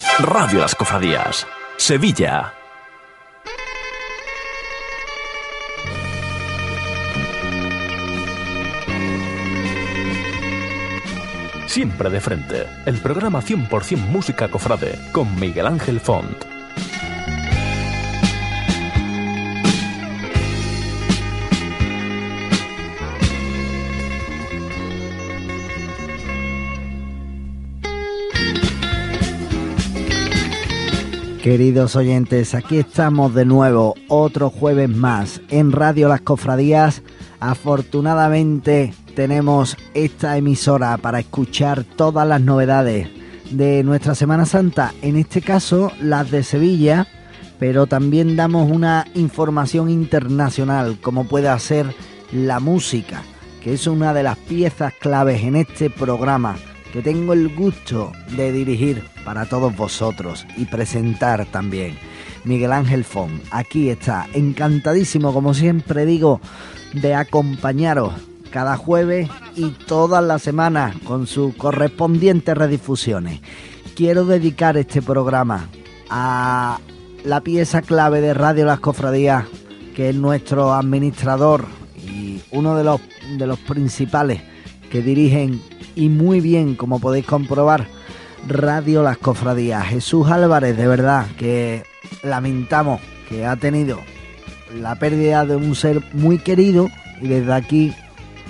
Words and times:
Radio 0.00 0.60
Las 0.60 0.74
Cofradías, 0.74 1.46
Sevilla. 1.76 2.54
Siempre 11.66 12.10
de 12.10 12.20
frente, 12.20 12.66
el 12.86 12.98
programa 12.98 13.42
100% 13.42 13.96
música 13.96 14.48
cofrade 14.48 14.98
con 15.12 15.38
Miguel 15.38 15.66
Ángel 15.66 16.00
Font. 16.00 16.44
Queridos 31.42 31.96
oyentes, 31.96 32.54
aquí 32.54 32.76
estamos 32.76 33.34
de 33.34 33.46
nuevo, 33.46 33.94
otro 34.08 34.50
jueves 34.50 34.90
más 34.90 35.40
en 35.48 35.72
Radio 35.72 36.06
Las 36.06 36.20
Cofradías. 36.20 37.00
Afortunadamente 37.40 38.92
tenemos 39.16 39.78
esta 39.94 40.36
emisora 40.36 40.98
para 40.98 41.18
escuchar 41.20 41.84
todas 41.84 42.28
las 42.28 42.42
novedades 42.42 43.08
de 43.50 43.82
nuestra 43.84 44.14
Semana 44.14 44.44
Santa, 44.44 44.92
en 45.00 45.16
este 45.16 45.40
caso 45.40 45.90
las 46.02 46.30
de 46.30 46.42
Sevilla, 46.42 47.06
pero 47.58 47.86
también 47.86 48.36
damos 48.36 48.70
una 48.70 49.06
información 49.14 49.88
internacional, 49.88 50.98
como 51.00 51.26
puede 51.26 51.58
ser 51.58 51.86
la 52.32 52.60
música, 52.60 53.22
que 53.62 53.72
es 53.72 53.86
una 53.86 54.12
de 54.12 54.24
las 54.24 54.36
piezas 54.36 54.92
claves 55.00 55.42
en 55.42 55.56
este 55.56 55.88
programa 55.88 56.58
que 56.92 57.02
tengo 57.02 57.32
el 57.32 57.54
gusto 57.54 58.12
de 58.36 58.52
dirigir 58.52 59.04
para 59.24 59.46
todos 59.46 59.76
vosotros 59.76 60.46
y 60.56 60.64
presentar 60.64 61.46
también. 61.46 61.96
Miguel 62.44 62.72
Ángel 62.72 63.04
Fon, 63.04 63.40
aquí 63.50 63.90
está, 63.90 64.26
encantadísimo 64.32 65.32
como 65.32 65.54
siempre 65.54 66.06
digo 66.06 66.40
de 66.94 67.14
acompañaros 67.14 68.14
cada 68.50 68.76
jueves 68.76 69.28
y 69.54 69.70
todas 69.70 70.24
las 70.24 70.42
semanas 70.42 70.96
con 71.04 71.26
sus 71.26 71.54
correspondientes 71.54 72.56
redifusiones. 72.56 73.40
Quiero 73.94 74.24
dedicar 74.24 74.76
este 74.76 75.02
programa 75.02 75.68
a 76.08 76.80
la 77.24 77.40
pieza 77.42 77.82
clave 77.82 78.20
de 78.20 78.34
Radio 78.34 78.64
Las 78.64 78.80
Cofradías, 78.80 79.44
que 79.94 80.08
es 80.08 80.16
nuestro 80.16 80.72
administrador 80.72 81.66
y 81.96 82.40
uno 82.50 82.76
de 82.76 82.84
los, 82.84 83.00
de 83.38 83.46
los 83.46 83.58
principales 83.60 84.42
que 84.90 85.02
dirigen 85.02 85.60
y 85.94 86.08
muy 86.08 86.40
bien, 86.40 86.74
como 86.74 87.00
podéis 87.00 87.26
comprobar, 87.26 87.86
Radio 88.46 89.02
Las 89.02 89.18
Cofradías. 89.18 89.86
Jesús 89.86 90.28
Álvarez, 90.30 90.76
de 90.76 90.86
verdad, 90.86 91.26
que 91.36 91.84
lamentamos 92.22 93.00
que 93.28 93.46
ha 93.46 93.56
tenido 93.56 93.98
la 94.74 94.96
pérdida 94.96 95.44
de 95.44 95.56
un 95.56 95.74
ser 95.74 96.02
muy 96.12 96.38
querido 96.38 96.88
y 97.20 97.28
desde 97.28 97.52
aquí, 97.52 97.94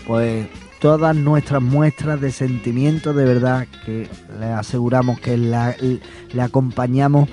pues 0.07 0.47
todas 0.81 1.15
nuestras 1.15 1.61
muestras 1.61 2.21
de 2.21 2.33
sentimiento 2.33 3.13
de 3.13 3.25
verdad 3.25 3.67
que 3.85 4.09
le 4.39 4.47
aseguramos 4.47 5.21
que 5.21 5.37
le 5.37 6.43
acompañamos 6.43 7.29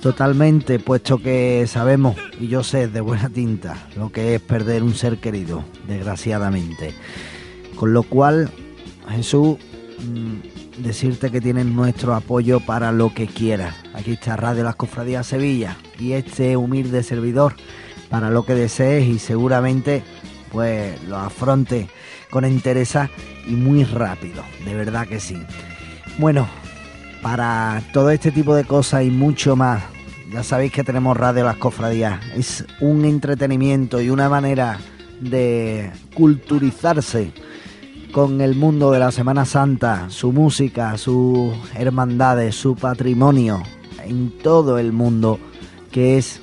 totalmente, 0.00 0.78
puesto 0.78 1.18
que 1.18 1.66
sabemos, 1.66 2.16
y 2.38 2.48
yo 2.48 2.62
sé 2.62 2.88
de 2.88 3.00
buena 3.00 3.28
tinta, 3.28 3.76
lo 3.96 4.10
que 4.10 4.34
es 4.34 4.40
perder 4.40 4.82
un 4.82 4.94
ser 4.94 5.18
querido, 5.18 5.64
desgraciadamente. 5.86 6.94
Con 7.76 7.92
lo 7.92 8.02
cual, 8.02 8.50
Jesús, 9.10 9.58
mm, 9.98 10.82
decirte 10.82 11.30
que 11.30 11.40
tienes 11.40 11.66
nuestro 11.66 12.14
apoyo 12.14 12.60
para 12.60 12.92
lo 12.92 13.12
que 13.12 13.26
quieras. 13.26 13.74
Aquí 13.94 14.12
está 14.12 14.36
Radio 14.36 14.64
Las 14.64 14.76
Cofradías 14.76 15.26
Sevilla 15.26 15.76
y 15.98 16.12
este 16.12 16.56
humilde 16.56 17.02
servidor 17.02 17.54
para 18.08 18.30
lo 18.30 18.44
que 18.44 18.54
desees 18.54 19.08
y 19.08 19.18
seguramente 19.18 20.02
pues 20.50 21.00
lo 21.04 21.16
afronte 21.16 21.88
con 22.30 22.44
interés 22.44 22.96
y 23.46 23.52
muy 23.52 23.84
rápido, 23.84 24.42
de 24.64 24.74
verdad 24.74 25.06
que 25.06 25.20
sí. 25.20 25.36
Bueno, 26.18 26.48
para 27.22 27.82
todo 27.92 28.10
este 28.10 28.30
tipo 28.32 28.54
de 28.54 28.64
cosas 28.64 29.04
y 29.04 29.10
mucho 29.10 29.56
más, 29.56 29.82
ya 30.32 30.42
sabéis 30.42 30.72
que 30.72 30.84
tenemos 30.84 31.16
Radio 31.16 31.44
Las 31.44 31.56
Cofradías. 31.56 32.20
Es 32.36 32.64
un 32.80 33.04
entretenimiento 33.04 34.00
y 34.00 34.10
una 34.10 34.28
manera 34.28 34.78
de 35.20 35.90
culturizarse 36.14 37.32
con 38.12 38.40
el 38.40 38.56
mundo 38.56 38.90
de 38.90 38.98
la 38.98 39.12
Semana 39.12 39.44
Santa, 39.44 40.10
su 40.10 40.32
música, 40.32 40.96
sus 40.98 41.54
hermandades, 41.74 42.54
su 42.54 42.74
patrimonio 42.74 43.62
en 44.04 44.30
todo 44.38 44.78
el 44.78 44.92
mundo, 44.92 45.38
que 45.90 46.18
es 46.18 46.40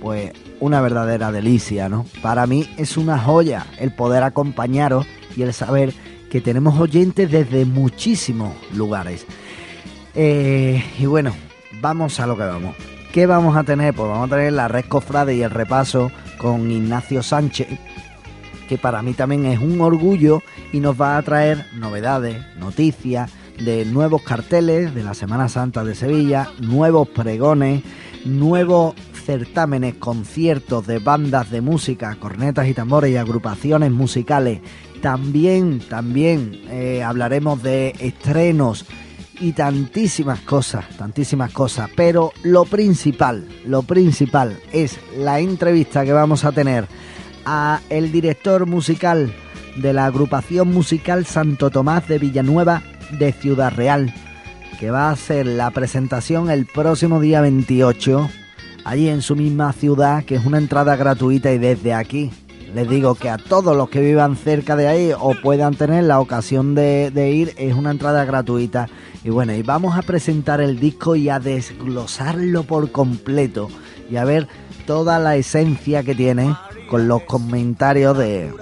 pues 0.00 0.32
una 0.60 0.80
verdadera 0.80 1.32
delicia, 1.32 1.88
¿no? 1.88 2.06
Para 2.22 2.46
mí 2.46 2.68
es 2.78 2.96
una 2.96 3.18
joya 3.18 3.66
el 3.78 3.94
poder 3.94 4.22
acompañaros 4.22 5.06
y 5.36 5.42
el 5.42 5.52
saber 5.52 5.92
que 6.30 6.40
tenemos 6.40 6.78
oyentes 6.80 7.30
desde 7.30 7.64
muchísimos 7.64 8.54
lugares. 8.74 9.26
Eh, 10.14 10.82
y 10.98 11.06
bueno, 11.06 11.34
vamos 11.80 12.20
a 12.20 12.26
lo 12.26 12.36
que 12.36 12.44
vamos. 12.44 12.74
¿Qué 13.12 13.26
vamos 13.26 13.56
a 13.56 13.64
tener? 13.64 13.94
Pues 13.94 14.08
vamos 14.08 14.30
a 14.30 14.36
tener 14.36 14.52
la 14.52 14.68
red 14.68 14.84
cofrade 14.86 15.34
y 15.34 15.42
el 15.42 15.50
repaso 15.50 16.10
con 16.38 16.70
Ignacio 16.70 17.22
Sánchez, 17.22 17.68
que 18.66 18.78
para 18.78 19.02
mí 19.02 19.14
también 19.14 19.46
es 19.46 19.58
un 19.58 19.80
orgullo 19.80 20.42
y 20.72 20.80
nos 20.80 21.00
va 21.00 21.16
a 21.16 21.22
traer 21.22 21.66
novedades, 21.74 22.38
noticias 22.58 23.30
de 23.58 23.84
nuevos 23.84 24.22
carteles 24.22 24.94
de 24.94 25.02
la 25.02 25.14
Semana 25.14 25.48
Santa 25.48 25.84
de 25.84 25.94
Sevilla, 25.94 26.50
nuevos 26.60 27.08
pregones, 27.08 27.82
nuevos 28.24 28.94
certámenes, 29.24 29.94
conciertos 29.94 30.86
de 30.86 30.98
bandas 30.98 31.50
de 31.50 31.60
música, 31.60 32.14
cornetas 32.16 32.68
y 32.68 32.74
tambores 32.74 33.10
y 33.10 33.16
agrupaciones 33.16 33.90
musicales. 33.90 34.60
También, 35.00 35.80
también 35.80 36.60
eh, 36.68 37.02
hablaremos 37.02 37.62
de 37.62 37.94
estrenos 37.98 38.86
y 39.40 39.52
tantísimas 39.52 40.40
cosas, 40.40 40.88
tantísimas 40.96 41.52
cosas. 41.52 41.90
Pero 41.94 42.32
lo 42.42 42.64
principal, 42.64 43.46
lo 43.66 43.82
principal 43.82 44.58
es 44.72 44.98
la 45.16 45.40
entrevista 45.40 46.04
que 46.04 46.12
vamos 46.12 46.44
a 46.44 46.52
tener 46.52 46.86
a 47.46 47.80
el 47.88 48.12
director 48.12 48.66
musical 48.66 49.32
de 49.76 49.92
la 49.92 50.06
agrupación 50.06 50.72
musical 50.72 51.24
Santo 51.24 51.70
Tomás 51.70 52.06
de 52.08 52.18
Villanueva 52.18 52.82
de 53.18 53.32
Ciudad 53.32 53.72
Real, 53.72 54.12
que 54.78 54.90
va 54.90 55.08
a 55.08 55.12
hacer 55.12 55.46
la 55.46 55.70
presentación 55.70 56.50
el 56.50 56.66
próximo 56.66 57.20
día 57.20 57.40
28, 57.40 58.28
allí 58.84 59.08
en 59.08 59.22
su 59.22 59.36
misma 59.36 59.72
ciudad, 59.72 60.24
que 60.24 60.34
es 60.34 60.44
una 60.44 60.58
entrada 60.58 60.96
gratuita 60.96 61.52
y 61.52 61.58
desde 61.58 61.94
aquí 61.94 62.30
les 62.74 62.90
digo 62.90 63.14
que 63.14 63.30
a 63.30 63.38
todos 63.38 63.76
los 63.76 63.88
que 63.88 64.00
vivan 64.00 64.36
cerca 64.36 64.76
de 64.76 64.88
ahí 64.88 65.12
o 65.18 65.34
puedan 65.40 65.74
tener 65.74 66.04
la 66.04 66.20
ocasión 66.20 66.74
de, 66.74 67.10
de, 67.10 67.30
ir, 67.30 67.54
es 67.56 67.74
una 67.74 67.90
entrada 67.90 68.24
gratuita. 68.26 68.88
Y 69.24 69.30
bueno, 69.30 69.54
y 69.54 69.62
vamos 69.62 69.96
a 69.96 70.02
presentar 70.02 70.60
el 70.60 70.78
disco 70.78 71.16
y 71.16 71.30
a 71.30 71.38
desglosarlo 71.38 72.64
por 72.64 72.90
completo 72.90 73.68
y 74.10 74.16
a 74.16 74.24
ver 74.24 74.48
toda 74.86 75.18
la 75.18 75.36
esencia 75.36 76.02
que 76.02 76.14
tiene 76.14 76.54
con 76.88 77.08
los 77.08 77.22
comentarios 77.22 78.16
de, 78.16 78.52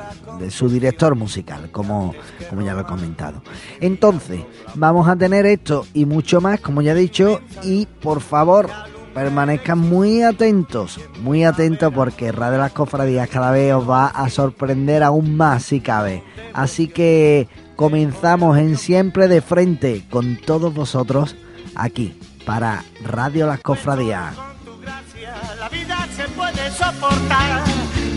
su 0.48 0.68
director 0.68 1.14
musical, 1.14 1.70
como, 1.70 2.14
como 2.50 2.62
ya 2.62 2.74
lo 2.74 2.80
he 2.80 2.84
comentado. 2.84 3.42
Entonces, 3.80 4.40
vamos 4.74 5.08
a 5.08 5.16
tener 5.16 5.46
esto 5.46 5.86
y 5.94 6.04
mucho 6.06 6.40
más, 6.40 6.60
como 6.60 6.82
ya 6.82 6.92
he 6.92 6.96
dicho, 6.96 7.40
y 7.62 7.86
por 7.86 8.20
favor, 8.20 8.68
permanezcan 9.14 9.78
muy 9.78 10.22
atentos, 10.22 11.00
muy 11.22 11.44
atentos 11.44 11.92
porque 11.94 12.32
Radio 12.32 12.58
Las 12.58 12.72
Cofradías 12.72 13.28
cada 13.28 13.52
vez 13.52 13.72
os 13.72 13.88
va 13.88 14.08
a 14.08 14.28
sorprender 14.28 15.02
aún 15.02 15.36
más 15.36 15.62
si 15.62 15.80
cabe. 15.80 16.24
Así 16.52 16.88
que 16.88 17.48
comenzamos 17.76 18.58
en 18.58 18.76
siempre 18.76 19.28
de 19.28 19.40
frente 19.40 20.04
con 20.10 20.36
todos 20.36 20.74
vosotros 20.74 21.36
aquí 21.74 22.18
para 22.44 22.84
Radio 23.04 23.46
Las 23.46 23.60
Cofradías. 23.60 24.53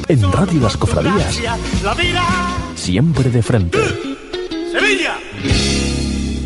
En 0.08 0.32
Radio 0.32 0.62
Las 0.62 0.78
Cofradías, 0.78 1.42
siempre 2.76 3.30
de 3.30 3.44
frente. 3.44 3.80
Sevilla. 4.72 5.18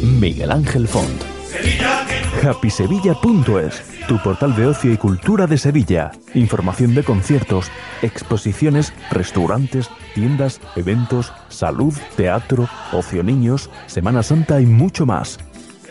Miguel 0.02 0.52
Ángel 0.52 0.88
Font. 0.88 1.22
Sevilla 1.50 2.06
happysevilla.es, 2.44 3.84
tu 4.08 4.18
portal 4.22 4.56
de 4.56 4.68
ocio 4.68 4.92
y 4.92 4.98
cultura 4.98 5.48
de 5.48 5.58
Sevilla. 5.58 6.12
Información 6.34 6.96
de 6.96 7.04
conciertos, 7.04 7.72
exposiciones, 8.02 8.94
restaurantes, 9.12 9.90
tiendas, 10.16 10.60
eventos, 10.75 11.34
salud, 11.50 11.94
teatro, 12.16 12.68
ocio 12.92 13.24
niños, 13.24 13.69
Semana 13.88 14.24
Santa 14.24 14.60
y 14.62 14.66
mucho 14.66 15.06
más. 15.06 15.40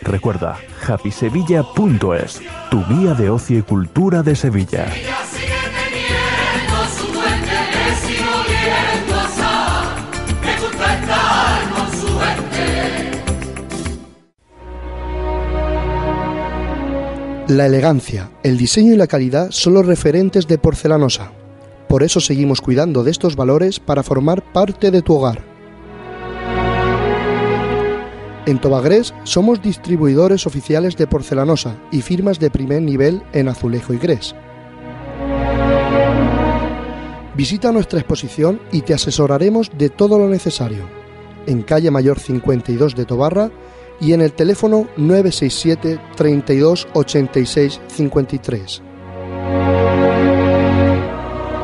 Recuerda, 0.01 0.57
happysevilla.es, 0.87 2.41
tu 2.69 2.85
guía 2.85 3.13
de 3.13 3.29
ocio 3.29 3.59
y 3.59 3.61
cultura 3.61 4.23
de 4.23 4.35
Sevilla. 4.35 4.87
La 17.51 17.65
elegancia, 17.65 18.31
el 18.43 18.57
diseño 18.57 18.93
y 18.93 18.95
la 18.95 19.07
calidad 19.07 19.51
son 19.51 19.73
los 19.73 19.85
referentes 19.85 20.47
de 20.47 20.57
Porcelanosa. 20.57 21.33
Por 21.89 22.01
eso 22.01 22.21
seguimos 22.21 22.61
cuidando 22.61 23.03
de 23.03 23.11
estos 23.11 23.35
valores 23.35 23.77
para 23.77 24.03
formar 24.03 24.41
parte 24.53 24.89
de 24.89 25.01
tu 25.01 25.15
hogar. 25.15 25.43
En 28.45 28.61
Tobagrés 28.61 29.13
somos 29.25 29.61
distribuidores 29.61 30.47
oficiales 30.47 30.95
de 30.95 31.07
porcelanosa 31.07 31.75
y 31.91 32.01
firmas 32.01 32.39
de 32.39 32.51
primer 32.51 32.83
nivel 32.83 33.21
en 33.33 33.49
azulejo 33.49 33.93
y 33.93 33.97
grés. 33.97 34.33
Visita 37.35 37.73
nuestra 37.73 37.99
exposición 37.99 38.61
y 38.71 38.83
te 38.83 38.93
asesoraremos 38.93 39.71
de 39.77 39.89
todo 39.89 40.17
lo 40.17 40.29
necesario. 40.29 40.85
En 41.47 41.63
calle 41.63 41.91
Mayor 41.91 42.17
52 42.17 42.95
de 42.95 43.03
Tobarra 43.03 43.51
y 43.99 44.13
en 44.13 44.21
el 44.21 44.33
teléfono 44.33 44.87
967 44.97 45.99
32 46.15 46.87
86 46.93 47.81
53. 47.87 48.81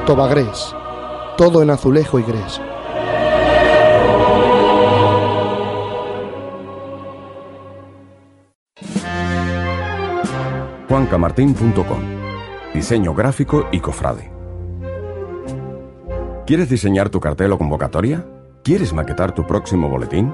Tobagrés. 0.06 0.76
Todo 1.38 1.62
en 1.62 1.70
azulejo 1.70 2.20
y 2.20 2.24
grés. 2.24 2.62
juancamartín.com 10.88 12.00
Diseño 12.74 13.14
gráfico 13.14 13.68
y 13.72 13.80
cofrade. 13.80 14.32
¿Quieres 16.46 16.70
diseñar 16.70 17.10
tu 17.10 17.20
cartel 17.20 17.52
o 17.52 17.58
convocatoria? 17.58 18.26
¿Quieres 18.64 18.94
maquetar 18.94 19.34
tu 19.34 19.46
próximo 19.46 19.90
boletín? 19.90 20.34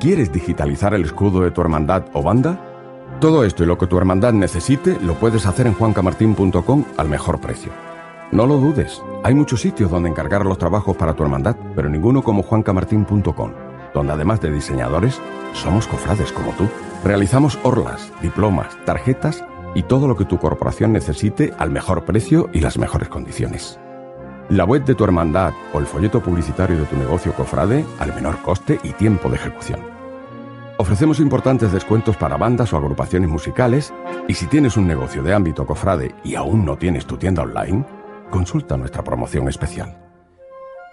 ¿Quieres 0.00 0.32
digitalizar 0.32 0.92
el 0.94 1.04
escudo 1.04 1.40
de 1.40 1.50
tu 1.50 1.60
hermandad 1.60 2.04
o 2.12 2.22
banda? 2.22 2.60
Todo 3.20 3.44
esto 3.44 3.62
y 3.62 3.66
lo 3.66 3.78
que 3.78 3.86
tu 3.86 3.96
hermandad 3.96 4.32
necesite 4.32 4.98
lo 5.00 5.14
puedes 5.14 5.46
hacer 5.46 5.66
en 5.66 5.74
juancamartín.com 5.74 6.84
al 6.96 7.08
mejor 7.08 7.40
precio. 7.40 7.72
No 8.32 8.46
lo 8.46 8.58
dudes, 8.58 9.00
hay 9.22 9.34
muchos 9.34 9.60
sitios 9.60 9.90
donde 9.90 10.10
encargar 10.10 10.44
los 10.44 10.58
trabajos 10.58 10.96
para 10.96 11.14
tu 11.14 11.22
hermandad, 11.22 11.56
pero 11.74 11.88
ninguno 11.88 12.22
como 12.22 12.42
juancamartín.com, 12.42 13.52
donde 13.94 14.12
además 14.12 14.40
de 14.40 14.50
diseñadores, 14.50 15.20
somos 15.52 15.86
cofrades 15.86 16.32
como 16.32 16.52
tú. 16.52 16.68
Realizamos 17.04 17.58
orlas, 17.62 18.12
diplomas, 18.20 18.76
tarjetas 18.84 19.44
y 19.74 19.84
todo 19.84 20.08
lo 20.08 20.16
que 20.16 20.24
tu 20.24 20.38
corporación 20.38 20.92
necesite 20.92 21.52
al 21.58 21.70
mejor 21.70 22.04
precio 22.04 22.50
y 22.52 22.60
las 22.60 22.78
mejores 22.78 23.08
condiciones. 23.08 23.78
La 24.50 24.64
web 24.64 24.84
de 24.84 24.94
tu 24.94 25.04
hermandad 25.04 25.52
o 25.72 25.78
el 25.78 25.86
folleto 25.86 26.22
publicitario 26.22 26.76
de 26.78 26.84
tu 26.84 26.96
negocio 26.96 27.32
cofrade 27.32 27.84
al 27.98 28.14
menor 28.14 28.40
coste 28.42 28.78
y 28.82 28.92
tiempo 28.92 29.28
de 29.28 29.36
ejecución. 29.36 29.80
Ofrecemos 30.76 31.20
importantes 31.20 31.72
descuentos 31.72 32.16
para 32.16 32.36
bandas 32.36 32.72
o 32.72 32.76
agrupaciones 32.76 33.28
musicales 33.28 33.92
y 34.28 34.34
si 34.34 34.46
tienes 34.46 34.76
un 34.76 34.86
negocio 34.86 35.22
de 35.22 35.32
ámbito 35.32 35.66
cofrade 35.66 36.14
y 36.24 36.34
aún 36.34 36.64
no 36.64 36.76
tienes 36.76 37.06
tu 37.06 37.16
tienda 37.16 37.42
online, 37.42 37.84
consulta 38.30 38.76
nuestra 38.76 39.02
promoción 39.02 39.48
especial. 39.48 39.96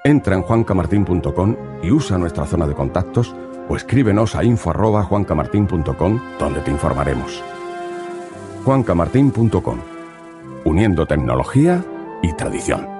Entra 0.04 0.36
en 0.36 0.44
juancamartin.com 0.44 1.56
y 1.84 1.92
usa 1.92 2.18
nuestra 2.18 2.46
zona 2.46 2.68
de 2.68 2.74
contactos 2.74 3.36
o 3.70 3.76
escríbenos 3.76 4.36
a 4.36 4.44
info@juancamartin.com 4.44 6.20
donde 6.40 6.62
te 6.62 6.72
informaremos 6.72 7.44
juancamartin.com, 8.64 9.80
uniendo 10.66 11.06
tecnología 11.06 11.84
y 12.22 12.34
tradición. 12.34 12.91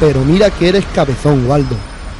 Pero 0.00 0.24
mira 0.24 0.50
que 0.50 0.68
eres 0.68 0.84
cabezón, 0.94 1.46
Waldo, 1.48 1.76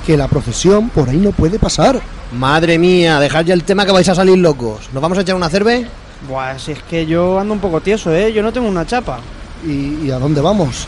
que 0.07 0.17
la 0.17 0.29
procesión 0.29 0.89
por 0.91 1.09
ahí 1.09 1.17
no 1.17 1.33
puede 1.33 1.59
pasar. 1.59 2.01
Madre 2.33 2.79
mía, 2.79 3.19
dejad 3.19 3.45
ya 3.45 3.55
el 3.55 3.65
tema 3.65 3.85
que 3.85 3.91
vais 3.91 4.09
a 4.09 4.15
salir 4.15 4.39
locos. 4.39 4.89
¿Nos 4.93 5.03
vamos 5.03 5.19
a 5.19 5.23
echar 5.23 5.35
una 5.35 5.49
cerve? 5.49 5.87
Buah, 6.29 6.59
si 6.59 6.73
es 6.73 6.83
que 6.85 7.07
yo 7.07 7.41
ando 7.41 7.53
un 7.55 7.61
poco 7.61 7.81
tieso, 7.81 8.15
¿eh? 8.15 8.33
Yo 8.33 8.43
no 8.43 8.53
tengo 8.53 8.69
una 8.69 8.87
chapa. 8.87 9.19
¿Y, 9.67 10.07
y 10.07 10.11
a 10.13 10.19
dónde 10.21 10.41
vamos? 10.41 10.87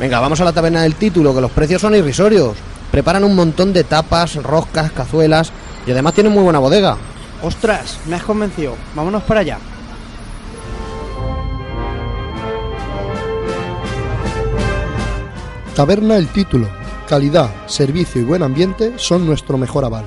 Venga, 0.00 0.18
vamos 0.18 0.40
a 0.40 0.44
la 0.44 0.52
taberna 0.52 0.82
del 0.82 0.96
título, 0.96 1.32
que 1.32 1.40
los 1.40 1.50
precios 1.52 1.80
son 1.80 1.94
irrisorios. 1.94 2.56
Preparan 2.90 3.22
un 3.22 3.36
montón 3.36 3.72
de 3.72 3.84
tapas, 3.84 4.34
roscas, 4.42 4.90
cazuelas 4.90 5.52
y 5.86 5.92
además 5.92 6.14
tienen 6.14 6.32
muy 6.32 6.42
buena 6.42 6.58
bodega. 6.58 6.96
Ostras, 7.40 7.98
me 8.06 8.16
has 8.16 8.22
convencido. 8.24 8.74
Vámonos 8.96 9.22
para 9.22 9.40
allá. 9.40 9.58
Taberna 15.74 16.18
El 16.18 16.28
Título. 16.28 16.68
Calidad, 17.08 17.50
servicio 17.66 18.20
y 18.20 18.24
buen 18.24 18.42
ambiente 18.42 18.92
son 18.96 19.26
nuestro 19.26 19.56
mejor 19.56 19.86
aval. 19.86 20.04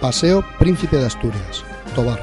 Paseo 0.00 0.44
Príncipe 0.60 0.96
de 0.96 1.06
Asturias, 1.06 1.64
Tobar. 1.96 2.20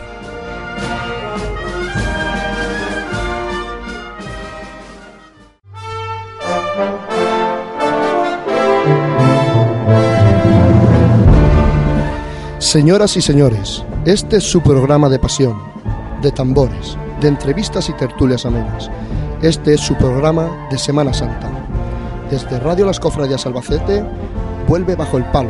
Señoras 12.59 13.17
y 13.17 13.21
señores, 13.21 13.83
este 14.05 14.37
es 14.37 14.43
su 14.43 14.61
programa 14.61 15.09
de 15.09 15.19
pasión, 15.19 15.61
de 16.21 16.31
tambores, 16.31 16.97
de 17.19 17.27
entrevistas 17.27 17.89
y 17.89 17.93
tertulias 17.93 18.45
amenas. 18.45 18.89
Este 19.41 19.73
es 19.73 19.81
su 19.81 19.95
programa 19.95 20.67
de 20.69 20.77
Semana 20.77 21.13
Santa. 21.13 21.58
Desde 22.29 22.59
Radio 22.59 22.85
Las 22.85 22.99
Cofradías 22.99 23.47
Albacete, 23.47 24.03
vuelve 24.67 24.95
bajo 24.95 25.17
el 25.17 25.25
palo, 25.25 25.49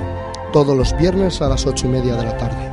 todos 0.53 0.77
los 0.77 0.95
viernes 0.97 1.41
a 1.41 1.49
las 1.49 1.65
ocho 1.65 1.87
y 1.87 1.89
media 1.89 2.15
de 2.15 2.23
la 2.23 2.37
tarde. 2.37 2.69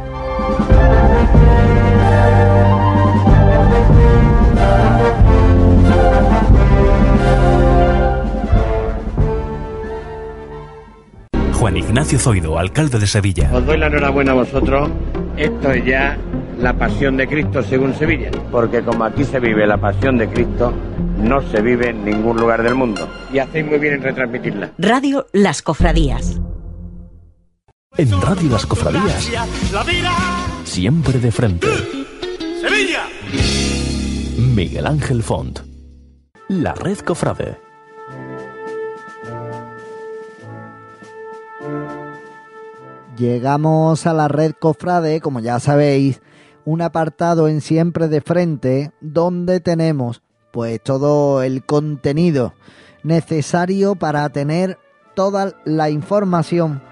Juan 11.54 11.76
Ignacio 11.76 12.20
Zoido, 12.20 12.58
alcalde 12.60 13.00
de 13.00 13.08
Sevilla. 13.08 13.50
Os 13.52 13.66
doy 13.66 13.76
la 13.76 13.88
enhorabuena 13.88 14.30
a 14.30 14.34
vosotros. 14.36 14.88
Esto 15.36 15.72
es 15.72 15.84
ya 15.84 16.16
la 16.66 16.72
pasión 16.72 17.16
de 17.16 17.28
Cristo 17.28 17.62
según 17.62 17.94
Sevilla. 17.94 18.28
Porque 18.50 18.82
como 18.82 19.04
aquí 19.04 19.22
se 19.22 19.38
vive 19.38 19.68
la 19.68 19.76
pasión 19.76 20.18
de 20.18 20.28
Cristo, 20.28 20.72
no 21.16 21.40
se 21.52 21.62
vive 21.62 21.90
en 21.90 22.04
ningún 22.04 22.38
lugar 22.38 22.64
del 22.64 22.74
mundo. 22.74 23.08
Y 23.32 23.38
hacéis 23.38 23.66
muy 23.66 23.78
bien 23.78 23.94
en 23.94 24.02
retransmitirla. 24.02 24.72
Radio 24.76 25.28
Las 25.32 25.62
Cofradías. 25.62 26.40
En 27.96 28.10
Radio 28.20 28.50
Las 28.50 28.66
Cofradías, 28.66 29.30
siempre 30.64 31.20
de 31.20 31.30
frente. 31.30 31.68
¡Sevilla! 32.60 33.04
Miguel 34.36 34.86
Ángel 34.88 35.22
Font. 35.22 35.60
La 36.48 36.74
Red 36.74 36.98
Cofrade. 36.98 37.60
Llegamos 43.16 44.06
a 44.06 44.12
la 44.12 44.26
red 44.28 44.52
Cofrade, 44.58 45.20
como 45.20 45.40
ya 45.40 45.58
sabéis, 45.58 46.20
un 46.66 46.82
apartado 46.82 47.48
en 47.48 47.62
siempre 47.62 48.08
de 48.08 48.20
frente 48.20 48.92
donde 49.00 49.60
tenemos 49.60 50.20
pues 50.50 50.82
todo 50.82 51.42
el 51.42 51.64
contenido 51.64 52.52
necesario 53.02 53.94
para 53.94 54.28
tener 54.28 54.78
toda 55.14 55.54
la 55.64 55.88
información 55.90 56.82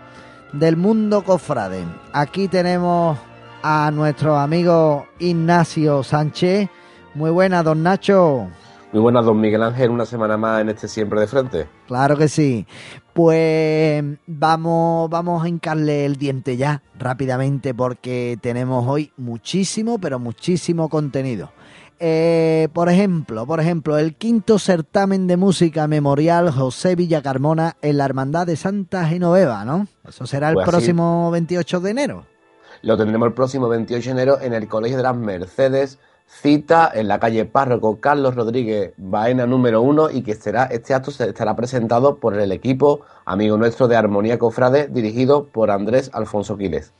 del 0.52 0.76
mundo 0.76 1.24
cofrade. 1.24 1.84
Aquí 2.12 2.48
tenemos 2.48 3.18
a 3.62 3.90
nuestro 3.90 4.38
amigo 4.38 5.06
Ignacio 5.18 6.02
Sánchez. 6.02 6.68
Muy 7.14 7.30
buena, 7.30 7.62
don 7.62 7.82
Nacho. 7.82 8.48
Muy 8.92 9.02
buenas, 9.02 9.24
don 9.24 9.40
Miguel 9.40 9.62
Ángel, 9.62 9.90
una 9.90 10.06
semana 10.06 10.36
más 10.36 10.60
en 10.60 10.68
este 10.68 10.86
Siempre 10.86 11.20
de 11.20 11.26
Frente. 11.26 11.66
Claro 11.88 12.16
que 12.16 12.28
sí. 12.28 12.64
Pues 13.14 14.04
vamos, 14.26 15.08
vamos 15.08 15.44
a 15.44 15.48
hincarle 15.48 16.04
el 16.04 16.16
diente 16.16 16.56
ya 16.56 16.82
rápidamente 16.98 17.72
porque 17.72 18.36
tenemos 18.42 18.84
hoy 18.88 19.12
muchísimo, 19.16 20.00
pero 20.00 20.18
muchísimo 20.18 20.88
contenido. 20.88 21.52
Eh, 22.00 22.68
por 22.72 22.88
ejemplo, 22.88 23.46
por 23.46 23.60
ejemplo, 23.60 23.96
el 23.98 24.16
quinto 24.16 24.58
certamen 24.58 25.28
de 25.28 25.36
música 25.36 25.86
memorial 25.86 26.50
José 26.50 26.96
Villacarmona 26.96 27.76
en 27.82 27.98
la 27.98 28.04
Hermandad 28.04 28.48
de 28.48 28.56
Santa 28.56 29.06
Genoveva, 29.06 29.64
¿no? 29.64 29.86
Eso 30.06 30.26
será 30.26 30.48
el 30.48 30.54
Pues 30.54 30.64
así. 30.66 30.70
próximo 30.72 31.30
28 31.30 31.80
de 31.80 31.90
enero. 31.90 32.26
lo 32.82 32.96
tendremos 32.98 33.28
el 33.28 33.32
próximo 33.32 33.68
28 33.68 34.06
de 34.06 34.10
enero 34.12 34.38
en 34.42 34.52
el 34.54 34.66
Colegio 34.66 34.96
de 34.96 35.04
las 35.04 35.16
Mercedes, 35.16 36.00
cita 36.26 36.90
en 36.92 37.08
la 37.08 37.18
calle 37.18 37.44
Párroco 37.44 38.00
Carlos 38.00 38.34
Rodríguez 38.34 38.92
Baena 38.96 39.46
número 39.46 39.82
1 39.82 40.10
y 40.10 40.22
que 40.22 40.34
será, 40.34 40.64
este 40.64 40.94
acto 40.94 41.10
se 41.10 41.28
estará 41.28 41.54
presentado 41.56 42.16
por 42.16 42.38
el 42.38 42.52
equipo 42.52 43.00
amigo 43.24 43.56
nuestro 43.56 43.88
de 43.88 43.96
Armonía 43.96 44.38
Cofrade 44.38 44.88
dirigido 44.88 45.46
por 45.46 45.70
Andrés 45.70 46.10
Alfonso 46.12 46.56
Quiles. 46.56 46.92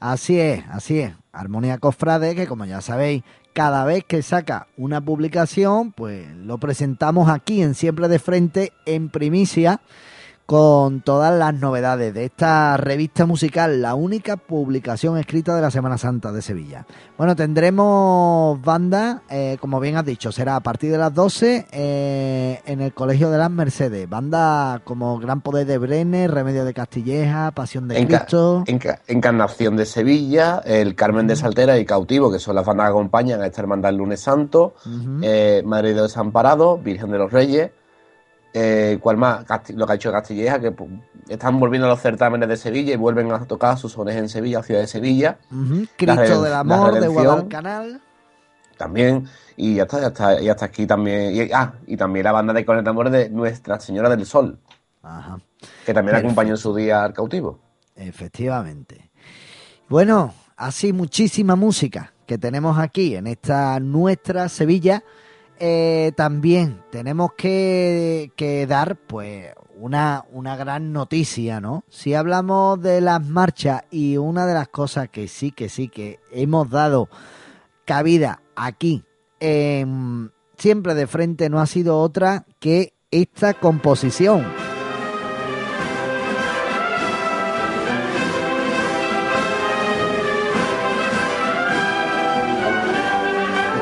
Así 0.00 0.38
es, 0.38 0.64
así 0.70 1.00
es. 1.00 1.14
Armonía 1.32 1.78
Cofrade, 1.78 2.34
que 2.34 2.46
como 2.46 2.64
ya 2.64 2.80
sabéis, 2.80 3.22
cada 3.54 3.84
vez 3.84 4.04
que 4.04 4.22
saca 4.22 4.66
una 4.76 5.00
publicación, 5.00 5.92
pues 5.92 6.28
lo 6.36 6.58
presentamos 6.58 7.28
aquí 7.28 7.62
en 7.62 7.74
Siempre 7.74 8.08
de 8.08 8.18
Frente 8.18 8.72
en 8.84 9.08
primicia 9.08 9.80
con 10.46 11.00
todas 11.00 11.36
las 11.38 11.54
novedades 11.54 12.12
de 12.12 12.26
esta 12.26 12.76
revista 12.76 13.24
musical, 13.24 13.80
la 13.80 13.94
única 13.94 14.36
publicación 14.36 15.16
escrita 15.16 15.56
de 15.56 15.62
la 15.62 15.70
Semana 15.70 15.96
Santa 15.96 16.32
de 16.32 16.42
Sevilla. 16.42 16.86
Bueno, 17.16 17.34
tendremos 17.34 18.60
banda, 18.60 19.22
eh, 19.30 19.56
como 19.58 19.80
bien 19.80 19.96
has 19.96 20.04
dicho, 20.04 20.32
será 20.32 20.56
a 20.56 20.60
partir 20.60 20.92
de 20.92 20.98
las 20.98 21.14
12 21.14 21.66
eh, 21.72 22.60
en 22.66 22.80
el 22.82 22.92
Colegio 22.92 23.30
de 23.30 23.38
las 23.38 23.50
Mercedes. 23.50 24.08
Banda 24.08 24.82
como 24.84 25.18
Gran 25.18 25.40
Poder 25.40 25.66
de 25.66 25.78
Brenes, 25.78 26.30
Remedio 26.30 26.66
de 26.66 26.74
Castilleja, 26.74 27.50
Pasión 27.52 27.88
de 27.88 28.06
Cristo. 28.06 28.64
Encarnación 29.06 29.76
de 29.76 29.86
Sevilla, 29.86 30.60
el 30.66 30.94
Carmen 30.94 31.26
de 31.26 31.36
Saltera 31.36 31.78
y 31.78 31.86
Cautivo, 31.86 32.30
que 32.30 32.38
son 32.38 32.54
las 32.54 32.66
bandas 32.66 32.86
que 32.86 32.90
acompañan 32.90 33.40
a 33.40 33.46
esta 33.46 33.62
hermandad 33.62 33.92
el 33.92 33.96
lunes 33.96 34.20
santo, 34.20 34.74
eh, 35.22 35.62
Madrid 35.64 35.94
de 35.94 36.02
Desamparado, 36.02 36.76
Virgen 36.76 37.10
de 37.10 37.18
los 37.18 37.32
Reyes. 37.32 37.70
Eh, 38.56 38.98
¿Cuál 39.00 39.16
más? 39.16 39.44
lo 39.70 39.84
que 39.84 39.92
ha 39.92 39.96
hecho 39.96 40.12
Castilleja, 40.12 40.60
que 40.60 40.70
pues, 40.70 40.88
están 41.28 41.58
volviendo 41.58 41.86
a 41.88 41.90
los 41.90 42.00
certámenes 42.00 42.48
de 42.48 42.56
Sevilla 42.56 42.94
y 42.94 42.96
vuelven 42.96 43.32
a 43.32 43.44
tocar 43.46 43.76
sus 43.76 43.92
sones 43.92 44.14
en 44.14 44.28
Sevilla, 44.28 44.62
ciudad 44.62 44.80
de 44.80 44.86
Sevilla. 44.86 45.38
Cristo 45.96 46.40
del 46.40 46.54
Amor 46.54 47.00
de 47.00 47.08
Guadalcanal. 47.08 48.00
También, 48.76 49.28
y 49.56 49.74
ya 49.74 49.82
está, 49.82 50.00
ya 50.00 50.06
está, 50.06 50.40
y 50.40 50.48
hasta 50.48 50.66
aquí 50.66 50.86
también. 50.86 51.34
Y, 51.34 51.52
ah, 51.52 51.74
y 51.86 51.96
también 51.96 52.24
la 52.24 52.32
banda 52.32 52.52
de 52.52 52.64
Cornet 52.64 52.86
Amor 52.86 53.10
de 53.10 53.28
Nuestra 53.28 53.80
Señora 53.80 54.08
del 54.08 54.24
Sol. 54.24 54.56
Ajá. 55.02 55.40
Que 55.84 55.92
también 55.92 56.16
acompañó 56.16 56.50
en 56.50 56.56
su 56.56 56.72
día 56.74 57.02
al 57.02 57.12
cautivo. 57.12 57.58
Efectivamente. 57.96 59.10
Bueno, 59.88 60.32
así 60.56 60.92
muchísima 60.92 61.56
música 61.56 62.12
que 62.24 62.38
tenemos 62.38 62.78
aquí 62.78 63.16
en 63.16 63.26
esta 63.26 63.80
nuestra 63.80 64.48
Sevilla 64.48 65.02
eh, 65.58 66.12
también 66.16 66.82
tenemos 66.90 67.32
que, 67.34 68.66
dar 68.68 68.96
pues 68.96 69.52
una, 69.76 70.24
una, 70.32 70.56
gran 70.56 70.92
noticia, 70.92 71.60
¿no? 71.60 71.84
Si 71.88 72.14
hablamos 72.14 72.80
de 72.80 73.00
las 73.00 73.24
marchas 73.24 73.82
y 73.90 74.16
una 74.16 74.46
de 74.46 74.54
las 74.54 74.68
cosas 74.68 75.08
que 75.08 75.28
sí, 75.28 75.50
que 75.50 75.68
sí, 75.68 75.88
que 75.88 76.20
hemos 76.30 76.70
dado 76.70 77.08
cabida 77.84 78.40
aquí, 78.56 79.04
siempre 79.38 80.94
de 80.94 81.06
frente 81.06 81.50
no 81.50 81.60
ha 81.60 81.66
sido 81.66 81.98
otra 81.98 82.46
que 82.60 82.94
esta 83.10 83.54
composición. 83.54 84.63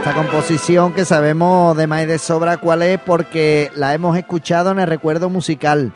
Esta 0.02 0.14
composición 0.14 0.94
que 0.94 1.04
sabemos 1.04 1.76
de 1.76 1.86
más 1.86 2.08
de 2.08 2.18
sobra 2.18 2.56
cuál 2.56 2.82
es 2.82 2.98
porque 2.98 3.70
la 3.76 3.94
hemos 3.94 4.16
escuchado 4.16 4.72
en 4.72 4.80
el 4.80 4.88
recuerdo 4.88 5.30
musical. 5.30 5.92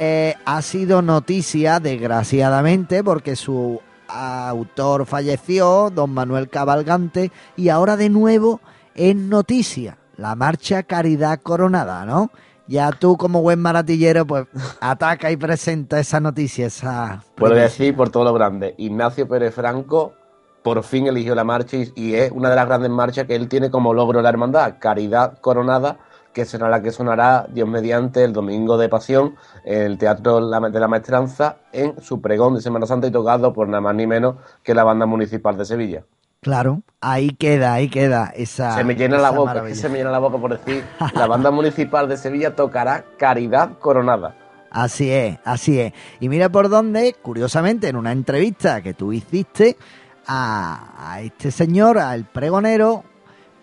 Eh, 0.00 0.34
ha 0.44 0.60
sido 0.60 1.02
noticia, 1.02 1.78
desgraciadamente, 1.78 3.04
porque 3.04 3.36
su 3.36 3.80
autor 4.08 5.06
falleció, 5.06 5.90
don 5.90 6.10
Manuel 6.10 6.48
Cabalgante, 6.48 7.30
y 7.56 7.68
ahora 7.68 7.96
de 7.96 8.10
nuevo 8.10 8.60
es 8.96 9.14
noticia, 9.14 9.98
la 10.16 10.34
marcha 10.34 10.82
Caridad 10.82 11.38
Coronada, 11.40 12.04
¿no? 12.04 12.32
Ya 12.66 12.90
tú 12.90 13.16
como 13.16 13.40
buen 13.40 13.60
maratillero, 13.60 14.26
pues 14.26 14.48
ataca 14.80 15.30
y 15.30 15.36
presenta 15.36 16.00
esa 16.00 16.18
noticia, 16.18 16.66
esa... 16.66 17.22
Puedo 17.36 17.54
decir 17.54 17.94
por 17.94 18.10
todo 18.10 18.24
lo 18.24 18.34
grande, 18.34 18.74
Ignacio 18.78 19.28
Pérez 19.28 19.54
Franco 19.54 20.14
por 20.64 20.82
fin 20.82 21.06
eligió 21.06 21.34
la 21.34 21.44
marcha 21.44 21.76
y, 21.94 22.14
es 22.14 22.32
una 22.32 22.48
de 22.48 22.56
las 22.56 22.64
grandes 22.64 22.90
marchas 22.90 23.26
que 23.26 23.36
él 23.36 23.50
tiene 23.50 23.70
como 23.70 23.92
logro 23.92 24.22
la 24.22 24.30
hermandad, 24.30 24.76
Caridad 24.80 25.38
Coronada, 25.42 25.98
que 26.32 26.46
será 26.46 26.70
la 26.70 26.80
que 26.80 26.90
sonará 26.90 27.46
Dios 27.50 27.68
mediante 27.68 28.24
el 28.24 28.32
domingo 28.32 28.78
de 28.78 28.88
Pasión 28.88 29.36
en 29.66 29.82
el 29.82 29.98
Teatro 29.98 30.40
de 30.40 30.80
la 30.80 30.88
Maestranza 30.88 31.58
en 31.70 32.00
su 32.00 32.22
pregón 32.22 32.54
de 32.54 32.62
Semana 32.62 32.86
Santa 32.86 33.06
y 33.06 33.10
tocado 33.10 33.52
por 33.52 33.68
nada 33.68 33.82
más 33.82 33.94
ni 33.94 34.06
menos 34.06 34.36
que 34.62 34.74
la 34.74 34.84
banda 34.84 35.04
municipal 35.04 35.58
de 35.58 35.66
Sevilla. 35.66 36.04
Claro, 36.40 36.80
ahí 37.02 37.28
queda, 37.28 37.74
ahí 37.74 37.90
queda 37.90 38.32
esa. 38.34 38.74
Se 38.74 38.84
me 38.84 38.94
llena 38.94 39.18
la 39.18 39.32
boca, 39.32 39.62
se 39.74 39.90
me 39.90 39.98
llena 39.98 40.10
la 40.10 40.18
boca 40.18 40.38
por 40.38 40.58
decir, 40.58 40.82
la 41.14 41.26
banda 41.26 41.50
municipal 41.50 42.08
de 42.08 42.16
Sevilla 42.16 42.56
tocará 42.56 43.04
Caridad 43.18 43.78
Coronada. 43.78 44.34
Así 44.70 45.10
es, 45.10 45.38
así 45.44 45.78
es. 45.78 45.92
Y 46.20 46.28
mira 46.30 46.48
por 46.48 46.68
dónde, 46.68 47.14
curiosamente, 47.20 47.88
en 47.88 47.96
una 47.96 48.10
entrevista 48.10 48.82
que 48.82 48.92
tú 48.92 49.12
hiciste, 49.12 49.76
a, 50.26 51.18
este 51.22 51.50
señor, 51.50 51.98
al 51.98 52.24
pregonero, 52.24 53.04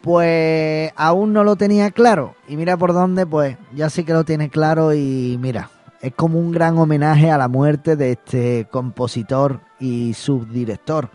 pues 0.02 0.92
aún 0.96 1.34
no 1.34 1.44
lo 1.44 1.56
tenía 1.56 1.92
claro. 1.92 2.36
Y 2.48 2.56
mira 2.58 2.78
por 2.78 2.94
dónde, 2.94 3.26
pues 3.26 3.58
ya 3.74 3.90
sí 3.90 4.04
que 4.04 4.14
lo 4.14 4.24
tiene 4.24 4.50
claro 4.50 4.94
y 4.94 5.38
mira, 5.42 5.70
es 6.02 6.14
como 6.14 6.40
un 6.40 6.52
gran 6.52 6.78
homenaje 6.78 7.30
a 7.30 7.38
la 7.38 7.48
muerte 7.48 7.96
de 7.96 8.12
este 8.14 8.68
compositor 8.72 9.62
y 9.80 10.14
subdirector 10.14 11.10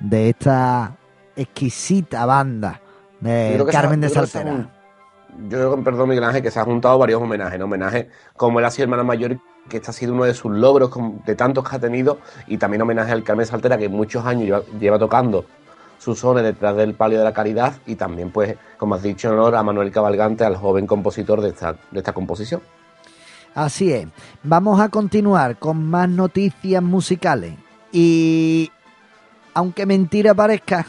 de 0.00 0.30
esta 0.30 0.96
exquisita 1.36 2.26
banda 2.26 2.80
de 3.20 3.64
Carmen 3.70 4.00
de 4.00 4.08
Saltera. 4.08 4.70
Yo 5.48 5.48
creo, 5.48 5.84
perdón 5.84 6.08
Miguel 6.10 6.24
Ángel, 6.24 6.42
que 6.42 6.50
se 6.50 6.60
han 6.60 6.66
juntado 6.66 6.98
varios 6.98 7.20
homenajes, 7.20 7.58
¿no? 7.58 7.64
Homenajes 7.64 8.06
como 8.36 8.60
él 8.60 8.64
ha 8.64 8.70
sido 8.70 8.84
hermana 8.84 9.02
mayor 9.02 9.36
que 9.68 9.78
este 9.78 9.90
ha 9.90 9.92
sido 9.94 10.12
uno 10.12 10.24
de 10.24 10.34
sus 10.34 10.52
logros 10.52 10.90
de 11.24 11.34
tantos 11.34 11.68
que 11.68 11.76
ha 11.76 11.78
tenido 11.78 12.18
y 12.46 12.58
también 12.58 12.82
homenaje 12.82 13.12
al 13.12 13.22
Carmen 13.22 13.46
Saltera 13.46 13.78
que 13.78 13.88
muchos 13.88 14.24
años 14.26 14.64
lleva, 14.78 14.98
tocando 14.98 15.44
sus 15.98 16.18
sones 16.18 16.44
detrás 16.44 16.76
del 16.76 16.94
palio 16.94 17.18
de 17.18 17.24
la 17.24 17.32
caridad 17.32 17.74
y 17.86 17.94
también 17.94 18.30
pues 18.30 18.56
como 18.76 18.94
has 18.94 19.02
dicho 19.02 19.28
en 19.28 19.34
honor 19.34 19.56
a 19.56 19.62
Manuel 19.62 19.90
Cabalgante 19.90 20.44
al 20.44 20.56
joven 20.56 20.86
compositor 20.86 21.40
de 21.40 21.50
esta, 21.50 21.76
de 21.90 21.98
esta 21.98 22.12
composición. 22.12 22.60
Así 23.54 23.92
es, 23.92 24.06
vamos 24.42 24.80
a 24.80 24.88
continuar 24.88 25.56
con 25.58 25.88
más 25.88 26.08
noticias 26.08 26.82
musicales 26.82 27.54
y 27.92 28.70
aunque 29.54 29.86
mentira 29.86 30.34
parezca, 30.34 30.84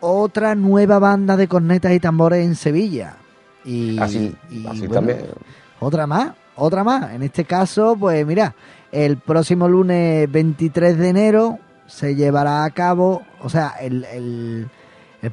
otra 0.00 0.54
nueva 0.54 0.98
banda 0.98 1.36
de 1.36 1.48
cornetas 1.48 1.92
y 1.92 2.00
tambores 2.00 2.44
en 2.44 2.54
Sevilla. 2.54 3.16
Y, 3.64 3.98
así, 3.98 4.36
también. 4.92 5.26
Otra 5.80 6.06
más, 6.06 6.32
otra 6.56 6.84
más. 6.84 7.12
En 7.12 7.22
este 7.22 7.44
caso, 7.44 7.96
pues 7.98 8.26
mira, 8.26 8.54
el 8.92 9.18
próximo 9.18 9.68
lunes 9.68 10.30
23 10.30 10.98
de 10.98 11.08
enero 11.08 11.58
se 11.86 12.14
llevará 12.14 12.64
a 12.64 12.70
cabo, 12.70 13.22
o 13.40 13.48
sea, 13.48 13.74
el, 13.80 14.04
el, 14.04 14.68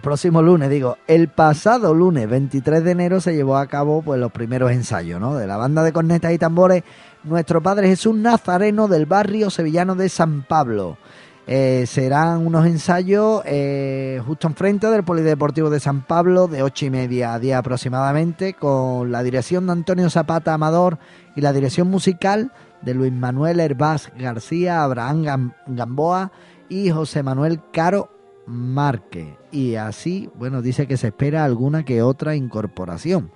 próximo 0.02 0.42
lunes, 0.42 0.70
digo, 0.70 0.98
el 1.08 1.28
pasado 1.28 1.94
lunes 1.94 2.28
23 2.28 2.84
de 2.84 2.92
enero 2.92 3.22
se 3.22 3.36
llevó 3.36 3.58
a 3.58 3.68
cabo 3.68 4.02
pues 4.02 4.20
los 4.20 4.32
primeros 4.32 4.72
ensayos, 4.72 5.22
¿no? 5.22 5.36
De 5.36 5.46
la 5.46 5.58
banda 5.58 5.84
de 5.84 5.94
cornetas 5.94 6.34
y 6.34 6.40
tambores 6.40 6.84
Nuestro 7.24 7.62
Padre 7.62 7.88
Jesús 7.88 8.16
Nazareno 8.16 8.88
del 8.88 9.06
barrio 9.06 9.50
sevillano 9.50 9.96
de 9.96 10.10
San 10.10 10.44
Pablo. 10.44 10.98
Eh, 11.46 11.84
serán 11.88 12.48
unos 12.48 12.66
ensayos 12.66 13.42
eh, 13.46 14.22
justo 14.26 14.48
enfrente 14.48 14.88
del 14.88 15.04
Polideportivo 15.04 15.70
de 15.70 15.82
San 15.82 16.04
Pablo 16.04 16.48
de 16.48 16.64
ocho 16.64 16.86
y 16.86 16.90
media 16.90 17.34
a 17.34 17.40
día 17.40 17.58
aproximadamente 17.58 18.54
con 18.54 19.12
la 19.12 19.24
dirección 19.24 19.66
de 19.66 19.74
Antonio 19.74 20.10
Zapata 20.10 20.54
Amador 20.54 21.00
y 21.36 21.42
la 21.42 21.52
dirección 21.52 21.90
musical 21.90 22.54
de 22.82 22.94
Luis 22.94 23.12
Manuel 23.12 23.60
Herbás 23.60 24.10
García, 24.18 24.84
Abraham 24.84 25.52
Gamboa 25.68 26.32
y 26.70 26.92
José 26.92 27.24
Manuel 27.24 27.60
Caro 27.74 28.10
Márquez. 28.46 29.36
Y 29.52 29.76
así, 29.76 30.30
bueno, 30.36 30.62
dice 30.62 30.88
que 30.88 30.96
se 30.96 31.08
espera 31.08 31.44
alguna 31.44 31.84
que 31.84 32.02
otra 32.02 32.36
incorporación. 32.36 33.32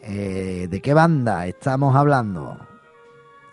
Eh, 0.00 0.68
¿De 0.70 0.80
qué 0.80 0.94
banda 0.94 1.48
estamos 1.48 1.96
hablando, 1.96 2.56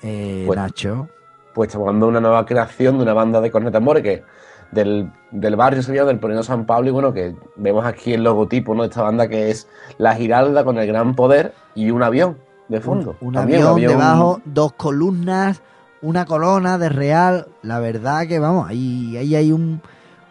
Nacho? 0.04 1.10
Pues 1.54 1.68
estamos 1.68 1.88
hablando 1.88 2.08
de 2.08 2.12
una 2.12 2.22
nueva 2.22 2.46
creación 2.46 2.98
de 2.98 3.04
una 3.04 3.14
banda 3.14 3.42
de 3.42 3.52
corneta 3.52 3.80
more 3.80 4.02
que 4.02 4.24
del, 4.72 5.12
del 5.32 5.56
barrio 5.56 5.84
sevillano 5.84 6.08
del 6.08 6.20
Polino 6.20 6.44
San 6.44 6.66
Pablo 6.66 6.90
y 6.90 6.92
bueno 6.92 7.14
que 7.14 7.36
vemos 7.56 7.86
aquí 7.86 8.14
el 8.14 8.24
logotipo 8.24 8.74
¿no? 8.74 8.84
de 8.84 8.90
esta 8.90 9.04
banda 9.04 9.28
que 9.28 9.52
es 9.52 9.68
la 9.98 10.16
Giralda 10.16 10.64
con 10.64 10.78
el 10.78 10.88
gran 10.88 11.16
poder 11.16 11.54
y 11.76 11.92
un 11.92 12.04
avión 12.04 12.38
de 12.68 12.82
fondo. 12.82 13.16
Un, 13.22 13.38
avión, 13.38 13.80
debajo, 13.80 14.42
dos 14.46 14.74
columnas, 14.74 15.62
una 16.02 16.26
corona 16.26 16.78
de 16.78 16.90
real. 16.90 17.48
La 17.62 17.80
verdad 17.80 18.28
que 18.28 18.40
vamos, 18.40 18.68
ahí, 18.68 19.16
ahí 19.18 19.36
hay 19.36 19.52
un, 19.52 19.82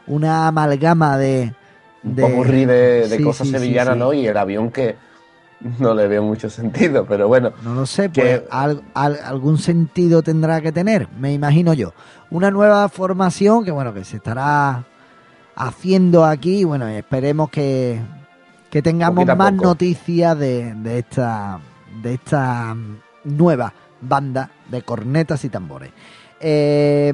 una 0.06 0.48
amalgama 0.48 1.16
de... 1.18 1.54
Un 2.04 2.16
de, 2.16 3.06
de, 3.08 3.22
cosas 3.22 3.46
sevillanas, 3.46 3.96
¿no? 3.96 4.12
Y 4.12 4.26
el 4.26 4.36
avión 4.36 4.72
que 4.72 4.96
no 5.78 5.94
le 5.94 6.08
veo 6.08 6.22
mucho 6.22 6.50
sentido, 6.50 7.06
pero 7.06 7.28
bueno. 7.28 7.52
No 7.62 7.74
lo 7.74 7.86
sé, 7.86 8.08
pues 8.08 8.42
algún 8.50 9.58
sentido 9.58 10.22
tendrá 10.22 10.60
que 10.60 10.72
tener, 10.72 11.08
me 11.18 11.32
imagino 11.32 11.74
yo. 11.74 11.92
Una 12.30 12.50
nueva 12.50 12.88
formación 12.88 13.64
que 13.64 13.70
bueno, 13.70 13.92
que 13.92 14.04
se 14.04 14.16
estará 14.16 14.84
haciendo 15.54 16.24
aquí, 16.24 16.64
bueno, 16.64 16.86
esperemos 16.88 17.50
que, 17.50 18.00
que 18.70 18.82
tengamos 18.82 19.26
más 19.36 19.52
noticias 19.52 20.38
de, 20.38 20.74
de, 20.74 20.98
esta 20.98 21.60
de 22.02 22.14
esta 22.14 22.74
nueva 23.24 23.72
banda 24.00 24.50
de 24.70 24.82
cornetas 24.82 25.44
y 25.44 25.48
tambores. 25.48 25.90
Eh, 26.40 27.12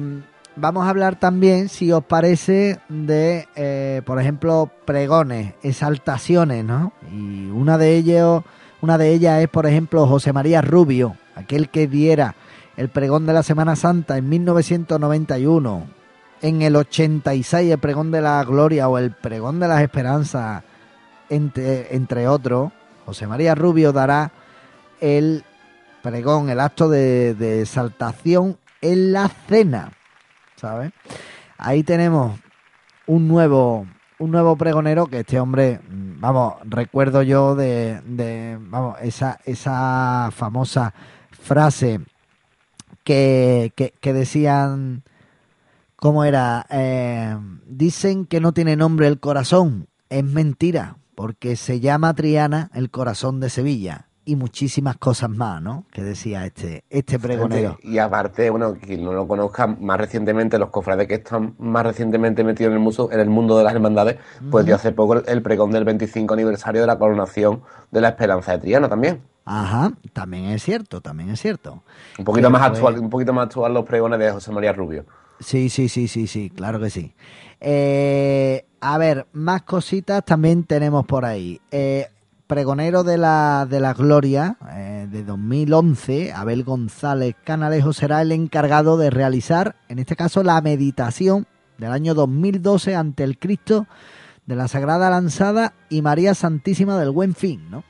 vamos 0.55 0.85
a 0.85 0.89
hablar 0.89 1.19
también, 1.19 1.69
si 1.69 1.91
os 1.91 2.03
parece, 2.03 2.79
de, 2.89 3.47
eh, 3.55 4.01
por 4.05 4.19
ejemplo, 4.19 4.69
pregones, 4.85 5.53
exaltaciones, 5.63 6.65
¿no? 6.65 6.93
Y 7.11 7.47
una 7.47 7.77
de 7.77 7.95
ellos, 7.95 8.43
una 8.81 8.97
de 8.97 9.13
ellas 9.13 9.41
es, 9.41 9.47
por 9.47 9.65
ejemplo, 9.65 10.07
José 10.07 10.33
María 10.33 10.61
Rubio, 10.61 11.15
aquel 11.35 11.69
que 11.69 11.87
diera 11.87 12.35
el 12.77 12.89
pregón 12.89 13.25
de 13.25 13.33
la 13.33 13.43
Semana 13.43 13.75
Santa 13.75 14.17
en 14.17 14.29
1991, 14.29 15.87
en 16.41 16.61
el 16.61 16.75
86 16.75 17.71
el 17.71 17.79
pregón 17.79 18.11
de 18.11 18.21
la 18.21 18.43
Gloria 18.43 18.87
o 18.87 18.97
el 18.97 19.11
pregón 19.11 19.59
de 19.59 19.67
las 19.67 19.81
Esperanzas, 19.81 20.63
entre, 21.29 21.95
entre 21.95 22.27
otros. 22.27 22.71
José 23.05 23.27
María 23.27 23.55
Rubio 23.55 23.91
dará 23.91 24.31
el 25.01 25.43
pregón, 26.01 26.49
el 26.49 26.59
acto 26.59 26.89
de, 26.89 27.33
de 27.33 27.61
exaltación 27.61 28.57
en 28.81 29.11
la 29.11 29.27
cena 29.27 29.91
¿sabes? 30.59 30.91
Ahí 31.57 31.83
tenemos 31.83 32.39
un 33.07 33.27
nuevo, 33.27 33.87
un 34.19 34.31
nuevo 34.31 34.55
pregonero 34.55 35.07
que 35.07 35.21
este 35.21 35.39
hombre, 35.39 35.79
mm, 35.89 36.19
vamos, 36.19 36.55
recuerdo 36.65 37.23
yo 37.23 37.55
de, 37.55 38.57
vamos, 38.59 38.97
esa, 39.01 39.39
esa 39.45 40.29
famosa 40.31 40.93
frase 41.31 42.01
que, 43.03 43.73
que, 43.75 44.13
decían, 44.13 45.03
¿cómo 45.95 46.23
era? 46.23 46.67
Eh, 46.69 47.35
dicen 47.65 48.25
que 48.25 48.39
no 48.39 48.51
tiene 48.51 48.75
nombre 48.75 49.07
el 49.07 49.19
corazón, 49.19 49.87
es 50.09 50.23
mentira, 50.23 50.97
porque 51.15 51.55
se 51.55 51.79
llama 51.79 52.13
Triana 52.13 52.69
el 52.73 52.91
corazón 52.91 53.39
de 53.39 53.49
Sevilla 53.49 54.08
y 54.29 54.35
muchísimas 54.35 54.97
cosas 54.97 55.31
más, 55.31 55.59
¿no? 55.59 55.85
Que 55.91 56.03
decía 56.03 56.45
este, 56.45 56.83
este 56.91 57.17
pregonero. 57.17 57.79
Y 57.81 57.97
aparte, 57.97 58.51
bueno, 58.51 58.75
quien 58.79 59.03
no 59.03 59.11
lo 59.11 59.27
conozca, 59.27 59.65
más 59.65 59.97
recientemente, 59.97 60.59
los 60.59 60.69
cofrades 60.69 61.07
que 61.07 61.15
están 61.15 61.55
más 61.57 61.83
recientemente 61.83 62.43
metidos 62.43 62.69
en 62.69 62.77
el, 62.77 62.79
mundo, 62.79 63.09
en 63.11 63.19
el 63.19 63.29
mundo 63.29 63.57
de 63.57 63.63
las 63.63 63.73
hermandades, 63.73 64.17
pues 64.51 64.67
dio 64.67 64.75
hace 64.75 64.91
poco 64.91 65.15
el, 65.15 65.41
pregón 65.41 65.71
del 65.71 65.83
25 65.83 66.31
aniversario 66.35 66.81
de 66.81 66.85
la 66.85 66.99
coronación 66.99 67.63
de 67.89 68.01
la 68.01 68.09
Esperanza 68.09 68.51
de 68.51 68.59
Triana 68.59 68.87
también. 68.87 69.23
Ajá, 69.45 69.93
también 70.13 70.45
es 70.45 70.61
cierto, 70.61 71.01
también 71.01 71.31
es 71.31 71.41
cierto. 71.41 71.81
Un 72.19 72.25
poquito 72.25 72.51
más 72.51 72.61
actual, 72.61 72.99
un 72.99 73.09
poquito 73.09 73.33
más 73.33 73.45
actual 73.45 73.73
los 73.73 73.83
pregones 73.83 74.19
de 74.19 74.31
José 74.31 74.51
María 74.51 74.73
Rubio. 74.73 75.05
Sí, 75.39 75.69
sí, 75.69 75.89
sí, 75.89 76.07
sí, 76.07 76.27
sí, 76.27 76.51
claro 76.51 76.79
que 76.79 76.91
sí. 76.91 77.15
Eh, 77.59 78.63
a 78.79 78.97
ver, 78.99 79.25
más 79.31 79.63
cositas 79.63 80.23
también 80.23 80.65
tenemos 80.65 81.03
por 81.07 81.25
ahí. 81.25 81.59
Eh, 81.71 82.09
pregonero 82.49 83.03
de 83.03 83.19
la, 83.19 83.67
de 83.69 83.79
la 83.79 83.93
Gloria 83.93 84.57
eh, 84.75 85.07
de 85.07 85.23
2011, 85.23 86.33
Abel 86.33 86.63
González 86.63 87.35
Canalejo, 87.43 87.93
será 87.93 88.23
el 88.23 88.31
encargado 88.31 88.97
de 88.97 89.11
realizar, 89.11 89.75
en 89.87 89.99
este 89.99 90.15
caso, 90.15 90.41
la 90.41 90.59
meditación 90.59 91.45
del 91.77 91.91
año 91.91 92.15
2012 92.15 92.95
ante 92.95 93.23
el 93.23 93.37
Cristo 93.37 93.85
de 94.47 94.55
la 94.55 94.67
Sagrada 94.67 95.11
Lanzada 95.11 95.73
y 95.89 96.01
María 96.01 96.33
Santísima 96.33 96.99
del 96.99 97.11
Buen 97.11 97.35
Fin, 97.35 97.69
¿no? 97.69 97.83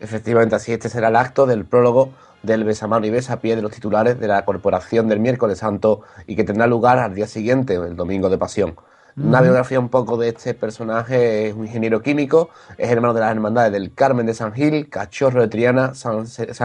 Efectivamente, 0.00 0.56
así 0.56 0.72
este 0.72 0.88
será 0.88 1.08
el 1.08 1.16
acto 1.16 1.44
del 1.44 1.66
prólogo 1.66 2.14
del 2.42 2.64
besamano 2.64 3.04
y 3.04 3.10
besapié 3.10 3.56
de 3.56 3.62
los 3.62 3.72
titulares 3.72 4.18
de 4.18 4.26
la 4.26 4.42
Corporación 4.46 5.08
del 5.08 5.20
Miércoles 5.20 5.58
Santo 5.58 6.00
y 6.26 6.34
que 6.34 6.44
tendrá 6.44 6.66
lugar 6.66 6.98
al 6.98 7.14
día 7.14 7.26
siguiente, 7.26 7.74
el 7.74 7.94
Domingo 7.94 8.30
de 8.30 8.38
Pasión. 8.38 8.74
Una 9.20 9.40
biografía 9.40 9.80
un 9.80 9.88
poco 9.88 10.16
de 10.16 10.28
este 10.28 10.54
personaje, 10.54 11.48
es 11.48 11.54
un 11.54 11.66
ingeniero 11.66 12.00
químico, 12.02 12.50
es 12.76 12.88
hermano 12.88 13.14
de 13.14 13.20
las 13.20 13.32
hermandades 13.32 13.72
del 13.72 13.92
Carmen 13.92 14.26
de 14.26 14.34
San 14.34 14.52
Gil, 14.52 14.88
Cachorro 14.88 15.40
de 15.40 15.48
Triana, 15.48 15.94
San, 15.94 16.24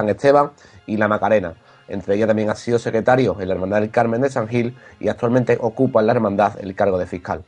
Esteban 0.10 0.52
y 0.86 0.98
La 0.98 1.08
Macarena. 1.08 1.56
Entre 1.88 2.16
ellas 2.16 2.28
también 2.28 2.50
ha 2.52 2.56
sido 2.56 2.78
secretario 2.78 3.36
en 3.40 3.48
la 3.48 3.56
Hermandad 3.56 3.82
del 3.82 3.90
Carmen 3.90 4.22
de 4.22 4.30
San 4.30 4.48
Gil 4.48 4.78
y 5.00 5.08
actualmente 5.08 5.58
ocupa 5.60 6.00
en 6.02 6.08
la 6.08 6.14
hermandad 6.14 6.54
el 6.62 6.76
cargo 6.76 6.98
de 6.98 7.08
fiscal. 7.08 7.44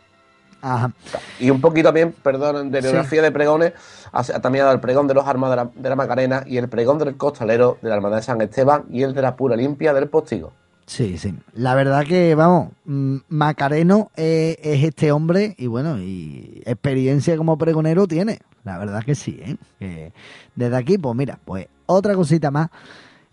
Ajá. 0.61 0.91
Y 1.39 1.51
un 1.51 1.61
poquito 1.61 1.89
también, 1.89 2.11
perdón, 2.11 2.71
de 2.71 2.81
biografía 2.81 3.21
de 3.21 3.31
pregones, 3.31 3.73
ha, 4.11 4.23
también 4.23 4.63
ha 4.63 4.65
dado 4.65 4.75
el 4.75 4.81
pregón 4.81 5.07
de 5.07 5.13
los 5.13 5.27
armados 5.27 5.69
de 5.75 5.89
la, 5.89 5.95
Macarena 5.95 6.43
y 6.47 6.57
el 6.57 6.67
pregón 6.67 6.97
del 6.97 7.15
costalero 7.15 7.77
de 7.81 7.89
la 7.89 7.95
Hermandad 7.95 8.17
de 8.17 8.23
San 8.23 8.41
Esteban 8.41 8.85
y 8.89 9.03
el 9.03 9.13
de 9.13 9.21
la 9.21 9.35
Pura 9.35 9.55
Limpia 9.55 9.93
del 9.93 10.07
Postigo. 10.07 10.51
Sí, 10.85 11.17
sí. 11.17 11.33
La 11.53 11.73
verdad 11.73 12.05
que, 12.05 12.35
vamos, 12.35 12.71
mm, 12.85 13.17
Macareno 13.29 14.11
es, 14.15 14.57
este 14.61 15.11
hombre 15.11 15.55
y 15.57 15.67
bueno, 15.67 15.99
y 15.99 16.61
experiencia 16.65 17.37
como 17.37 17.57
pregonero 17.57 18.07
tiene. 18.07 18.39
La 18.63 18.77
verdad 18.77 19.03
que 19.03 19.15
sí, 19.15 19.39
¿eh? 19.79 20.11
desde 20.55 20.75
aquí, 20.75 20.97
pues 20.97 21.15
mira, 21.15 21.39
pues 21.43 21.67
otra 21.85 22.15
cosita 22.15 22.51
más 22.51 22.69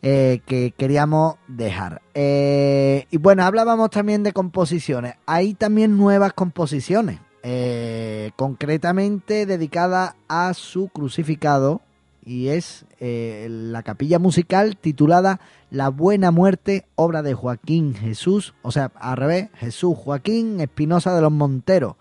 eh, 0.05 0.41
que 0.47 0.75
queríamos 0.77 1.37
dejar. 1.47 2.03
Eh, 2.15 3.07
y 3.13 3.19
bueno, 3.19 3.45
hablábamos 3.45 3.91
también 3.91 4.25
de 4.25 4.33
composiciones. 4.33 5.15
Hay 5.27 5.55
también 5.55 5.97
nuevas 5.97 6.33
composiciones, 6.33 7.21
eh, 7.45 8.33
concretamente 8.35 9.47
dedicadas 9.47 10.17
a 10.27 10.55
su 10.55 10.89
crucificado 10.89 11.83
y 12.25 12.49
es 12.49 12.85
eh, 13.01 13.49
la 13.51 13.83
capilla 13.83 14.19
musical 14.19 14.77
titulada 14.77 15.41
La 15.71 15.89
Buena 15.89 16.31
Muerte, 16.31 16.87
obra 16.95 17.23
de 17.23 17.35
Joaquín 17.35 17.95
Jesús, 17.95 18.55
o 18.63 18.71
sea, 18.71 18.93
al 18.95 19.17
revés, 19.17 19.49
Jesús 19.55 19.97
Joaquín 19.97 20.61
Espinosa 20.61 21.15
de 21.15 21.23
los 21.23 21.33
Monteros, 21.33 21.97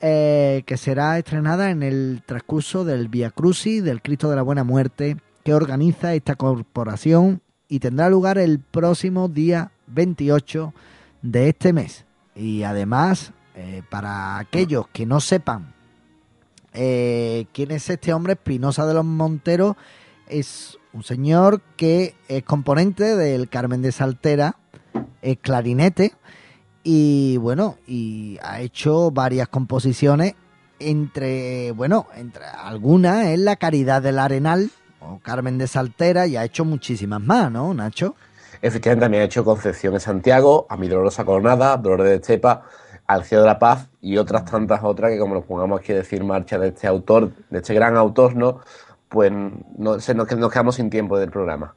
eh, 0.00 0.62
que 0.66 0.76
será 0.76 1.18
estrenada 1.18 1.70
en 1.70 1.82
el 1.82 2.22
transcurso 2.26 2.84
del 2.84 3.08
Via 3.08 3.30
Crucis 3.30 3.84
del 3.84 4.02
Cristo 4.02 4.30
de 4.30 4.36
la 4.36 4.42
Buena 4.42 4.64
Muerte, 4.64 5.16
que 5.44 5.54
organiza 5.54 6.14
esta 6.14 6.34
corporación 6.34 7.42
y 7.68 7.80
tendrá 7.80 8.08
lugar 8.08 8.38
el 8.38 8.58
próximo 8.58 9.28
día 9.28 9.72
28 9.88 10.72
de 11.22 11.48
este 11.48 11.72
mes. 11.72 12.04
Y 12.34 12.62
además, 12.62 13.32
eh, 13.54 13.82
para 13.90 14.38
aquellos 14.38 14.86
que 14.88 15.04
no 15.04 15.20
sepan 15.20 15.71
eh, 16.74 17.46
¿Quién 17.52 17.70
es 17.70 17.88
este 17.90 18.12
hombre? 18.12 18.34
Espinosa 18.34 18.86
de 18.86 18.94
los 18.94 19.04
Monteros 19.04 19.76
es 20.26 20.78
un 20.92 21.02
señor 21.02 21.60
que 21.76 22.14
es 22.28 22.42
componente 22.42 23.16
del 23.16 23.48
Carmen 23.48 23.82
de 23.82 23.92
Saltera, 23.92 24.56
es 25.20 25.38
clarinete 25.38 26.14
y 26.84 27.36
bueno, 27.36 27.76
y 27.86 28.38
ha 28.42 28.60
hecho 28.60 29.10
varias 29.10 29.48
composiciones 29.48 30.34
entre, 30.78 31.72
bueno, 31.72 32.06
entre 32.16 32.44
algunas 32.44 33.26
es 33.26 33.38
La 33.38 33.56
Caridad 33.56 34.02
del 34.02 34.18
Arenal 34.18 34.70
o 35.00 35.20
Carmen 35.22 35.58
de 35.58 35.66
Saltera 35.66 36.26
y 36.26 36.36
ha 36.36 36.44
hecho 36.44 36.64
muchísimas 36.64 37.20
más, 37.20 37.50
¿no, 37.50 37.72
Nacho? 37.74 38.16
Efectivamente, 38.60 39.04
también 39.04 39.22
ha 39.22 39.26
hecho 39.26 39.44
Concepción 39.44 39.94
en 39.94 40.00
Santiago, 40.00 40.66
A 40.68 40.76
mi 40.76 40.88
dolorosa 40.88 41.24
coronada, 41.24 41.76
Dolores 41.76 42.06
de 42.06 42.14
Estepa, 42.16 42.62
al 43.14 43.24
cielo 43.24 43.42
de 43.42 43.48
la 43.48 43.58
paz 43.58 43.88
y 44.00 44.16
otras 44.16 44.44
tantas 44.44 44.80
otras 44.82 45.10
que 45.10 45.18
como 45.18 45.34
nos 45.34 45.44
pongamos 45.44 45.80
aquí 45.80 45.92
a 45.92 45.96
decir 45.96 46.24
marcha 46.24 46.58
de 46.58 46.68
este 46.68 46.86
autor, 46.86 47.32
de 47.50 47.58
este 47.58 47.74
gran 47.74 47.96
autor, 47.96 48.34
¿no? 48.34 48.60
Pues 49.08 49.30
no, 49.76 50.00
se 50.00 50.14
nos, 50.14 50.30
nos 50.36 50.50
quedamos 50.50 50.76
sin 50.76 50.90
tiempo 50.90 51.18
del 51.18 51.30
programa. 51.30 51.74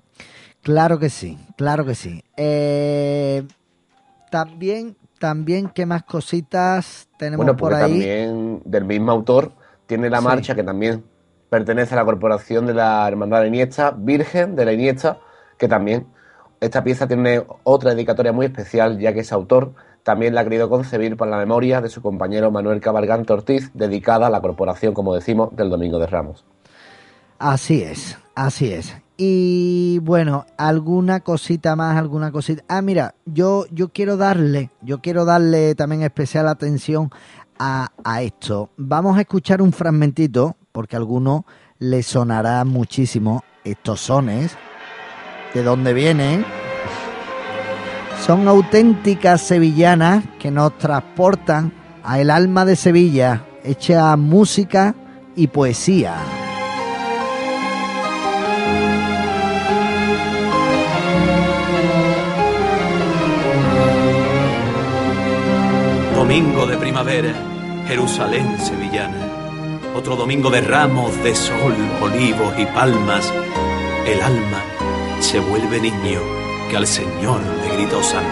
Claro 0.61 0.97
que 0.97 1.09
sí, 1.09 1.37
claro 1.57 1.85
que 1.85 1.93
sí. 1.93 2.23
Eh, 2.37 3.43
también, 4.31 4.97
también, 5.19 5.69
¿qué 5.69 5.85
más 5.85 6.03
cositas 6.03 7.07
tenemos 7.17 7.45
bueno, 7.45 7.57
por 7.57 7.73
ahí? 7.73 7.91
También 7.91 8.61
del 8.65 8.85
mismo 8.85 9.11
autor 9.11 9.51
tiene 9.85 10.09
la 10.09 10.21
marcha 10.21 10.55
que 10.55 10.63
también 10.63 11.03
pertenece 11.49 11.93
a 11.93 11.97
la 11.97 12.05
corporación 12.05 12.65
de 12.65 12.73
la 12.73 13.07
Hermandad 13.07 13.41
de 13.41 13.47
Iniesta, 13.47 13.91
Virgen 13.91 14.55
de 14.55 14.65
la 14.65 14.73
Iniesta, 14.73 15.19
que 15.57 15.67
también 15.67 16.07
esta 16.59 16.83
pieza 16.83 17.07
tiene 17.07 17.43
otra 17.63 17.91
dedicatoria 17.91 18.31
muy 18.31 18.47
especial, 18.47 18.97
ya 18.99 19.13
que 19.13 19.19
es 19.19 19.31
autor 19.31 19.73
también 20.05 20.35
la 20.35 20.41
ha 20.41 20.43
querido 20.43 20.69
concebir 20.69 21.17
para 21.17 21.31
la 21.31 21.37
memoria 21.37 21.81
de 21.81 21.89
su 21.89 21.99
compañero 22.03 22.51
Manuel 22.51 22.79
Cabalgante 22.79 23.33
Ortiz, 23.33 23.71
dedicada 23.73 24.27
a 24.27 24.29
la 24.29 24.39
corporación, 24.39 24.93
como 24.93 25.15
decimos, 25.15 25.55
del 25.55 25.71
Domingo 25.71 25.97
de 25.97 26.05
Ramos. 26.05 26.45
Así 27.39 27.81
es, 27.81 28.15
así 28.35 28.71
es. 28.71 28.95
Y 29.17 29.97
bueno, 30.03 30.45
alguna 30.57 31.21
cosita 31.21 31.75
más, 31.75 31.97
alguna 31.97 32.31
cosita. 32.31 32.63
Ah, 32.67 32.83
mira, 32.83 33.15
yo, 33.25 33.65
yo 33.71 33.89
quiero 33.89 34.15
darle, 34.15 34.69
yo 34.81 35.01
quiero 35.01 35.25
darle 35.25 35.73
también 35.73 36.03
especial 36.03 36.47
atención 36.49 37.09
a, 37.57 37.89
a 38.03 38.21
esto. 38.21 38.69
Vamos 38.77 39.17
a 39.17 39.21
escuchar 39.21 39.59
un 39.59 39.73
fragmentito, 39.73 40.55
porque 40.71 40.95
a 40.95 40.99
alguno 40.99 41.47
le 41.79 42.03
sonará 42.03 42.63
muchísimo 42.63 43.43
estos 43.63 44.01
sones, 44.01 44.55
de 45.55 45.63
dónde 45.63 45.93
vienen 45.93 46.45
son 48.23 48.47
auténticas 48.47 49.41
sevillanas 49.41 50.23
que 50.39 50.49
nos 50.49 50.77
transportan 50.77 51.71
a 52.03 52.19
el 52.19 52.31
alma 52.31 52.65
de 52.65 52.75
Sevilla, 52.75 53.45
hecha 53.63 54.15
música 54.15 54.95
y 55.35 55.47
poesía. 55.47 56.15
Domingo 66.15 66.65
de 66.65 66.77
primavera, 66.77 67.33
Jerusalén 67.87 68.57
sevillana. 68.59 69.17
Otro 69.95 70.15
domingo 70.15 70.49
de 70.49 70.61
ramos 70.61 71.15
de 71.23 71.35
sol, 71.35 71.75
olivos 72.01 72.53
y 72.57 72.65
palmas. 72.65 73.31
El 74.07 74.21
alma 74.21 74.63
se 75.19 75.39
vuelve 75.39 75.79
niño 75.79 76.34
que 76.75 76.79
al 76.79 76.87
Señor 76.87 77.39
le 77.41 77.77
gritó 77.77 78.03
santo. 78.03 78.27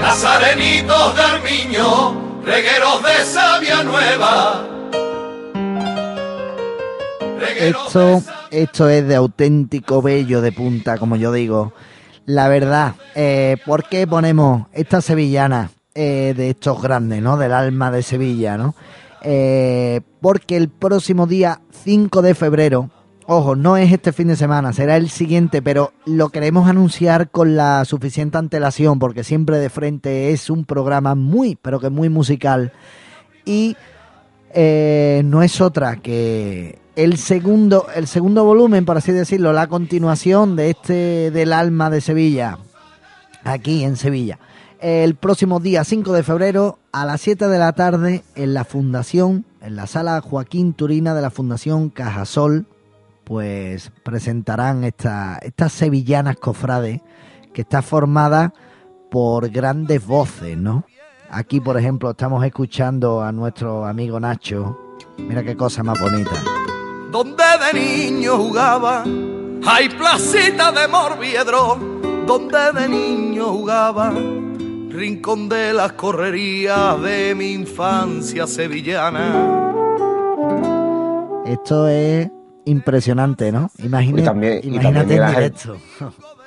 Nazarenitos 0.00 1.16
de 1.16 1.22
Armiño, 1.22 2.42
regueros 2.44 3.02
de 3.02 3.24
savia 3.24 3.82
nueva. 3.82 4.64
Esto, 7.58 8.22
esto 8.52 8.88
es 8.88 9.08
de 9.08 9.16
auténtico 9.16 10.00
bello 10.00 10.40
de 10.40 10.52
punta, 10.52 10.98
como 10.98 11.16
yo 11.16 11.32
digo. 11.32 11.72
La 12.26 12.46
verdad, 12.46 12.94
eh, 13.16 13.56
¿por 13.66 13.88
qué 13.88 14.06
ponemos 14.06 14.68
esta 14.72 15.00
sevillana 15.00 15.72
eh, 15.96 16.34
de 16.36 16.50
estos 16.50 16.80
grandes, 16.80 17.20
¿no? 17.20 17.36
Del 17.38 17.52
alma 17.52 17.90
de 17.90 18.04
Sevilla, 18.04 18.56
¿no? 18.56 18.76
Eh, 19.22 20.00
porque 20.20 20.56
el 20.56 20.68
próximo 20.68 21.26
día 21.26 21.60
5 21.72 22.22
de 22.22 22.34
febrero, 22.36 22.90
ojo, 23.30 23.56
no 23.56 23.76
es 23.76 23.92
este 23.92 24.14
fin 24.14 24.28
de 24.28 24.36
semana, 24.36 24.72
será 24.72 24.96
el 24.96 25.10
siguiente, 25.10 25.60
pero 25.60 25.92
lo 26.06 26.30
queremos 26.30 26.66
anunciar 26.66 27.30
con 27.30 27.56
la 27.56 27.84
suficiente 27.84 28.38
antelación, 28.38 28.98
porque 28.98 29.22
siempre 29.22 29.58
de 29.58 29.68
frente 29.68 30.32
es 30.32 30.48
un 30.48 30.64
programa 30.64 31.14
muy, 31.14 31.54
pero 31.54 31.78
que 31.78 31.90
muy 31.90 32.08
musical. 32.08 32.72
Y 33.44 33.76
eh, 34.54 35.20
no 35.26 35.42
es 35.42 35.60
otra 35.60 35.96
que 35.96 36.78
el 36.96 37.18
segundo, 37.18 37.88
el 37.94 38.06
segundo 38.06 38.44
volumen, 38.44 38.86
por 38.86 38.96
así 38.96 39.12
decirlo, 39.12 39.52
la 39.52 39.66
continuación 39.66 40.56
de 40.56 40.70
este 40.70 41.30
del 41.30 41.52
alma 41.52 41.90
de 41.90 42.00
Sevilla, 42.00 42.56
aquí 43.44 43.84
en 43.84 43.96
Sevilla. 43.96 44.38
El 44.80 45.16
próximo 45.16 45.60
día 45.60 45.84
5 45.84 46.14
de 46.14 46.22
febrero 46.22 46.78
a 46.92 47.04
las 47.04 47.20
7 47.20 47.48
de 47.48 47.58
la 47.58 47.74
tarde 47.74 48.24
en 48.36 48.54
la 48.54 48.64
Fundación, 48.64 49.44
en 49.60 49.76
la 49.76 49.86
sala 49.86 50.18
Joaquín 50.22 50.72
Turina 50.72 51.14
de 51.14 51.20
la 51.20 51.30
Fundación 51.30 51.90
Cajasol, 51.90 52.64
pues 53.28 53.92
presentarán 54.02 54.84
esta, 54.84 55.38
estas 55.42 55.70
sevillanas 55.74 56.36
cofrades 56.36 57.02
que 57.52 57.60
está 57.60 57.82
formada 57.82 58.54
por 59.10 59.50
grandes 59.50 60.04
voces, 60.06 60.56
¿no? 60.56 60.84
Aquí, 61.28 61.60
por 61.60 61.76
ejemplo, 61.76 62.10
estamos 62.10 62.42
escuchando 62.42 63.20
a 63.20 63.30
nuestro 63.30 63.84
amigo 63.84 64.18
Nacho. 64.18 64.96
Mira 65.18 65.44
qué 65.44 65.54
cosa 65.54 65.82
más 65.82 66.00
bonita. 66.00 66.42
Donde 67.12 67.44
de 67.66 67.78
niño 67.78 68.38
jugaba, 68.38 69.04
hay 69.66 69.90
placita 69.90 70.72
de 70.72 70.88
Morviedro. 70.88 71.76
Donde 72.26 72.72
de 72.72 72.88
niño 72.88 73.44
jugaba, 73.52 74.10
rincón 74.88 75.50
de 75.50 75.74
las 75.74 75.92
correrías 75.92 76.98
de 77.02 77.34
mi 77.34 77.52
infancia 77.52 78.46
sevillana. 78.46 79.74
Esto 81.44 81.88
es 81.88 82.30
impresionante, 82.68 83.50
¿no? 83.52 83.70
Imagínate, 83.78 84.22
Y 84.22 84.24
también- 84.24 84.60
y 84.62 84.66
imagínate 84.68 84.98
también 84.98 85.12
en 85.12 85.20
la- 85.20 85.30
directo. 85.30 85.76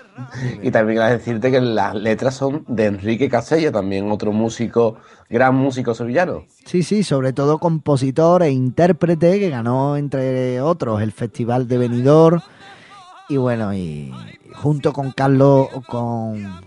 Y 0.61 0.69
también 0.71 0.97
quiero 0.99 1.11
decirte 1.17 1.49
que 1.51 1.61
las 1.61 1.95
letras 1.95 2.35
son 2.35 2.63
de 2.67 2.85
Enrique 2.85 3.29
Casella, 3.29 3.71
también 3.71 4.11
otro 4.11 4.31
músico, 4.33 4.97
gran 5.29 5.55
músico 5.55 5.95
sevillano. 5.95 6.43
Sí, 6.65 6.83
sí, 6.83 7.03
sobre 7.03 7.31
todo 7.33 7.57
compositor 7.59 8.43
e 8.43 8.51
intérprete 8.51 9.39
que 9.39 9.49
ganó, 9.49 9.95
entre 9.95 10.61
otros, 10.61 11.01
el 11.01 11.11
Festival 11.13 11.67
de 11.67 11.77
Benidorm. 11.77 12.41
Y 13.29 13.37
bueno, 13.37 13.73
y 13.73 14.13
junto 14.53 14.91
con 14.91 15.11
Carlos, 15.11 15.69
con 15.87 16.59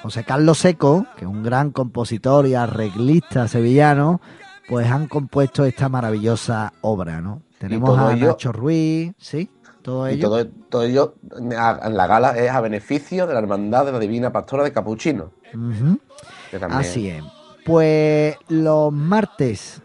José 0.00 0.22
Carlos 0.24 0.58
Seco, 0.58 1.04
que 1.16 1.24
es 1.24 1.30
un 1.30 1.42
gran 1.42 1.72
compositor 1.72 2.46
y 2.46 2.54
arreglista 2.54 3.48
sevillano, 3.48 4.20
pues 4.68 4.88
han 4.90 5.08
compuesto 5.08 5.64
esta 5.66 5.88
maravillosa 5.88 6.72
obra, 6.82 7.20
¿no? 7.20 7.42
Tenemos 7.68 7.98
a 7.98 8.12
ello- 8.14 8.26
Nacho 8.28 8.52
Ruiz, 8.52 9.12
sí, 9.18 9.48
todo 9.82 10.08
Y 10.10 10.14
ello. 10.14 10.28
todo, 10.28 10.46
todo 10.68 10.82
ello 10.82 11.14
en 11.38 11.50
la 11.96 12.06
gala 12.06 12.30
es 12.36 12.50
a 12.50 12.60
beneficio 12.60 13.26
de 13.26 13.34
la 13.34 13.40
Hermandad 13.40 13.86
de 13.86 13.92
la 13.92 13.98
Divina 13.98 14.32
Pastora 14.32 14.64
de 14.64 14.72
Capuchino. 14.72 15.30
Así 16.70 17.08
es. 17.08 17.22
Pues 17.64 18.36
los 18.48 18.92
martes, 18.92 19.82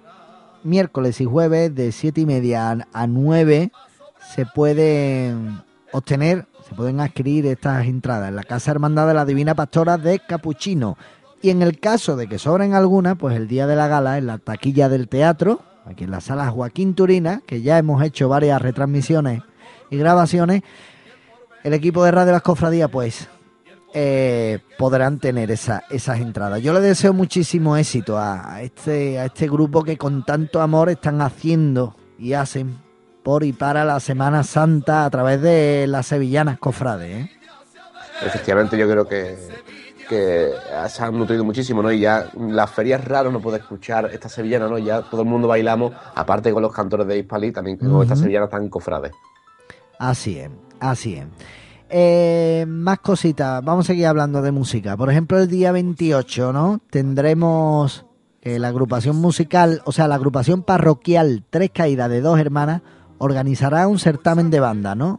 miércoles 0.63 1.21
y 1.21 1.25
jueves 1.25 1.73
de 1.75 1.91
7 1.91 2.21
y 2.21 2.25
media 2.25 2.71
a- 2.71 2.87
a 2.93 3.07
9 3.07 3.71
se 4.33 4.45
pueden 4.45 5.61
obtener, 5.91 6.47
se 6.67 6.75
pueden 6.75 6.99
adquirir 6.99 7.45
estas 7.45 7.85
entradas 7.85 8.29
en 8.29 8.35
la 8.35 8.43
Casa 8.43 8.71
Hermandad 8.71 9.07
de 9.07 9.13
la 9.13 9.25
Divina 9.25 9.55
Pastora 9.55 9.97
de 9.97 10.19
Capuchino. 10.19 10.97
Y 11.41 11.51
en 11.51 11.61
el 11.61 11.79
caso 11.79 12.15
de 12.17 12.27
que 12.27 12.39
sobren 12.39 12.73
algunas, 12.73 13.15
pues 13.15 13.35
el 13.35 13.47
día 13.47 13.67
de 13.67 13.75
la 13.75 13.87
gala 13.87 14.17
en 14.17 14.25
la 14.25 14.39
taquilla 14.39 14.89
del 14.89 15.07
teatro, 15.07 15.61
aquí 15.89 16.03
en 16.03 16.11
la 16.11 16.21
sala 16.21 16.49
Joaquín 16.49 16.93
Turina, 16.95 17.41
que 17.45 17.61
ya 17.61 17.77
hemos 17.77 18.01
hecho 18.03 18.29
varias 18.29 18.61
retransmisiones 18.61 19.41
y 19.89 19.97
grabaciones, 19.97 20.63
el 21.63 21.73
equipo 21.73 22.03
de 22.03 22.11
Radio 22.11 22.33
Las 22.33 22.41
Cofradías, 22.41 22.89
pues 22.89 23.27
eh, 23.93 24.59
podrán 24.77 25.19
tener 25.19 25.49
esa- 25.49 25.83
esas 25.89 26.19
entradas. 26.19 26.61
Yo 26.61 26.73
le 26.73 26.81
deseo 26.81 27.13
muchísimo 27.13 27.77
éxito 27.77 28.17
a, 28.17 28.61
este, 28.61 29.17
a 29.19 29.25
este 29.25 29.47
grupo 29.47 29.83
que 29.83 29.97
con 29.97 30.23
tanto 30.25 30.61
amor 30.61 30.89
están 30.89 31.21
haciendo 31.21 31.95
y 32.19 32.33
hacen 32.33 32.77
por 33.23 33.43
y 33.43 33.53
para 33.53 33.83
la 33.85 33.99
Semana 33.99 34.43
Santa 34.43 35.05
a 35.05 35.09
través 35.09 35.41
de 35.41 35.85
las 35.87 36.05
sevillanas 36.07 36.59
cofrades. 36.59 37.25
¿eh? 37.25 37.31
Efectivamente, 38.25 38.77
yo 38.77 38.89
creo 38.89 39.07
que, 39.07 39.37
que 40.07 40.51
se 40.89 41.03
han 41.03 41.17
nutrido 41.17 41.43
muchísimo, 41.43 41.81
¿no? 41.83 41.91
Y 41.91 41.99
ya 41.99 42.25
las 42.39 42.69
ferias 42.71 43.03
raras 43.03 43.31
no 43.31 43.39
puede 43.41 43.57
escuchar 43.57 44.09
esta 44.13 44.29
sevillana, 44.29 44.67
¿no? 44.67 44.77
Ya 44.77 45.01
todo 45.01 45.21
el 45.21 45.27
mundo 45.27 45.47
bailamos, 45.47 45.93
aparte 46.15 46.51
con 46.51 46.61
los 46.61 46.71
cantores 46.73 47.07
de 47.07 47.17
Hispalí, 47.19 47.51
también 47.51 47.77
con 47.77 47.91
Ujú. 47.91 48.03
estas 48.03 48.19
sevillanas 48.19 48.49
tan 48.49 48.69
cofrades. 48.69 49.11
Así 49.99 50.37
es, 50.39 50.49
así 50.79 51.15
es. 51.15 51.25
Eh, 51.89 52.65
más 52.67 52.99
cositas, 52.99 53.63
vamos 53.63 53.85
a 53.85 53.87
seguir 53.87 54.07
hablando 54.07 54.41
de 54.41 54.51
música. 54.51 54.97
Por 54.97 55.09
ejemplo, 55.09 55.39
el 55.39 55.47
día 55.47 55.71
28, 55.71 56.51
¿no? 56.51 56.79
Tendremos 56.89 58.05
eh, 58.41 58.59
la 58.59 58.67
agrupación 58.69 59.15
musical, 59.15 59.81
o 59.85 59.91
sea, 59.91 60.07
la 60.07 60.15
agrupación 60.15 60.63
parroquial 60.63 61.43
Tres 61.49 61.71
Caídas 61.73 62.09
de 62.09 62.21
Dos 62.21 62.39
Hermanas 62.39 62.81
organizará 63.19 63.87
un 63.87 63.99
certamen 63.99 64.49
de 64.51 64.59
banda, 64.59 64.95
¿no? 64.95 65.17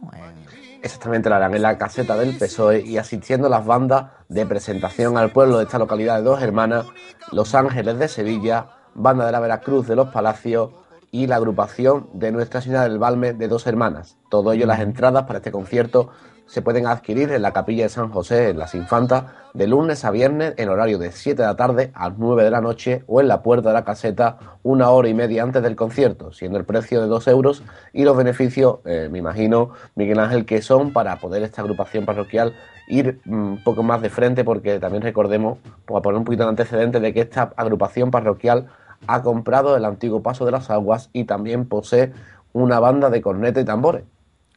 Exactamente, 0.81 1.29
la 1.29 1.35
harán 1.35 1.55
en 1.55 1.61
la 1.61 1.77
caseta 1.77 2.15
del 2.15 2.37
PSOE 2.37 2.81
y 2.81 2.97
asistiendo 2.97 3.49
las 3.49 3.65
bandas 3.65 4.11
de 4.29 4.45
presentación 4.45 5.17
al 5.17 5.31
pueblo 5.31 5.57
de 5.57 5.65
esta 5.65 5.77
localidad 5.77 6.17
de 6.17 6.23
Dos 6.23 6.41
Hermanas, 6.41 6.85
Los 7.31 7.53
Ángeles 7.53 7.99
de 7.99 8.07
Sevilla, 8.07 8.67
Banda 8.95 9.25
de 9.25 9.31
la 9.33 9.41
Veracruz 9.41 9.87
de 9.87 9.97
los 9.97 10.09
Palacios 10.09 10.71
y 11.11 11.27
la 11.27 11.35
agrupación 11.35 12.09
de 12.13 12.31
Nuestra 12.31 12.61
Señora 12.61 12.83
del 12.83 12.97
Balme 12.97 13.33
de 13.33 13.47
Dos 13.49 13.67
Hermanas. 13.67 14.17
Todo 14.29 14.53
ello, 14.53 14.65
las 14.65 14.79
entradas 14.79 15.23
para 15.23 15.39
este 15.39 15.51
concierto 15.51 16.11
se 16.49 16.63
pueden 16.63 16.87
adquirir 16.87 17.31
en 17.31 17.43
la 17.43 17.53
capilla 17.53 17.83
de 17.83 17.89
San 17.89 18.09
José, 18.09 18.49
en 18.49 18.57
Las 18.57 18.73
Infantas, 18.73 19.25
de 19.53 19.67
lunes 19.67 20.03
a 20.03 20.09
viernes 20.09 20.55
en 20.57 20.69
horario 20.69 20.97
de 20.97 21.11
7 21.11 21.39
de 21.39 21.47
la 21.47 21.55
tarde 21.55 21.91
a 21.93 22.09
9 22.09 22.43
de 22.43 22.49
la 22.49 22.59
noche 22.59 23.03
o 23.05 23.21
en 23.21 23.27
la 23.27 23.43
puerta 23.43 23.69
de 23.69 23.75
la 23.75 23.83
caseta 23.83 24.37
una 24.63 24.89
hora 24.89 25.09
y 25.09 25.13
media 25.13 25.43
antes 25.43 25.61
del 25.61 25.75
concierto, 25.75 26.33
siendo 26.33 26.57
el 26.57 26.65
precio 26.65 27.01
de 27.01 27.07
2 27.07 27.27
euros 27.27 27.63
y 27.93 28.03
los 28.03 28.17
beneficios, 28.17 28.79
eh, 28.85 29.09
me 29.11 29.19
imagino, 29.19 29.69
Miguel 29.93 30.19
Ángel, 30.19 30.45
que 30.45 30.63
son 30.63 30.91
para 30.91 31.19
poder 31.19 31.43
esta 31.43 31.61
agrupación 31.61 32.05
parroquial 32.05 32.55
ir 32.87 33.19
mm, 33.25 33.33
un 33.33 33.63
poco 33.63 33.83
más 33.83 34.01
de 34.01 34.09
frente, 34.09 34.43
porque 34.43 34.79
también 34.79 35.03
recordemos, 35.03 35.59
para 35.85 36.01
poner 36.01 36.17
un 36.17 36.25
poquito 36.25 36.43
de 36.43 36.49
antecedente, 36.49 36.99
de 36.99 37.13
que 37.13 37.21
esta 37.21 37.53
agrupación 37.57 38.09
parroquial 38.09 38.69
ha 39.05 39.21
comprado 39.21 39.77
el 39.77 39.85
antiguo 39.85 40.23
Paso 40.23 40.45
de 40.45 40.51
las 40.51 40.71
Aguas 40.71 41.11
y 41.13 41.25
también 41.25 41.67
posee 41.67 42.11
una 42.53 42.79
banda 42.79 43.11
de 43.11 43.21
cornetas 43.21 43.61
y 43.61 43.65
tambores. 43.67 44.03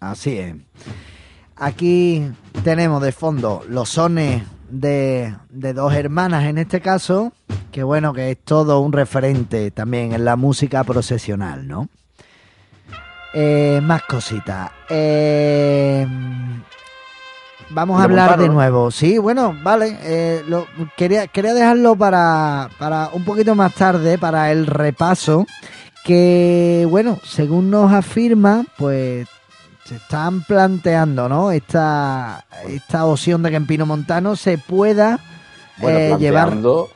Así 0.00 0.38
es. 0.38 0.57
Aquí 1.57 2.27
tenemos 2.65 3.03
de 3.03 3.12
fondo 3.12 3.62
los 3.69 3.88
sones 3.88 4.43
de, 4.71 5.35
de 5.51 5.73
dos 5.75 5.93
hermanas 5.95 6.45
en 6.45 6.59
este 6.59 6.81
caso, 6.81 7.33
que 7.71 7.83
bueno, 7.83 8.12
que 8.12 8.31
es 8.33 8.38
todo 8.45 8.81
un 8.81 8.93
referente 8.93 9.71
también 9.71 10.12
en 10.12 10.25
la 10.25 10.37
música 10.37 10.83
procesional, 10.85 11.67
¿no? 11.69 11.88
Eh, 13.35 13.81
más 13.83 14.03
cositas. 14.03 14.71
Eh, 14.91 16.07
vamos 17.71 18.01
a 18.01 18.05
hablar 18.05 18.38
de 18.38 18.49
nuevo. 18.49 18.91
Sí, 18.91 19.19
bueno, 19.19 19.55
vale. 19.62 19.97
eh, 20.03 20.43
lo- 20.49 20.67
quería, 20.97 21.27
quería 21.29 21.55
dejarlo 21.55 21.97
para, 21.97 22.69
para 22.79 23.09
un 23.12 23.25
poquito 23.25 23.55
más 23.55 23.73
tarde, 23.75 24.19
para 24.19 24.51
el 24.53 24.67
repaso. 24.67 25.47
Que, 26.05 26.87
bueno, 26.91 27.19
según 27.25 27.71
nos 27.71 27.93
afirma, 27.93 28.65
pues 28.77 29.29
se 29.92 29.96
están 29.98 30.42
planteando, 30.42 31.28
¿no? 31.28 31.50
Esta, 31.50 32.44
esta 32.66 33.05
opción 33.05 33.42
de 33.42 33.50
que 33.50 33.57
en 33.57 33.66
Pino 33.66 33.85
Montano 33.87 34.37
se 34.37 34.57
pueda 34.59 35.18
Bueno, 35.78 35.98
eh, 35.98 36.16
llevar 36.18 36.57
o, 36.64 36.88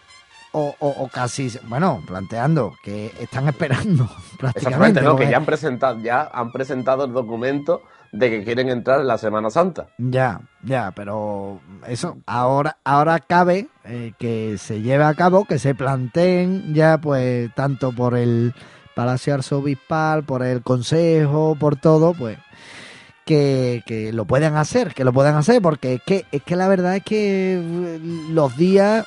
o- 0.52 0.74
o 0.80 1.09
casi, 1.09 1.52
bueno, 1.64 2.02
planteando 2.06 2.72
que 2.82 3.12
están 3.20 3.46
esperando 3.48 4.04
Exactamente, 4.32 4.38
prácticamente. 4.38 5.00
¿no? 5.02 5.16
Que 5.16 5.28
ya 5.28 5.37
han 5.37 5.44
presentado, 5.44 6.00
ya 6.00 6.30
han 6.32 6.50
presentado 6.52 7.04
el 7.04 7.12
documento 7.12 7.82
de 8.12 8.30
que 8.30 8.44
quieren 8.44 8.70
entrar 8.70 9.00
en 9.00 9.09
la 9.09 9.18
Semana 9.18 9.50
Santa. 9.50 9.88
Ya, 9.98 10.40
ya, 10.62 10.92
pero 10.96 11.61
eso 11.87 12.16
ahora 12.24 12.78
ahora 12.85 13.18
cabe 13.20 13.68
eh, 13.85 14.14
que 14.18 14.56
se 14.56 14.80
lleve 14.80 15.04
a 15.04 15.12
cabo, 15.12 15.44
que 15.44 15.59
se 15.59 15.74
planteen 15.74 16.72
ya 16.72 16.96
pues 16.98 17.54
tanto 17.54 17.92
por 17.92 18.16
el 18.16 18.54
Palacio 18.94 19.35
Arzobispal, 19.35 20.24
por 20.24 20.42
el 20.42 20.62
Consejo, 20.62 21.54
por 21.61 21.76
todo, 21.76 22.14
pues 22.14 22.38
que, 23.27 23.83
que 23.85 24.12
lo 24.12 24.25
puedan 24.25 24.57
hacer, 24.57 24.95
que 24.95 25.05
lo 25.05 25.12
puedan 25.12 25.35
hacer, 25.35 25.61
porque 25.61 25.95
es 25.95 26.03
que 26.07 26.25
es 26.31 26.43
que 26.43 26.57
la 26.57 26.69
verdad 26.69 26.97
es 26.97 27.03
que 27.03 27.55
eh, 27.61 27.99
los 28.31 28.57
días 28.57 29.05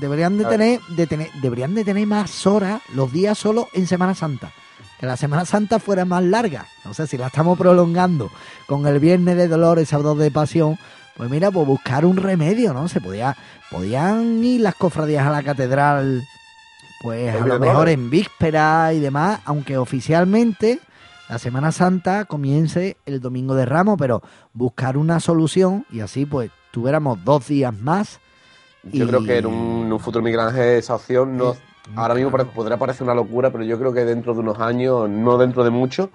deberían 0.00 0.36
de 0.36 0.44
tener, 0.44 0.80
de 0.90 1.06
tener 1.06 1.30
deberían 1.40 1.74
de 1.74 1.84
tener 1.84 2.06
más 2.06 2.46
horas 2.46 2.82
los 2.94 3.10
días 3.10 3.38
solo 3.38 3.68
en 3.72 3.86
Semana 3.86 4.14
Santa. 4.14 4.52
Que 5.00 5.06
la 5.06 5.16
Semana 5.16 5.44
Santa 5.46 5.78
fuera 5.78 6.04
más 6.04 6.22
larga. 6.22 6.66
No 6.84 6.92
sé 6.92 7.06
si 7.06 7.16
la 7.16 7.28
estamos 7.28 7.56
prolongando 7.56 8.30
con 8.66 8.86
el 8.86 8.98
Viernes 8.98 9.36
de 9.36 9.48
Dolores, 9.48 9.88
sábado 9.88 10.14
de 10.14 10.30
Pasión. 10.30 10.78
Pues 11.16 11.30
mira, 11.30 11.50
pues 11.50 11.66
buscar 11.66 12.04
un 12.04 12.16
remedio, 12.16 12.74
¿no? 12.74 12.88
Se 12.88 13.00
podía, 13.00 13.36
podían 13.70 14.44
ir 14.44 14.60
las 14.60 14.74
cofradías 14.74 15.26
a 15.26 15.30
la 15.30 15.42
catedral, 15.42 16.22
pues 17.00 17.34
a 17.34 17.46
lo 17.46 17.58
mejor 17.58 17.88
en 17.88 18.10
víspera 18.10 18.92
y 18.92 19.00
demás, 19.00 19.40
aunque 19.44 19.78
oficialmente 19.78 20.80
la 21.28 21.38
Semana 21.38 21.72
Santa 21.72 22.24
comience 22.24 22.96
el 23.06 23.20
Domingo 23.20 23.54
de 23.54 23.66
Ramos, 23.66 23.96
pero 23.98 24.22
buscar 24.52 24.96
una 24.96 25.20
solución 25.20 25.84
y 25.90 26.00
así 26.00 26.26
pues 26.26 26.50
tuviéramos 26.70 27.22
dos 27.24 27.48
días 27.48 27.74
más. 27.78 28.20
Yo 28.84 29.04
y- 29.04 29.08
creo 29.08 29.22
que 29.22 29.38
en 29.38 29.46
un, 29.46 29.86
en 29.86 29.92
un 29.92 30.00
futuro 30.00 30.22
migrante 30.24 30.78
esa 30.78 30.94
opción 30.94 31.36
no, 31.36 31.54
ahora 31.96 32.14
mismo 32.14 32.30
podrá 32.30 32.76
parecer 32.78 33.02
una 33.02 33.14
locura, 33.14 33.50
pero 33.50 33.64
yo 33.64 33.78
creo 33.78 33.92
que 33.92 34.04
dentro 34.04 34.34
de 34.34 34.40
unos 34.40 34.58
años, 34.60 35.08
no 35.08 35.36
dentro 35.38 35.64
de 35.64 35.70
mucho, 35.70 36.10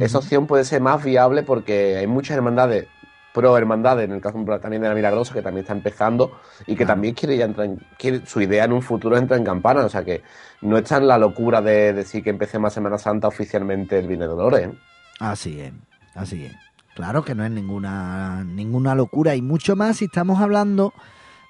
esa 0.00 0.18
opción 0.18 0.46
puede 0.46 0.64
ser 0.64 0.80
más 0.80 1.04
viable 1.04 1.42
porque 1.44 1.96
hay 1.98 2.06
muchas 2.06 2.36
hermandades, 2.36 2.88
pro 3.36 3.58
hermandades, 3.58 4.06
en 4.06 4.12
el 4.12 4.20
caso 4.22 4.42
también 4.62 4.80
de 4.80 4.88
la 4.88 4.94
Milagrosa, 4.94 5.34
que 5.34 5.42
también 5.42 5.64
está 5.64 5.74
empezando 5.74 6.40
y 6.66 6.74
que 6.74 6.86
también 6.86 7.12
quiere 7.12 7.36
ya 7.36 7.44
entrar 7.44 7.66
en, 7.66 7.78
quiere, 7.98 8.24
su 8.24 8.40
idea 8.40 8.64
en 8.64 8.72
un 8.72 8.80
futuro 8.80 9.14
es 9.14 9.20
entrar 9.20 9.38
en 9.38 9.44
campana, 9.44 9.84
o 9.84 9.90
sea 9.90 10.02
que 10.02 10.22
no 10.62 10.78
está 10.78 10.96
en 10.96 11.06
la 11.06 11.18
locura 11.18 11.60
de 11.60 11.92
decir 11.92 12.24
que 12.24 12.30
empecemos 12.30 12.72
Semana 12.72 12.96
Santa 12.96 13.28
oficialmente 13.28 13.98
el 13.98 14.08
de 14.08 14.16
Dolores. 14.16 14.68
¿eh? 14.68 14.78
Así 15.20 15.60
es, 15.60 15.72
así 16.14 16.46
es. 16.46 16.54
Claro 16.94 17.22
que 17.22 17.34
no 17.34 17.44
es 17.44 17.50
ninguna, 17.50 18.42
ninguna 18.42 18.94
locura 18.94 19.34
y 19.34 19.42
mucho 19.42 19.76
más 19.76 19.98
si 19.98 20.06
estamos 20.06 20.40
hablando 20.40 20.94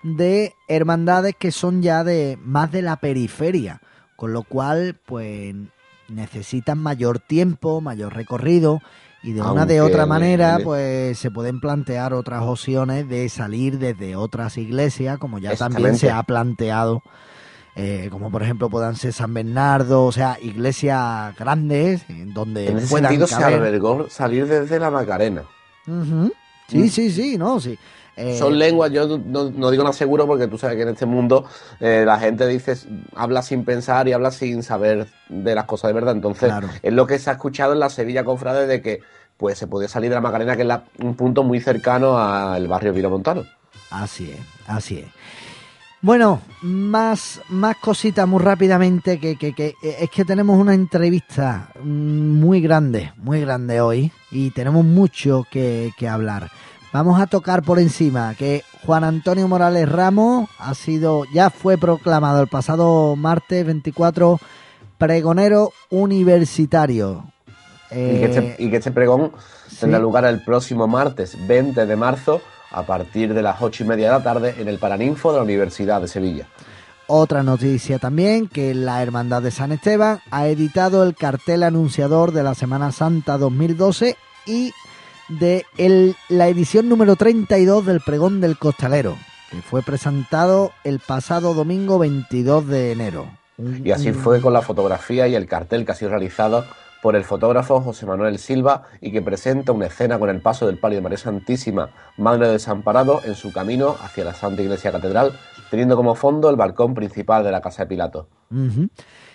de 0.03 0.55
hermandades 0.67 1.37
que 1.39 1.53
son 1.53 1.83
ya 1.83 2.03
de 2.03 2.37
más 2.43 2.73
de 2.73 2.83
la 2.83 2.97
periferia, 2.97 3.81
con 4.17 4.33
lo 4.33 4.43
cual 4.43 4.97
pues 5.07 5.55
necesitan 6.09 6.79
mayor 6.79 7.21
tiempo, 7.21 7.81
mayor 7.81 8.15
recorrido 8.15 8.83
y 9.23 9.33
de 9.33 9.41
una 9.41 9.67
de 9.67 9.79
Aunque 9.79 9.95
otra 9.95 10.07
manera 10.07 10.59
pues 10.63 11.19
se 11.19 11.31
pueden 11.31 11.61
plantear 11.61 12.15
otras 12.15 12.43
opciones 12.43 13.09
de 13.09 13.29
salir 13.29 13.79
desde 13.79 14.17
otras 14.17 14.57
iglesias, 14.59 15.19
como 15.19 15.39
ya 15.39 15.57
también 15.57 15.97
se 15.97 16.11
ha 16.11 16.23
planteado 16.23 17.03
eh, 17.79 18.09
como 18.11 18.31
por 18.31 18.43
ejemplo 18.43 18.71
puedan 18.71 18.97
ser 18.97 19.13
San 19.13 19.35
Bernardo, 19.35 20.07
o 20.07 20.13
sea, 20.13 20.39
iglesias 20.41 21.37
grandes 21.37 22.09
en 22.09 22.33
donde 22.33 22.69
En 22.69 22.79
ese 22.79 22.89
puedan 22.89 23.11
sentido 23.11 23.27
se 23.27 23.45
albergó 23.45 24.09
salir 24.09 24.47
desde 24.47 24.79
la 24.81 24.91
Macarena. 24.91 25.43
Sí, 26.69 26.89
sí, 26.89 27.11
sí, 27.11 27.37
no, 27.37 27.61
sí. 27.61 27.79
Eh, 28.17 28.39
Son 28.39 28.59
lenguas, 28.59 28.91
yo 28.93 29.07
no, 29.19 29.51
no 29.51 29.71
digo 29.71 29.83
nada 29.83 29.93
seguro 29.93 30.27
porque 30.27 30.47
tú 30.49 30.57
sabes 30.57 30.77
que 30.77 30.83
en 30.83 30.89
este 30.89 31.05
mundo 31.05 31.45
eh, 31.81 32.03
la 32.07 32.19
gente 32.19 32.47
dice, 32.47 32.75
habla 33.15 33.43
sin 33.43 33.65
pensar 33.65 34.09
y 34.09 34.13
habla 34.15 34.31
sin 34.31 34.63
saber 34.63 35.07
de 35.29 35.55
las 35.55 35.67
cosas 35.67 35.89
de 35.91 35.93
verdad. 35.95 36.15
Entonces, 36.15 36.49
Claro. 36.49 36.69
es 36.83 36.93
lo 36.95 37.07
que 37.07 37.19
se 37.19 37.29
ha 37.29 37.35
escuchado 37.35 37.75
en 37.75 37.81
la 37.81 37.91
Sevilla 37.91 38.25
Confrade 38.25 38.67
de 38.67 38.81
que 38.81 39.01
pues 39.37 39.59
se 39.59 39.67
podía 39.67 39.87
salir 39.89 40.09
de 40.09 40.15
la 40.15 40.23
Macarena, 40.23 40.57
que 40.57 40.63
es 40.63 40.69
la- 40.69 40.85
un 41.03 41.15
punto 41.15 41.43
muy 41.45 41.61
cercano 41.61 42.17
al 42.19 42.67
barrio 42.69 42.95
Vilamontano. 42.95 43.45
Así 43.91 44.31
es, 44.31 44.39
así 44.67 45.01
es. 45.01 45.07
Bueno, 46.03 46.41
más, 46.63 47.41
más 47.49 47.77
cositas 47.79 48.29
muy 48.29 48.41
rápidamente, 48.43 49.19
que, 49.19 49.37
que, 49.37 49.53
que 49.55 49.75
eh, 49.83 49.97
es 50.01 50.11
que 50.11 50.25
tenemos 50.25 50.59
una 50.59 50.73
entrevista 50.75 51.69
mm, 51.83 52.41
muy 52.41 52.61
grande, 52.61 53.13
muy 53.17 53.41
grande 53.41 53.81
hoy, 53.81 54.13
y 54.31 54.51
tenemos 54.51 54.85
mucho 54.85 55.45
que, 55.51 55.91
que 55.99 56.09
hablar. 56.09 56.49
Vamos 56.97 57.21
a 57.21 57.27
tocar 57.27 57.63
por 57.63 57.79
encima 57.79 58.35
que 58.37 58.65
Juan 58.87 59.05
Antonio 59.05 59.47
Morales 59.47 59.87
Ramos 59.87 60.49
ha 60.59 60.73
sido, 60.73 61.25
ya 61.31 61.51
fue 61.51 61.77
proclamado 61.77 62.41
el 62.41 62.49
pasado 62.49 63.15
martes 63.17 63.67
24 63.67 64.41
pregonero 64.97 65.75
universitario. 65.91 67.31
Y, 67.91 67.95
que 67.95 67.99
Eh, 67.99 68.25
este, 68.25 68.65
y 68.65 68.71
que 68.71 68.77
este 68.79 68.93
pregón 68.93 69.33
tendrá 69.79 69.99
lugar 69.99 70.25
el 70.25 70.43
próximo 70.43 70.89
martes 70.89 71.37
20 71.47 71.85
de 71.85 71.97
marzo 71.97 72.41
a 72.71 72.85
partir 72.85 73.35
de 73.35 73.43
las 73.43 73.61
ocho 73.61 73.85
y 73.85 73.89
media 73.89 74.07
de 74.07 74.13
la 74.13 74.23
tarde 74.23 74.55
en 74.57 74.67
el 74.67 74.79
Paraninfo 74.79 75.33
de 75.33 75.37
la 75.37 75.45
Universidad 75.45 76.01
de 76.01 76.09
Sevilla. 76.09 76.49
Otra 77.09 77.43
noticia 77.43 77.99
también, 77.99 78.49
que 78.49 78.73
la 78.73 79.03
Hermandad 79.03 79.43
de 79.43 79.51
San 79.51 79.71
Esteban 79.71 80.21
ha 80.31 80.47
editado 80.47 81.03
el 81.03 81.15
cartel 81.15 81.63
anunciador 81.63 82.33
de 82.33 82.43
la 82.43 82.55
Semana 82.55 82.91
Santa 82.91 83.37
2012 83.37 84.17
y 84.47 84.73
de 85.29 85.65
el- 85.77 86.15
la 86.29 86.49
edición 86.49 86.89
número 86.89 87.17
32 87.17 87.85
del 87.87 88.01
Pregón 88.01 88.41
del 88.41 88.59
Costalero, 88.59 89.17
que 89.51 89.61
fue 89.63 89.83
presentado 89.83 90.73
el 90.85 91.01
pasado 91.01 91.55
domingo 91.55 91.99
22 91.99 92.67
de 92.69 92.93
enero. 92.93 93.27
Y 93.85 93.91
así 93.91 94.13
fue 94.13 94.41
con 94.41 94.53
la 94.53 94.63
fotografía 94.63 95.27
y 95.29 95.35
el 95.35 95.47
cartel 95.47 95.85
que 95.87 95.93
ha 95.93 95.95
sido 95.95 96.11
realizado 96.11 96.65
por 97.03 97.15
el 97.17 97.25
fotógrafo 97.25 97.81
José 97.81 98.05
Manuel 98.07 98.39
Silva 98.39 98.83
y 99.01 99.13
que 99.13 99.23
presenta 99.23 99.73
una 99.73 99.87
escena 99.87 100.19
con 100.19 100.29
el 100.29 100.41
paso 100.41 100.67
del 100.67 100.79
palio 100.79 100.99
de 100.99 101.03
María 101.03 101.19
Santísima, 101.19 101.91
Madre 102.17 102.47
de 102.47 102.53
Desamparado, 102.55 103.21
en 103.25 103.35
su 103.35 103.53
camino 103.53 103.97
hacia 104.03 104.25
la 104.25 104.35
Santa 104.35 104.63
Iglesia 104.63 104.93
Catedral, 104.93 105.33
teniendo 105.71 105.97
como 105.97 106.15
fondo 106.15 106.51
el 106.51 106.57
balcón 106.57 106.95
principal 106.95 107.45
de 107.45 107.53
la 107.53 107.61
Casa 107.61 107.83
de 107.85 107.89
Pilato. 107.89 108.29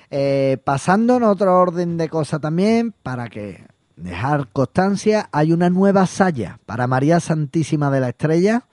Eh, 0.10 0.58
pasando 0.64 1.16
en 1.18 1.24
otro 1.24 1.58
orden 1.58 1.98
de 1.98 2.10
cosas 2.10 2.42
también, 2.42 2.94
para 3.04 3.30
que 3.30 3.66
dejar 4.04 4.48
constancia, 4.52 5.30
hay 5.32 5.54
una 5.54 5.70
nueva 5.70 6.06
saya 6.06 6.60
para 6.66 6.88
María 6.88 7.20
Santísima 7.20 7.90
de 7.92 8.00
la 8.00 8.10
Estrella, 8.10 8.64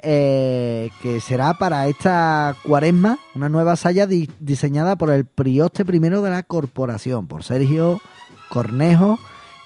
eh, 0.00 0.90
que 1.00 1.20
será 1.20 1.54
para 1.54 1.86
esta 1.86 2.56
cuaresma, 2.64 3.18
una 3.34 3.48
nueva 3.48 3.76
saya 3.76 4.06
di- 4.06 4.30
diseñada 4.40 4.96
por 4.96 5.10
el 5.10 5.24
prioste 5.24 5.84
primero 5.84 6.22
de 6.22 6.30
la 6.30 6.42
corporación, 6.42 7.26
por 7.28 7.44
Sergio 7.44 8.00
Cornejo, 8.48 9.18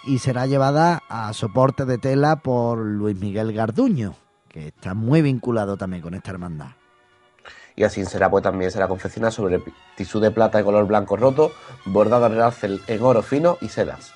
y 0.04 0.18
será 0.18 0.46
llevada 0.46 1.02
a 1.08 1.32
soporte 1.32 1.84
de 1.84 1.98
tela 1.98 2.36
por 2.36 2.78
Luis 2.78 3.18
Miguel 3.18 3.52
Garduño, 3.52 4.14
que 4.48 4.68
está 4.68 4.94
muy 4.94 5.22
vinculado 5.22 5.76
también 5.76 6.02
con 6.02 6.14
esta 6.14 6.30
hermandad. 6.30 6.68
Y 7.74 7.84
así 7.84 8.04
será, 8.06 8.30
pues 8.30 8.42
también 8.42 8.70
será 8.70 8.88
confeccionada 8.88 9.30
sobre 9.30 9.62
tisú 9.96 10.20
de 10.20 10.30
plata 10.30 10.58
de 10.58 10.64
color 10.64 10.86
blanco 10.86 11.16
roto, 11.16 11.52
bordado 11.84 12.26
en 12.86 13.02
oro 13.02 13.22
fino 13.22 13.58
y 13.60 13.68
sedas. 13.68 14.12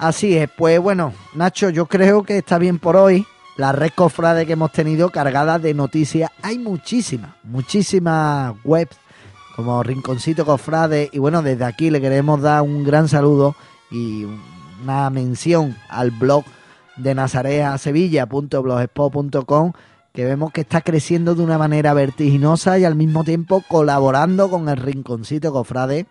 Así 0.00 0.34
es, 0.34 0.50
pues 0.56 0.80
bueno, 0.80 1.12
Nacho, 1.34 1.68
yo 1.68 1.84
creo 1.84 2.22
que 2.22 2.38
está 2.38 2.56
bien 2.56 2.78
por 2.78 2.96
hoy. 2.96 3.26
La 3.58 3.72
red 3.72 3.90
cofrade 3.94 4.46
que 4.46 4.54
hemos 4.54 4.72
tenido 4.72 5.10
cargada 5.10 5.58
de 5.58 5.74
noticias, 5.74 6.30
hay 6.40 6.58
muchísimas, 6.58 7.32
muchísimas 7.42 8.54
webs 8.64 8.96
como 9.54 9.82
Rinconcito 9.82 10.46
Cofrade. 10.46 11.10
Y 11.12 11.18
bueno, 11.18 11.42
desde 11.42 11.66
aquí 11.66 11.90
le 11.90 12.00
queremos 12.00 12.40
dar 12.40 12.62
un 12.62 12.82
gran 12.82 13.08
saludo 13.08 13.54
y 13.90 14.24
una 14.82 15.10
mención 15.10 15.76
al 15.90 16.12
blog 16.12 16.44
de 16.96 17.14
nazareasevilla.blogspot.com 17.14 19.72
que 20.14 20.24
vemos 20.24 20.50
que 20.50 20.62
está 20.62 20.80
creciendo 20.80 21.34
de 21.34 21.42
una 21.42 21.58
manera 21.58 21.92
vertiginosa 21.92 22.78
y 22.78 22.86
al 22.86 22.94
mismo 22.94 23.22
tiempo 23.22 23.62
colaborando 23.68 24.48
con 24.48 24.70
el 24.70 24.78
Rinconcito 24.78 25.52
Cofrade, 25.52 26.06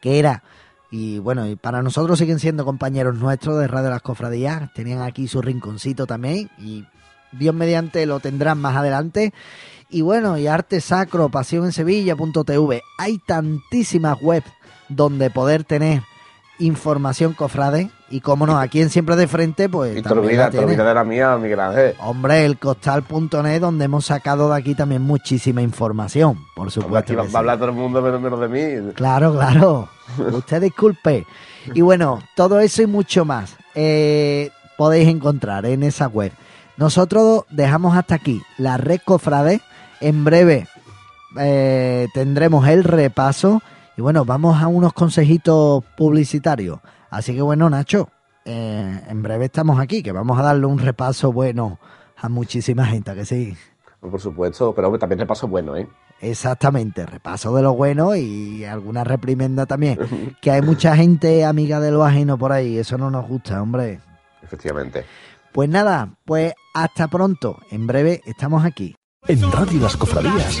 que 0.00 0.20
era 0.20 0.44
y 0.90 1.20
bueno, 1.20 1.46
y 1.46 1.54
para 1.54 1.82
nosotros 1.82 2.18
siguen 2.18 2.40
siendo 2.40 2.64
compañeros 2.64 3.16
nuestros 3.16 3.58
de 3.60 3.68
Radio 3.68 3.90
Las 3.90 4.02
Cofradías. 4.02 4.72
Tenían 4.74 5.02
aquí 5.02 5.28
su 5.28 5.40
rinconcito 5.40 6.06
también. 6.06 6.50
Y 6.58 6.84
Dios 7.32 7.54
mediante 7.54 8.04
lo 8.06 8.18
tendrán 8.18 8.60
más 8.60 8.76
adelante. 8.76 9.32
Y 9.88 10.02
bueno, 10.02 10.36
y 10.36 10.48
Arte 10.48 10.80
Sacro, 10.80 11.28
Pasión 11.28 11.64
en 11.64 11.72
Sevilla.tv. 11.72 12.82
Hay 12.98 13.18
tantísimas 13.18 14.18
webs 14.20 14.50
donde 14.88 15.30
poder 15.30 15.62
tener 15.62 16.02
información 16.58 17.34
cofrade. 17.34 17.90
Y 18.10 18.20
como 18.20 18.44
no, 18.44 18.58
aquí 18.58 18.80
en 18.80 18.90
Siempre 18.90 19.14
de 19.14 19.28
Frente, 19.28 19.68
pues. 19.68 19.96
Y 19.96 20.02
tiene. 20.02 20.20
olvidas 20.20 20.52
de 20.52 20.94
la 20.94 21.04
mía, 21.04 21.36
Miguel 21.36 21.60
Ángel. 21.60 21.94
Hombre, 22.00 22.44
el 22.44 22.58
costal.net, 22.58 23.60
donde 23.60 23.84
hemos 23.84 24.06
sacado 24.06 24.50
de 24.50 24.58
aquí 24.58 24.74
también 24.74 25.02
muchísima 25.02 25.62
información, 25.62 26.36
por 26.56 26.66
Hombre, 26.66 26.72
supuesto. 26.72 27.12
aquí 27.12 27.32
va, 27.32 27.38
a 27.38 27.38
hablar 27.38 27.58
todo 27.58 27.68
el 27.68 27.76
mundo 27.76 28.02
menos, 28.02 28.20
menos 28.20 28.40
de 28.40 28.48
mí. 28.48 28.92
Claro, 28.94 29.32
claro. 29.34 29.88
Usted 30.32 30.60
disculpe. 30.60 31.24
Y 31.72 31.82
bueno, 31.82 32.20
todo 32.34 32.58
eso 32.58 32.82
y 32.82 32.86
mucho 32.86 33.24
más 33.24 33.56
eh, 33.76 34.50
podéis 34.76 35.08
encontrar 35.08 35.64
en 35.66 35.84
esa 35.84 36.08
web. 36.08 36.32
Nosotros 36.76 37.44
dejamos 37.50 37.96
hasta 37.96 38.16
aquí 38.16 38.42
la 38.58 38.76
red 38.76 39.00
Cofrade. 39.04 39.60
En 40.00 40.24
breve 40.24 40.66
eh, 41.38 42.08
tendremos 42.14 42.66
el 42.66 42.82
repaso 42.84 43.62
y 43.96 44.02
bueno, 44.02 44.24
vamos 44.24 44.60
a 44.60 44.66
unos 44.66 44.94
consejitos 44.94 45.84
publicitarios. 45.96 46.80
Así 47.10 47.34
que 47.34 47.42
bueno, 47.42 47.68
Nacho, 47.68 48.08
eh, 48.44 49.02
en 49.08 49.22
breve 49.22 49.46
estamos 49.46 49.78
aquí, 49.80 50.02
que 50.02 50.12
vamos 50.12 50.38
a 50.38 50.42
darle 50.42 50.66
un 50.66 50.78
repaso 50.78 51.32
bueno 51.32 51.78
a 52.16 52.28
muchísima 52.28 52.86
gente, 52.86 53.10
¿a 53.10 53.14
que 53.14 53.24
sí. 53.24 53.56
Por 54.00 54.20
supuesto, 54.20 54.74
pero 54.74 54.88
hombre, 54.88 54.98
también 54.98 55.18
repaso 55.18 55.46
bueno, 55.46 55.76
¿eh? 55.76 55.88
Exactamente, 56.20 57.06
repaso 57.06 57.54
de 57.54 57.62
lo 57.62 57.74
bueno 57.74 58.14
y 58.14 58.64
alguna 58.64 59.04
reprimenda 59.04 59.66
también. 59.66 60.36
que 60.40 60.50
hay 60.50 60.62
mucha 60.62 60.96
gente 60.96 61.44
amiga 61.44 61.80
de 61.80 61.90
lo 61.90 62.04
ajeno 62.04 62.38
por 62.38 62.52
ahí, 62.52 62.78
eso 62.78 62.96
no 62.98 63.10
nos 63.10 63.26
gusta, 63.26 63.60
hombre. 63.60 64.00
Efectivamente. 64.42 65.04
Pues 65.52 65.68
nada, 65.68 66.14
pues 66.24 66.54
hasta 66.74 67.08
pronto. 67.08 67.58
En 67.70 67.86
breve 67.86 68.22
estamos 68.24 68.64
aquí. 68.64 68.94
En 69.26 69.52
Radio 69.52 69.80
Las 69.80 69.96
Cofradías, 69.96 70.60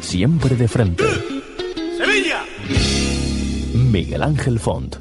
siempre 0.00 0.54
de 0.54 0.68
frente. 0.68 1.04
¡Sevilla! 1.96 2.35
Miguel 3.96 4.22
Ángel 4.22 4.58
Font. 4.58 4.96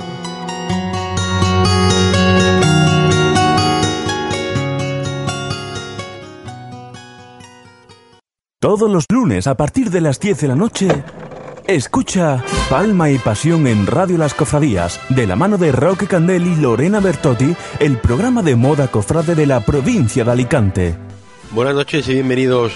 Todos 8.58 8.90
los 8.90 9.06
lunes 9.10 9.46
a 9.46 9.56
partir 9.56 9.88
de 9.90 10.02
las 10.02 10.20
10 10.20 10.42
de 10.42 10.48
la 10.48 10.54
noche, 10.54 10.88
escucha 11.66 12.44
Palma 12.72 13.10
y 13.10 13.18
Pasión 13.18 13.66
en 13.66 13.86
Radio 13.86 14.16
Las 14.16 14.32
Cofradías, 14.32 14.98
de 15.10 15.26
la 15.26 15.36
mano 15.36 15.58
de 15.58 15.72
Roque 15.72 16.06
Candel 16.06 16.46
y 16.46 16.56
Lorena 16.56 17.00
Bertotti, 17.00 17.54
el 17.80 17.98
programa 17.98 18.42
de 18.42 18.56
moda 18.56 18.88
cofrade 18.88 19.34
de 19.34 19.44
la 19.44 19.60
provincia 19.60 20.24
de 20.24 20.30
Alicante. 20.30 20.96
Buenas 21.50 21.74
noches 21.74 22.08
y 22.08 22.14
bienvenidos 22.14 22.72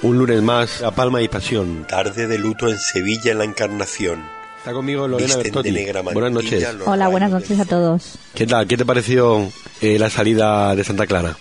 un 0.00 0.16
lunes 0.16 0.40
más 0.40 0.80
a 0.80 0.92
Palma 0.92 1.20
y 1.20 1.28
Pasión. 1.28 1.84
Tarde 1.86 2.26
de 2.26 2.38
luto 2.38 2.70
en 2.70 2.78
Sevilla 2.78 3.32
en 3.32 3.38
la 3.38 3.44
Encarnación. 3.44 4.24
Está 4.56 4.72
conmigo 4.72 5.06
Lorena 5.06 5.26
Visten 5.26 5.42
Bertotti. 5.42 5.72
negra 5.72 6.00
Buenas 6.00 6.32
noches. 6.32 6.66
Hola, 6.86 7.08
buenas 7.08 7.30
noches 7.30 7.60
a 7.60 7.66
todos. 7.66 8.14
¿Qué 8.34 8.46
tal? 8.46 8.66
¿Qué 8.66 8.78
te 8.78 8.86
pareció 8.86 9.52
eh, 9.82 9.98
la 9.98 10.08
salida 10.08 10.74
de 10.74 10.84
Santa 10.84 11.06
Clara? 11.06 11.36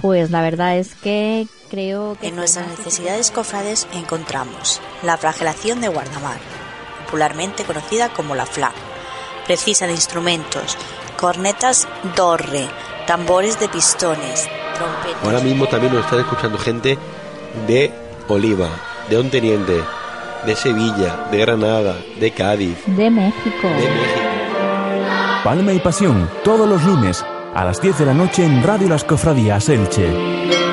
Pues 0.00 0.32
la 0.32 0.42
verdad 0.42 0.76
es 0.76 0.96
que 0.96 1.46
creo 1.70 2.16
que... 2.20 2.26
En 2.26 2.34
nuestras 2.34 2.66
necesidades 2.66 3.30
cofrades 3.30 3.86
encontramos 3.92 4.80
la 5.04 5.16
flagelación 5.16 5.80
de 5.80 5.86
guardamar, 5.86 6.38
popularmente 7.08 7.64
conocida 7.64 8.10
como 8.10 8.34
la 8.34 8.44
FLA. 8.44 8.70
Precisa 9.46 9.86
de 9.86 9.92
instrumentos, 9.92 10.76
cornetas 11.16 11.88
Dorre, 12.14 12.68
tambores 13.06 13.58
de 13.58 13.68
pistones, 13.68 14.46
trompetas. 14.76 15.24
Ahora 15.24 15.40
mismo 15.40 15.66
también 15.66 15.94
nos 15.94 16.04
están 16.04 16.20
escuchando 16.20 16.58
gente 16.58 16.98
de 17.66 17.90
Oliva, 18.28 18.68
de 19.08 19.16
Onteniente, 19.16 19.82
de 20.44 20.54
Sevilla, 20.54 21.28
de 21.30 21.38
Granada, 21.38 21.96
de 22.20 22.30
Cádiz, 22.30 22.76
De 22.86 23.10
México. 23.10 23.68
de 23.68 23.88
México. 23.88 24.20
Palma 25.42 25.72
y 25.72 25.78
Pasión, 25.78 26.30
todos 26.44 26.68
los 26.68 26.82
lunes, 26.84 27.24
a 27.54 27.64
las 27.64 27.80
10 27.80 28.00
de 28.00 28.06
la 28.06 28.12
noche 28.12 28.44
en 28.44 28.62
Radio 28.62 28.86
Las 28.88 29.04
Cofradías 29.04 29.66
Elche. 29.70 30.67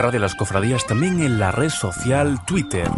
Radio 0.00 0.20
Las 0.20 0.34
Cofradías 0.34 0.86
también 0.86 1.20
en 1.20 1.38
la 1.38 1.52
red 1.52 1.68
social 1.68 2.42
Twitter. 2.46 2.88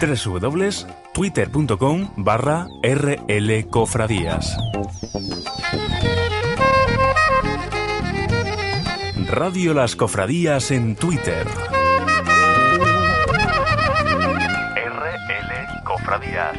www.twitter.com 0.00 2.08
barra 2.16 2.66
rlcofradías. 2.82 4.56
Radio 9.30 9.74
Las 9.74 9.96
Cofradías 9.96 10.70
en 10.70 10.96
Twitter. 10.96 11.46
RL 14.76 15.82
Cofradías. 15.84 16.56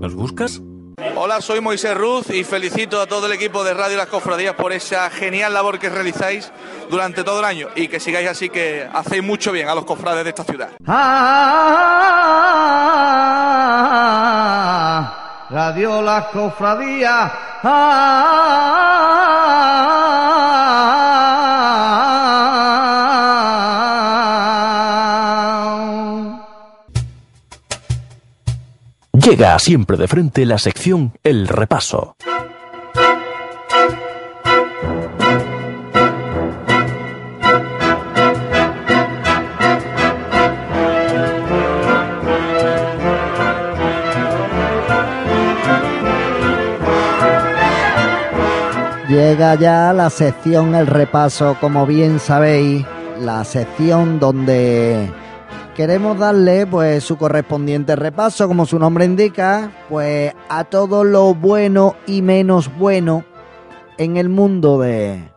¿Nos 0.00 0.16
buscas? 0.16 0.60
Soy 1.40 1.60
Moisés 1.60 1.96
Ruz 1.96 2.30
y 2.30 2.42
felicito 2.42 3.00
a 3.00 3.06
todo 3.06 3.26
el 3.26 3.32
equipo 3.32 3.62
de 3.62 3.72
Radio 3.72 3.96
Las 3.96 4.08
Cofradías 4.08 4.54
por 4.54 4.72
esa 4.72 5.08
genial 5.08 5.54
labor 5.54 5.78
que 5.78 5.88
realizáis 5.88 6.50
durante 6.90 7.22
todo 7.22 7.38
el 7.38 7.44
año 7.44 7.68
y 7.76 7.86
que 7.86 8.00
sigáis 8.00 8.28
así 8.28 8.48
que 8.50 8.88
hacéis 8.92 9.22
mucho 9.22 9.52
bien 9.52 9.68
a 9.68 9.74
los 9.74 9.84
cofrades 9.84 10.24
de 10.24 10.30
esta 10.30 10.42
ciudad. 10.44 10.70
Ah, 14.58 15.46
Radio 15.50 16.02
Las 16.02 16.26
Cofradías. 16.26 17.32
Ah, 17.62 19.17
Llega 29.28 29.58
siempre 29.58 29.98
de 29.98 30.08
frente 30.08 30.46
la 30.46 30.56
sección 30.56 31.12
El 31.22 31.48
Repaso. 31.48 32.16
Llega 49.10 49.56
ya 49.56 49.92
la 49.92 50.08
sección 50.08 50.74
El 50.74 50.86
Repaso, 50.86 51.58
como 51.60 51.84
bien 51.84 52.18
sabéis, 52.18 52.86
la 53.20 53.44
sección 53.44 54.18
donde 54.18 55.10
queremos 55.78 56.18
darle 56.18 56.66
pues 56.66 57.04
su 57.04 57.16
correspondiente 57.16 57.94
repaso, 57.94 58.48
como 58.48 58.66
su 58.66 58.80
nombre 58.80 59.04
indica, 59.04 59.70
pues 59.88 60.34
a 60.48 60.64
todo 60.64 61.04
lo 61.04 61.36
bueno 61.36 61.94
y 62.04 62.20
menos 62.20 62.68
bueno 62.78 63.24
en 63.96 64.16
el 64.16 64.28
mundo 64.28 64.80
de, 64.80 65.30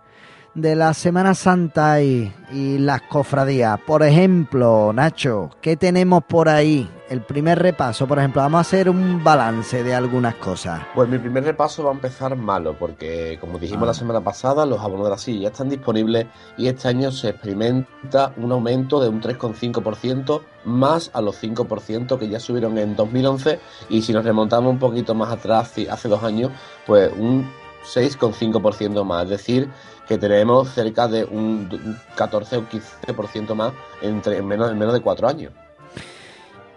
de 0.53 0.75
la 0.75 0.93
Semana 0.93 1.33
Santa 1.33 2.01
y, 2.01 2.33
y 2.51 2.77
las 2.77 3.01
cofradías. 3.03 3.79
Por 3.81 4.03
ejemplo, 4.03 4.91
Nacho, 4.93 5.49
¿qué 5.61 5.77
tenemos 5.77 6.23
por 6.25 6.49
ahí? 6.49 6.89
El 7.09 7.21
primer 7.21 7.59
repaso, 7.59 8.07
por 8.07 8.19
ejemplo, 8.19 8.41
vamos 8.41 8.59
a 8.59 8.61
hacer 8.61 8.89
un 8.89 9.21
balance 9.21 9.83
de 9.83 9.93
algunas 9.93 10.35
cosas. 10.35 10.81
Pues 10.95 11.09
mi 11.09 11.17
primer 11.17 11.43
repaso 11.43 11.83
va 11.83 11.91
a 11.91 11.93
empezar 11.93 12.35
malo, 12.37 12.75
porque 12.79 13.37
como 13.41 13.59
dijimos 13.59 13.83
Ah. 13.83 13.87
la 13.87 13.93
semana 13.93 14.21
pasada, 14.21 14.65
los 14.65 14.79
abonos 14.79 15.05
de 15.05 15.09
la 15.11 15.17
silla 15.17 15.41
ya 15.43 15.47
están 15.49 15.69
disponibles 15.69 16.27
y 16.57 16.67
este 16.67 16.87
año 16.87 17.11
se 17.11 17.29
experimenta 17.29 18.33
un 18.37 18.51
aumento 18.53 19.01
de 19.01 19.09
un 19.09 19.19
3,5% 19.21 20.41
más 20.63 21.11
a 21.13 21.21
los 21.21 21.35
5% 21.41 22.17
que 22.17 22.29
ya 22.29 22.39
subieron 22.39 22.77
en 22.77 22.95
2011 22.95 23.59
y 23.89 24.01
si 24.01 24.13
nos 24.13 24.23
remontamos 24.23 24.71
un 24.71 24.79
poquito 24.79 25.13
más 25.13 25.31
atrás, 25.31 25.73
hace 25.89 26.07
dos 26.07 26.23
años, 26.23 26.51
pues 26.85 27.11
un 27.17 27.45
6,5% 27.83 29.03
más, 29.03 29.23
es 29.25 29.29
decir, 29.29 29.69
que 30.07 30.17
tenemos 30.17 30.69
cerca 30.69 31.07
de 31.07 31.23
un 31.23 31.69
un 31.71 31.97
14 32.15 32.57
o 32.57 32.67
15% 32.67 33.55
más 33.55 33.73
entre, 34.01 34.37
en, 34.37 34.47
menos, 34.47 34.71
en 34.71 34.77
menos 34.77 34.93
de 34.93 35.01
cuatro 35.01 35.27
años. 35.27 35.53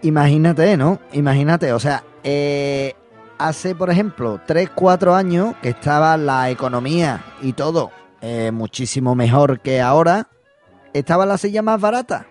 Imagínate, 0.03 0.77
¿no? 0.77 1.01
Imagínate, 1.13 1.73
o 1.73 1.79
sea, 1.79 2.05
eh, 2.23 2.95
hace, 3.39 3.75
por 3.75 3.91
ejemplo, 3.91 4.41
3, 4.47 4.71
4 4.75 5.15
años 5.15 5.55
que 5.63 5.71
estaba 5.71 6.17
la 6.17 6.51
economía 6.51 7.25
y 7.41 7.55
todo 7.55 7.91
eh, 8.21 8.51
muchísimo 8.53 9.15
mejor 9.15 9.61
que 9.61 9.81
ahora, 9.81 10.29
estaba 10.95 11.27
la 11.27 11.37
silla 11.37 11.61
más 11.61 11.81
barata. 11.81 12.27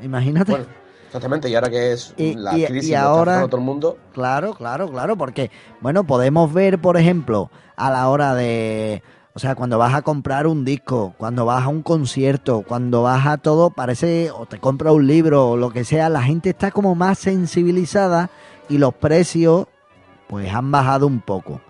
Imagínate. 0.00 0.52
Bueno, 0.52 0.66
exactamente, 1.10 1.48
y 1.50 1.54
ahora 1.56 1.68
que 1.70 1.92
es 1.92 2.14
Y- 2.16 2.34
la 2.34 2.56
y- 2.56 2.64
crisis 2.66 2.90
y 2.90 2.94
ahora- 2.94 3.42
todo 3.46 3.56
el 3.56 3.62
mundo, 3.64 3.98
Claro, 4.14 4.54
claro, 4.54 4.88
claro, 4.88 5.16
porque, 5.16 5.50
bueno, 5.80 6.04
podemos 6.04 6.52
ver, 6.52 6.80
por 6.80 6.96
ejemplo, 6.96 7.50
a 7.76 7.90
la 7.90 8.08
hora 8.08 8.34
de, 8.34 9.02
o 9.34 9.38
sea, 9.38 9.54
cuando 9.54 9.76
vas 9.78 9.94
a 9.94 10.02
comprar 10.02 10.46
un 10.46 10.64
disco, 10.64 11.14
cuando 11.18 11.44
vas 11.44 11.64
a 11.64 11.68
un 11.68 11.82
concierto, 11.82 12.62
cuando 12.66 13.02
vas 13.02 13.26
a 13.26 13.38
todo, 13.38 13.70
parece, 13.70 14.30
o 14.30 14.46
te 14.46 14.58
compras 14.58 14.92
un 14.94 15.06
libro 15.06 15.50
o 15.50 15.56
lo 15.56 15.70
que 15.70 15.84
sea, 15.84 16.08
la 16.08 16.22
gente 16.22 16.50
está 16.50 16.70
como 16.70 16.94
más 16.94 17.18
sensibilizada 17.18 18.30
y 18.68 18.78
los 18.78 18.94
precios, 18.94 19.66
pues 20.28 20.52
han 20.54 20.70
bajado 20.70 21.06
un 21.06 21.20
poco. 21.20 21.60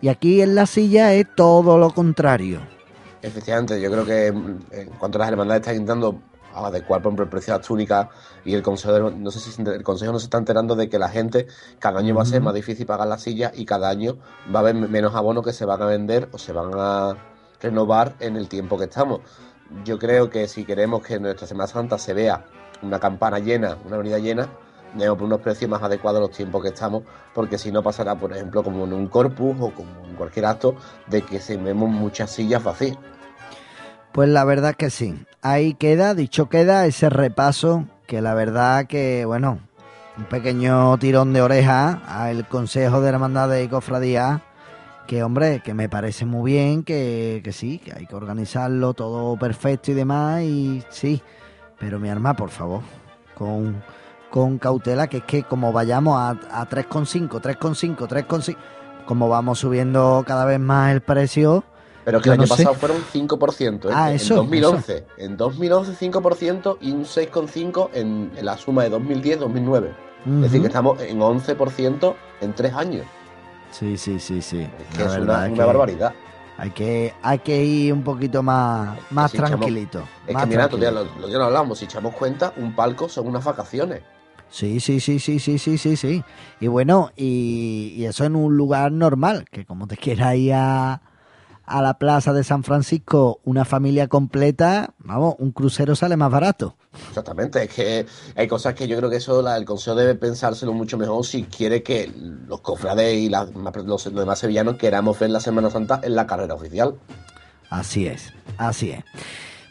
Y 0.00 0.08
aquí 0.08 0.40
en 0.42 0.54
la 0.54 0.66
silla 0.66 1.12
es 1.14 1.26
todo 1.36 1.78
lo 1.78 1.90
contrario. 1.90 2.60
Efectivamente, 3.22 3.80
yo 3.80 3.90
creo 3.90 4.04
que 4.04 4.30
mm, 4.32 4.58
en 4.70 4.88
cuanto 4.90 5.18
a 5.18 5.20
las 5.20 5.28
hermandades 5.30 5.60
están 5.62 5.74
intentando 5.74 6.20
adecuar, 6.54 7.02
por 7.02 7.10
ejemplo, 7.10 7.24
el 7.24 7.30
precio 7.30 7.52
de 7.52 7.58
las 7.58 7.66
túnicas 7.66 8.08
y 8.44 8.54
el 8.54 8.62
consejo, 8.62 9.10
no 9.10 9.30
sé 9.30 9.40
si 9.40 9.62
el 9.62 9.82
consejo 9.82 10.12
no 10.12 10.18
se 10.18 10.24
está 10.24 10.38
enterando 10.38 10.74
de 10.74 10.88
que 10.88 10.98
la 10.98 11.08
gente 11.08 11.46
cada 11.78 12.00
año 12.00 12.14
va 12.14 12.22
a 12.22 12.26
ser 12.26 12.42
más 12.42 12.54
difícil 12.54 12.86
pagar 12.86 13.06
la 13.08 13.18
silla 13.18 13.52
y 13.54 13.64
cada 13.64 13.88
año 13.88 14.16
va 14.54 14.60
a 14.60 14.62
haber 14.62 14.74
menos 14.74 15.14
abonos 15.14 15.44
que 15.44 15.52
se 15.52 15.64
van 15.64 15.82
a 15.82 15.86
vender 15.86 16.28
o 16.32 16.38
se 16.38 16.52
van 16.52 16.70
a 16.74 17.16
renovar 17.60 18.14
en 18.20 18.36
el 18.36 18.48
tiempo 18.48 18.78
que 18.78 18.84
estamos. 18.84 19.20
Yo 19.84 19.98
creo 19.98 20.30
que 20.30 20.48
si 20.48 20.64
queremos 20.64 21.02
que 21.02 21.18
nuestra 21.20 21.46
Semana 21.46 21.66
Santa 21.66 21.98
se 21.98 22.14
vea 22.14 22.46
una 22.82 22.98
campana 22.98 23.38
llena, 23.38 23.76
una 23.84 23.96
avenida 23.96 24.18
llena, 24.18 24.48
debemos 24.94 25.18
poner 25.18 25.34
unos 25.34 25.40
precios 25.40 25.70
más 25.70 25.82
adecuados 25.82 26.18
a 26.18 26.26
los 26.26 26.36
tiempos 26.36 26.62
que 26.62 26.68
estamos, 26.68 27.02
porque 27.34 27.58
si 27.58 27.70
no 27.70 27.82
pasará, 27.82 28.14
por 28.14 28.32
ejemplo, 28.32 28.62
como 28.62 28.84
en 28.84 28.92
un 28.92 29.08
corpus 29.08 29.56
o 29.60 29.72
como 29.72 30.06
en 30.06 30.14
cualquier 30.16 30.46
acto, 30.46 30.76
de 31.06 31.22
que 31.22 31.40
se 31.40 31.56
vemos 31.56 31.90
muchas 31.90 32.30
sillas 32.30 32.62
vacías. 32.62 32.96
Pues 34.12 34.28
la 34.28 34.44
verdad 34.44 34.74
que 34.74 34.90
sí. 34.90 35.26
Ahí 35.40 35.74
queda, 35.74 36.14
dicho 36.14 36.48
queda, 36.48 36.86
ese 36.86 37.08
repaso 37.10 37.84
que 38.08 38.20
la 38.20 38.34
verdad 38.34 38.86
que, 38.86 39.24
bueno, 39.24 39.60
un 40.16 40.24
pequeño 40.24 40.98
tirón 40.98 41.32
de 41.32 41.42
oreja 41.42 42.02
al 42.08 42.48
Consejo 42.48 43.00
de 43.00 43.10
Hermandades 43.10 43.64
y 43.64 43.68
Cofradías, 43.68 44.40
que 45.06 45.22
hombre, 45.22 45.62
que 45.64 45.74
me 45.74 45.88
parece 45.88 46.26
muy 46.26 46.50
bien, 46.50 46.82
que, 46.82 47.40
que 47.44 47.52
sí, 47.52 47.78
que 47.78 47.92
hay 47.92 48.06
que 48.06 48.16
organizarlo 48.16 48.94
todo 48.94 49.38
perfecto 49.38 49.92
y 49.92 49.94
demás, 49.94 50.42
y 50.42 50.82
sí, 50.90 51.22
pero 51.78 52.00
mi 52.00 52.08
arma, 52.08 52.34
por 52.34 52.50
favor, 52.50 52.82
con, 53.36 53.80
con 54.30 54.58
cautela, 54.58 55.06
que 55.06 55.18
es 55.18 55.24
que 55.24 55.44
como 55.44 55.72
vayamos 55.72 56.18
a, 56.18 56.30
a 56.30 56.68
3,5, 56.68 57.40
3,5, 57.40 57.96
3,5, 58.08 58.56
como 59.06 59.28
vamos 59.28 59.60
subiendo 59.60 60.24
cada 60.26 60.44
vez 60.46 60.58
más 60.58 60.90
el 60.90 61.00
precio... 61.00 61.62
Pero 62.08 62.22
que 62.22 62.30
el 62.30 62.32
año 62.40 62.46
sé. 62.46 62.56
pasado 62.56 62.74
fueron 62.74 63.02
5%. 63.12 63.84
¿eh? 63.90 63.92
Ah, 63.94 64.08
en 64.08 64.16
eso, 64.16 64.36
2011. 64.36 65.06
En 65.18 65.36
2011 65.36 66.10
5% 66.10 66.78
y 66.80 66.92
un 66.92 67.04
6,5% 67.04 67.90
en, 67.92 68.32
en 68.34 68.44
la 68.46 68.56
suma 68.56 68.84
de 68.84 68.90
2010-2009. 68.92 69.90
Es 70.26 70.40
decir, 70.40 70.60
que 70.62 70.66
estamos 70.68 71.00
en 71.02 71.20
11% 71.20 72.14
en 72.40 72.54
tres 72.54 72.72
años. 72.72 73.04
Sí, 73.72 73.98
sí, 73.98 74.18
sí, 74.18 74.40
sí. 74.40 74.66
Que 74.96 75.02
es 75.04 75.10
verdad 75.12 75.22
una, 75.22 75.44
es 75.46 75.52
una 75.52 75.58
que 75.62 75.66
barbaridad. 75.66 76.14
Hay 76.56 76.70
que, 76.70 77.12
hay 77.22 77.38
que 77.40 77.62
ir 77.62 77.92
un 77.92 78.02
poquito 78.02 78.42
más, 78.42 78.98
más 79.10 79.30
Si 79.30 79.36
echamos- 79.36 79.50
tranquilito. 79.60 80.02
Es 80.26 80.32
más 80.34 80.44
que 80.44 80.48
mira, 80.48 80.68
tranquilito. 80.68 81.04
lo, 81.04 81.20
lo 81.20 81.28
ya 81.28 81.36
lo 81.38 81.44
hablamos, 81.44 81.78
si 81.78 81.84
echamos 81.84 82.14
cuenta, 82.14 82.54
un 82.56 82.74
palco 82.74 83.08
son 83.10 83.28
unas 83.28 83.44
vacaciones. 83.44 84.00
Sí, 84.48 84.80
sí, 84.80 84.98
sí, 84.98 85.18
sí, 85.20 85.38
sí, 85.38 85.58
sí, 85.58 85.76
sí, 85.76 85.94
sí. 85.96 86.24
Y 86.58 86.66
bueno, 86.68 87.10
y, 87.14 87.92
y 87.96 88.06
eso 88.06 88.24
en 88.24 88.34
un 88.34 88.56
lugar 88.56 88.90
normal, 88.92 89.44
que 89.50 89.66
como 89.66 89.86
te 89.86 89.96
quieras 89.98 90.34
ir 90.36 90.54
a, 90.54 91.02
a 91.68 91.82
la 91.82 91.94
plaza 91.98 92.32
de 92.32 92.44
San 92.44 92.64
Francisco, 92.64 93.40
una 93.44 93.64
familia 93.64 94.08
completa, 94.08 94.94
vamos, 94.98 95.34
un 95.38 95.52
crucero 95.52 95.94
sale 95.94 96.16
más 96.16 96.30
barato. 96.30 96.76
Exactamente, 97.08 97.62
es 97.64 97.70
que 97.72 98.06
hay 98.34 98.48
cosas 98.48 98.74
que 98.74 98.88
yo 98.88 98.96
creo 98.96 99.10
que 99.10 99.16
eso 99.16 99.40
la- 99.42 99.56
el 99.56 99.64
consejo 99.64 99.94
debe 99.96 100.14
pensárselo 100.14 100.72
mucho 100.72 100.98
mejor 100.98 101.24
si 101.24 101.44
quiere 101.44 101.82
que 101.82 102.10
los 102.48 102.60
cofrades 102.60 103.14
y 103.16 103.28
los, 103.28 103.54
los 103.54 104.14
demás 104.14 104.38
sevillanos 104.38 104.76
queramos 104.76 105.18
ver 105.18 105.30
la 105.30 105.40
Semana 105.40 105.70
Santa 105.70 106.00
en 106.02 106.14
la 106.16 106.26
carrera 106.26 106.54
oficial. 106.54 106.94
Así 107.70 108.06
es, 108.06 108.32
así 108.56 108.90
es. 108.90 109.04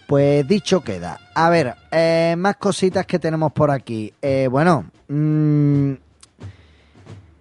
Pues 0.07 0.47
dicho 0.47 0.81
queda. 0.81 1.19
A 1.35 1.49
ver, 1.49 1.75
eh, 1.91 2.35
más 2.37 2.55
cositas 2.57 3.05
que 3.05 3.19
tenemos 3.19 3.51
por 3.51 3.71
aquí. 3.71 4.13
Eh, 4.21 4.47
bueno, 4.49 4.85
mm, 5.09 5.93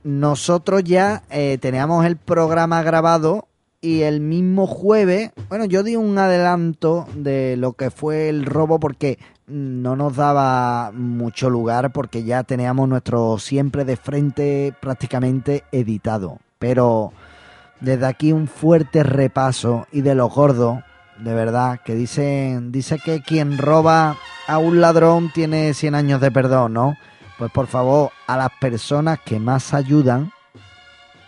nosotros 0.05 0.83
ya 0.85 1.23
eh, 1.31 1.59
teníamos 1.61 2.05
el 2.07 2.17
programa 2.17 2.83
grabado 2.83 3.49
y 3.87 4.03
el 4.03 4.21
mismo 4.21 4.67
jueves, 4.67 5.31
bueno, 5.49 5.65
yo 5.65 5.85
di 5.85 5.95
un 5.95 6.19
adelanto 6.19 7.07
de 7.15 7.57
lo 7.57 7.75
que 7.75 7.93
fue 7.93 8.29
el 8.29 8.45
robo 8.45 8.81
porque 8.81 9.17
no 9.47 9.95
nos 9.95 10.17
daba 10.17 10.91
mucho 10.93 11.49
lugar 11.51 11.93
porque 11.93 12.25
ya 12.25 12.43
teníamos 12.43 12.89
nuestro 12.89 13.39
siempre 13.39 13.85
de 13.85 13.97
frente 13.97 14.75
prácticamente 14.81 15.63
editado. 15.71 16.41
Pero 16.59 17.13
desde 17.81 18.07
aquí 18.07 18.33
un 18.33 18.49
fuerte 18.49 19.05
repaso 19.05 19.87
y 19.93 20.01
de 20.01 20.17
los 20.17 20.35
gordos, 20.35 20.81
de 21.21 21.35
verdad, 21.35 21.79
que 21.85 21.95
dicen, 21.95 22.73
dice 22.73 22.99
que 22.99 23.23
quien 23.23 23.57
roba 23.57 24.17
a 24.49 24.59
un 24.59 24.81
ladrón 24.81 25.31
tiene 25.33 25.75
100 25.75 25.95
años 25.95 26.21
de 26.21 26.33
perdón, 26.33 26.73
¿no? 26.73 26.97
Pues 27.39 27.53
por 27.53 27.69
favor, 27.69 28.11
a 28.27 28.37
las 28.37 28.51
personas 28.61 29.21
que 29.25 29.39
más 29.39 29.75
ayudan, 29.75 30.33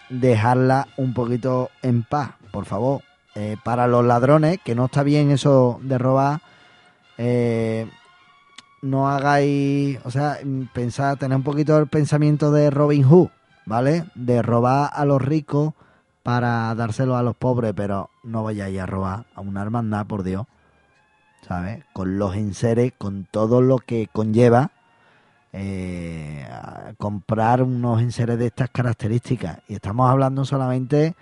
dejarla 0.08 0.88
un 0.96 1.14
poquito 1.14 1.70
en 1.82 2.02
paz, 2.02 2.30
por 2.50 2.64
favor. 2.64 3.02
Eh, 3.34 3.56
para 3.62 3.86
los 3.86 4.04
ladrones, 4.04 4.58
que 4.64 4.74
no 4.74 4.86
está 4.86 5.02
bien 5.02 5.30
eso 5.30 5.78
de 5.82 5.98
robar, 5.98 6.40
eh, 7.18 7.88
no 8.82 9.08
hagáis, 9.08 9.98
o 10.04 10.10
sea, 10.10 10.38
pensad, 10.72 11.18
tener 11.18 11.36
un 11.36 11.42
poquito 11.42 11.78
el 11.78 11.86
pensamiento 11.88 12.50
de 12.50 12.70
Robin 12.70 13.04
Hood, 13.04 13.28
¿vale? 13.66 14.04
De 14.14 14.42
robar 14.42 14.90
a 14.92 15.04
los 15.04 15.20
ricos 15.22 15.74
para 16.22 16.74
dárselo 16.74 17.16
a 17.16 17.22
los 17.22 17.36
pobres, 17.36 17.72
pero 17.76 18.10
no 18.22 18.42
vayáis 18.42 18.80
a 18.80 18.86
robar 18.86 19.26
a 19.34 19.40
una 19.40 19.62
hermandad, 19.62 20.06
por 20.06 20.22
Dios, 20.22 20.46
¿sabes? 21.46 21.84
Con 21.92 22.18
los 22.18 22.34
enseres, 22.34 22.92
con 22.96 23.24
todo 23.30 23.62
lo 23.62 23.78
que 23.78 24.08
conlleva 24.12 24.72
eh, 25.52 26.46
comprar 26.98 27.62
unos 27.62 28.00
enseres 28.02 28.38
de 28.38 28.46
estas 28.46 28.70
características. 28.70 29.60
Y 29.68 29.74
estamos 29.74 30.10
hablando 30.10 30.44
solamente 30.44 31.14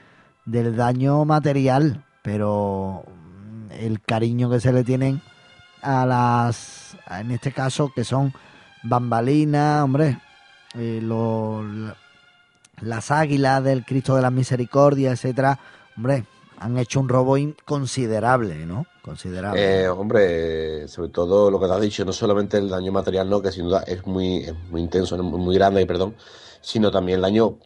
del 0.46 0.76
daño 0.76 1.24
material, 1.24 2.04
pero 2.22 3.04
mm, 3.06 3.72
el 3.72 4.00
cariño 4.00 4.48
que 4.50 4.60
se 4.60 4.72
le 4.72 4.84
tienen 4.84 5.20
a 5.82 6.06
las, 6.06 6.96
en 7.10 7.30
este 7.30 7.52
caso, 7.52 7.92
que 7.94 8.04
son 8.04 8.32
bambalinas, 8.82 9.82
hombre, 9.84 10.18
eh, 10.74 11.00
lo- 11.02 11.62
la- 11.62 11.96
las 12.80 13.10
águilas 13.10 13.62
del 13.64 13.84
Cristo 13.84 14.16
de 14.16 14.22
la 14.22 14.30
Misericordia, 14.30 15.12
etcétera, 15.12 15.58
hombre, 15.96 16.24
han 16.58 16.78
hecho 16.78 17.00
un 17.00 17.08
robo 17.08 17.36
considerable, 17.64 18.64
¿no? 18.66 18.86
Considerable. 19.02 19.82
Eh, 19.82 19.88
hombre, 19.88 20.88
sobre 20.88 21.10
todo 21.10 21.50
lo 21.50 21.60
que 21.60 21.66
te 21.66 21.72
has 21.72 21.80
dicho, 21.80 22.04
no 22.04 22.12
solamente 22.12 22.58
el 22.58 22.68
daño 22.68 22.92
material, 22.92 23.28
no, 23.28 23.40
que 23.42 23.52
sin 23.52 23.64
duda 23.64 23.82
es 23.86 24.06
muy, 24.06 24.38
es 24.38 24.54
muy 24.70 24.80
intenso, 24.80 25.16
muy, 25.22 25.40
muy 25.40 25.54
grande, 25.54 25.84
perdón, 25.86 26.14
sino 26.60 26.90
también 26.90 27.16
el 27.16 27.22
daño 27.22 27.58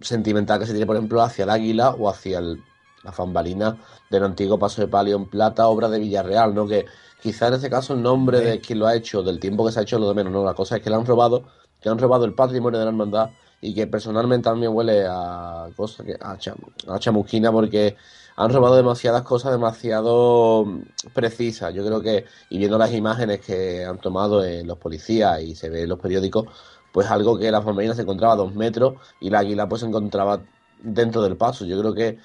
sentimental 0.00 0.58
que 0.58 0.66
se 0.66 0.72
tiene, 0.72 0.86
por 0.86 0.96
ejemplo, 0.96 1.22
hacia 1.22 1.44
el 1.44 1.50
águila 1.50 1.90
o 1.90 2.08
hacia 2.08 2.38
el- 2.38 2.64
la 3.02 3.12
fambalina 3.12 3.78
del 4.10 4.24
antiguo 4.24 4.58
paso 4.58 4.80
de 4.82 4.88
palio 4.88 5.16
en 5.16 5.26
plata, 5.28 5.68
obra 5.68 5.88
de 5.88 5.98
Villarreal, 6.00 6.54
¿no? 6.54 6.66
Que 6.66 6.86
quizá 7.20 7.48
en 7.48 7.54
este 7.54 7.70
caso 7.70 7.94
el 7.94 8.02
nombre 8.02 8.40
de 8.40 8.60
quien 8.60 8.78
lo 8.78 8.86
ha 8.86 8.94
hecho, 8.96 9.22
del 9.22 9.38
tiempo 9.40 9.64
que 9.66 9.72
se 9.72 9.80
ha 9.80 9.82
hecho, 9.82 9.98
lo 9.98 10.08
de 10.08 10.14
menos, 10.14 10.32
¿no? 10.32 10.44
La 10.44 10.54
cosa 10.54 10.76
es 10.76 10.82
que 10.82 10.90
le 10.90 10.96
han 10.96 11.06
robado, 11.06 11.44
que 11.80 11.88
han 11.88 11.98
robado 11.98 12.24
el 12.24 12.34
patrimonio 12.34 12.78
de 12.78 12.84
la 12.84 12.90
hermandad 12.90 13.30
y 13.60 13.74
que 13.74 13.86
personalmente 13.86 14.44
también 14.48 14.72
huele 14.74 15.06
a 15.08 15.68
cosa 15.76 16.04
que 16.04 16.14
a, 16.20 16.36
cham- 16.38 16.72
a 16.88 16.98
chamusquina 16.98 17.50
porque 17.52 17.96
han 18.36 18.52
robado 18.52 18.76
demasiadas 18.76 19.22
cosas 19.22 19.52
demasiado 19.52 20.64
mm, 20.64 20.82
precisas. 21.12 21.74
Yo 21.74 21.84
creo 21.84 22.00
que, 22.00 22.24
y 22.48 22.58
viendo 22.58 22.78
las 22.78 22.92
imágenes 22.92 23.40
que 23.40 23.84
han 23.84 23.98
tomado 23.98 24.44
eh, 24.44 24.64
los 24.64 24.78
policías 24.78 25.40
y 25.42 25.54
se 25.54 25.68
ve 25.70 25.82
en 25.82 25.88
los 25.88 25.98
periódicos, 25.98 26.46
pues 26.92 27.10
algo 27.10 27.38
que 27.38 27.50
la 27.50 27.62
fambalina 27.62 27.94
se 27.94 28.02
encontraba 28.02 28.34
a 28.34 28.36
dos 28.36 28.54
metros 28.54 28.94
y 29.20 29.30
la 29.30 29.40
águila 29.40 29.68
pues 29.68 29.80
se 29.80 29.86
encontraba 29.88 30.40
dentro 30.82 31.22
del 31.22 31.36
paso. 31.36 31.64
Yo 31.64 31.78
creo 31.78 31.94
que 31.94 32.18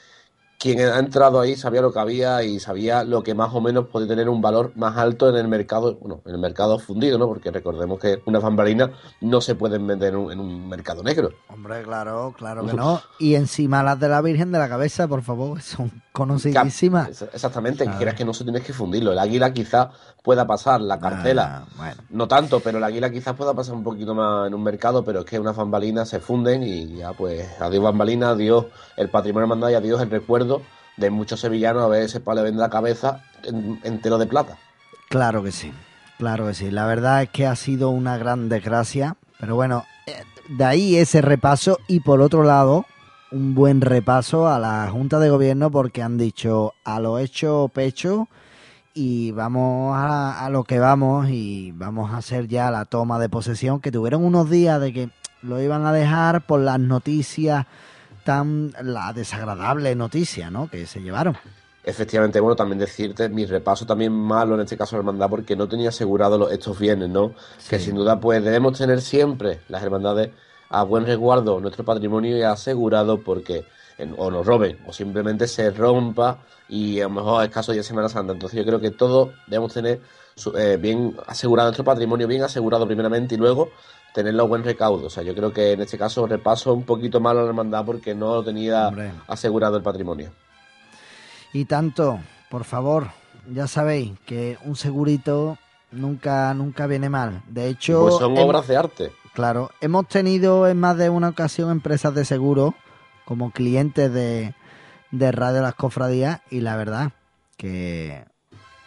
quien 0.60 0.80
ha 0.80 1.00
entrado 1.00 1.42
ahí 1.42 1.56
sabía 1.56 1.82
lo 1.82 1.92
que 1.92 2.00
había 2.00 2.44
y 2.44 2.60
sabía 2.60 3.04
lo 3.04 3.24
que 3.24 3.34
más 3.34 3.54
o 3.54 3.60
menos 3.60 3.88
puede 3.88 4.08
tener 4.08 4.30
un 4.30 4.42
valor 4.42 4.72
más 4.76 4.98
alto 4.98 5.30
en 5.30 5.36
el 5.36 5.48
mercado, 5.48 5.96
bueno, 5.96 6.22
en 6.26 6.36
el 6.36 6.40
mercado 6.40 6.80
fundido, 6.80 7.18
¿no? 7.18 7.28
Porque 7.28 7.52
recordemos 7.52 8.00
que 8.00 8.22
una 8.26 8.40
fambalina 8.40 8.92
no 9.20 9.42
se 9.42 9.56
pueden 9.56 9.86
vender 9.86 10.14
en 10.14 10.20
un, 10.20 10.32
en 10.32 10.40
un 10.40 10.70
mercado 10.70 11.04
negro. 11.04 11.32
Hombre, 11.50 11.84
claro, 11.84 12.34
claro 12.38 12.66
que 12.66 12.74
no. 12.74 13.02
Y 13.20 13.36
encima 13.36 13.84
las 13.84 14.00
de 14.00 14.08
la 14.08 14.22
Virgen 14.22 14.52
de 14.52 14.60
la 14.60 14.70
Cabeza, 14.70 15.08
por 15.08 15.22
favor, 15.22 15.62
son 15.62 16.03
conocidísimas. 16.14 17.10
Ex- 17.10 17.34
Exactamente, 17.34 17.84
que 17.86 17.92
creas 17.98 18.16
que 18.16 18.24
no 18.24 18.34
se 18.34 18.44
tienes 18.46 18.64
que 18.64 18.72
fundirlo. 18.72 19.12
El 19.12 19.20
águila 19.20 19.52
quizás 19.52 19.90
pueda 20.22 20.48
pasar, 20.48 20.80
la 20.80 21.00
carcela 21.00 21.66
no 22.12 22.28
tanto, 22.28 22.60
pero 22.62 22.78
el 22.78 22.84
águila 22.84 23.10
quizás 23.10 23.36
pueda 23.36 23.54
pasar 23.54 23.76
un 23.76 23.84
poquito 23.84 24.16
más 24.16 24.48
en 24.48 24.54
un 24.54 24.64
mercado, 24.64 25.04
pero 25.04 25.20
es 25.22 25.26
que 25.26 25.40
una 25.40 25.54
fambalina 25.54 26.06
se 26.06 26.20
funden 26.22 26.64
y 26.64 26.98
ya 26.98 27.12
pues 27.14 27.46
adiós 27.60 27.84
fambalina, 27.84 28.30
adiós 28.30 28.68
el 28.96 29.10
patrimonio 29.10 29.44
hermandad 29.46 29.70
y 29.70 29.74
adiós 29.76 30.02
el 30.02 30.10
recuerdo 30.10 30.62
de 30.96 31.10
muchos 31.10 31.40
sevillanos 31.40 31.84
a 31.84 31.88
ver 31.88 32.04
ese 32.04 32.20
palo 32.20 32.44
vende 32.44 32.62
la 32.62 32.70
cabeza 32.70 33.24
en- 33.44 33.80
entero 33.84 34.18
de 34.18 34.28
plata. 34.28 34.58
Claro 35.10 35.44
que 35.44 35.52
sí, 35.52 35.74
claro 36.18 36.48
que 36.48 36.54
sí. 36.54 36.72
La 36.72 36.86
verdad 36.86 37.24
es 37.24 37.30
que 37.30 37.48
ha 37.48 37.56
sido 37.56 37.90
una 37.90 38.18
gran 38.18 38.48
desgracia, 38.50 39.16
pero 39.40 39.56
bueno, 39.56 39.86
eh, 40.08 40.24
de 40.50 40.64
ahí 40.66 40.96
ese 40.96 41.22
repaso 41.22 41.80
y 41.88 42.00
por 42.02 42.22
otro 42.22 42.44
lado, 42.44 42.86
un 43.34 43.56
buen 43.56 43.82
repaso 43.82 44.48
a 44.48 44.60
la 44.60 44.88
Junta 44.92 45.20
de 45.20 45.30
Gobierno 45.30 45.72
porque 45.72 46.02
han 46.04 46.18
dicho 46.18 46.74
a 46.84 47.00
lo 47.00 47.18
hecho 47.18 47.70
pecho 47.74 48.28
y 48.94 49.32
vamos 49.32 49.96
a, 49.98 50.46
a 50.46 50.50
lo 50.52 50.64
que 50.64 50.78
vamos 50.78 51.28
y 51.30 51.72
vamos 51.72 52.12
a 52.12 52.18
hacer 52.18 52.48
ya 52.48 52.70
la 52.70 52.86
toma 52.86 53.18
de 53.18 53.30
posesión 53.30 53.80
que 53.80 53.92
tuvieron 53.92 54.24
unos 54.24 54.50
días 54.52 54.80
de 54.80 54.94
que 54.94 55.10
lo 55.42 55.60
iban 55.60 55.86
a 55.86 55.92
dejar 55.92 56.46
por 56.46 56.60
las 56.60 56.80
noticias 56.80 57.66
tan 58.24 58.72
la 58.84 59.12
desagradable 59.14 59.96
noticia, 59.96 60.52
¿no? 60.52 60.70
que 60.70 60.86
se 60.86 61.02
llevaron. 61.02 61.36
Efectivamente, 61.84 62.40
bueno, 62.40 62.56
también 62.56 62.80
decirte, 62.80 63.28
mi 63.28 63.46
repaso 63.46 63.86
también 63.86 64.14
malo 64.14 64.56
en 64.56 64.62
este 64.62 64.78
caso 64.78 64.96
de 64.96 65.00
hermandad 65.00 65.30
porque 65.30 65.56
no 65.56 65.68
tenía 65.68 65.90
asegurado 65.90 66.38
los- 66.38 66.52
estos 66.52 66.80
bienes, 66.80 67.10
¿no? 67.10 67.34
Que 67.70 67.80
sin 67.80 67.96
duda 67.96 68.20
pues 68.22 68.42
debemos 68.44 68.78
tener 68.78 69.02
siempre 69.02 69.60
las 69.68 69.84
hermandades 69.84 70.30
a 70.74 70.84
buen 70.84 71.06
resguardo 71.06 71.60
nuestro 71.60 71.84
patrimonio 71.86 72.38
y 72.38 72.42
asegurado 72.42 73.22
porque 73.22 73.66
en- 73.98 74.16
o 74.18 74.32
nos 74.32 74.46
roben 74.46 74.80
o 74.88 74.92
simplemente 74.94 75.48
se 75.48 75.70
rompa 75.72 76.40
y 76.68 77.00
a 77.00 77.04
lo 77.04 77.12
mejor 77.12 77.44
es 77.46 77.52
caso 77.52 77.72
de 77.72 77.84
Semana 77.84 78.10
Santa. 78.10 78.34
Entonces 78.34 78.58
yo 78.58 78.66
creo 78.66 78.80
que 78.80 78.92
todos 78.92 79.30
debemos 79.48 79.72
tener 79.74 80.02
su- 80.36 80.58
eh, 80.58 80.78
bien 80.78 81.16
asegurado 81.28 81.70
nuestro 81.70 81.84
patrimonio, 81.86 82.28
bien 82.28 82.42
asegurado 82.44 82.88
primeramente 82.88 83.36
y 83.36 83.38
luego 83.38 83.70
tenerlo 84.16 84.44
a 84.44 84.48
buen 84.48 84.64
recaudo. 84.64 85.08
O 85.08 85.10
sea, 85.10 85.22
yo 85.24 85.36
creo 85.36 85.54
que 85.54 85.74
en 85.74 85.82
este 85.82 85.98
caso 85.98 86.26
repaso 86.26 86.74
un 86.74 86.84
poquito 86.84 87.20
malo 87.20 87.40
a 87.40 87.44
la 87.44 87.50
hermandad 87.50 87.86
porque 87.86 88.16
no 88.16 88.44
tenía 88.44 88.90
asegurado 89.28 89.78
el 89.78 89.84
patrimonio. 89.84 90.32
Y 91.54 91.66
tanto, 91.66 92.20
por 92.50 92.64
favor, 92.64 93.10
ya 93.54 93.68
sabéis 93.68 94.14
que 94.26 94.58
un 94.66 94.76
segurito 94.76 95.58
nunca, 95.92 96.54
nunca 96.56 96.88
viene 96.88 97.10
mal. 97.10 97.44
De 97.48 97.68
hecho, 97.68 98.00
Pues 98.00 98.16
son 98.16 98.36
obras 98.38 98.68
de 98.68 98.78
arte. 98.78 99.12
Claro, 99.34 99.72
hemos 99.82 100.08
tenido 100.08 100.68
en 100.68 100.80
más 100.80 100.96
de 100.96 101.10
una 101.10 101.30
ocasión 101.30 101.72
empresas 101.72 102.14
de 102.14 102.24
seguro 102.24 102.76
como 103.26 103.50
clientes 103.50 104.14
de, 104.14 104.54
de 105.10 105.32
Radio 105.32 105.64
Las 105.64 105.74
Cofradías 105.74 106.42
y 106.52 106.60
la 106.60 106.76
verdad 106.76 107.14
que, 107.58 108.26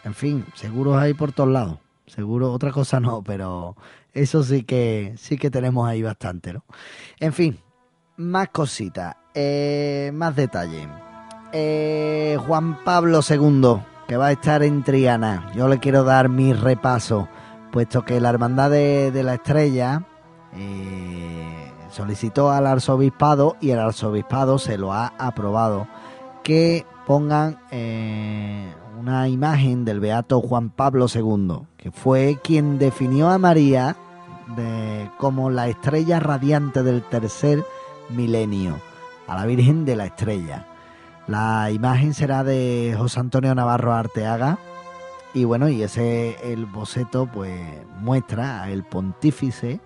en 0.04 0.14
fin, 0.14 0.44
seguros 0.54 1.02
hay 1.02 1.14
por 1.14 1.32
todos 1.32 1.50
lados. 1.50 1.78
Seguro, 2.06 2.52
otra 2.52 2.70
cosa 2.70 3.00
no, 3.00 3.22
pero 3.24 3.76
eso 4.12 4.44
sí 4.44 4.62
que 4.62 5.14
sí 5.18 5.36
que 5.36 5.50
tenemos 5.50 5.88
ahí 5.88 6.02
bastante, 6.02 6.52
¿no? 6.52 6.64
En 7.18 7.32
fin, 7.32 7.58
más 8.16 8.48
cositas, 8.50 9.16
eh, 9.34 10.12
más 10.14 10.36
detalle. 10.36 10.86
Eh, 11.52 12.38
Juan 12.46 12.84
Pablo 12.84 13.18
II, 13.28 13.82
que 14.06 14.16
va 14.16 14.26
a 14.26 14.32
estar 14.32 14.62
en 14.62 14.84
Triana. 14.84 15.50
Yo 15.56 15.66
le 15.66 15.80
quiero 15.80 16.04
dar 16.04 16.28
mi 16.28 16.52
repaso, 16.52 17.28
puesto 17.72 18.04
que 18.04 18.20
la 18.20 18.28
Hermandad 18.28 18.70
de, 18.70 19.10
de 19.10 19.22
la 19.24 19.34
Estrella 19.34 20.04
eh, 20.56 21.72
solicitó 21.90 22.50
al 22.50 22.66
arzobispado 22.66 23.56
y 23.60 23.70
el 23.70 23.78
arzobispado 23.78 24.58
se 24.58 24.78
lo 24.78 24.92
ha 24.92 25.12
aprobado 25.18 25.86
que 26.42 26.86
pongan 27.06 27.58
eh, 27.70 28.72
una 28.98 29.28
imagen 29.28 29.84
del 29.84 30.00
beato 30.00 30.40
Juan 30.40 30.70
Pablo 30.70 31.06
II, 31.12 31.66
que 31.76 31.90
fue 31.90 32.38
quien 32.42 32.78
definió 32.78 33.30
a 33.30 33.38
María 33.38 33.96
como 35.18 35.50
la 35.50 35.66
estrella 35.68 36.20
radiante 36.20 36.82
del 36.82 37.02
tercer 37.02 37.64
milenio, 38.10 38.76
a 39.26 39.34
la 39.34 39.46
Virgen 39.46 39.84
de 39.84 39.96
la 39.96 40.06
Estrella. 40.06 40.66
La 41.26 41.70
imagen 41.72 42.14
será 42.14 42.44
de 42.44 42.94
José 42.96 43.18
Antonio 43.20 43.54
Navarro 43.54 43.92
Arteaga 43.92 44.58
y 45.34 45.44
bueno, 45.44 45.68
y 45.68 45.82
ese 45.82 46.36
el 46.52 46.66
boceto 46.66 47.26
pues 47.26 47.60
muestra 48.00 48.62
al 48.62 48.84
pontífice 48.84 49.80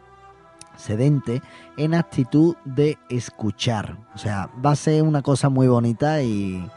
sedente 0.81 1.43
en 1.77 1.95
actitud 1.95 2.57
de 2.65 2.99
escuchar. 3.09 3.97
O 4.15 4.19
sea, 4.19 4.51
va 4.65 4.73
a 4.73 4.77
ser 4.77 5.03
una 5.03 5.23
cosa 5.23 5.49
muy 5.49 5.69
bonita 5.69 6.23
y, 6.23 6.69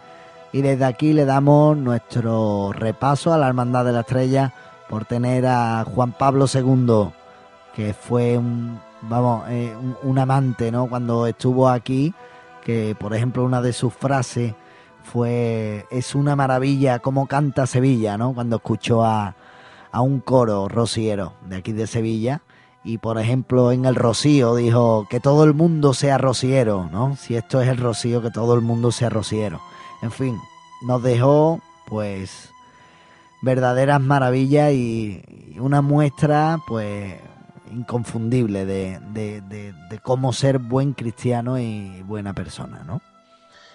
y 0.51 0.61
desde 0.61 0.85
aquí 0.85 1.13
le 1.13 1.25
damos 1.25 1.75
nuestro 1.77 2.71
repaso 2.73 3.33
a 3.33 3.37
la 3.37 3.47
Hermandad 3.47 3.85
de 3.85 3.91
la 3.91 4.01
Estrella 4.01 4.53
por 4.87 5.05
tener 5.05 5.45
a 5.47 5.83
Juan 5.85 6.11
Pablo 6.11 6.45
II, 6.53 7.11
que 7.75 7.93
fue 7.95 8.37
un, 8.37 8.79
vamos, 9.01 9.45
eh, 9.49 9.75
un, 10.03 10.19
amante, 10.19 10.71
¿no? 10.71 10.87
Cuando 10.87 11.25
estuvo 11.25 11.69
aquí, 11.69 12.13
que 12.63 12.95
por 12.99 13.15
ejemplo 13.15 13.43
una 13.43 13.61
de 13.61 13.73
sus 13.73 13.93
frases 13.93 14.53
fue, 15.03 15.85
es 15.89 16.13
una 16.13 16.35
maravilla 16.35 16.99
cómo 16.99 17.27
canta 17.27 17.65
Sevilla, 17.65 18.17
¿no? 18.17 18.33
Cuando 18.33 18.57
escuchó 18.57 19.03
a, 19.03 19.35
a 19.91 20.01
un 20.01 20.19
coro 20.19 20.67
rociero 20.67 21.33
de 21.47 21.57
aquí 21.57 21.71
de 21.71 21.87
Sevilla. 21.87 22.41
Y 22.85 22.97
por 22.97 23.17
ejemplo 23.17 23.71
en 23.71 23.85
el 23.85 23.95
Rocío 23.95 24.55
dijo 24.55 25.07
que 25.09 25.19
todo 25.19 25.43
el 25.45 25.53
mundo 25.53 25.93
sea 25.93 26.17
rociero, 26.17 26.89
¿no? 26.91 27.15
Si 27.15 27.35
esto 27.35 27.61
es 27.61 27.69
el 27.69 27.77
Rocío, 27.77 28.21
que 28.21 28.31
todo 28.31 28.55
el 28.55 28.61
mundo 28.61 28.91
sea 28.91 29.09
rociero. 29.09 29.61
En 30.01 30.11
fin, 30.11 30.37
nos 30.85 31.01
dejó 31.01 31.61
pues 31.87 32.49
verdaderas 33.41 34.01
maravillas 34.01 34.71
y, 34.73 35.21
una 35.59 35.81
muestra 35.81 36.59
pues 36.67 37.15
inconfundible 37.71 38.65
de, 38.65 38.99
de- 39.13 39.99
cómo 40.01 40.33
ser 40.33 40.57
buen 40.57 40.93
cristiano 40.93 41.59
y 41.59 42.01
buena 42.03 42.33
persona, 42.33 42.83
¿no? 42.83 43.01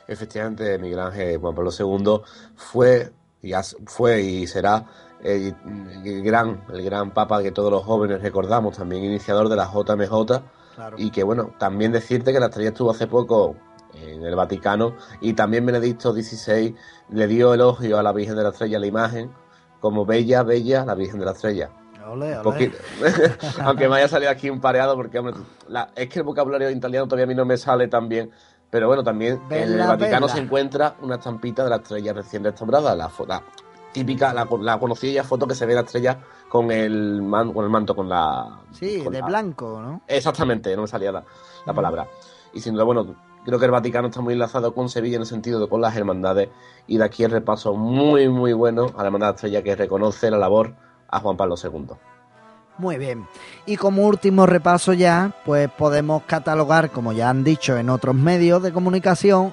Efectivamente, 0.06 0.78
Miguel 0.78 0.98
Ángel 1.00 1.38
Juan 1.38 1.54
Pablo 1.54 1.70
II 1.78 2.20
fue 2.56 3.12
y, 3.42 3.52
fue 3.86 4.22
y 4.22 4.46
será 4.46 4.84
el, 5.22 5.54
el 6.04 6.22
gran, 6.22 6.62
el 6.72 6.82
gran 6.84 7.10
papa 7.12 7.42
que 7.42 7.50
todos 7.50 7.70
los 7.70 7.82
jóvenes 7.84 8.22
recordamos, 8.22 8.76
también 8.76 9.04
iniciador 9.04 9.48
de 9.48 9.56
la 9.56 9.70
JMJ. 9.72 10.42
Y 10.96 11.10
que 11.10 11.22
bueno, 11.24 11.50
también 11.58 11.90
decirte 11.92 12.32
que 12.32 12.38
la 12.40 12.46
estrella 12.46 12.68
estuvo 12.70 12.90
hace 12.90 13.06
poco 13.08 13.56
en 13.94 14.24
el 14.24 14.36
Vaticano 14.36 14.94
y 15.20 15.32
también 15.32 15.66
Benedicto 15.66 16.12
XVI 16.12 16.74
le 17.10 17.26
dio 17.26 17.52
elogio 17.54 17.98
a 17.98 18.02
la 18.02 18.12
Virgen 18.12 18.36
de 18.36 18.42
la 18.44 18.50
Estrella, 18.50 18.78
la 18.78 18.86
imagen, 18.86 19.32
como 19.80 20.06
bella, 20.06 20.42
bella, 20.44 20.84
la 20.84 20.94
Virgen 20.94 21.18
de 21.18 21.24
la 21.24 21.32
Estrella. 21.32 21.70
Aunque 23.64 23.88
me 23.88 23.96
haya 23.96 24.08
salido 24.08 24.30
aquí 24.30 24.48
un 24.50 24.60
pareado, 24.60 24.94
porque 24.94 25.18
hombre, 25.18 25.34
la- 25.68 25.90
es 25.96 26.08
que 26.08 26.20
el 26.20 26.24
vocabulario 26.24 26.70
italiano 26.70 27.06
todavía 27.06 27.24
a 27.24 27.28
mí 27.28 27.34
no 27.34 27.44
me 27.44 27.56
sale 27.56 27.88
tan 27.88 28.08
bien. 28.08 28.30
Pero 28.70 28.86
bueno, 28.86 29.02
también 29.02 29.40
en 29.50 29.72
el 29.72 29.78
Vaticano 29.88 30.26
bella. 30.26 30.34
se 30.38 30.42
encuentra 30.42 30.94
una 31.02 31.16
estampita 31.16 31.64
de 31.64 31.70
la 31.70 31.76
estrella 31.76 32.12
recién 32.12 32.44
restaurada, 32.44 32.94
la, 32.94 33.10
la 33.26 33.42
típica, 33.98 34.32
la, 34.32 34.48
la 34.60 34.78
conocida 34.78 35.24
foto 35.24 35.46
que 35.46 35.54
se 35.54 35.66
ve 35.66 35.74
la 35.74 35.80
estrella 35.80 36.18
con 36.48 36.70
el, 36.70 37.22
man- 37.22 37.52
con 37.52 37.64
el 37.64 37.70
manto, 37.70 37.94
con 37.94 38.08
la... 38.08 38.60
Sí, 38.72 39.00
con 39.02 39.12
de 39.12 39.20
la- 39.20 39.26
blanco, 39.26 39.80
¿no? 39.80 40.00
Exactamente, 40.06 40.74
no 40.76 40.82
me 40.82 40.88
salía 40.88 41.12
la, 41.12 41.24
la 41.66 41.72
palabra. 41.72 42.06
Y 42.52 42.60
sin 42.60 42.74
duda, 42.74 42.84
bueno, 42.84 43.14
creo 43.44 43.58
que 43.58 43.64
el 43.66 43.70
Vaticano 43.70 44.08
está 44.08 44.20
muy 44.20 44.32
enlazado 44.34 44.74
con 44.74 44.88
Sevilla 44.88 45.16
en 45.16 45.22
el 45.22 45.26
sentido 45.28 45.60
de 45.60 45.68
con 45.68 45.80
las 45.80 45.96
hermandades. 45.96 46.48
Y 46.86 46.98
de 46.98 47.04
aquí 47.04 47.24
el 47.24 47.30
repaso 47.30 47.74
muy, 47.74 48.28
muy 48.28 48.52
bueno 48.52 48.86
a 48.96 49.02
la 49.02 49.06
hermandad 49.06 49.34
estrella 49.34 49.62
que 49.62 49.76
reconoce 49.76 50.30
la 50.30 50.38
labor 50.38 50.74
a 51.08 51.20
Juan 51.20 51.36
Pablo 51.36 51.54
II. 51.62 51.86
Muy 52.78 52.96
bien. 52.96 53.26
Y 53.66 53.76
como 53.76 54.06
último 54.06 54.46
repaso 54.46 54.92
ya, 54.92 55.34
pues 55.44 55.68
podemos 55.76 56.22
catalogar, 56.22 56.90
como 56.90 57.12
ya 57.12 57.28
han 57.28 57.42
dicho 57.42 57.76
en 57.76 57.90
otros 57.90 58.14
medios 58.14 58.62
de 58.62 58.72
comunicación, 58.72 59.52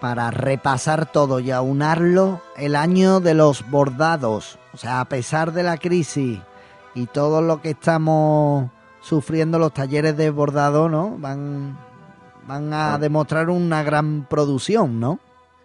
para 0.00 0.30
repasar 0.30 1.10
todo 1.10 1.40
y 1.40 1.50
aunarlo, 1.50 2.40
el 2.56 2.76
año 2.76 3.20
de 3.20 3.34
los 3.34 3.68
bordados. 3.70 4.58
O 4.74 4.76
sea, 4.76 5.00
a 5.00 5.04
pesar 5.06 5.52
de 5.52 5.62
la 5.62 5.78
crisis 5.78 6.38
y 6.94 7.06
todo 7.06 7.40
lo 7.40 7.62
que 7.62 7.70
estamos 7.70 8.70
sufriendo, 9.00 9.58
los 9.58 9.72
talleres 9.72 10.16
de 10.16 10.30
bordado, 10.30 10.88
¿no? 10.88 11.16
Van, 11.18 11.78
van 12.46 12.72
a 12.74 12.94
Ah. 12.94 12.98
demostrar 12.98 13.48
una 13.50 13.82
gran 13.82 14.26
producción, 14.28 15.00
¿no? 15.00 15.18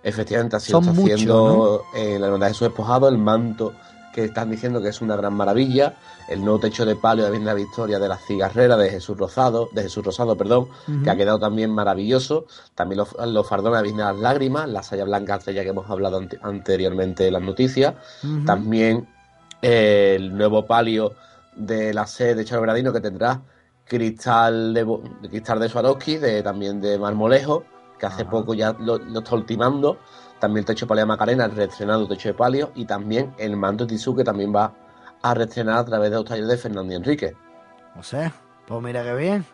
Efectivamente, 0.03 0.55
así 0.55 0.71
Son 0.71 0.83
está 0.83 0.93
muchos, 0.93 1.13
haciendo 1.13 1.83
eh, 1.95 2.17
la 2.19 2.25
hermandad 2.27 2.47
de 2.47 2.53
Jesús 2.53 2.67
Despojado, 2.69 3.07
el 3.09 3.17
manto 3.17 3.73
que 4.13 4.25
están 4.25 4.49
diciendo 4.49 4.81
que 4.81 4.89
es 4.89 5.01
una 5.01 5.15
gran 5.15 5.33
maravilla, 5.33 5.95
el 6.31 6.41
nuevo 6.41 6.59
techo 6.59 6.85
de 6.85 6.95
palio 6.95 7.25
de 7.25 7.31
de 7.31 7.39
la 7.45 7.53
Victoria 7.53 7.99
de 7.99 8.07
la 8.07 8.17
cigarrera 8.17 8.77
de 8.77 8.89
Jesús 8.89 9.17
Rosado, 9.17 9.69
de 9.71 9.83
Jesús 9.83 10.03
Rosado, 10.05 10.35
perdón, 10.37 10.67
que 11.03 11.09
ha 11.09 11.15
quedado 11.15 11.39
también 11.39 11.71
maravilloso, 11.71 12.45
también 12.75 12.99
los, 12.99 13.15
los 13.27 13.47
fardones 13.47 13.79
de 13.79 13.83
Virgen 13.83 13.97
de 13.97 14.03
las 14.05 14.17
Lágrimas, 14.19 14.69
la 14.69 14.81
saya 14.83 15.03
blanca 15.03 15.35
estrella 15.35 15.63
que 15.63 15.69
hemos 15.69 15.89
hablado 15.89 16.17
ante- 16.17 16.39
anteriormente 16.41 17.27
en 17.27 17.33
las 17.33 17.41
noticias, 17.41 17.95
también 18.45 19.07
eh, 19.61 20.15
el 20.17 20.35
nuevo 20.37 20.65
palio 20.65 21.13
de 21.55 21.93
la 21.93 22.07
sede 22.07 22.35
de 22.35 22.45
Charo 22.45 22.61
Bernardino 22.61 22.93
que 22.93 23.01
tendrá 23.01 23.41
cristal 23.85 24.73
de, 24.73 24.85
de 25.21 25.29
cristal 25.29 25.59
de 25.59 25.69
Swarovski, 25.69 26.17
de, 26.17 26.41
también 26.41 26.79
de 26.79 26.97
marmolejo, 26.97 27.63
que 27.99 28.05
hace 28.05 28.23
poco 28.25 28.53
ya 28.53 28.73
lo, 28.79 28.97
lo 28.97 29.19
está 29.19 29.35
ultimando. 29.35 29.97
También 30.39 30.61
el 30.61 30.65
techo 30.65 30.85
de 30.85 30.89
palio 30.89 31.01
de 31.03 31.07
Macarena, 31.07 31.45
el 31.45 31.51
reestrenado 31.51 32.07
techo 32.07 32.29
de 32.29 32.33
palio, 32.33 32.71
y 32.73 32.85
también 32.85 33.33
el 33.37 33.55
manto 33.57 33.85
de 33.85 33.89
tisú 33.95 34.15
que 34.15 34.23
también 34.23 34.51
va 34.55 34.73
a 35.21 35.33
reestrenar 35.33 35.77
a 35.77 35.85
través 35.85 36.09
de 36.11 36.15
los 36.17 36.25
talleres 36.25 36.49
de 36.49 36.57
Fernando 36.57 36.91
y 36.93 36.95
Enrique. 36.95 37.35
O 37.97 38.03
sea, 38.03 38.31
pues 38.67 38.81
mira 38.81 39.03
qué 39.03 39.13
bien. 39.15 39.45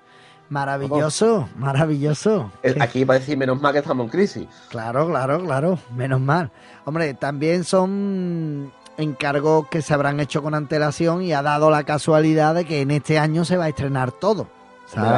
Maravilloso, 0.49 1.49
maravilloso. 1.57 2.51
Aquí 2.79 3.03
va 3.03 3.15
a 3.15 3.19
decir 3.19 3.37
menos 3.37 3.59
mal 3.61 3.73
que 3.73 3.79
estamos 3.79 4.05
en 4.05 4.09
crisis. 4.09 4.47
Claro, 4.69 5.07
claro, 5.07 5.41
claro, 5.43 5.77
menos 5.93 6.21
mal. 6.21 6.51
Hombre, 6.85 7.13
también 7.15 7.63
son 7.65 8.71
encargos 8.97 9.67
que 9.67 9.81
se 9.81 9.93
habrán 9.93 10.19
hecho 10.21 10.41
con 10.41 10.55
antelación 10.55 11.21
y 11.21 11.33
ha 11.33 11.41
dado 11.41 11.69
la 11.69 11.83
casualidad 11.83 12.55
de 12.55 12.65
que 12.65 12.81
en 12.81 12.91
este 12.91 13.19
año 13.19 13.43
se 13.45 13.57
va 13.57 13.65
a 13.65 13.69
estrenar 13.69 14.11
todo. 14.13 14.47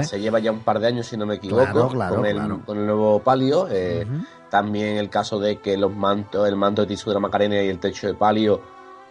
Se 0.04 0.20
lleva 0.20 0.40
ya 0.40 0.52
un 0.52 0.62
par 0.62 0.80
de 0.80 0.88
años, 0.88 1.06
si 1.06 1.16
no 1.16 1.28
me 1.28 1.36
equivoco, 1.36 1.64
Claro, 1.64 1.90
claro, 1.90 2.16
con, 2.16 2.26
el, 2.26 2.36
claro. 2.36 2.62
con 2.66 2.78
el 2.80 2.86
nuevo 2.88 3.20
palio. 3.20 3.68
eh. 3.70 4.08
También 4.50 4.98
el 4.98 5.12
caso 5.12 5.40
de 5.40 5.58
que 5.60 5.78
los 5.78 5.96
mantos, 5.96 6.48
el 6.48 6.56
manto 6.56 6.82
de 6.82 6.88
tisú 6.88 7.12
de 7.12 7.14
la 7.14 7.20
Macarena 7.20 7.62
y 7.62 7.68
el 7.70 7.78
techo 7.78 8.08
de 8.08 8.16
palio. 8.16 8.60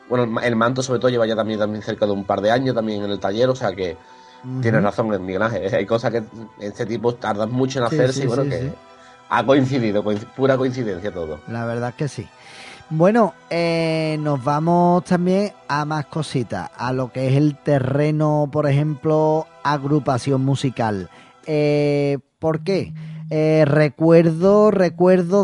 Bueno, 0.08 0.24
el 0.24 0.30
ma- 0.30 0.40
el 0.46 0.56
manto 0.56 0.82
sobre 0.82 0.98
todo 1.00 1.10
lleva 1.10 1.26
ya 1.26 1.36
también, 1.36 1.58
también 1.58 1.82
cerca 1.82 2.06
de 2.06 2.12
un 2.12 2.24
par 2.24 2.40
de 2.40 2.50
años 2.50 2.74
también 2.74 3.04
en 3.04 3.10
el 3.10 3.18
taller, 3.20 3.48
o 3.50 3.54
sea 3.56 3.72
que 3.74 3.96
Ujú. 4.44 4.60
tienes 4.60 4.82
razón, 4.82 5.12
eh, 5.12 5.18
Miguel 5.18 5.42
Ángel. 5.42 5.74
Hay 5.74 5.84
cosas 5.86 6.10
que 6.12 6.22
este 6.60 6.86
tipo 6.86 7.14
tardan 7.14 7.50
mucho 7.50 7.78
en 7.80 7.84
hacerse 7.86 8.20
sí, 8.20 8.22
y 8.22 8.26
bueno, 8.26 8.44
sí, 8.44 8.48
que 8.50 8.72
ha 9.30 9.44
coincidido, 9.44 10.02
coinc- 10.02 10.26
pura 10.34 10.56
coincidencia 10.56 11.12
todo. 11.12 11.40
La 11.48 11.64
verdad 11.66 11.94
que 11.94 12.08
sí. 12.08 12.26
Bueno, 12.90 13.34
eh, 13.50 14.16
nos 14.20 14.42
vamos 14.42 15.04
también 15.04 15.52
a 15.68 15.84
más 15.84 16.06
cositas, 16.06 16.70
a 16.74 16.92
lo 16.94 17.12
que 17.12 17.28
es 17.28 17.36
el 17.36 17.56
terreno, 17.58 18.48
por 18.50 18.66
ejemplo, 18.66 19.46
agrupación 19.62 20.42
musical. 20.42 21.10
Eh, 21.44 22.18
¿Por 22.38 22.60
qué? 22.60 22.94
Eh, 23.30 23.64
recuerdo, 23.66 24.70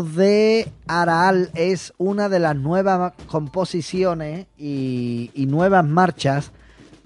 de 0.01 0.71
Araal 0.87 1.51
es 1.53 1.93
una 1.97 2.29
de 2.29 2.39
las 2.39 2.55
nuevas 2.55 3.13
composiciones 3.27 4.47
y, 4.57 5.29
y 5.35 5.45
nuevas 5.45 5.85
marchas 5.85 6.51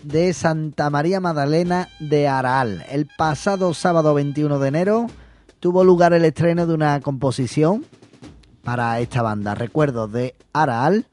de 0.04 0.32
Santa 0.34 0.90
María 0.90 1.20
Magdalena 1.20 1.90
de 2.00 2.30
Araal. 2.30 2.86
El 2.90 3.08
pasado 3.18 3.74
sábado 3.74 4.14
21 4.14 4.58
de 4.60 4.68
enero 4.70 5.08
tuvo 5.60 5.84
lugar 5.84 6.14
el 6.14 6.24
estreno 6.24 6.66
de 6.66 6.74
una 6.74 7.02
composición 7.02 7.84
para 8.64 9.00
esta 9.02 9.22
banda. 9.22 9.56
Recuerdos 9.56 10.12
de 10.14 10.36
Araal, 10.54 11.08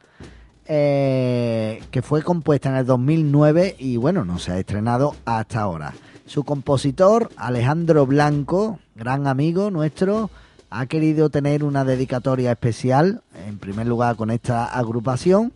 eh, 0.67 1.83
que 1.91 2.03
fue 2.03 2.23
compuesta 2.23 2.69
en 2.69 2.77
el 2.77 2.87
2009 2.87 3.75
y 3.81 3.97
bueno, 3.97 4.25
no 4.25 4.39
se 4.39 4.53
ha 4.53 4.59
estrenado 4.61 5.17
hasta 5.25 5.61
ahora. 5.61 5.93
Su 6.27 6.45
compositor, 6.45 7.31
Alejandro 7.37 8.07
Blanco, 8.07 8.79
gran 8.97 9.27
amigo 9.27 9.71
nuestro, 9.71 10.31
ha 10.71 10.87
querido 10.87 11.29
tener 11.31 11.63
una 11.63 11.85
dedicatoria 11.85 12.53
especial, 12.53 13.23
en 13.47 13.59
primer 13.59 13.87
lugar 13.87 14.17
con 14.17 14.31
esta 14.31 14.65
agrupación, 14.65 15.53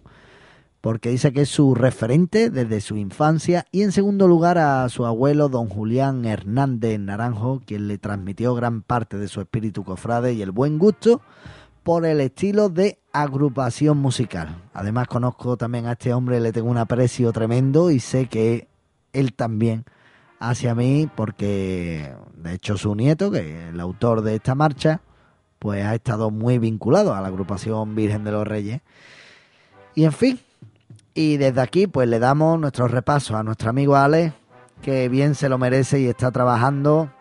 porque 0.81 1.11
dice 1.11 1.33
que 1.33 1.43
es 1.43 1.49
su 1.49 1.75
referente 1.75 2.51
desde 2.51 2.81
su 2.81 2.97
infancia, 2.97 3.67
y 3.73 3.83
en 3.83 3.93
segundo 3.93 4.29
lugar 4.29 4.59
a 4.59 4.89
su 4.89 5.07
abuelo, 5.07 5.49
don 5.49 5.69
Julián 5.69 6.25
Hernández 6.25 7.01
Naranjo, 7.01 7.63
quien 7.67 7.89
le 7.89 7.99
transmitió 7.99 8.55
gran 8.55 8.83
parte 8.83 9.19
de 9.19 9.29
su 9.29 9.41
espíritu 9.41 9.85
cofrade 9.85 10.35
y 10.35 10.43
el 10.43 10.53
buen 10.53 10.79
gusto 10.79 11.23
por 11.83 12.05
el 12.05 12.21
estilo 12.21 12.69
de 12.69 12.99
agrupación 13.13 13.99
musical. 13.99 14.55
Además 14.75 15.09
conozco 15.09 15.57
también 15.57 15.87
a 15.87 15.93
este 15.93 16.13
hombre, 16.13 16.41
le 16.41 16.53
tengo 16.53 16.71
un 16.71 16.79
aprecio 16.79 17.33
tremendo 17.33 17.91
y 17.91 18.01
sé 18.01 18.27
que 18.27 18.69
él 19.13 19.33
también 19.33 19.85
hacia 20.41 20.75
mí 20.75 21.09
porque 21.15 22.13
de 22.35 22.55
hecho 22.55 22.77
su 22.77 22.97
nieto, 22.97 23.31
que 23.31 23.39
es 23.39 23.69
el 23.69 23.79
autor 23.79 24.23
de 24.23 24.35
esta 24.35 24.57
marcha, 24.57 25.03
pues 25.61 25.85
ha 25.85 25.95
estado 25.95 26.31
muy 26.31 26.59
vinculado 26.59 27.15
a 27.15 27.21
la 27.21 27.29
agrupación 27.29 27.95
Virgen 27.95 28.25
de 28.25 28.33
los 28.33 28.49
Reyes. 28.49 28.81
Y 29.95 30.05
en 30.05 30.13
fin, 30.13 30.41
y 31.15 31.37
desde 31.37 31.61
aquí 31.61 31.87
pues 31.87 32.09
le 32.09 32.19
damos 32.19 32.59
nuestro 32.59 32.89
repaso 32.89 33.37
a 33.37 33.43
nuestro 33.43 33.71
amigo 33.71 33.95
Ale, 33.95 34.33
que 34.83 35.09
bien 35.09 35.35
se 35.35 35.49
lo 35.49 35.59
merece 35.59 36.01
y 36.01 36.07
está 36.07 36.33
trabajando 36.33 37.13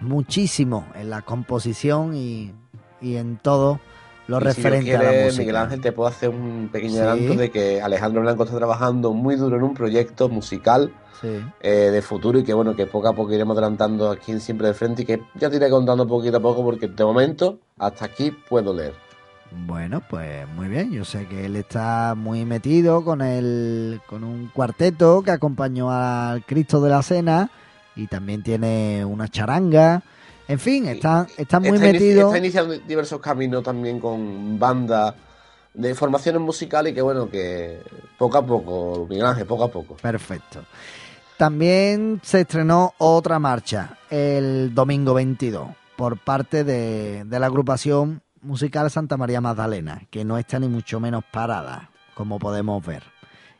muchísimo 0.00 0.86
en 0.94 1.10
la 1.10 1.22
composición 1.22 2.14
y, 2.14 2.52
y 3.00 3.16
en 3.16 3.36
todo 3.36 3.80
lo 4.28 4.36
Y 4.36 4.40
referente 4.44 4.78
si 4.84 4.90
Dios 4.90 5.00
a 5.00 5.02
la 5.02 5.08
quiere, 5.10 5.24
música. 5.24 5.40
Miguel 5.42 5.56
Ángel, 5.56 5.80
te 5.80 5.92
puedo 5.92 6.08
hacer 6.08 6.28
un 6.28 6.68
pequeño 6.70 6.92
Sí. 6.94 6.98
adelanto 7.00 7.34
de 7.34 7.50
que 7.50 7.82
Alejandro 7.82 8.20
Blanco 8.22 8.44
está 8.44 8.56
trabajando 8.56 9.12
muy 9.12 9.34
duro 9.36 9.56
en 9.56 9.62
un 9.64 9.74
proyecto 9.74 10.28
musical 10.28 10.92
Sí. 11.20 11.40
eh, 11.60 11.90
de 11.90 12.00
futuro 12.02 12.38
y 12.38 12.44
que 12.44 12.54
bueno, 12.54 12.76
que 12.76 12.86
poco 12.86 13.08
a 13.08 13.12
poco 13.12 13.32
iremos 13.32 13.56
adelantando 13.56 14.08
aquí 14.10 14.30
en 14.30 14.40
Siempre 14.40 14.68
de 14.68 14.74
Frente 14.74 15.02
y 15.02 15.04
que 15.04 15.20
ya 15.34 15.50
te 15.50 15.56
iré 15.56 15.68
contando 15.68 16.06
poquito 16.06 16.36
a 16.36 16.40
poco 16.40 16.62
porque 16.62 16.86
de 16.86 17.04
momento 17.04 17.58
hasta 17.78 18.04
aquí 18.04 18.30
puedo 18.30 18.72
leer. 18.72 18.94
Bueno, 19.66 20.02
pues 20.10 20.46
muy 20.54 20.68
bien. 20.68 20.92
Yo 20.92 21.04
sé 21.06 21.26
que 21.26 21.46
él 21.46 21.56
está 21.56 22.14
muy 22.14 22.44
metido 22.44 23.02
con 23.02 23.22
el 23.22 24.00
con 24.06 24.22
un 24.22 24.48
cuarteto 24.48 25.22
que 25.22 25.30
acompañó 25.30 25.90
al 25.90 26.44
Cristo 26.44 26.80
de 26.82 26.90
la 26.90 27.02
Cena 27.02 27.50
y 27.96 28.06
también 28.08 28.42
tiene 28.42 29.04
una 29.06 29.26
charanga. 29.28 30.02
En 30.48 30.58
fin, 30.58 30.86
está, 30.88 31.26
está 31.36 31.60
muy 31.60 31.68
está, 31.70 31.86
inici- 31.88 31.92
metido. 31.92 32.26
está 32.28 32.38
iniciando 32.38 32.78
diversos 32.78 33.20
caminos 33.20 33.62
también 33.62 34.00
con 34.00 34.58
bandas 34.58 35.14
de 35.74 35.94
formaciones 35.94 36.40
musicales 36.40 36.92
y 36.92 36.94
que 36.94 37.02
bueno, 37.02 37.28
que 37.30 37.80
poco 38.16 38.38
a 38.38 38.44
poco, 38.46 39.06
Miguel 39.08 39.26
Ángel, 39.26 39.46
poco 39.46 39.64
a 39.64 39.70
poco. 39.70 39.94
Perfecto. 39.96 40.64
También 41.36 42.20
se 42.24 42.40
estrenó 42.40 42.94
otra 42.98 43.38
marcha 43.38 43.96
el 44.10 44.74
domingo 44.74 45.14
22 45.14 45.68
por 45.96 46.18
parte 46.18 46.64
de, 46.64 47.24
de 47.24 47.38
la 47.38 47.46
agrupación 47.46 48.22
musical 48.40 48.90
Santa 48.90 49.16
María 49.16 49.40
Magdalena, 49.40 50.02
que 50.10 50.24
no 50.24 50.38
está 50.38 50.58
ni 50.58 50.68
mucho 50.68 50.98
menos 50.98 51.22
parada, 51.30 51.90
como 52.14 52.38
podemos 52.38 52.84
ver. 52.84 53.02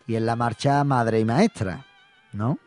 Y 0.06 0.14
es 0.14 0.22
la 0.22 0.36
marcha 0.36 0.82
Madre 0.84 1.20
y 1.20 1.24
Maestra, 1.24 1.84
¿no? 2.32 2.58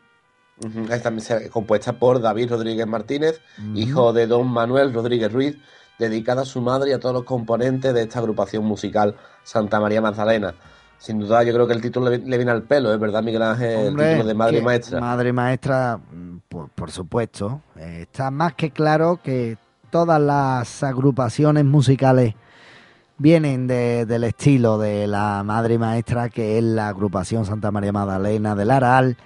Esta 0.90 1.12
compuesta 1.50 1.94
por 1.94 2.20
David 2.20 2.50
Rodríguez 2.50 2.86
Martínez, 2.86 3.40
hijo 3.74 4.12
de 4.12 4.26
don 4.26 4.46
Manuel 4.48 4.92
Rodríguez 4.94 5.32
Ruiz, 5.32 5.56
dedicada 5.98 6.42
a 6.42 6.44
su 6.44 6.60
madre 6.60 6.90
y 6.90 6.92
a 6.92 7.00
todos 7.00 7.14
los 7.14 7.24
componentes 7.24 7.92
de 7.94 8.02
esta 8.02 8.18
agrupación 8.20 8.64
musical 8.64 9.16
Santa 9.42 9.80
María 9.80 10.00
Magdalena. 10.00 10.54
Sin 10.98 11.18
duda, 11.18 11.42
yo 11.42 11.52
creo 11.52 11.66
que 11.66 11.72
el 11.72 11.80
título 11.80 12.10
le, 12.10 12.18
le 12.18 12.36
viene 12.36 12.52
al 12.52 12.62
pelo, 12.62 12.92
¿es 12.94 13.00
verdad, 13.00 13.24
Miguel 13.24 13.42
Ángel? 13.42 13.88
Hombre, 13.88 14.04
el 14.04 14.10
título 14.18 14.28
de 14.28 14.34
Madre 14.34 14.62
Maestra. 14.62 15.00
Madre 15.00 15.32
Maestra, 15.32 15.98
por, 16.48 16.68
por 16.68 16.90
supuesto. 16.92 17.60
Eh, 17.76 18.02
está 18.02 18.30
más 18.30 18.54
que 18.54 18.70
claro 18.70 19.18
que 19.20 19.56
todas 19.90 20.20
las 20.20 20.82
agrupaciones 20.84 21.64
musicales 21.64 22.34
vienen 23.18 23.66
de- 23.66 24.06
del 24.06 24.24
estilo 24.24 24.78
de 24.78 25.08
la 25.08 25.42
Madre 25.44 25.76
Maestra, 25.78 26.28
que 26.28 26.58
es 26.58 26.62
la 26.64 26.88
agrupación 26.88 27.44
Santa 27.46 27.72
María 27.72 27.92
Magdalena 27.92 28.54
del 28.54 28.70
Aral, 28.70 29.16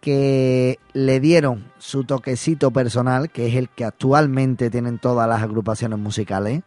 que 0.00 0.78
le 0.92 1.20
dieron 1.20 1.64
su 1.78 2.04
toquecito 2.04 2.70
personal, 2.70 3.30
que 3.30 3.46
es 3.48 3.54
el 3.54 3.68
que 3.68 3.84
actualmente 3.84 4.70
tienen 4.70 4.98
todas 4.98 5.28
las 5.28 5.42
agrupaciones 5.42 5.98
musicales. 5.98 6.62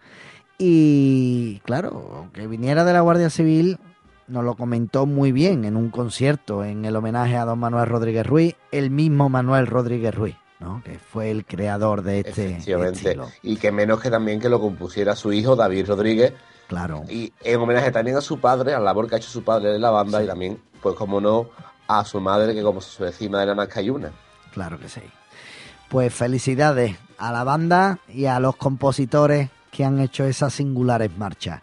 Y 0.57 1.59
claro, 1.65 2.11
aunque 2.15 2.47
viniera 2.47 2.85
de 2.85 2.93
la 2.93 3.01
Guardia 3.01 3.29
Civil, 3.29 3.79
nos 4.27 4.43
lo 4.43 4.55
comentó 4.55 5.05
muy 5.05 5.31
bien 5.31 5.65
en 5.65 5.75
un 5.75 5.89
concierto 5.89 6.63
en 6.63 6.85
el 6.85 6.95
homenaje 6.95 7.35
a 7.35 7.45
don 7.45 7.59
Manuel 7.59 7.87
Rodríguez 7.87 8.25
Ruiz, 8.25 8.55
el 8.71 8.91
mismo 8.91 9.29
Manuel 9.29 9.67
Rodríguez 9.67 10.13
Ruiz, 10.13 10.35
¿no? 10.59 10.81
que 10.85 10.99
fue 10.99 11.31
el 11.31 11.45
creador 11.45 12.03
de 12.03 12.19
este 12.19 12.57
estilo. 12.57 13.27
Y 13.41 13.57
que 13.57 13.71
menos 13.71 13.99
que 13.99 14.11
también 14.11 14.39
que 14.39 14.49
lo 14.49 14.61
compusiera 14.61 15.15
su 15.15 15.33
hijo 15.33 15.55
David 15.55 15.87
Rodríguez. 15.87 16.33
Claro. 16.67 17.03
Y 17.09 17.33
en 17.43 17.59
homenaje 17.59 17.91
también 17.91 18.17
a 18.17 18.21
su 18.21 18.39
padre, 18.39 18.73
a 18.73 18.79
la 18.79 18.85
labor 18.85 19.09
que 19.09 19.15
ha 19.15 19.17
hecho 19.17 19.29
su 19.29 19.43
padre 19.43 19.75
en 19.75 19.81
la 19.81 19.89
banda 19.89 20.23
y 20.23 20.27
también, 20.27 20.59
pues 20.81 20.95
como 20.95 21.19
no, 21.19 21.49
a 21.87 22.05
su 22.05 22.19
madre, 22.19 22.53
que 22.53 22.63
como 22.63 22.81
se 22.81 22.89
suele 22.89 23.11
decir, 23.11 23.29
madre 23.29 23.53
más 23.55 23.67
que 23.67 23.79
hay 23.79 23.89
una. 23.89 24.11
Claro 24.51 24.79
que 24.79 24.89
sí. 24.89 25.01
Pues 25.89 26.13
felicidades 26.13 26.97
a 27.17 27.31
la 27.31 27.43
banda 27.43 27.99
y 28.07 28.25
a 28.25 28.39
los 28.39 28.55
compositores 28.55 29.49
que 29.71 29.83
han 29.83 29.99
hecho 29.99 30.23
esas 30.23 30.53
singulares 30.53 31.15
marchas. 31.17 31.61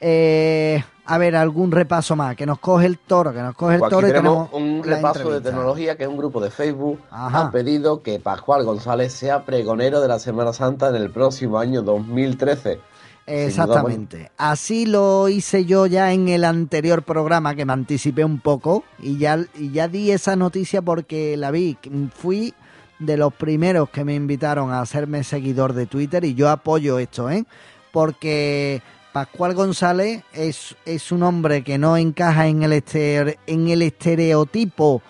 Eh, 0.00 0.82
a 1.06 1.18
ver, 1.18 1.34
algún 1.34 1.72
repaso 1.72 2.14
más, 2.14 2.36
que 2.36 2.46
nos 2.46 2.58
coge 2.58 2.86
el 2.86 2.98
toro, 2.98 3.32
que 3.32 3.40
nos 3.40 3.54
coge 3.54 3.74
el 3.74 3.80
Pues 3.80 3.90
toro 3.90 4.06
aquí 4.06 4.10
y 4.10 4.16
tenemos 4.16 4.50
tenemos 4.50 4.78
un 4.78 4.84
repaso 4.84 5.30
de 5.32 5.40
tecnología 5.40 5.96
que 5.96 6.04
es 6.04 6.08
un 6.08 6.18
grupo 6.18 6.40
de 6.40 6.50
Facebook 6.50 7.00
Ajá. 7.10 7.40
ha 7.40 7.50
pedido 7.50 8.02
que 8.02 8.20
Pascual 8.20 8.64
González 8.64 9.12
sea 9.12 9.44
pregonero 9.44 10.00
de 10.00 10.08
la 10.08 10.18
Semana 10.18 10.52
Santa 10.52 10.88
en 10.88 10.96
el 10.96 11.10
próximo 11.10 11.58
año 11.58 11.82
2013. 11.82 12.80
Exactamente. 13.28 14.30
Así 14.38 14.86
lo 14.86 15.28
hice 15.28 15.64
yo 15.64 15.86
ya 15.86 16.12
en 16.12 16.28
el 16.28 16.44
anterior 16.44 17.02
programa, 17.02 17.54
que 17.54 17.64
me 17.64 17.72
anticipé 17.72 18.24
un 18.24 18.40
poco 18.40 18.84
y 19.00 19.18
ya, 19.18 19.38
y 19.58 19.70
ya 19.70 19.88
di 19.88 20.10
esa 20.10 20.34
noticia 20.36 20.80
porque 20.82 21.36
la 21.36 21.50
vi. 21.50 21.76
Fui 22.14 22.54
de 22.98 23.16
los 23.16 23.32
primeros 23.34 23.90
que 23.90 24.04
me 24.04 24.14
invitaron 24.14 24.70
a 24.72 24.80
hacerme 24.80 25.22
seguidor 25.24 25.72
de 25.72 25.86
Twitter 25.86 26.24
y 26.24 26.34
yo 26.34 26.48
apoyo 26.50 26.98
esto, 26.98 27.30
¿eh? 27.30 27.44
Porque 27.92 28.82
Pascual 29.12 29.54
González 29.54 30.22
es, 30.32 30.76
es 30.84 31.12
un 31.12 31.22
hombre 31.22 31.62
que 31.64 31.78
no 31.78 31.96
encaja 31.96 32.46
en 32.48 32.62
el, 32.62 32.72
estere- 32.72 33.38
en 33.46 33.68
el 33.68 33.82
estereotipo 33.82 35.02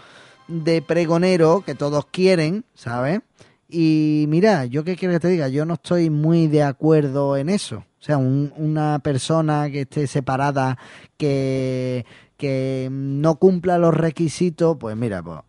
de 0.46 0.80
pregonero 0.82 1.62
que 1.64 1.74
todos 1.74 2.06
quieren, 2.06 2.64
¿sabes? 2.74 3.20
Y 3.68 4.24
mira, 4.28 4.64
yo 4.64 4.82
qué 4.84 4.96
quiero 4.96 5.12
que 5.14 5.20
te 5.20 5.28
diga, 5.28 5.48
yo 5.48 5.64
no 5.66 5.74
estoy 5.74 6.08
muy 6.08 6.46
de 6.46 6.62
acuerdo 6.62 7.36
en 7.36 7.48
eso. 7.50 7.84
O 8.00 8.04
sea, 8.04 8.16
un- 8.18 8.52
una 8.56 9.00
persona 9.00 9.68
que 9.70 9.82
esté 9.82 10.06
separada, 10.06 10.78
que, 11.16 12.06
que 12.36 12.88
no 12.90 13.36
cumpla 13.36 13.78
los 13.78 13.94
requisitos, 13.94 14.76
pues 14.78 14.96
mira, 14.96 15.22
pues 15.22 15.40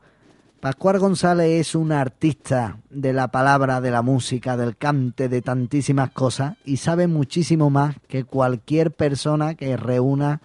Pascual 0.60 1.00
González 1.00 1.62
es 1.68 1.76
un 1.76 1.93
artista 1.93 2.80
de 2.89 3.14
la 3.14 3.30
palabra, 3.30 3.80
de 3.80 3.91
la 3.91 4.02
música, 4.02 4.58
del 4.58 4.76
cante, 4.76 5.30
de 5.30 5.41
tantísimas 5.41 6.10
cosas 6.12 6.58
y 6.66 6.78
sabe 6.78 7.08
muchísimo 7.08 7.70
más 7.70 7.95
que 8.10 8.26
cualquier 8.26 8.91
persona 8.91 9.56
que 9.56 9.78
reúna 9.78 10.41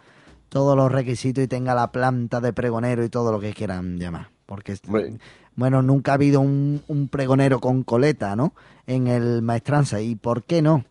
todos 0.50 0.76
los 0.76 0.92
requisitos 0.92 1.42
y 1.42 1.48
tenga 1.48 1.74
la 1.74 1.90
planta 1.90 2.40
de 2.40 2.52
pregonero 2.52 3.02
y 3.02 3.08
todo 3.08 3.32
lo 3.32 3.40
que 3.40 3.54
quieran 3.54 3.98
llamar. 3.98 4.28
Porque, 4.46 4.76
bueno, 5.56 5.82
nunca 5.82 6.12
ha 6.12 6.14
habido 6.14 6.40
un, 6.40 6.82
un 6.86 7.08
pregonero 7.08 7.58
con 7.58 7.82
coleta, 7.82 8.36
¿no? 8.36 8.52
En 8.86 9.08
el 9.08 9.42
maestranza. 9.42 10.00
¿Y 10.00 10.14
por 10.14 10.44
qué 10.44 10.62
no? 10.62 10.84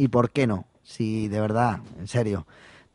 ¿Y 0.00 0.08
por 0.08 0.30
qué 0.30 0.46
no? 0.46 0.64
Si 0.82 1.28
de 1.28 1.42
verdad, 1.42 1.80
en 1.98 2.08
serio. 2.08 2.46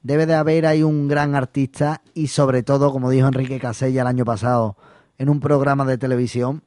Debe 0.01 0.25
de 0.25 0.33
haber 0.33 0.65
ahí 0.65 0.81
un 0.81 1.07
gran 1.07 1.35
artista 1.35 2.01
y 2.15 2.29
sobre 2.29 2.63
todo, 2.63 2.91
como 2.91 3.11
dijo 3.11 3.27
Enrique 3.27 3.59
Casella 3.59 4.01
el 4.01 4.07
año 4.07 4.25
pasado 4.25 4.75
en 5.19 5.29
un 5.29 5.39
programa 5.39 5.85
de 5.85 5.99
televisión, 5.99 6.63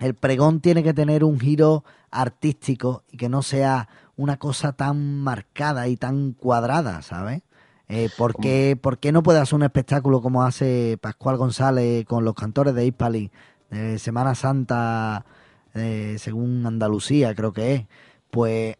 el 0.00 0.14
pregón 0.14 0.58
tiene 0.58 0.82
que 0.82 0.92
tener 0.92 1.22
un 1.22 1.38
giro 1.38 1.84
artístico 2.10 3.04
y 3.12 3.16
que 3.16 3.28
no 3.28 3.42
sea 3.42 3.88
una 4.16 4.38
cosa 4.38 4.72
tan 4.72 5.20
marcada 5.20 5.86
y 5.86 5.96
tan 5.96 6.32
cuadrada, 6.32 7.02
¿sabes? 7.02 7.42
Eh, 7.88 8.08
¿por, 8.18 8.34
qué, 8.34 8.76
por 8.80 8.98
qué 8.98 9.12
no 9.12 9.22
puede 9.22 9.38
hacer 9.38 9.54
un 9.54 9.62
espectáculo 9.62 10.20
como 10.20 10.42
hace 10.42 10.98
Pascual 11.00 11.36
González 11.36 12.04
con 12.06 12.24
los 12.24 12.34
cantores 12.34 12.74
de 12.74 12.86
Hispali 12.86 13.30
de 13.70 14.00
Semana 14.00 14.34
Santa, 14.34 15.24
eh, 15.74 16.16
según 16.18 16.66
Andalucía, 16.66 17.36
creo 17.36 17.52
que 17.52 17.74
es? 17.74 17.86
Pues, 18.32 18.76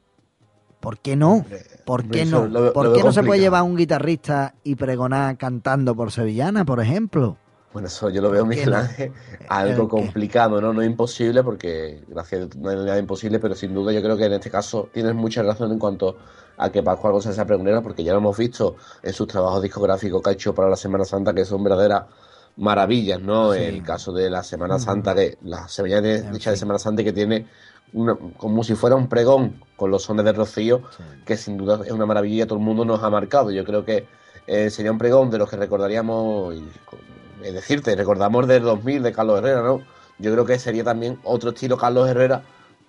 ¿por 0.80 0.98
qué 0.98 1.16
no? 1.16 1.44
¿Por 1.84 2.08
qué 2.08 2.24
no? 2.24 2.72
¿Por 2.72 2.92
qué 2.92 3.02
no 3.02 3.12
se 3.12 3.22
puede 3.22 3.40
llevar 3.40 3.62
un 3.62 3.76
guitarrista 3.76 4.54
y 4.64 4.74
pregonar 4.74 5.36
cantando 5.36 5.94
por 5.94 6.10
Sevillana, 6.10 6.64
por 6.64 6.80
ejemplo? 6.80 7.36
Bueno, 7.72 7.86
eso 7.86 8.10
yo 8.10 8.20
lo 8.20 8.30
veo, 8.30 8.44
¿Por 8.44 8.50
qué 8.50 8.56
Miguel 8.56 8.70
no? 8.70 8.76
Ángel, 8.78 9.12
algo 9.48 9.82
¿El 9.82 9.88
qué? 9.88 9.88
complicado, 9.88 10.60
¿no? 10.60 10.72
No 10.72 10.82
imposible, 10.82 11.44
porque 11.44 12.02
gracias 12.08 12.40
a 12.40 12.44
Dios 12.46 12.56
no 12.56 12.70
hay 12.70 12.76
nada 12.76 12.98
imposible, 12.98 13.38
pero 13.38 13.54
sin 13.54 13.72
duda 13.72 13.92
yo 13.92 14.02
creo 14.02 14.16
que 14.16 14.24
en 14.24 14.32
este 14.32 14.50
caso 14.50 14.88
tienes 14.92 15.14
mucha 15.14 15.42
razón 15.44 15.70
en 15.70 15.78
cuanto 15.78 16.16
a 16.56 16.70
que 16.70 16.82
Pascual 16.82 17.12
González 17.12 17.36
sea 17.36 17.46
pregonero, 17.46 17.80
porque 17.82 18.02
ya 18.02 18.12
lo 18.12 18.18
hemos 18.18 18.36
visto 18.36 18.74
en 19.02 19.12
sus 19.12 19.28
trabajos 19.28 19.62
discográficos 19.62 20.20
que 20.20 20.30
ha 20.30 20.32
hecho 20.32 20.52
para 20.52 20.68
la 20.68 20.76
Semana 20.76 21.04
Santa, 21.04 21.32
que 21.32 21.44
son 21.44 21.62
verdaderas 21.62 22.06
maravillas, 22.56 23.20
¿no? 23.20 23.54
Sí. 23.54 23.60
El 23.60 23.82
caso 23.82 24.12
de 24.12 24.28
la 24.30 24.42
Semana. 24.42 24.78
Santa, 24.78 25.14
que 25.14 25.38
la 25.42 25.68
Sevilla 25.68 26.00
de, 26.00 26.22
dicha 26.30 26.50
de 26.50 26.56
Semana 26.56 26.78
Santa 26.78 27.04
que 27.04 27.12
tiene 27.12 27.46
una- 27.92 28.16
como 28.36 28.62
si 28.64 28.74
fuera 28.74 28.96
un 28.96 29.08
pregón 29.08 29.60
con 29.76 29.90
los 29.90 30.02
sones 30.02 30.24
de 30.24 30.32
Rocío, 30.32 30.82
que 31.24 31.36
sin 31.36 31.56
duda 31.56 31.80
es 31.84 31.92
una 31.92 32.06
maravilla 32.06 32.46
todo 32.46 32.58
el 32.58 32.64
mundo 32.64 32.84
nos 32.84 33.02
ha 33.02 33.10
marcado. 33.10 33.50
Yo 33.50 33.64
creo 33.64 33.84
que 33.84 34.06
eh, 34.46 34.70
sería 34.70 34.90
un 34.92 34.98
pregón 34.98 35.30
de 35.30 35.38
los 35.38 35.48
que 35.48 35.56
recordaríamos, 35.56 36.54
y, 36.54 36.64
es 37.42 37.54
decirte, 37.54 37.94
recordamos 37.96 38.46
del 38.48 38.62
2000 38.62 39.02
de 39.02 39.12
Carlos 39.12 39.38
Herrera, 39.38 39.62
¿no? 39.62 39.80
Yo 40.18 40.32
creo 40.32 40.44
que 40.44 40.58
sería 40.58 40.84
también 40.84 41.18
otro 41.24 41.50
estilo 41.50 41.76
Carlos 41.78 42.08
Herrera, 42.08 42.42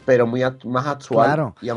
pero 0.05 0.25
muy 0.27 0.41
act- 0.41 0.65
más 0.65 0.85
actual. 0.87 1.27
Claro. 1.27 1.55
Y 1.61 1.69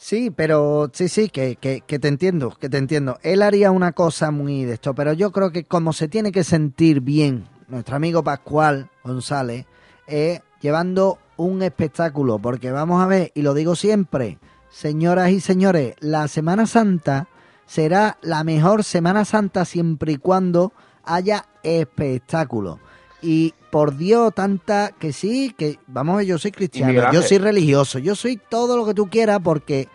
Sí, 0.00 0.30
pero 0.30 0.90
sí, 0.92 1.08
sí, 1.08 1.28
que, 1.28 1.56
que, 1.56 1.80
que 1.84 1.98
te 1.98 2.06
entiendo, 2.06 2.50
que 2.60 2.68
te 2.68 2.78
entiendo. 2.78 3.18
Él 3.22 3.42
haría 3.42 3.70
una 3.72 3.90
cosa 3.92 4.30
muy 4.30 4.64
de 4.64 4.74
esto, 4.74 4.94
pero 4.94 5.12
yo 5.12 5.32
creo 5.32 5.50
que 5.50 5.64
como 5.64 5.92
se 5.92 6.06
tiene 6.06 6.30
que 6.30 6.44
sentir 6.44 7.00
bien 7.00 7.48
nuestro 7.66 7.96
amigo 7.96 8.22
Pascual 8.22 8.90
González, 9.02 9.66
es 10.06 10.40
llevando 10.60 11.18
un 11.38 11.62
espectáculo, 11.62 12.38
porque 12.38 12.70
vamos 12.70 13.02
a 13.02 13.06
ver, 13.06 13.32
y 13.34 13.40
lo 13.42 13.54
digo 13.54 13.74
siempre, 13.74 14.38
señoras 14.68 15.30
y 15.30 15.40
señores, 15.40 15.94
la 16.00 16.28
Semana 16.28 16.66
Santa 16.66 17.28
será 17.64 18.18
la 18.20 18.44
mejor 18.44 18.84
Semana 18.84 19.24
Santa 19.24 19.64
siempre 19.64 20.12
y 20.12 20.16
cuando 20.16 20.72
haya 21.04 21.46
espectáculo. 21.62 22.80
Y 23.22 23.54
por 23.70 23.96
Dios, 23.96 24.34
tanta 24.34 24.90
que 24.98 25.12
sí, 25.12 25.54
que 25.56 25.78
vamos 25.86 26.14
a 26.14 26.16
ver, 26.18 26.26
yo 26.26 26.38
soy 26.38 26.52
cristiano, 26.52 27.12
yo 27.12 27.22
soy 27.22 27.38
religioso, 27.38 27.98
yo 27.98 28.14
soy 28.14 28.36
todo 28.36 28.76
lo 28.76 28.84
que 28.84 28.94
tú 28.94 29.08
quieras 29.08 29.40
porque 29.42 29.88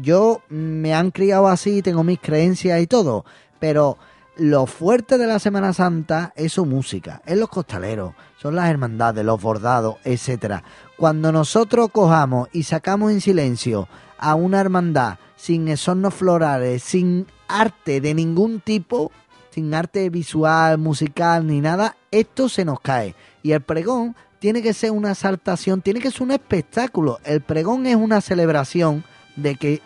yo 0.00 0.42
me 0.48 0.94
han 0.94 1.10
criado 1.10 1.48
así, 1.48 1.82
tengo 1.82 2.04
mis 2.04 2.20
creencias 2.20 2.80
y 2.80 2.86
todo, 2.86 3.24
pero 3.58 3.98
lo 4.36 4.66
fuerte 4.66 5.18
de 5.18 5.26
la 5.26 5.38
Semana 5.38 5.72
Santa 5.72 6.32
es 6.36 6.52
su 6.52 6.66
música, 6.66 7.22
es 7.24 7.38
los 7.38 7.48
costaleros, 7.48 8.14
son 8.36 8.54
las 8.54 8.68
hermandades, 8.68 9.24
los 9.24 9.40
bordados, 9.40 9.96
etcétera. 10.04 10.62
Cuando 10.96 11.32
nosotros 11.32 11.90
cojamos 11.92 12.48
y 12.52 12.62
sacamos 12.62 13.12
en 13.12 13.20
silencio 13.20 13.88
a 14.18 14.34
una 14.34 14.60
hermandad 14.60 15.18
sin 15.36 15.68
esornos 15.68 16.14
florales, 16.14 16.82
sin 16.82 17.26
arte 17.48 18.00
de 18.00 18.14
ningún 18.14 18.60
tipo, 18.60 19.12
sin 19.50 19.72
arte 19.74 20.10
visual, 20.10 20.78
musical 20.78 21.46
ni 21.46 21.60
nada, 21.60 21.96
esto 22.10 22.48
se 22.48 22.64
nos 22.64 22.80
cae. 22.80 23.14
Y 23.42 23.52
el 23.52 23.62
pregón 23.62 24.16
tiene 24.38 24.62
que 24.62 24.74
ser 24.74 24.90
una 24.90 25.12
exaltación, 25.12 25.80
tiene 25.82 26.00
que 26.00 26.10
ser 26.10 26.22
un 26.22 26.30
espectáculo. 26.30 27.18
El 27.24 27.40
pregón 27.40 27.86
es 27.86 27.96
una 27.96 28.20
celebración 28.20 29.04
de 29.36 29.56
que, 29.56 29.82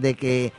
de 0.00 0.14
que 0.14 0.52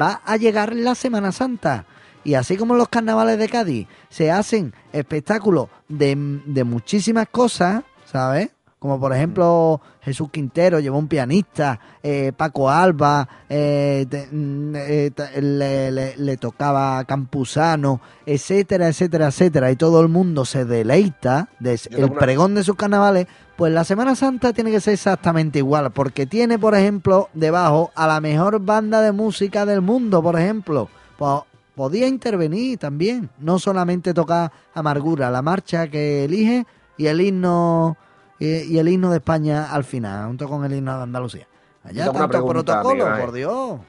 va 0.00 0.20
a 0.24 0.36
llegar 0.36 0.74
la 0.74 0.94
Semana 0.94 1.32
Santa. 1.32 1.84
Y 2.24 2.34
así 2.34 2.56
como 2.56 2.74
en 2.74 2.78
los 2.78 2.88
carnavales 2.88 3.38
de 3.38 3.48
Cádiz 3.48 3.88
se 4.08 4.30
hacen 4.30 4.72
espectáculos 4.92 5.68
de, 5.88 6.14
de 6.46 6.64
muchísimas 6.64 7.28
cosas, 7.28 7.82
¿sabes? 8.04 8.50
Como 8.78 8.98
por 8.98 9.14
ejemplo 9.14 9.80
Jesús 10.00 10.28
Quintero 10.32 10.80
llevó 10.80 10.98
un 10.98 11.06
pianista, 11.06 11.78
eh, 12.02 12.32
Paco 12.36 12.68
Alba 12.68 13.28
eh, 13.48 14.06
te- 14.10 14.26
mm, 14.30 14.72
eh, 14.76 15.10
le, 15.40 15.92
le- 15.92 16.16
le 16.16 16.36
tocaba 16.36 17.04
Campuzano, 17.04 18.00
etcétera, 18.26 18.88
etcétera, 18.88 19.28
etcétera, 19.28 19.70
y 19.70 19.76
todo 19.76 20.00
el 20.00 20.08
mundo 20.08 20.44
se 20.44 20.64
deleita 20.64 21.48
del 21.60 21.78
una- 21.96 22.18
pregón 22.18 22.56
de 22.56 22.64
sus 22.64 22.74
carnavales, 22.74 23.28
pues 23.56 23.72
la 23.72 23.84
Semana 23.84 24.16
Santa 24.16 24.52
tiene 24.52 24.72
que 24.72 24.80
ser 24.80 24.94
exactamente 24.94 25.60
igual, 25.60 25.92
porque 25.92 26.26
tiene, 26.26 26.58
por 26.58 26.74
ejemplo, 26.74 27.28
debajo 27.34 27.92
a 27.94 28.08
la 28.08 28.20
mejor 28.20 28.58
banda 28.60 29.00
de 29.00 29.12
música 29.12 29.64
del 29.64 29.80
mundo, 29.80 30.20
por 30.24 30.36
ejemplo. 30.40 30.88
Pues 31.16 31.42
podía 31.74 32.06
intervenir 32.06 32.78
también, 32.78 33.30
no 33.38 33.58
solamente 33.58 34.12
tocar 34.14 34.52
Amargura, 34.74 35.30
la 35.30 35.42
marcha 35.42 35.88
que 35.88 36.24
elige 36.24 36.66
y 36.96 37.06
el 37.06 37.20
himno 37.20 37.96
y, 38.38 38.46
y 38.46 38.78
el 38.78 38.88
himno 38.88 39.10
de 39.10 39.16
España 39.18 39.72
al 39.72 39.84
final, 39.84 40.26
junto 40.26 40.48
con 40.48 40.64
el 40.64 40.72
himno 40.74 40.96
de 40.96 41.02
Andalucía. 41.04 41.46
Allá 41.84 42.04
tanto 42.12 42.28
pregunta, 42.28 42.52
protocolo, 42.82 43.06
Ángel. 43.06 43.24
por 43.24 43.32
Dios. 43.34 43.80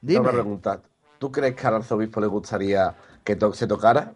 Dime. 0.00 0.20
una 0.20 0.30
pregunta. 0.30 0.80
¿Tú 1.18 1.32
crees 1.32 1.54
que 1.54 1.66
al 1.66 1.76
arzobispo 1.76 2.20
le 2.20 2.26
gustaría 2.26 2.94
que 3.24 3.36
to- 3.36 3.52
se 3.52 3.66
tocara 3.66 4.12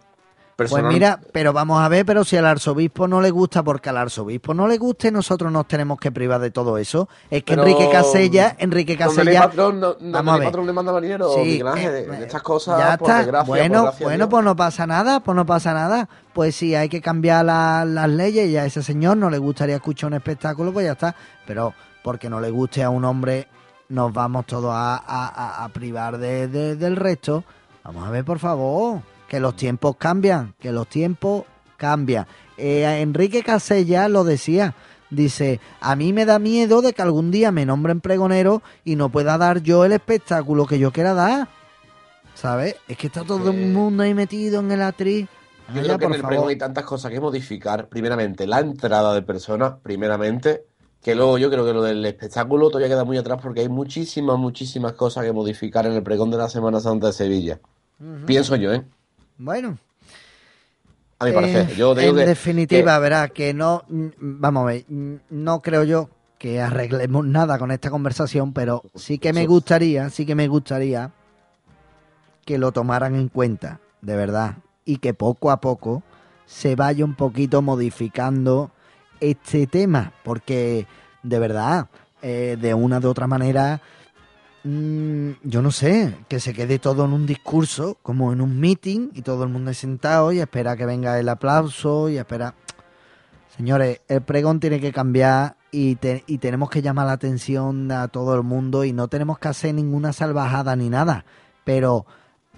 Pues 0.68 0.84
mira, 0.84 1.20
pero 1.32 1.52
vamos 1.52 1.80
a 1.82 1.88
ver, 1.88 2.04
pero 2.04 2.24
si 2.24 2.36
al 2.36 2.46
arzobispo 2.46 3.08
no 3.08 3.20
le 3.20 3.30
gusta, 3.30 3.62
porque 3.62 3.88
al 3.88 3.96
arzobispo 3.96 4.52
no 4.52 4.66
le 4.68 4.76
guste, 4.78 5.10
nosotros 5.10 5.50
nos 5.52 5.66
tenemos 5.68 5.98
que 5.98 6.12
privar 6.12 6.40
de 6.40 6.50
todo 6.50 6.76
eso. 6.78 7.08
Es 7.30 7.42
que 7.44 7.52
Pero, 7.56 7.62
Enrique 7.62 7.88
Casella, 7.90 8.56
Enrique 8.58 8.96
Casella... 8.96 9.42
patrón, 9.48 9.80
no, 9.80 9.96
Vamos 10.00 10.34
a 10.34 10.38
ver. 10.38 10.48
patrón 10.48 10.66
le 10.66 10.72
manda 10.72 10.92
marinero, 10.92 11.32
Sí, 11.34 11.40
Miguel 11.40 11.68
Ángel, 11.68 11.94
eh, 11.94 12.06
de 12.06 12.22
estas 12.24 12.42
cosas, 12.42 12.78
Ya 12.78 12.96
por 12.98 13.08
está. 13.08 13.18
desgracia, 13.22 13.46
bueno, 13.48 13.92
bueno, 14.00 14.16
Dios. 14.26 14.28
pues 14.30 14.44
no 14.44 14.56
pasa 14.56 14.86
nada, 14.86 15.20
pues 15.20 15.34
no 15.36 15.46
pasa 15.46 15.72
nada. 15.72 16.08
Pues 16.32 16.54
si 16.56 16.74
hay 16.74 16.88
que 16.88 17.00
cambiar 17.00 17.44
la- 17.44 17.84
las 17.84 18.08
leyes 18.08 18.48
y 18.48 18.56
a 18.56 18.64
ese 18.64 18.82
señor 18.82 19.16
no 19.16 19.30
le 19.30 19.38
gustaría 19.38 19.76
escuchar 19.76 20.08
un 20.08 20.14
espectáculo, 20.14 20.72
pues 20.72 20.86
ya 20.86 20.92
está. 20.92 21.14
Pero 21.46 21.74
porque 22.02 22.28
no 22.30 22.40
le 22.40 22.50
guste 22.50 22.82
a 22.82 22.90
un 22.90 23.04
hombre, 23.04 23.48
nos 23.88 24.12
vamos 24.12 24.46
todos 24.46 24.72
a, 24.72 24.96
a- 24.96 25.28
a- 25.28 25.64
a 25.64 25.68
privar 25.70 26.18
de- 26.18 26.48
de- 26.48 26.76
del 26.76 26.96
resto. 26.96 27.44
Vamos 27.82 28.06
a 28.06 28.10
ver, 28.10 28.24
por 28.24 28.38
favor, 28.38 29.00
que 29.30 29.38
los 29.38 29.54
tiempos 29.54 29.94
cambian, 29.96 30.54
que 30.58 30.72
los 30.72 30.88
tiempos 30.88 31.44
cambian. 31.76 32.26
Eh, 32.58 33.00
Enrique 33.00 33.44
Casella 33.44 34.08
lo 34.08 34.24
decía. 34.24 34.74
Dice, 35.08 35.60
a 35.80 35.94
mí 35.94 36.12
me 36.12 36.24
da 36.24 36.40
miedo 36.40 36.82
de 36.82 36.92
que 36.92 37.02
algún 37.02 37.30
día 37.30 37.52
me 37.52 37.64
nombren 37.64 38.00
pregonero 38.00 38.60
y 38.84 38.96
no 38.96 39.08
pueda 39.08 39.38
dar 39.38 39.62
yo 39.62 39.84
el 39.84 39.92
espectáculo 39.92 40.66
que 40.66 40.80
yo 40.80 40.90
quiera 40.90 41.14
dar. 41.14 41.46
¿Sabes? 42.34 42.74
Es 42.88 42.96
que 42.96 43.06
está 43.06 43.22
todo 43.22 43.52
el 43.52 43.72
mundo 43.72 44.02
ahí 44.02 44.14
metido 44.14 44.58
en 44.58 44.72
el 44.72 44.82
atriz. 44.82 45.28
Yo 45.72 45.82
creo 45.82 45.98
que 45.98 46.06
en 46.06 46.14
el 46.14 46.20
favor. 46.22 46.28
pregón 46.30 46.48
hay 46.48 46.58
tantas 46.58 46.84
cosas 46.84 47.12
que 47.12 47.20
modificar. 47.20 47.88
Primeramente, 47.88 48.48
la 48.48 48.58
entrada 48.58 49.14
de 49.14 49.22
personas, 49.22 49.74
primeramente, 49.80 50.64
que 51.00 51.14
luego 51.14 51.38
yo 51.38 51.50
creo 51.50 51.64
que 51.64 51.72
lo 51.72 51.82
del 51.82 52.04
espectáculo 52.04 52.68
todavía 52.68 52.88
queda 52.88 53.04
muy 53.04 53.16
atrás 53.16 53.38
porque 53.40 53.60
hay 53.60 53.68
muchísimas, 53.68 54.38
muchísimas 54.38 54.94
cosas 54.94 55.24
que 55.24 55.32
modificar 55.32 55.86
en 55.86 55.92
el 55.92 56.02
pregón 56.02 56.32
de 56.32 56.38
la 56.38 56.48
Semana 56.48 56.80
Santa 56.80 57.06
de 57.08 57.12
Sevilla. 57.12 57.60
Pienso 58.26 58.56
yo, 58.56 58.72
¿eh? 58.72 58.82
Bueno. 59.40 59.78
A 61.18 61.24
mi 61.24 61.32
parecer. 61.32 61.70
Eh, 61.70 61.74
Yo 61.76 61.94
te 61.94 62.02
digo 62.02 62.12
en 62.12 62.18
que- 62.18 62.26
definitiva, 62.26 62.94
que- 62.96 63.00
verá, 63.00 63.28
que 63.28 63.54
no, 63.54 63.82
mm, 63.88 64.06
vamos 64.18 64.62
a 64.62 64.66
ver, 64.66 64.84
mm, 64.86 65.14
no 65.30 65.60
creo 65.60 65.84
yo 65.84 66.10
que 66.38 66.60
arreglemos 66.60 67.26
nada 67.26 67.58
con 67.58 67.70
esta 67.70 67.90
conversación, 67.90 68.52
pero 68.52 68.82
sí 68.94 69.18
que 69.18 69.32
me 69.32 69.46
gustaría, 69.46 70.08
sí 70.10 70.24
que 70.26 70.34
me 70.34 70.46
gustaría 70.48 71.10
que 72.44 72.58
lo 72.58 72.72
tomaran 72.72 73.14
en 73.14 73.28
cuenta, 73.28 73.80
de 74.02 74.16
verdad, 74.16 74.56
y 74.84 74.96
que 74.98 75.12
poco 75.14 75.50
a 75.50 75.60
poco 75.60 76.02
se 76.46 76.76
vaya 76.76 77.04
un 77.04 77.14
poquito 77.14 77.60
modificando 77.62 78.70
este 79.20 79.66
tema, 79.66 80.12
porque 80.22 80.86
de 81.22 81.38
verdad, 81.38 81.88
eh, 82.22 82.56
de 82.60 82.72
una 82.74 83.00
de 83.00 83.06
otra 83.08 83.26
manera, 83.26 83.80
mm, 84.64 85.30
yo 85.42 85.62
no 85.62 85.70
sé, 85.70 86.14
que 86.28 86.40
se 86.40 86.52
quede 86.52 86.78
todo 86.78 87.04
en 87.04 87.12
un 87.12 87.26
discurso, 87.26 87.98
como 88.02 88.32
en 88.32 88.40
un 88.40 88.58
meeting, 88.58 89.10
y 89.14 89.22
todo 89.22 89.44
el 89.44 89.50
mundo 89.50 89.72
sentado 89.74 90.32
y 90.32 90.40
espera 90.40 90.76
que 90.76 90.86
venga 90.86 91.18
el 91.18 91.28
aplauso 91.28 92.08
y 92.08 92.18
espera. 92.18 92.54
Señores, 93.56 94.00
el 94.08 94.22
pregón 94.22 94.60
tiene 94.60 94.80
que 94.80 94.92
cambiar 94.92 95.56
y, 95.70 95.98
y 96.26 96.38
tenemos 96.38 96.70
que 96.70 96.82
llamar 96.82 97.06
la 97.06 97.12
atención 97.12 97.90
a 97.92 98.08
todo 98.08 98.34
el 98.34 98.42
mundo 98.42 98.84
y 98.84 98.92
no 98.92 99.08
tenemos 99.08 99.38
que 99.38 99.48
hacer 99.48 99.74
ninguna 99.74 100.12
salvajada 100.12 100.74
ni 100.76 100.88
nada. 100.88 101.24
Pero 101.64 102.06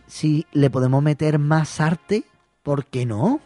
si 0.06 0.46
le 0.52 0.70
podemos 0.70 1.02
meter 1.02 1.38
más 1.38 1.80
arte, 1.80 2.24
¿por 2.62 2.84
qué 2.86 3.06
no? 3.06 3.40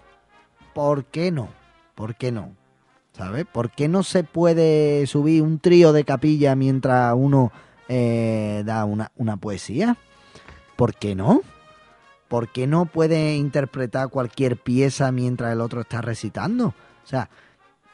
¿Por 0.74 1.04
qué 1.04 1.30
no? 1.30 1.48
¿Por 1.94 2.16
qué 2.16 2.32
no? 2.32 2.52
¿Sabes? 3.12 3.46
¿Por 3.46 3.70
qué 3.70 3.88
no 3.88 4.02
se 4.02 4.24
puede 4.24 5.06
subir 5.06 5.42
un 5.42 5.58
trío 5.58 5.94
de 5.94 6.04
capilla 6.04 6.54
mientras 6.54 7.14
uno 7.16 7.50
eh, 7.88 8.62
da 8.64 8.84
una, 8.84 9.12
una 9.16 9.36
poesía? 9.36 9.96
¿Por 10.76 10.94
qué 10.94 11.14
no? 11.14 11.42
¿Por 12.28 12.48
qué 12.48 12.66
no 12.66 12.86
puede 12.86 13.36
interpretar 13.36 14.08
cualquier 14.08 14.56
pieza 14.56 15.12
mientras 15.12 15.52
el 15.52 15.60
otro 15.60 15.80
está 15.82 16.00
recitando? 16.02 16.68
O 16.68 17.06
sea, 17.06 17.30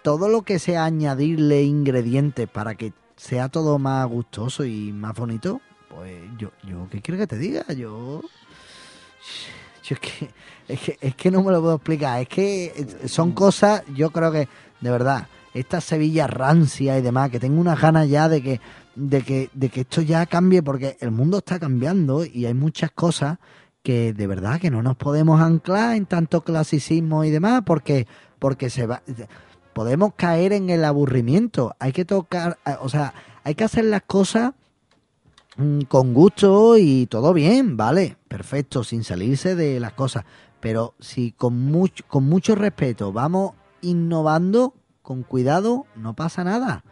todo 0.03 0.29
lo 0.29 0.43
que 0.43 0.59
sea 0.59 0.85
añadirle 0.85 1.63
ingredientes 1.63 2.49
para 2.49 2.75
que 2.75 2.93
sea 3.17 3.49
todo 3.49 3.79
más 3.79 4.07
gustoso 4.09 4.65
y 4.65 4.93
más 4.93 5.15
bonito, 5.15 5.61
pues 5.89 6.23
yo, 6.39 6.51
yo 6.65 6.89
¿qué 6.91 7.01
quieres 7.01 7.21
que 7.21 7.27
te 7.27 7.39
diga? 7.39 7.65
Yo, 7.73 8.23
yo 9.85 9.95
es 9.95 10.01
que, 10.01 10.31
es 10.69 10.81
que, 10.81 10.99
es 11.01 11.15
que 11.15 11.31
no 11.31 11.43
me 11.43 11.53
lo 11.53 11.61
puedo 11.61 11.75
explicar. 11.77 12.21
Es 12.21 12.29
que 12.29 12.87
son 13.07 13.33
cosas, 13.33 13.85
yo 13.95 14.11
creo 14.11 14.33
que, 14.33 14.49
de 14.81 14.91
verdad, 14.91 15.29
esta 15.55 15.81
Sevilla 15.81 16.27
rancia 16.27 16.99
y 16.99 17.03
demás, 17.03 17.31
que 17.31 17.39
tengo 17.39 17.61
unas 17.61 17.81
ganas 17.81 18.09
ya 18.09 18.29
de 18.29 18.43
que, 18.43 18.61
de 18.95 19.23
que, 19.23 19.51
de 19.53 19.69
que 19.69 19.83
esto 19.83 20.03
ya 20.03 20.27
cambie, 20.27 20.63
porque 20.63 20.97
el 21.01 21.11
mundo 21.11 21.39
está 21.39 21.59
cambiando 21.59 22.25
y 22.25 22.47
hay 22.47 22.55
muchas 22.55 22.91
cosas 22.91 23.39
que 23.83 24.13
de 24.13 24.27
verdad 24.27 24.61
que 24.61 24.71
no 24.71 24.83
nos 24.83 24.97
podemos 24.97 25.41
anclar 25.41 25.97
en 25.97 26.07
tanto 26.07 26.43
clasicismo 26.43 27.25
y 27.25 27.31
demás, 27.31 27.63
porque, 27.65 28.07
porque 28.39 28.71
se 28.71 28.87
va 28.87 29.03
podemos 29.73 30.15
caer 30.15 30.53
en 30.53 30.71
el 30.71 30.85
aburrimiento. 30.85 31.75
Hay 31.79 31.93
que 31.93 32.05
tocar, 32.05 32.59
o 32.81 32.89
sea, 32.89 33.15
hay 33.45 33.55
que 33.55 33.65
hacer 33.65 33.85
las 33.85 34.03
cosas 34.03 34.53
mm, 35.57 35.83
con 35.83 36.15
gusto 36.15 36.77
y 36.77 37.07
todo 37.07 37.33
bien, 37.33 37.77
vale, 37.77 38.17
perfecto, 38.29 38.85
sin 38.85 39.05
salirse 39.05 39.55
de 39.55 39.81
las 39.81 39.93
cosas. 39.93 40.25
Pero 40.61 40.95
si 41.01 41.33
con 41.33 41.59
mucho, 41.59 42.05
con 42.07 42.25
mucho 42.25 42.55
respeto 42.55 43.13
vamos 43.13 43.53
innovando, 43.81 44.75
con 45.03 45.23
cuidado, 45.23 45.87
no 45.97 46.15
pasa 46.15 46.45
nada, 46.45 46.85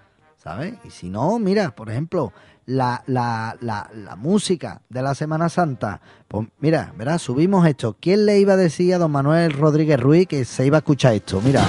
¿sabes? 0.43 0.75
Y 0.85 0.91
si 0.91 1.11
no, 1.11 1.39
mira, 1.39 1.75
por 1.75 1.91
ejemplo, 1.91 2.33
la, 2.67 3.03
la, 3.07 3.57
la, 3.61 3.91
la 3.95 4.17
música 4.17 4.81
de 4.89 5.03
la 5.03 5.15
Semana 5.15 5.49
Santa, 5.49 6.01
pues 6.29 6.49
mira, 6.61 6.93
verás, 6.97 7.23
subimos 7.23 7.67
esto. 7.67 7.97
¿Quién 8.01 8.27
le 8.27 8.39
iba 8.39 8.55
a 8.55 8.57
decir 8.57 8.95
a 8.95 8.99
don 8.99 9.11
Manuel 9.11 9.53
Rodríguez 9.53 10.01
Ruiz 10.01 10.27
que 10.29 10.45
se 10.45 10.67
iba 10.67 10.79
a 10.79 10.81
escuchar 10.81 11.15
esto? 11.15 11.41
Mira. 11.41 11.65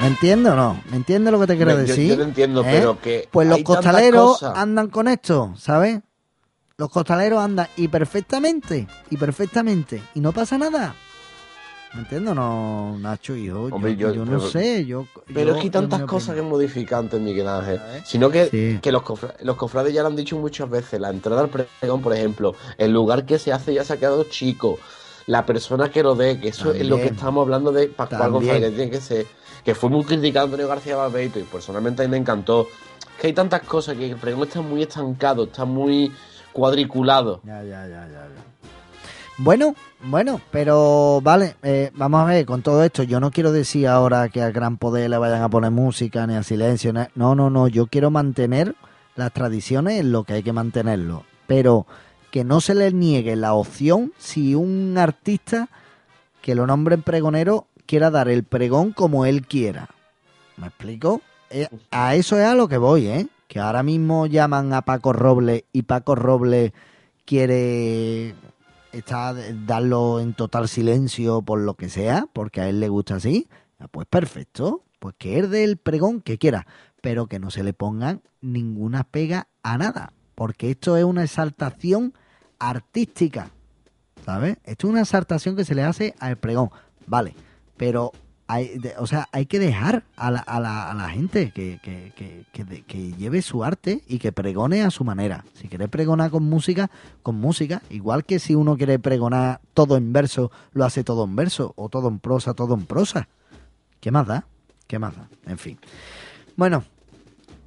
¿Me 0.00 0.06
entiende 0.06 0.50
o 0.50 0.54
no? 0.54 0.80
¿Me 0.90 0.96
entiende 0.96 1.30
lo 1.30 1.40
que 1.40 1.46
te 1.48 1.56
quiero 1.56 1.72
yo- 1.72 1.78
decir? 1.78 2.08
yo 2.10 2.16
te 2.16 2.22
entiendo, 2.22 2.62
¿Eh? 2.62 2.68
pero 2.70 3.00
que 3.00 3.28
Pues 3.30 3.48
los 3.48 3.62
costaleros 3.62 4.42
andan 4.42 4.88
con 4.88 5.08
esto, 5.08 5.52
¿sabes? 5.58 6.00
Los 6.80 6.90
costaleros 6.90 7.40
andan 7.40 7.66
y 7.76 7.88
perfectamente, 7.88 8.86
y 9.10 9.16
perfectamente, 9.16 10.00
y 10.14 10.20
no 10.20 10.30
pasa 10.30 10.56
nada. 10.56 10.94
¿Me 11.92 12.02
entiendes 12.02 12.30
o 12.30 12.34
no, 12.36 12.96
Nacho? 13.00 13.34
Hijo? 13.34 13.64
Hombre, 13.72 13.96
yo, 13.96 14.10
yo- 14.10 14.14
yo 14.14 14.24
no 14.24 14.38
sé, 14.38 14.86
yo... 14.86 15.04
Pero 15.26 15.40
yo- 15.40 15.50
es 15.54 15.56
que 15.56 15.62
hay 15.64 15.70
tantas 15.70 16.02
cosas 16.02 16.36
que 16.36 16.40
opinión. 16.40 16.50
modifican 16.50 17.00
antes, 17.00 17.20
Miguel 17.20 17.48
Ángel. 17.48 17.80
Sino 18.04 18.30
que, 18.30 18.78
que 18.80 18.92
los, 18.92 19.02
cofra- 19.02 19.34
los 19.42 19.56
cofrades 19.56 19.92
ya 19.92 20.02
lo 20.02 20.06
han 20.08 20.14
dicho 20.14 20.36
muchas 20.38 20.70
veces. 20.70 21.00
La 21.00 21.10
entrada 21.10 21.40
al 21.40 21.48
pregón, 21.48 22.00
por 22.00 22.14
ejemplo, 22.14 22.54
el 22.76 22.92
lugar 22.92 23.26
que 23.26 23.40
se 23.40 23.52
hace 23.52 23.74
ya 23.74 23.82
se 23.82 23.94
ha 23.94 23.96
quedado 23.96 24.22
chico. 24.30 24.78
La 25.26 25.44
persona 25.44 25.90
que 25.90 26.04
lo 26.04 26.14
dé, 26.14 26.38
que 26.38 26.50
eso 26.50 26.72
es 26.72 26.86
lo 26.86 26.94
que 26.98 27.06
estamos 27.06 27.42
hablando 27.42 27.72
de 27.72 27.88
Pascual 27.88 28.20
También. 28.20 28.44
González, 28.44 28.70
que 28.70 28.76
tiene 28.76 28.90
que 28.92 29.00
ser, 29.00 29.26
que 29.64 29.74
fue 29.74 29.90
muy 29.90 30.04
criticado 30.04 30.44
Antonio 30.44 30.68
García 30.68 30.94
Barbeito 30.94 31.40
y 31.40 31.42
personalmente 31.42 32.02
a 32.02 32.06
mí 32.06 32.10
me 32.12 32.18
encantó. 32.18 32.68
Es 33.16 33.20
que 33.20 33.26
hay 33.26 33.32
tantas 33.32 33.62
cosas 33.62 33.96
que 33.96 34.08
el 34.08 34.16
pregón 34.16 34.46
está 34.46 34.60
muy 34.60 34.82
estancado, 34.82 35.42
está 35.44 35.64
muy 35.64 36.12
cuadriculado. 36.58 37.40
Ya, 37.44 37.62
ya, 37.62 37.86
ya, 37.86 38.06
ya, 38.08 38.08
ya. 38.08 38.44
Bueno, 39.38 39.74
bueno, 40.02 40.40
pero 40.50 41.20
vale, 41.22 41.54
eh, 41.62 41.92
vamos 41.94 42.20
a 42.20 42.24
ver, 42.24 42.44
con 42.44 42.62
todo 42.62 42.82
esto, 42.82 43.04
yo 43.04 43.20
no 43.20 43.30
quiero 43.30 43.52
decir 43.52 43.86
ahora 43.86 44.28
que 44.30 44.42
al 44.42 44.52
gran 44.52 44.76
poder 44.78 45.08
le 45.08 45.16
vayan 45.16 45.42
a 45.42 45.48
poner 45.48 45.70
música, 45.70 46.26
ni 46.26 46.34
a 46.34 46.42
silencio, 46.42 46.92
a- 46.98 47.08
no, 47.14 47.36
no, 47.36 47.48
no, 47.48 47.68
yo 47.68 47.86
quiero 47.86 48.10
mantener 48.10 48.74
las 49.14 49.32
tradiciones 49.32 50.00
en 50.00 50.10
lo 50.10 50.24
que 50.24 50.32
hay 50.32 50.42
que 50.42 50.52
mantenerlo, 50.52 51.22
pero 51.46 51.86
que 52.32 52.42
no 52.42 52.60
se 52.60 52.74
le 52.74 52.92
niegue 52.92 53.36
la 53.36 53.54
opción 53.54 54.12
si 54.18 54.56
un 54.56 54.96
artista 54.98 55.68
que 56.42 56.56
lo 56.56 56.66
nombren 56.66 57.02
pregonero 57.02 57.66
quiera 57.86 58.10
dar 58.10 58.28
el 58.28 58.42
pregón 58.42 58.92
como 58.92 59.24
él 59.24 59.46
quiera. 59.46 59.88
¿Me 60.56 60.66
explico? 60.66 61.20
Eh, 61.50 61.68
a 61.92 62.16
eso 62.16 62.36
es 62.36 62.44
a 62.44 62.54
lo 62.56 62.66
que 62.68 62.76
voy, 62.78 63.06
¿eh? 63.06 63.28
Que 63.48 63.58
ahora 63.58 63.82
mismo 63.82 64.26
llaman 64.26 64.72
a 64.72 64.82
Paco 64.82 65.12
Robles 65.12 65.64
y 65.72 65.82
Paco 65.82 66.14
Robles 66.14 66.72
quiere 67.24 68.34
está 68.92 69.34
darlo 69.66 70.20
en 70.20 70.34
total 70.34 70.68
silencio 70.68 71.42
por 71.42 71.60
lo 71.60 71.74
que 71.74 71.88
sea, 71.88 72.26
porque 72.32 72.60
a 72.60 72.68
él 72.68 72.80
le 72.80 72.88
gusta 72.88 73.16
así, 73.16 73.48
ah, 73.78 73.88
pues 73.88 74.06
perfecto, 74.06 74.84
pues 74.98 75.14
que 75.18 75.38
él 75.38 75.50
dé 75.50 75.64
el 75.64 75.76
pregón 75.76 76.20
que 76.20 76.38
quiera, 76.38 76.66
pero 77.00 77.26
que 77.26 77.38
no 77.38 77.50
se 77.50 77.62
le 77.62 77.72
pongan 77.72 78.22
ninguna 78.40 79.04
pega 79.04 79.48
a 79.62 79.78
nada, 79.78 80.12
porque 80.34 80.70
esto 80.70 80.96
es 80.96 81.04
una 81.04 81.24
exaltación 81.24 82.14
artística, 82.58 83.50
¿sabes? 84.24 84.58
Esto 84.64 84.86
es 84.86 84.90
una 84.92 85.02
exaltación 85.02 85.56
que 85.56 85.64
se 85.64 85.74
le 85.74 85.82
hace 85.82 86.14
al 86.18 86.36
pregón, 86.38 86.70
vale, 87.06 87.34
pero 87.76 88.12
hay, 88.48 88.80
o 88.96 89.06
sea, 89.06 89.28
hay 89.30 89.44
que 89.44 89.58
dejar 89.58 90.04
a 90.16 90.30
la, 90.30 91.08
gente 91.10 91.52
que, 91.52 93.14
lleve 93.18 93.42
su 93.42 93.62
arte 93.62 94.02
y 94.08 94.18
que 94.18 94.32
pregone 94.32 94.82
a 94.82 94.90
su 94.90 95.04
manera. 95.04 95.44
Si 95.52 95.68
quiere 95.68 95.86
pregonar 95.86 96.30
con 96.30 96.44
música, 96.44 96.90
con 97.22 97.36
música. 97.36 97.82
Igual 97.90 98.24
que 98.24 98.38
si 98.38 98.54
uno 98.54 98.78
quiere 98.78 98.98
pregonar 98.98 99.60
todo 99.74 99.98
en 99.98 100.14
verso, 100.14 100.50
lo 100.72 100.86
hace 100.86 101.04
todo 101.04 101.24
en 101.24 101.36
verso. 101.36 101.74
O 101.76 101.90
todo 101.90 102.08
en 102.08 102.20
prosa, 102.20 102.54
todo 102.54 102.74
en 102.74 102.86
prosa. 102.86 103.28
¿Qué 104.00 104.10
más 104.10 104.26
da? 104.26 104.46
¿Qué 104.86 104.98
más 104.98 105.14
da? 105.14 105.28
En 105.44 105.58
fin. 105.58 105.78
Bueno, 106.56 106.84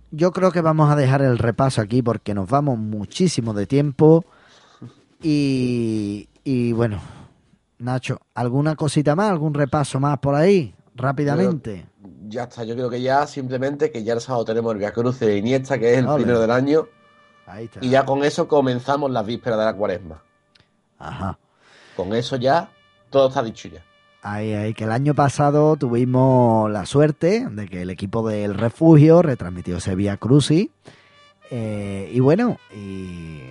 yo 0.10 0.32
creo 0.32 0.52
que 0.52 0.62
vamos 0.62 0.90
a 0.90 0.96
dejar 0.96 1.22
el 1.22 1.38
repaso 1.38 1.82
aquí 1.82 2.02
porque 2.02 2.34
nos 2.34 2.50
vamos 2.50 2.80
muchísimo 2.80 3.54
de 3.54 3.68
tiempo. 3.68 4.26
Y 5.22 6.28
bueno, 6.74 7.00
Nacho, 7.82 8.20
¿alguna 8.36 8.76
cosita 8.76 9.16
más? 9.16 9.32
¿Algún 9.32 9.54
repaso 9.54 10.00
más 10.00 10.20
por 10.20 10.36
ahí? 10.36 10.74
Rápidamente. 10.96 11.88
Ya 12.28 12.44
está, 12.44 12.64
yo 12.64 12.76
creo 12.76 12.90
que 12.90 13.02
ya 13.02 13.26
simplemente 13.26 13.92
que 13.92 14.04
ya 14.04 14.14
el 14.14 14.22
sábado 14.22 14.46
tenemos 14.46 14.72
el 14.74 14.78
Via 14.78 14.94
Cruz 14.94 15.20
de 15.20 15.38
Iniesta, 15.38 15.80
que 15.80 15.94
es 15.94 16.00
el 16.00 16.08
Ole. 16.08 16.24
primero 16.24 16.40
del 16.40 16.52
año. 16.52 16.88
Ahí 17.48 17.66
está. 17.66 17.80
Y 17.84 17.90
ya 17.90 18.06
con 18.06 18.24
eso 18.24 18.48
comenzamos 18.48 19.10
las 19.10 19.26
vísperas 19.26 19.58
de 19.58 19.66
la 19.66 19.74
cuaresma. 19.74 20.22
Ajá. 21.00 21.38
Con 21.96 22.14
eso 22.14 22.36
ya 22.36 22.70
todo 23.10 23.30
está 23.30 23.42
dicho 23.42 23.68
ya. 23.68 23.84
Ahí, 24.22 24.54
ahí, 24.54 24.74
que 24.76 24.84
el 24.84 24.92
año 24.92 25.16
pasado 25.16 25.76
tuvimos 25.76 26.70
la 26.70 26.86
suerte 26.86 27.48
de 27.50 27.68
que 27.68 27.82
el 27.82 27.90
equipo 27.90 28.28
del 28.28 28.54
refugio 28.54 29.24
retransmitió 29.24 29.78
ese 29.78 29.96
Via 29.96 30.18
Crucis. 30.18 30.70
Eh, 31.50 32.12
y 32.14 32.20
bueno, 32.20 32.58
y 32.74 33.42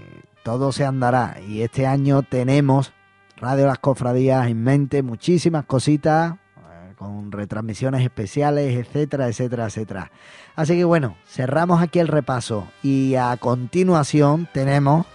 todo 0.44 0.70
se 0.70 0.84
andará. 0.84 1.38
Y 1.46 1.62
este 1.62 1.86
año 1.88 2.22
tenemos 2.22 2.92
Radio 3.40 3.66
Las 3.66 3.78
Cofradías 3.78 4.48
en 4.48 4.62
mente, 4.62 5.02
muchísimas 5.02 5.64
cositas, 5.64 6.34
eh, 6.34 6.92
con 6.94 7.32
retransmisiones 7.32 8.02
especiales, 8.02 8.76
etcétera, 8.76 9.28
etcétera, 9.28 9.64
etcétera. 9.64 10.10
Así 10.54 10.76
que 10.76 10.84
bueno, 10.84 11.16
cerramos 11.26 11.80
aquí 11.82 12.00
el 12.00 12.08
repaso. 12.08 12.68
Y 12.82 13.14
a 13.14 13.34
continuación 13.38 14.46
tenemos 14.52 15.06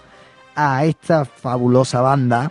a 0.56 0.84
esta 0.84 1.24
fabulosa 1.24 2.00
banda 2.00 2.50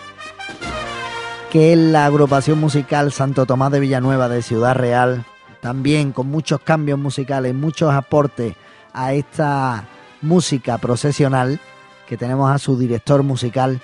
que 1.51 1.73
es 1.73 1.79
la 1.79 2.05
agrupación 2.05 2.59
musical 2.59 3.11
Santo 3.11 3.45
Tomás 3.45 3.71
de 3.71 3.81
Villanueva 3.81 4.29
de 4.29 4.41
Ciudad 4.41 4.75
Real, 4.75 5.25
también 5.61 6.13
con 6.13 6.27
muchos 6.27 6.61
cambios 6.61 6.99
musicales, 6.99 7.53
muchos 7.53 7.93
aportes 7.93 8.55
a 8.93 9.13
esta 9.13 9.85
música 10.21 10.77
procesional, 10.77 11.59
que 12.07 12.17
tenemos 12.17 12.49
a 12.49 12.59
su 12.59 12.77
director 12.77 13.23
musical 13.23 13.81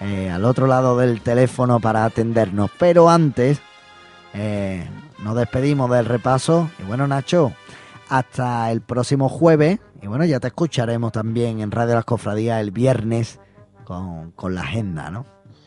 eh, 0.00 0.30
al 0.30 0.44
otro 0.44 0.66
lado 0.66 0.96
del 0.98 1.20
teléfono 1.20 1.80
para 1.80 2.04
atendernos. 2.04 2.70
Pero 2.78 3.08
antes, 3.10 3.60
eh, 4.34 4.88
nos 5.22 5.34
despedimos 5.36 5.90
del 5.90 6.04
repaso. 6.06 6.70
Y 6.78 6.82
bueno, 6.84 7.06
Nacho, 7.06 7.52
hasta 8.08 8.70
el 8.70 8.80
próximo 8.82 9.28
jueves. 9.28 9.78
Y 10.02 10.06
bueno, 10.08 10.24
ya 10.24 10.40
te 10.40 10.48
escucharemos 10.48 11.12
también 11.12 11.60
en 11.60 11.70
Radio 11.70 11.94
Las 11.94 12.04
Cofradías 12.04 12.60
el 12.60 12.70
viernes 12.70 13.40
con, 13.84 14.30
con 14.32 14.54
la 14.54 14.60
agenda, 14.62 15.10
¿no? 15.10 15.24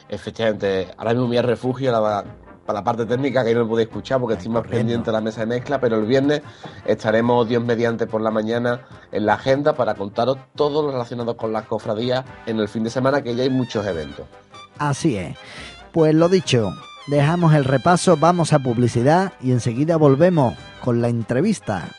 Efectivamente, 0.08 0.88
ahora 0.98 1.14
mismo 1.14 1.32
al 1.38 1.44
refugio 1.44 1.92
la- 1.92 2.24
para 2.70 2.82
la 2.82 2.84
parte 2.84 3.08
técnica 3.08 3.44
que 3.44 3.52
no 3.56 3.62
me 3.62 3.66
pude 3.66 3.82
escuchar 3.82 4.20
porque 4.20 4.36
estoy 4.36 4.52
más 4.52 4.68
pendiente 4.68 5.08
de 5.08 5.12
la 5.12 5.22
mesa 5.22 5.40
de 5.42 5.48
mezcla, 5.48 5.82
pero 5.82 5.96
el 5.98 6.06
viernes 6.06 6.44
estaremos 6.86 7.50
Dios 7.50 7.64
mediante 7.64 8.06
por 8.06 8.22
la 8.22 8.30
mañana 8.30 8.82
en 9.12 9.26
la 9.26 9.34
agenda 9.34 9.74
para 9.74 9.96
contaros 9.96 10.38
todo 10.54 10.84
lo 10.84 10.92
relacionado 10.92 11.36
con 11.36 11.52
las 11.52 11.66
cofradías 11.66 12.26
en 12.46 12.60
el 12.60 12.68
fin 12.68 12.84
de 12.84 12.92
semana 12.92 13.24
que 13.24 13.34
ya 13.34 13.42
hay 13.42 13.50
muchos 13.50 13.88
eventos. 13.88 14.28
Así 14.78 15.18
es. 15.18 15.36
Pues 15.92 16.14
lo 16.14 16.30
dicho, 16.30 16.72
dejamos 17.08 17.56
el 17.56 17.66
repaso, 17.66 18.18
vamos 18.18 18.54
a 18.54 18.60
publicidad 18.60 19.34
y 19.42 19.52
enseguida 19.52 19.98
volvemos 19.98 20.54
con 20.84 21.02
la 21.02 21.10
entrevista. 21.10 21.90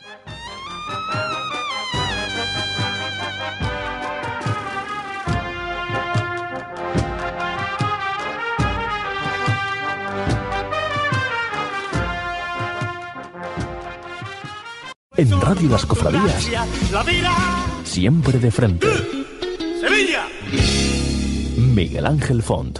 En 15.17 15.29
Radio 15.41 15.67
Las 15.67 15.85
Cofradías, 15.85 16.49
La 16.89 17.03
vida, 17.03 17.35
siempre 17.83 18.39
de 18.39 18.49
frente. 18.49 18.87
Sevilla. 19.81 20.25
Miguel 21.57 22.05
Ángel 22.05 22.41
Font. 22.41 22.79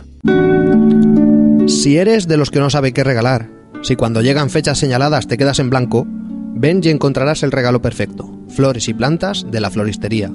Si 1.68 1.98
eres 1.98 2.30
de 2.30 2.38
los 2.38 2.50
que 2.50 2.60
no 2.60 2.70
sabe 2.70 2.94
qué 2.94 3.04
regalar, 3.04 3.50
si 3.82 3.98
cuando 3.98 4.22
llegan 4.22 4.50
fechas 4.50 4.78
señaladas 4.78 5.28
te 5.28 5.38
quedas 5.38 5.60
en 5.60 5.70
blanco, 5.70 6.06
ven 6.08 6.80
y 6.82 6.88
encontrarás 6.88 7.44
el 7.44 7.52
regalo 7.52 7.82
perfecto. 7.82 8.34
Flores 8.48 8.88
y 8.88 8.94
plantas 8.94 9.46
de 9.52 9.60
la 9.60 9.70
floristería. 9.70 10.32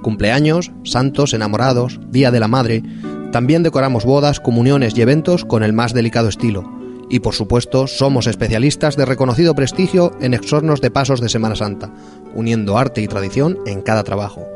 Cumpleaños, 0.00 0.70
santos, 0.84 1.34
enamorados, 1.34 1.98
Día 2.12 2.30
de 2.30 2.38
la 2.38 2.46
Madre. 2.46 2.84
También 3.32 3.64
decoramos 3.64 4.04
bodas, 4.04 4.38
comuniones 4.38 4.96
y 4.96 5.02
eventos 5.02 5.44
con 5.44 5.64
el 5.64 5.72
más 5.72 5.92
delicado 5.92 6.28
estilo. 6.28 6.81
Y 7.12 7.20
por 7.20 7.34
supuesto, 7.34 7.86
somos 7.86 8.26
especialistas 8.26 8.96
de 8.96 9.04
reconocido 9.04 9.54
prestigio 9.54 10.16
en 10.22 10.32
exornos 10.32 10.80
de 10.80 10.90
pasos 10.90 11.20
de 11.20 11.28
Semana 11.28 11.54
Santa, 11.54 11.92
uniendo 12.34 12.78
arte 12.78 13.02
y 13.02 13.06
tradición 13.06 13.58
en 13.66 13.82
cada 13.82 14.02
trabajo. 14.02 14.48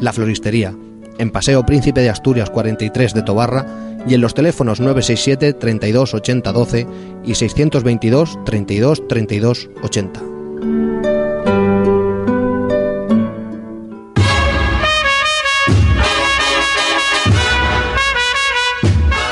La 0.00 0.12
Floristería, 0.12 0.74
en 1.18 1.30
Paseo 1.30 1.64
Príncipe 1.64 2.00
de 2.00 2.10
Asturias 2.10 2.50
43 2.50 3.14
de 3.14 3.22
Tobarra 3.22 3.64
y 4.08 4.14
en 4.14 4.22
los 4.22 4.34
teléfonos 4.34 4.80
967 4.80 5.52
32 5.52 6.14
80 6.14 6.52
12 6.52 6.86
y 7.24 7.34
622 7.36 8.44
32 8.44 9.06
32 9.06 9.70
80. 9.80 10.29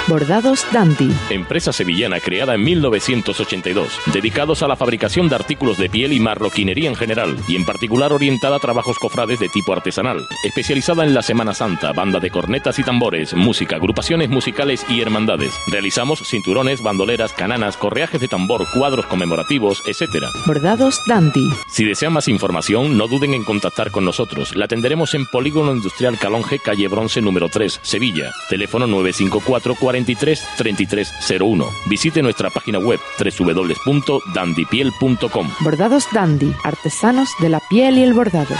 Bordados 0.08 0.64
Dandy. 0.72 1.10
Empresa 1.28 1.70
sevillana 1.70 2.18
creada 2.18 2.54
en 2.54 2.64
1982, 2.64 3.92
dedicados 4.14 4.62
a 4.62 4.68
la 4.68 4.74
fabricación 4.74 5.28
de 5.28 5.34
artículos 5.34 5.76
de 5.76 5.90
piel 5.90 6.14
y 6.14 6.20
marroquinería 6.20 6.88
en 6.88 6.96
general, 6.96 7.36
y 7.46 7.56
en 7.56 7.66
particular 7.66 8.14
orientada 8.14 8.56
a 8.56 8.58
trabajos 8.58 8.98
cofrades 8.98 9.38
de 9.38 9.50
tipo 9.50 9.74
artesanal. 9.74 10.26
Especializada 10.44 11.04
en 11.04 11.12
la 11.12 11.20
Semana 11.20 11.52
Santa, 11.52 11.92
banda 11.92 12.20
de 12.20 12.30
cornetas 12.30 12.78
y 12.78 12.84
tambores, 12.84 13.34
música, 13.34 13.76
agrupaciones 13.76 14.30
musicales 14.30 14.86
y 14.88 15.02
hermandades. 15.02 15.52
Realizamos 15.66 16.20
cinturones, 16.26 16.82
bandoleras, 16.82 17.34
cananas, 17.34 17.76
correajes 17.76 18.22
de 18.22 18.28
tambor, 18.28 18.66
cuadros 18.72 19.04
conmemorativos, 19.04 19.82
etc. 19.86 20.24
Bordados 20.46 21.02
Dandy. 21.06 21.50
Si 21.68 21.84
desean 21.84 22.14
más 22.14 22.28
información, 22.28 22.96
no 22.96 23.08
duden 23.08 23.34
en 23.34 23.44
contactar 23.44 23.90
con 23.90 24.06
nosotros. 24.06 24.56
La 24.56 24.64
atenderemos 24.64 25.12
en 25.12 25.26
Polígono 25.26 25.74
Industrial 25.74 26.18
Calonge, 26.18 26.60
calle 26.60 26.88
Bronce 26.88 27.20
número 27.20 27.50
3, 27.50 27.80
Sevilla. 27.82 28.32
Teléfono 28.48 28.86
954 28.86 29.74
43 29.98 30.46
3301. 30.56 31.66
Visite 31.86 32.22
nuestra 32.22 32.50
página 32.50 32.78
web 32.78 33.00
www.dandipiel.com. 33.18 35.50
Bordados 35.60 36.06
Dandy. 36.12 36.54
Artesanos 36.62 37.30
de 37.40 37.48
la 37.48 37.60
piel 37.68 37.98
y 37.98 38.04
el 38.04 38.14
bordado. 38.14 38.54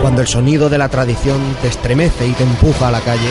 Cuando 0.00 0.22
el 0.22 0.26
sonido 0.26 0.70
de 0.70 0.78
la 0.78 0.88
tradición 0.88 1.38
te 1.60 1.68
estremece 1.68 2.26
y 2.26 2.32
te 2.32 2.44
empuja 2.44 2.88
a 2.88 2.90
la 2.90 3.00
calle. 3.00 3.28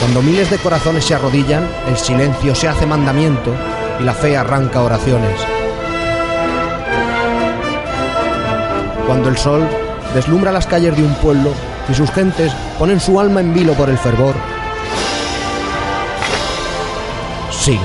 Cuando 0.00 0.22
miles 0.22 0.48
de 0.50 0.58
corazones 0.58 1.04
se 1.04 1.14
arrodillan, 1.14 1.68
el 1.88 1.96
silencio 1.96 2.54
se 2.54 2.68
hace 2.68 2.86
mandamiento 2.86 3.52
y 4.00 4.04
la 4.04 4.14
fe 4.14 4.36
arranca 4.36 4.82
oraciones. 4.82 5.55
Cuando 9.06 9.28
el 9.28 9.36
sol 9.36 9.66
deslumbra 10.14 10.50
las 10.50 10.66
calles 10.66 10.96
de 10.96 11.04
un 11.04 11.14
pueblo 11.14 11.52
y 11.88 11.94
sus 11.94 12.10
gentes 12.10 12.52
ponen 12.78 12.98
su 12.98 13.20
alma 13.20 13.40
en 13.40 13.54
vilo 13.54 13.74
por 13.74 13.88
el 13.88 13.98
fervor. 13.98 14.34
Sí, 17.50 17.78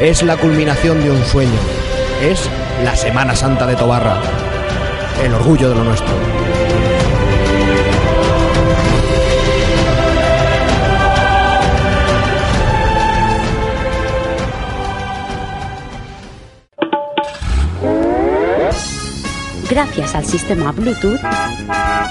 es 0.00 0.22
la 0.22 0.36
culminación 0.36 1.02
de 1.02 1.10
un 1.10 1.24
sueño. 1.24 1.58
Es 2.22 2.50
la 2.84 2.96
Semana 2.96 3.36
Santa 3.36 3.66
de 3.66 3.76
Tobarra. 3.76 4.20
El 5.22 5.34
orgullo 5.34 5.68
de 5.68 5.74
lo 5.76 5.84
nuestro. 5.84 6.45
Gracias 19.76 20.14
al 20.14 20.24
sistema 20.24 20.72
Bluetooth, 20.72 21.20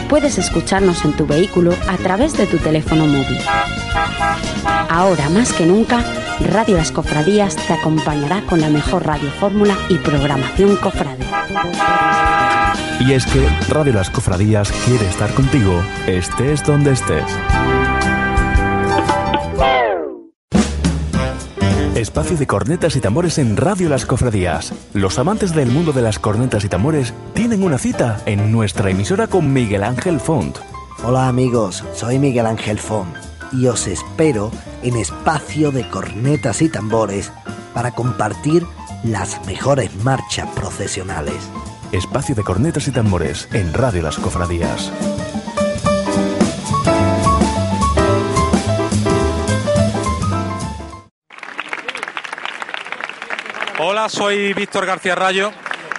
puedes 0.08 0.38
escucharnos 0.38 1.04
en 1.04 1.14
tu 1.14 1.26
vehículo 1.26 1.74
a 1.90 1.98
través 1.98 2.38
de 2.38 2.46
tu 2.46 2.58
teléfono 2.60 3.08
móvil. 3.08 3.40
Ahora 4.88 5.30
más 5.30 5.52
que 5.52 5.66
nunca, 5.66 6.04
Radio 6.52 6.78
Las 6.78 6.92
Cofradías 6.92 7.56
te 7.56 7.74
acompañará 7.74 8.44
con 8.46 8.62
la 8.62 8.70
mejor 8.70 9.08
radio 9.08 9.32
fórmula 9.32 9.76
y 9.90 9.98
programación 9.98 10.76
cofrade. 10.76 11.26
Y 13.00 13.14
es 13.14 13.26
que 13.26 13.50
Radio 13.68 13.94
Las 13.94 14.12
Cofradías 14.12 14.72
quiere 14.86 15.08
estar 15.08 15.34
contigo, 15.34 15.84
estés 16.06 16.64
donde 16.64 16.92
estés. 16.92 17.26
Espacio 21.96 22.36
de 22.36 22.46
cornetas 22.46 22.98
y 22.98 23.00
tambores 23.00 23.38
en 23.38 23.56
Radio 23.56 23.88
Las 23.88 24.06
Cofradías. 24.06 24.74
Los 24.94 25.18
amantes 25.18 25.56
del 25.56 25.70
mundo 25.70 25.94
de 25.94 26.02
las 26.02 26.20
cornetas 26.20 26.66
y 26.66 26.68
tambores 26.68 27.14
tienen 27.34 27.64
una 27.64 27.78
cita 27.78 28.22
en 28.26 28.52
nuestra 28.52 28.90
emisora 28.90 29.28
con 29.28 29.54
Miguel 29.54 29.82
Ángel 29.82 30.20
Font. 30.20 30.58
Hola 31.06 31.30
amigos, 31.30 31.86
soy 31.94 32.20
Miguel 32.20 32.48
Ángel 32.48 32.80
Font. 32.80 33.16
y 33.54 33.68
os 33.68 33.88
espero 33.88 34.52
en 34.84 34.98
espacio 34.98 35.72
de 35.72 35.88
cornetas 35.90 36.62
y 36.62 36.68
tambores 36.68 37.32
para 37.74 37.92
compartir 37.92 38.66
las 39.06 39.46
mejores 39.46 39.96
marchas 40.04 40.50
procesionales. 40.50 41.50
Espacio 41.94 42.36
de 42.36 42.44
cornetas 42.44 42.90
y 42.90 42.92
tambores 42.92 43.48
en 43.54 43.74
Radio 43.74 44.02
Las 44.02 44.18
Cofradías. 44.18 44.92
Hola, 53.78 54.08
soy 54.10 54.54
Víctor 54.54 54.86
García 54.86 55.16
Rayo 55.16 55.52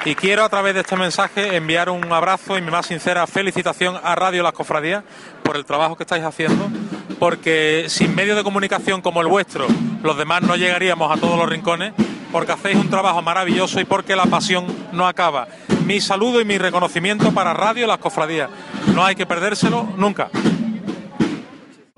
y 0.05 0.15
quiero 0.15 0.45
a 0.45 0.49
través 0.49 0.75
de 0.75 0.81
este 0.81 0.97
mensaje 0.97 1.57
enviar 1.57 1.91
un 1.91 2.11
abrazo 2.11 2.57
y 2.57 2.63
mi 2.63 2.71
más 2.71 2.87
sincera 2.87 3.27
felicitación 3.27 3.97
a 4.03 4.15
Radio 4.15 4.43
Las 4.43 4.53
Cofradías 4.53 5.05
por 5.43 5.57
el 5.57 5.65
trabajo 5.65 5.97
que 5.97 6.05
estáis 6.05 6.25
haciendo, 6.25 6.69
porque 7.19 7.87
sin 7.89 8.15
medios 8.15 8.37
de 8.37 8.45
comunicación 8.45 9.03
como 9.03 9.21
el 9.21 9.27
vuestro, 9.27 9.67
los 10.03 10.17
demás 10.17 10.43
no 10.43 10.57
llegaríamos 10.57 11.15
a 11.15 11.21
todos 11.21 11.37
los 11.39 11.49
rincones, 11.49 11.93
porque 12.33 12.53
hacéis 12.53 12.77
un 12.77 12.89
trabajo 12.89 13.21
maravilloso 13.21 13.79
y 13.81 13.85
porque 13.85 14.17
la 14.17 14.25
pasión 14.27 14.67
no 14.93 15.07
acaba. 15.07 15.47
Mi 15.85 16.01
saludo 16.01 16.41
y 16.41 16.45
mi 16.45 16.57
reconocimiento 16.59 17.33
para 17.33 17.53
Radio 17.53 17.87
Las 17.87 17.99
Cofradías. 17.99 18.49
No 18.95 19.05
hay 19.05 19.15
que 19.15 19.27
perdérselo 19.27 19.87
nunca. 19.97 20.31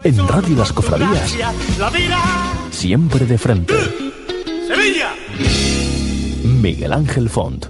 En 0.03 0.29
Radio 0.29 0.57
Las 0.57 0.73
Cofradías, 0.73 1.37
La 1.79 1.91
vida. 1.91 2.19
siempre 2.71 3.27
de 3.27 3.39
frente. 3.39 3.75
Sevilla. 4.67 5.15
Miguel 6.61 6.93
Ángel 6.93 7.31
Font. 7.31 7.67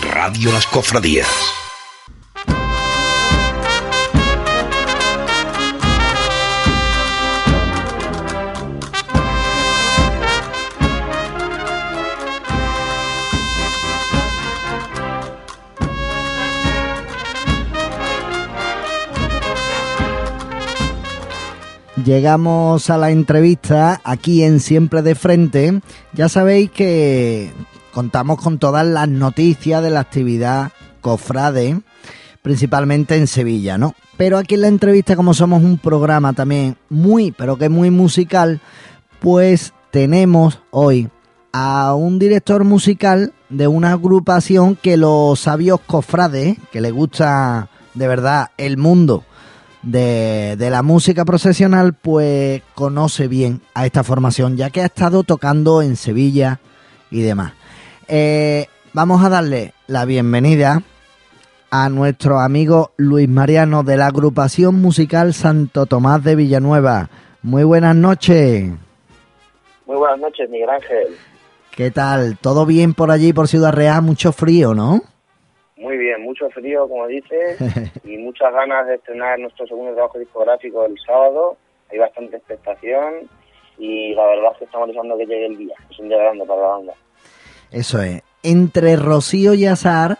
Radio 0.00 0.50
Las 0.52 0.66
Cofradías. 0.68 1.57
Llegamos 22.08 22.88
a 22.88 22.96
la 22.96 23.10
entrevista 23.10 24.00
aquí 24.02 24.42
en 24.42 24.60
Siempre 24.60 25.02
de 25.02 25.14
Frente. 25.14 25.82
Ya 26.14 26.30
sabéis 26.30 26.70
que 26.70 27.52
contamos 27.92 28.40
con 28.40 28.58
todas 28.58 28.86
las 28.86 29.06
noticias 29.06 29.82
de 29.82 29.90
la 29.90 30.00
actividad 30.00 30.72
cofrade, 31.02 31.82
principalmente 32.40 33.14
en 33.16 33.26
Sevilla, 33.26 33.76
¿no? 33.76 33.94
Pero 34.16 34.38
aquí 34.38 34.54
en 34.54 34.62
la 34.62 34.68
entrevista, 34.68 35.16
como 35.16 35.34
somos 35.34 35.62
un 35.62 35.76
programa 35.76 36.32
también 36.32 36.78
muy, 36.88 37.30
pero 37.30 37.58
que 37.58 37.68
muy 37.68 37.90
musical, 37.90 38.62
pues 39.20 39.74
tenemos 39.90 40.60
hoy 40.70 41.10
a 41.52 41.92
un 41.94 42.18
director 42.18 42.64
musical 42.64 43.34
de 43.50 43.68
una 43.68 43.92
agrupación 43.92 44.76
que 44.76 44.96
los 44.96 45.40
sabios 45.40 45.80
cofrades, 45.86 46.56
que 46.72 46.80
le 46.80 46.90
gusta 46.90 47.68
de 47.92 48.08
verdad 48.08 48.48
el 48.56 48.78
mundo 48.78 49.24
de, 49.82 50.56
de 50.56 50.70
la 50.70 50.82
música 50.82 51.24
procesional, 51.24 51.94
pues 51.94 52.62
conoce 52.74 53.28
bien 53.28 53.60
a 53.74 53.86
esta 53.86 54.04
formación, 54.04 54.56
ya 54.56 54.70
que 54.70 54.82
ha 54.82 54.86
estado 54.86 55.22
tocando 55.22 55.82
en 55.82 55.96
Sevilla 55.96 56.60
y 57.10 57.20
demás. 57.22 57.52
Eh, 58.08 58.66
vamos 58.92 59.24
a 59.24 59.28
darle 59.28 59.74
la 59.86 60.04
bienvenida 60.04 60.82
a 61.70 61.88
nuestro 61.88 62.40
amigo 62.40 62.92
Luis 62.96 63.28
Mariano 63.28 63.82
de 63.82 63.96
la 63.96 64.06
agrupación 64.06 64.76
musical 64.76 65.34
Santo 65.34 65.86
Tomás 65.86 66.24
de 66.24 66.34
Villanueva. 66.34 67.10
Muy 67.42 67.64
buenas 67.64 67.94
noches. 67.94 68.70
Muy 69.86 69.96
buenas 69.96 70.18
noches, 70.18 70.48
Miguel 70.50 70.70
Ángel. 70.70 71.08
¿Qué 71.74 71.90
tal? 71.90 72.38
¿Todo 72.38 72.66
bien 72.66 72.94
por 72.94 73.10
allí, 73.10 73.32
por 73.32 73.48
Ciudad 73.48 73.72
Real? 73.72 74.02
Mucho 74.02 74.32
frío, 74.32 74.74
¿no? 74.74 75.02
Muy 75.78 75.96
bien, 75.96 76.22
mucho 76.22 76.50
frío, 76.50 76.88
como 76.88 77.06
dices, 77.06 77.56
y 78.04 78.16
muchas 78.18 78.52
ganas 78.52 78.86
de 78.86 78.96
estrenar 78.96 79.38
nuestro 79.38 79.66
segundo 79.66 79.94
trabajo 79.94 80.18
discográfico 80.18 80.84
el 80.84 80.96
sábado. 81.06 81.56
Hay 81.90 81.98
bastante 81.98 82.36
expectación 82.36 83.28
y 83.78 84.12
la 84.14 84.26
verdad 84.26 84.52
es 84.52 84.58
que 84.58 84.64
estamos 84.64 84.88
deseando 84.88 85.16
que 85.16 85.26
llegue 85.26 85.46
el 85.46 85.56
día. 85.56 85.74
Es 85.88 85.98
un 86.00 86.08
día 86.08 86.18
grande 86.18 86.44
para 86.44 86.60
la 86.60 86.68
banda. 86.68 86.92
Eso 87.70 88.02
es. 88.02 88.22
Entre 88.42 88.96
Rocío 88.96 89.54
y 89.54 89.66
Azar 89.66 90.18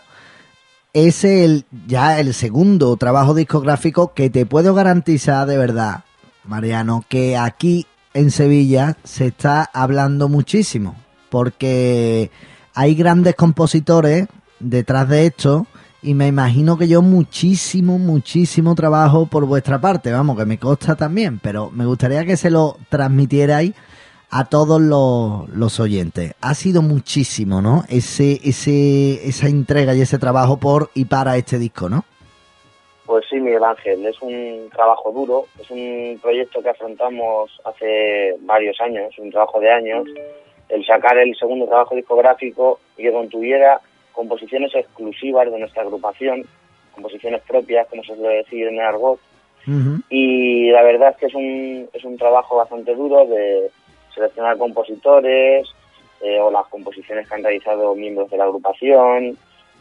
es 0.93 1.23
el 1.23 1.65
ya 1.87 2.19
el 2.19 2.33
segundo 2.33 2.95
trabajo 2.95 3.33
discográfico 3.33 4.13
que 4.13 4.29
te 4.29 4.45
puedo 4.45 4.73
garantizar 4.73 5.45
de 5.45 5.57
verdad, 5.57 6.03
Mariano, 6.45 7.03
que 7.09 7.37
aquí 7.37 7.85
en 8.13 8.31
Sevilla 8.31 8.95
se 9.03 9.27
está 9.27 9.69
hablando 9.73 10.29
muchísimo, 10.29 10.95
porque 11.29 12.31
hay 12.73 12.95
grandes 12.95 13.35
compositores 13.35 14.27
detrás 14.59 15.07
de 15.09 15.25
esto 15.25 15.65
y 16.01 16.13
me 16.13 16.27
imagino 16.27 16.77
que 16.77 16.87
yo 16.87 17.01
muchísimo, 17.01 17.97
muchísimo 17.97 18.73
trabajo 18.73 19.27
por 19.29 19.45
vuestra 19.45 19.79
parte, 19.81 20.11
vamos, 20.11 20.37
que 20.37 20.45
me 20.45 20.57
consta 20.57 20.95
también, 20.95 21.39
pero 21.39 21.69
me 21.71 21.85
gustaría 21.85 22.23
que 22.25 22.37
se 22.37 22.49
lo 22.49 22.77
transmitierais 22.89 23.73
a 24.31 24.45
todos 24.45 24.79
los, 24.79 25.49
los 25.49 25.79
oyentes. 25.79 26.35
Ha 26.39 26.53
sido 26.53 26.81
muchísimo, 26.81 27.61
¿no? 27.61 27.83
Ese, 27.89 28.39
ese, 28.43 29.27
esa 29.27 29.47
entrega 29.47 29.93
y 29.93 30.01
ese 30.01 30.19
trabajo 30.19 30.57
por 30.57 30.89
y 30.93 31.05
para 31.05 31.35
este 31.35 31.57
disco, 31.57 31.89
¿no? 31.89 32.05
Pues 33.05 33.25
sí, 33.27 33.37
Miguel 33.37 33.63
Ángel, 33.63 34.05
es 34.05 34.21
un 34.21 34.69
trabajo 34.71 35.11
duro, 35.11 35.45
es 35.59 35.69
un 35.71 36.19
proyecto 36.21 36.61
que 36.61 36.69
afrontamos 36.69 37.59
hace 37.65 38.35
varios 38.41 38.79
años, 38.79 39.17
un 39.17 39.31
trabajo 39.31 39.59
de 39.59 39.71
años, 39.71 40.07
el 40.69 40.85
sacar 40.85 41.17
el 41.17 41.35
segundo 41.35 41.65
trabajo 41.65 41.95
discográfico 41.95 42.79
y 42.95 43.01
que 43.01 43.11
contuviera 43.11 43.81
composiciones 44.19 44.75
exclusivas 44.75 45.49
de 45.49 45.59
nuestra 45.59 45.83
agrupación, 45.83 46.43
composiciones 46.91 47.41
propias, 47.47 47.87
como 47.87 48.03
se 48.03 48.17
suele 48.17 48.39
decir 48.39 48.67
en 48.67 48.73
el 48.73 48.81
argot, 48.81 49.17
y 50.09 50.71
la 50.71 50.81
verdad 50.81 51.11
es 51.11 51.17
que 51.17 51.25
es 51.27 51.35
un, 51.35 51.87
es 51.93 52.03
un 52.03 52.17
trabajo 52.17 52.57
bastante 52.57 52.93
duro 52.95 53.25
de 53.27 53.71
seleccionar 54.13 54.57
compositores 54.57 55.69
eh, 56.21 56.37
o 56.37 56.51
las 56.51 56.67
composiciones 56.67 57.29
que 57.29 57.35
han 57.35 57.43
realizado 57.43 57.95
miembros 57.95 58.29
de 58.29 58.37
la 58.37 58.43
agrupación, 58.43 59.37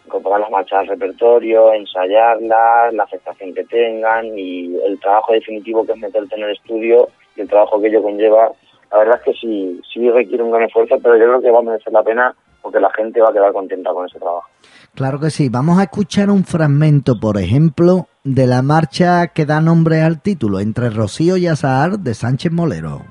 incorporar 0.06 0.38
las 0.38 0.50
marchas 0.52 0.80
al 0.80 0.86
repertorio, 0.86 1.72
ensayarlas, 1.72 2.94
la 2.94 3.02
afectación 3.02 3.52
que 3.52 3.64
tengan 3.64 4.38
y 4.38 4.76
el 4.84 5.00
trabajo 5.00 5.32
definitivo 5.32 5.84
que 5.84 5.92
es 5.92 5.98
meterte 5.98 6.36
en 6.36 6.44
el 6.44 6.52
estudio 6.52 7.08
y 7.34 7.40
el 7.40 7.48
trabajo 7.48 7.80
que 7.80 7.88
ello 7.88 8.04
conlleva. 8.04 8.52
La 8.92 8.98
verdad 8.98 9.16
es 9.16 9.22
que 9.24 9.40
sí, 9.40 9.80
sí 9.92 10.08
requiere 10.08 10.44
un 10.44 10.52
gran 10.52 10.62
esfuerzo, 10.62 10.96
pero 11.02 11.16
yo 11.16 11.24
creo 11.24 11.40
que 11.40 11.50
va 11.50 11.58
a 11.58 11.62
merecer 11.62 11.92
la 11.92 12.04
pena 12.04 12.36
porque 12.62 12.80
la 12.80 12.90
gente 12.92 13.20
va 13.20 13.30
a 13.30 13.32
quedar 13.32 13.52
contenta 13.52 13.92
con 13.92 14.06
ese 14.06 14.18
trabajo. 14.18 14.48
Claro 14.94 15.20
que 15.20 15.30
sí. 15.30 15.48
Vamos 15.48 15.78
a 15.78 15.84
escuchar 15.84 16.30
un 16.30 16.44
fragmento, 16.44 17.20
por 17.20 17.38
ejemplo, 17.38 18.08
de 18.24 18.46
la 18.46 18.62
marcha 18.62 19.28
que 19.28 19.46
da 19.46 19.60
nombre 19.60 20.02
al 20.02 20.20
título, 20.20 20.60
Entre 20.60 20.90
Rocío 20.90 21.36
y 21.36 21.46
Azahar, 21.46 21.98
de 22.00 22.14
Sánchez 22.14 22.52
Molero. 22.52 23.02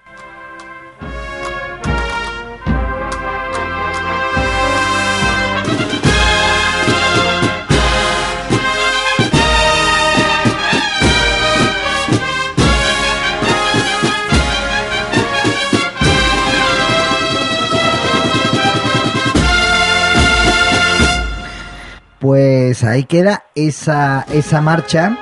Pues 22.28 22.84
ahí 22.84 23.06
queda 23.06 23.45
esa, 23.56 24.26
esa 24.34 24.60
marcha. 24.60 25.18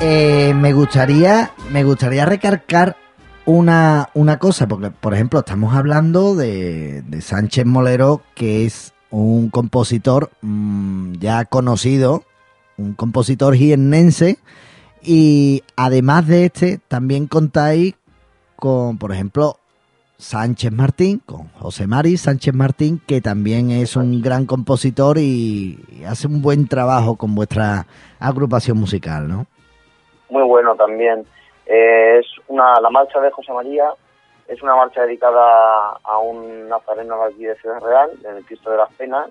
Eh, 0.00 0.52
me 0.56 0.72
gustaría 0.72 1.52
me 1.70 1.84
gustaría 1.84 2.26
recargar 2.26 2.96
una, 3.44 4.08
una 4.14 4.40
cosa, 4.40 4.66
porque 4.66 4.90
por 4.90 5.14
ejemplo 5.14 5.38
estamos 5.38 5.72
hablando 5.72 6.34
de, 6.34 7.02
de 7.02 7.20
Sánchez 7.20 7.64
Molero, 7.64 8.22
que 8.34 8.66
es 8.66 8.92
un 9.10 9.50
compositor 9.50 10.32
mmm, 10.40 11.12
ya 11.20 11.44
conocido, 11.44 12.24
un 12.76 12.94
compositor 12.94 13.54
jiennense, 13.54 14.40
y 15.00 15.62
además 15.76 16.26
de 16.26 16.46
este, 16.46 16.80
también 16.88 17.28
contáis 17.28 17.94
con, 18.56 18.98
por 18.98 19.12
ejemplo, 19.12 19.60
Sánchez 20.22 20.72
Martín, 20.72 21.20
con 21.26 21.48
José 21.58 21.86
Mari 21.86 22.16
Sánchez 22.16 22.54
Martín, 22.54 23.00
que 23.06 23.20
también 23.20 23.70
es 23.70 23.96
un 23.96 24.22
gran 24.22 24.46
compositor 24.46 25.18
y, 25.18 25.78
hace 26.08 26.28
un 26.28 26.40
buen 26.40 26.68
trabajo 26.68 27.16
con 27.16 27.34
vuestra 27.34 27.86
agrupación 28.20 28.78
musical, 28.78 29.28
¿no? 29.28 29.46
Muy 30.30 30.44
bueno 30.44 30.76
también. 30.76 31.26
Eh, 31.66 32.20
es 32.20 32.26
una 32.48 32.80
la 32.80 32.90
marcha 32.90 33.20
de 33.20 33.30
José 33.30 33.52
María 33.52 33.90
es 34.48 34.62
una 34.62 34.76
marcha 34.76 35.02
dedicada 35.02 35.98
a 36.04 36.18
un 36.18 36.68
nazareno 36.68 37.16
de 37.18 37.32
aquí 37.32 37.44
de 37.44 37.56
Ciudad 37.56 37.80
Real, 37.80 38.10
en 38.24 38.36
el 38.36 38.44
Cristo 38.44 38.70
de 38.70 38.76
las 38.76 38.92
Penas, 38.94 39.30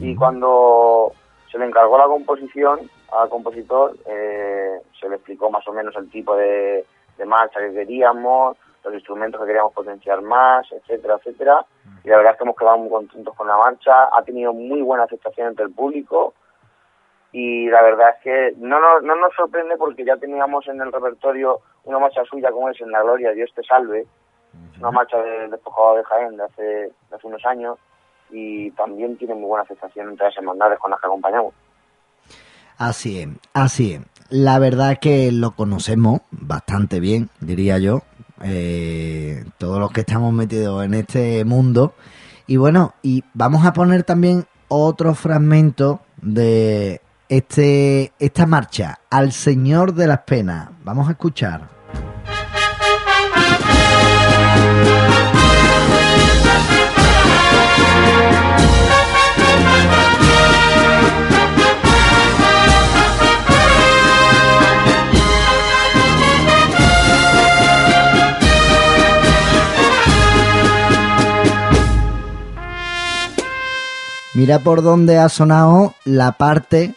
y 0.00 0.16
cuando 0.16 1.12
se 1.50 1.58
le 1.58 1.66
encargó 1.66 1.96
la 1.96 2.06
composición 2.06 2.90
al 3.12 3.28
compositor, 3.28 3.96
eh, 4.06 4.80
se 5.00 5.08
le 5.08 5.16
explicó 5.16 5.48
más 5.48 5.66
o 5.68 5.72
menos 5.72 5.94
el 5.96 6.10
tipo 6.10 6.34
de, 6.36 6.84
de 7.16 7.24
marcha 7.24 7.60
que 7.60 7.72
queríamos, 7.72 8.56
los 8.86 8.94
instrumentos 8.94 9.40
que 9.40 9.46
queríamos 9.46 9.72
potenciar 9.72 10.22
más, 10.22 10.66
etcétera, 10.70 11.16
etcétera. 11.16 11.66
Y 12.04 12.08
la 12.08 12.18
verdad 12.18 12.32
es 12.32 12.38
que 12.38 12.44
hemos 12.44 12.56
quedado 12.56 12.78
muy 12.78 12.90
contentos 12.90 13.34
con 13.34 13.48
la 13.48 13.56
marcha, 13.56 14.08
ha 14.12 14.22
tenido 14.22 14.52
muy 14.52 14.80
buena 14.82 15.04
aceptación 15.04 15.48
entre 15.48 15.66
el 15.66 15.72
público. 15.72 16.34
Y 17.32 17.68
la 17.68 17.82
verdad 17.82 18.10
es 18.16 18.22
que 18.22 18.54
no 18.58 18.80
nos, 18.80 19.02
no 19.02 19.16
nos 19.16 19.34
sorprende 19.34 19.76
porque 19.76 20.04
ya 20.04 20.16
teníamos 20.16 20.66
en 20.68 20.80
el 20.80 20.92
repertorio 20.92 21.60
una 21.84 21.98
marcha 21.98 22.24
suya 22.24 22.50
como 22.50 22.70
es 22.70 22.80
En 22.80 22.90
la 22.90 23.02
Gloria, 23.02 23.32
Dios 23.32 23.50
te 23.54 23.62
salve, 23.62 24.06
una 24.78 24.90
marcha 24.90 25.20
del 25.20 25.50
despojado 25.50 25.96
de 25.96 26.04
Jaén 26.04 26.36
de 26.36 26.44
hace, 26.44 26.62
de 26.62 27.16
hace 27.16 27.26
unos 27.26 27.44
años. 27.44 27.78
Y 28.30 28.70
también 28.72 29.16
tiene 29.16 29.34
muy 29.34 29.46
buena 29.46 29.64
aceptación 29.64 30.08
entre 30.08 30.26
las 30.26 30.36
hermandades 30.36 30.78
con 30.78 30.90
las 30.90 31.00
que 31.00 31.06
acompañamos. 31.06 31.54
Así 32.78 33.20
es, 33.20 33.28
así 33.54 33.94
es. 33.94 34.00
La 34.28 34.58
verdad 34.58 34.92
es 34.92 34.98
que 34.98 35.30
lo 35.32 35.52
conocemos 35.52 36.20
bastante 36.30 37.00
bien, 37.00 37.30
diría 37.40 37.78
yo, 37.78 38.00
eh, 38.42 39.44
todos 39.58 39.78
los 39.78 39.90
que 39.90 40.00
estamos 40.00 40.32
metidos 40.32 40.84
en 40.84 40.94
este 40.94 41.44
mundo. 41.44 41.94
Y 42.46 42.56
bueno, 42.56 42.94
y 43.02 43.24
vamos 43.34 43.66
a 43.66 43.72
poner 43.72 44.04
también 44.04 44.46
otro 44.68 45.14
fragmento 45.14 46.00
de 46.20 47.00
este 47.28 48.12
esta 48.18 48.46
marcha 48.46 49.00
al 49.10 49.32
Señor 49.32 49.94
de 49.94 50.06
las 50.06 50.20
Penas. 50.20 50.70
Vamos 50.84 51.08
a 51.08 51.12
escuchar. 51.12 51.75
Mira 74.36 74.58
por 74.58 74.82
dónde 74.82 75.16
ha 75.16 75.30
sonado 75.30 75.94
la 76.04 76.32
parte 76.32 76.92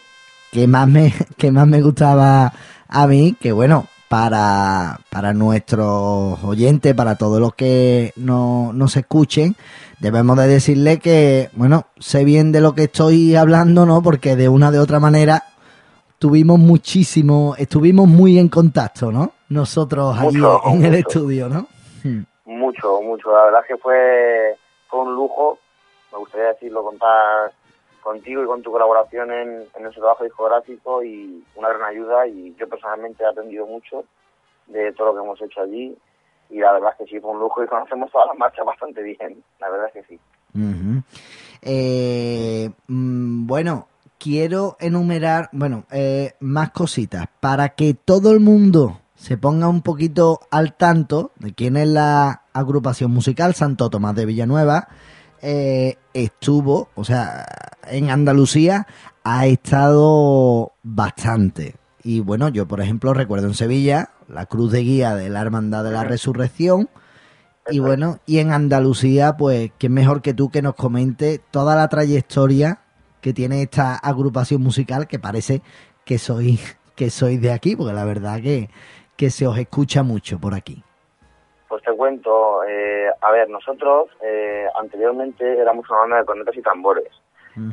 que 0.52 0.66
más 0.66 0.86
me, 0.86 1.14
que 1.38 1.50
más 1.50 1.66
me 1.66 1.80
gustaba 1.80 2.52
a 2.86 3.06
mí, 3.06 3.34
que 3.40 3.52
bueno, 3.52 3.86
para, 4.10 5.00
para 5.08 5.32
nuestros 5.32 6.44
oyentes, 6.44 6.94
para 6.94 7.14
todos 7.14 7.40
los 7.40 7.54
que 7.54 8.12
no, 8.16 8.74
nos 8.74 8.94
escuchen, 8.98 9.56
debemos 10.00 10.36
de 10.36 10.48
decirle 10.48 10.98
que, 10.98 11.48
bueno, 11.54 11.86
sé 11.98 12.24
bien 12.24 12.52
de 12.52 12.60
lo 12.60 12.74
que 12.74 12.84
estoy 12.84 13.34
hablando, 13.36 13.86
¿no? 13.86 14.02
Porque 14.02 14.36
de 14.36 14.50
una 14.50 14.70
de 14.70 14.78
otra 14.78 15.00
manera 15.00 15.44
tuvimos 16.18 16.58
muchísimo, 16.58 17.54
estuvimos 17.56 18.06
muy 18.06 18.38
en 18.38 18.50
contacto, 18.50 19.10
¿no? 19.10 19.32
Nosotros 19.48 20.14
allí 20.18 20.36
Mucho, 20.36 20.60
en 20.66 20.84
el 20.84 20.94
estudio, 20.96 21.48
¿no? 21.48 21.68
Mucho, 22.44 23.00
mucho. 23.00 23.32
La 23.32 23.44
verdad 23.44 23.60
que 23.66 23.78
fue, 23.78 24.58
fue 24.90 25.00
un 25.00 25.14
lujo. 25.14 25.58
Me 26.12 26.18
gustaría 26.18 26.48
decirlo, 26.48 26.82
contar 26.82 27.52
contigo 28.02 28.42
y 28.42 28.46
con 28.46 28.62
tu 28.62 28.72
colaboración 28.72 29.30
en, 29.30 29.48
en 29.74 29.86
ese 29.86 30.00
trabajo 30.00 30.24
discográfico 30.24 31.02
y 31.02 31.44
una 31.54 31.68
gran 31.68 31.82
ayuda. 31.84 32.26
Y 32.26 32.54
yo 32.58 32.68
personalmente 32.68 33.22
he 33.22 33.26
aprendido 33.26 33.66
mucho 33.66 34.04
de 34.66 34.92
todo 34.92 35.08
lo 35.08 35.14
que 35.14 35.24
hemos 35.24 35.42
hecho 35.42 35.60
allí. 35.60 35.96
Y 36.50 36.58
la 36.58 36.72
verdad 36.72 36.90
es 36.92 37.06
que 37.06 37.14
sí, 37.14 37.20
fue 37.20 37.30
un 37.30 37.38
lujo 37.38 37.62
y 37.62 37.66
conocemos 37.66 38.10
todas 38.10 38.26
las 38.28 38.38
marchas 38.38 38.66
bastante 38.66 39.02
bien. 39.02 39.42
La 39.60 39.70
verdad 39.70 39.90
es 39.94 40.06
que 40.06 40.14
sí. 40.14 40.20
Eh, 41.62 42.70
mm, 42.88 43.46
bueno, 43.46 43.86
quiero 44.18 44.76
enumerar, 44.80 45.48
bueno, 45.52 45.84
eh, 45.90 46.34
más 46.40 46.70
cositas 46.70 47.26
para 47.40 47.70
que 47.70 47.94
todo 47.94 48.32
el 48.32 48.40
mundo 48.40 49.00
se 49.14 49.36
ponga 49.36 49.68
un 49.68 49.82
poquito 49.82 50.40
al 50.50 50.74
tanto 50.74 51.32
de 51.36 51.54
quién 51.54 51.76
es 51.76 51.88
la 51.88 52.42
agrupación 52.52 53.10
musical 53.10 53.54
Santo 53.54 53.90
Tomás 53.90 54.14
de 54.14 54.26
Villanueva. 54.26 54.88
eh, 55.42 55.96
estuvo, 56.14 56.88
o 56.94 57.04
sea, 57.04 57.46
en 57.86 58.10
Andalucía 58.10 58.86
ha 59.24 59.46
estado 59.46 60.72
bastante. 60.82 61.76
Y 62.02 62.20
bueno, 62.20 62.48
yo 62.48 62.66
por 62.66 62.80
ejemplo 62.80 63.14
recuerdo 63.14 63.46
en 63.46 63.54
Sevilla 63.54 64.10
la 64.28 64.46
cruz 64.46 64.72
de 64.72 64.80
guía 64.80 65.14
de 65.14 65.28
la 65.28 65.40
Hermandad 65.40 65.84
de 65.84 65.92
la 65.92 66.04
Resurrección. 66.04 66.88
Y 67.70 67.78
bueno, 67.78 68.18
y 68.26 68.38
en 68.38 68.52
Andalucía, 68.52 69.36
pues, 69.36 69.70
¿quién 69.78 69.92
mejor 69.92 70.22
que 70.22 70.34
tú 70.34 70.50
que 70.50 70.62
nos 70.62 70.74
comente 70.74 71.40
toda 71.50 71.76
la 71.76 71.88
trayectoria 71.88 72.80
que 73.20 73.32
tiene 73.32 73.62
esta 73.62 73.94
agrupación 73.94 74.62
musical 74.62 75.06
que 75.06 75.18
parece 75.18 75.62
que 76.04 76.18
soy 76.18 76.58
que 77.00 77.08
sois 77.08 77.40
de 77.40 77.50
aquí, 77.50 77.76
porque 77.76 77.94
la 77.94 78.04
verdad 78.04 78.42
que, 78.42 78.68
que 79.16 79.30
se 79.30 79.46
os 79.46 79.56
escucha 79.56 80.02
mucho 80.02 80.38
por 80.38 80.52
aquí. 80.52 80.84
Cuento, 82.10 82.64
eh, 82.64 83.08
a 83.20 83.30
ver, 83.30 83.48
nosotros 83.48 84.08
eh, 84.20 84.66
anteriormente 84.74 85.56
éramos 85.56 85.88
una 85.88 86.00
banda 86.00 86.16
de 86.16 86.24
cornetas 86.24 86.56
y 86.56 86.60
tambores. 86.60 87.08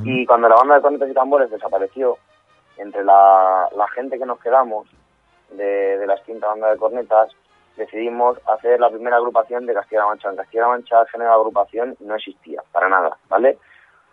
Y 0.03 0.27
cuando 0.27 0.47
la 0.47 0.57
banda 0.57 0.75
de 0.75 0.81
cornetas 0.81 1.09
y 1.09 1.13
tambores 1.15 1.49
desapareció, 1.49 2.19
entre 2.77 3.03
la, 3.03 3.67
la 3.75 3.87
gente 3.87 4.19
que 4.19 4.27
nos 4.27 4.39
quedamos 4.39 4.87
de, 5.49 5.97
de 5.97 6.05
la 6.05 6.13
extinta 6.13 6.49
banda 6.49 6.69
de 6.69 6.77
cornetas, 6.77 7.31
decidimos 7.77 8.37
hacer 8.47 8.79
la 8.79 8.91
primera 8.91 9.15
agrupación 9.15 9.65
de 9.65 9.73
Castilla-La 9.73 10.05
Mancha. 10.05 10.29
En 10.29 10.35
Castilla-La 10.35 10.67
Mancha 10.67 11.01
el 11.01 11.07
género 11.07 11.31
de 11.31 11.35
agrupación 11.37 11.97
no 12.01 12.13
existía, 12.13 12.61
para 12.71 12.89
nada, 12.89 13.17
¿vale? 13.29 13.57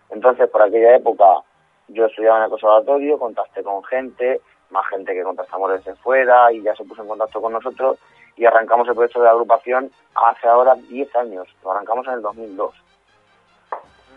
Entonces, 0.09 0.49
por 0.49 0.63
aquella 0.63 0.97
época, 0.97 1.27
yo 1.89 2.07
estudiaba 2.07 2.39
en 2.39 2.45
el 2.45 2.51
conservatorio, 2.51 3.19
contacté 3.19 3.63
con 3.63 3.85
gente, 3.85 4.41
más 4.71 4.87
gente 4.89 5.15
que 5.15 5.23
contactamos 5.23 5.73
desde 5.73 5.95
fuera 5.97 6.53
y 6.53 6.63
ya 6.63 6.75
se 6.75 6.85
puso 6.85 7.03
en 7.03 7.09
contacto 7.09 7.41
con 7.41 7.53
nosotros 7.53 7.99
y 8.37 8.45
arrancamos 8.45 8.89
el 8.89 8.95
proyecto 8.95 9.23
de 9.23 9.29
agrupación 9.29 9.91
hace 10.15 10.49
ahora 10.49 10.75
10 10.75 11.15
años, 11.17 11.49
lo 11.63 11.73
arrancamos 11.73 12.07
en 12.09 12.15
el 12.15 12.23
2002. 12.23 12.75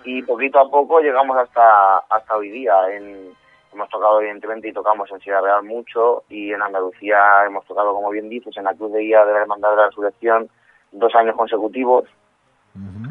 Y 0.03 0.22
poquito 0.24 0.60
a 0.60 0.69
poco 0.69 1.02
llegamos 1.02 1.38
hasta 1.38 1.98
hasta 2.10 2.38
hoy 2.38 2.49
día. 2.49 2.74
En, 2.91 3.34
hemos 3.74 3.90
tocado 3.90 4.22
evidentemente 4.22 4.69
y 4.69 4.74
tocamos 4.74 5.11
en 5.11 5.19
Ciudad 5.19 5.41
Real 5.41 5.64
mucho 5.64 6.24
y 6.30 6.52
en 6.53 6.61
Andalucía 6.61 7.19
hemos 7.45 7.65
tocado, 7.65 7.94
como 7.94 8.10
bien 8.10 8.30
dices, 8.30 8.56
en 8.57 8.64
la 8.64 8.74
Cruz 8.74 8.94
de 8.94 9.02
Guía 9.02 9.26
de 9.26 9.34
la 9.34 9.41
Hermandad 9.41 9.72
de 9.72 9.76
la 9.76 9.88
Resurrección 9.88 10.49
dos 10.91 11.14
años 11.15 11.36
consecutivos. 11.36 12.06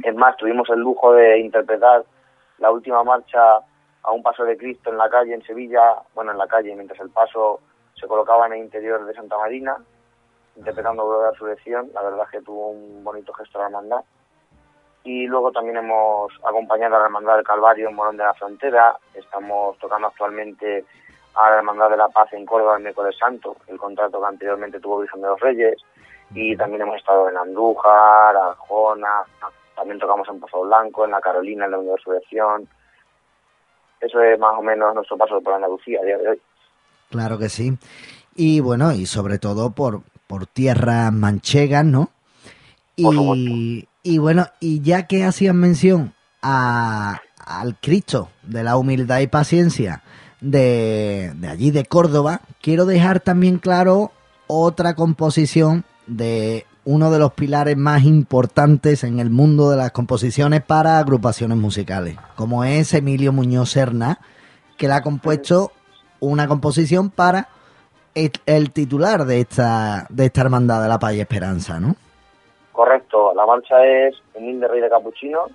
Es 0.02 0.14
más, 0.14 0.36
tuvimos 0.36 0.68
el 0.70 0.78
lujo 0.78 1.12
de 1.12 1.40
interpretar 1.40 2.04
la 2.58 2.70
última 2.70 3.02
marcha 3.02 3.58
a 4.06 4.12
un 4.12 4.22
paso 4.22 4.44
de 4.44 4.56
Cristo 4.56 4.90
en 4.90 4.98
la 4.98 5.10
calle 5.10 5.34
en 5.34 5.42
Sevilla, 5.42 5.96
bueno, 6.14 6.30
en 6.30 6.38
la 6.38 6.46
calle, 6.46 6.74
mientras 6.74 7.00
el 7.00 7.10
paso 7.10 7.60
se 7.94 8.06
colocaba 8.06 8.46
en 8.46 8.52
el 8.52 8.60
interior 8.60 9.04
de 9.04 9.12
Santa 9.14 9.36
Marina, 9.36 9.76
interpretando 10.54 11.04
Gloria 11.04 11.18
de 11.18 11.26
la 11.26 11.32
Resurrección. 11.32 11.90
La 11.92 12.02
verdad 12.02 12.24
es 12.24 12.30
que 12.30 12.44
tuvo 12.44 12.68
un 12.68 13.02
bonito 13.02 13.32
gesto 13.32 13.58
la 13.58 13.66
hermandad. 13.66 14.04
Y 15.02 15.26
luego 15.26 15.52
también 15.52 15.76
hemos 15.76 16.32
acompañado 16.44 16.96
a 16.96 16.98
la 17.00 17.04
Hermandad 17.06 17.36
del 17.36 17.44
Calvario 17.44 17.88
en 17.88 17.94
Morón 17.94 18.16
de 18.16 18.24
la 18.24 18.34
Frontera. 18.34 18.96
Estamos 19.14 19.78
tocando 19.78 20.08
actualmente 20.08 20.84
a 21.34 21.50
la 21.50 21.56
Hermandad 21.58 21.90
de 21.90 21.96
la 21.96 22.08
Paz 22.08 22.32
en 22.32 22.46
Córdoba 22.46 22.76
el 22.76 22.82
miércoles 22.82 23.16
santo, 23.18 23.56
el 23.66 23.78
contrato 23.78 24.20
que 24.20 24.26
anteriormente 24.26 24.80
tuvo 24.80 25.00
Virgen 25.00 25.22
de 25.22 25.28
los 25.28 25.40
Reyes. 25.40 25.76
Y 26.34 26.56
también 26.56 26.82
hemos 26.82 26.96
estado 26.96 27.28
en 27.28 27.36
Andújar, 27.36 28.36
Arjona, 28.36 29.22
también 29.76 29.98
tocamos 29.98 30.28
en 30.28 30.40
Pozo 30.40 30.62
Blanco, 30.62 31.04
en 31.04 31.12
la 31.12 31.20
Carolina, 31.20 31.66
en 31.66 31.70
la 31.70 31.78
Unión 31.78 31.94
de 31.94 31.98
Resurrección. 31.98 32.68
Eso 34.06 34.20
es 34.22 34.38
más 34.38 34.58
o 34.58 34.62
menos 34.62 34.94
nuestro 34.94 35.16
paso 35.16 35.40
por 35.40 35.54
Andalucía 35.54 35.98
a 36.00 36.04
día 36.04 36.18
de 36.18 36.28
hoy. 36.28 36.40
Claro 37.10 37.38
que 37.38 37.48
sí. 37.48 37.76
Y 38.34 38.60
bueno, 38.60 38.92
y 38.92 39.06
sobre 39.06 39.38
todo 39.38 39.70
por, 39.70 40.02
por 40.26 40.46
tierras 40.46 41.12
manchegas, 41.12 41.84
¿no? 41.84 42.10
Y, 42.96 43.88
y 44.02 44.18
bueno, 44.18 44.46
y 44.60 44.80
ya 44.80 45.06
que 45.06 45.24
hacían 45.24 45.56
mención 45.56 46.14
a, 46.42 47.20
al 47.44 47.76
Cristo 47.80 48.30
de 48.42 48.62
la 48.62 48.76
humildad 48.76 49.20
y 49.20 49.26
paciencia 49.26 50.02
de, 50.40 51.32
de 51.36 51.48
allí 51.48 51.70
de 51.70 51.84
Córdoba, 51.84 52.40
quiero 52.62 52.86
dejar 52.86 53.20
también 53.20 53.58
claro 53.58 54.12
otra 54.46 54.94
composición 54.94 55.84
de 56.06 56.64
uno 56.86 57.10
de 57.10 57.18
los 57.18 57.32
pilares 57.32 57.76
más 57.76 58.04
importantes 58.04 59.02
en 59.02 59.18
el 59.18 59.28
mundo 59.28 59.70
de 59.70 59.76
las 59.76 59.90
composiciones 59.90 60.62
para 60.62 60.98
agrupaciones 60.98 61.58
musicales, 61.58 62.16
como 62.36 62.64
es 62.64 62.94
Emilio 62.94 63.32
Muñoz 63.32 63.70
Serna, 63.70 64.20
que 64.78 64.86
le 64.86 64.94
ha 64.94 65.02
compuesto 65.02 65.72
una 66.20 66.46
composición 66.46 67.10
para 67.10 67.48
el, 68.14 68.30
el 68.46 68.70
titular 68.70 69.24
de 69.24 69.40
esta, 69.40 70.06
de 70.10 70.26
esta 70.26 70.40
hermandad 70.42 70.80
de 70.80 70.88
la 70.88 71.00
Paz 71.00 71.14
y 71.14 71.20
Esperanza, 71.20 71.80
¿no? 71.80 71.96
Correcto, 72.70 73.34
la 73.34 73.44
marcha 73.46 73.84
es 73.84 74.14
Humilde 74.34 74.68
Rey 74.68 74.80
de 74.80 74.88
Capuchino, 74.88 75.46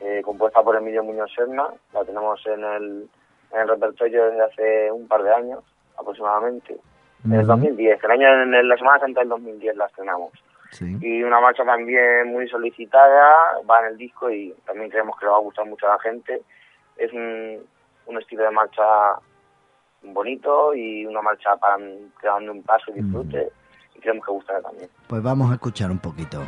eh, 0.00 0.22
compuesta 0.24 0.62
por 0.62 0.76
Emilio 0.76 1.04
Muñoz 1.04 1.30
Serna. 1.36 1.66
La 1.92 2.04
tenemos 2.04 2.40
en 2.46 2.64
el, 2.64 3.08
en 3.52 3.60
el 3.60 3.68
repertorio 3.68 4.26
desde 4.26 4.42
hace 4.42 4.92
un 4.92 5.06
par 5.08 5.22
de 5.22 5.34
años 5.34 5.62
aproximadamente. 5.98 6.78
En 7.26 7.32
el 7.32 7.38
Ujú. 7.40 7.48
2010, 7.48 8.02
el 8.04 8.10
año 8.10 8.42
en 8.42 8.68
la 8.68 8.76
Semana 8.76 9.00
Santa 9.00 9.20
del 9.20 9.28
2010 9.30 9.76
la 9.76 9.86
estrenamos. 9.86 10.32
Sí. 10.70 10.96
Y 11.00 11.22
una 11.22 11.40
marcha 11.40 11.64
también 11.64 12.28
muy 12.32 12.48
solicitada, 12.48 13.24
va 13.68 13.80
en 13.80 13.86
el 13.92 13.96
disco 13.96 14.30
y 14.30 14.54
también 14.66 14.90
creemos 14.90 15.16
que 15.18 15.26
le 15.26 15.30
va 15.30 15.36
a 15.38 15.40
gustar 15.40 15.64
mucho 15.66 15.86
a 15.86 15.90
la 15.96 15.98
gente. 16.00 16.42
Es 16.96 17.12
un, 17.12 17.58
un 18.06 18.18
estilo 18.18 18.42
de 18.44 18.50
marcha 18.50 18.82
bonito 20.02 20.74
y 20.74 21.04
una 21.06 21.22
marcha 21.22 21.56
para 21.56 21.76
que 21.78 22.26
dando 22.26 22.52
un 22.52 22.62
paso 22.62 22.90
y 22.94 23.00
disfrute. 23.00 23.48
y 23.94 24.00
creemos 24.00 24.24
que 24.24 24.32
gustará 24.32 24.60
también. 24.62 24.88
Pues 25.08 25.22
vamos 25.22 25.50
a 25.50 25.54
escuchar 25.54 25.90
un 25.90 25.98
poquito. 25.98 26.42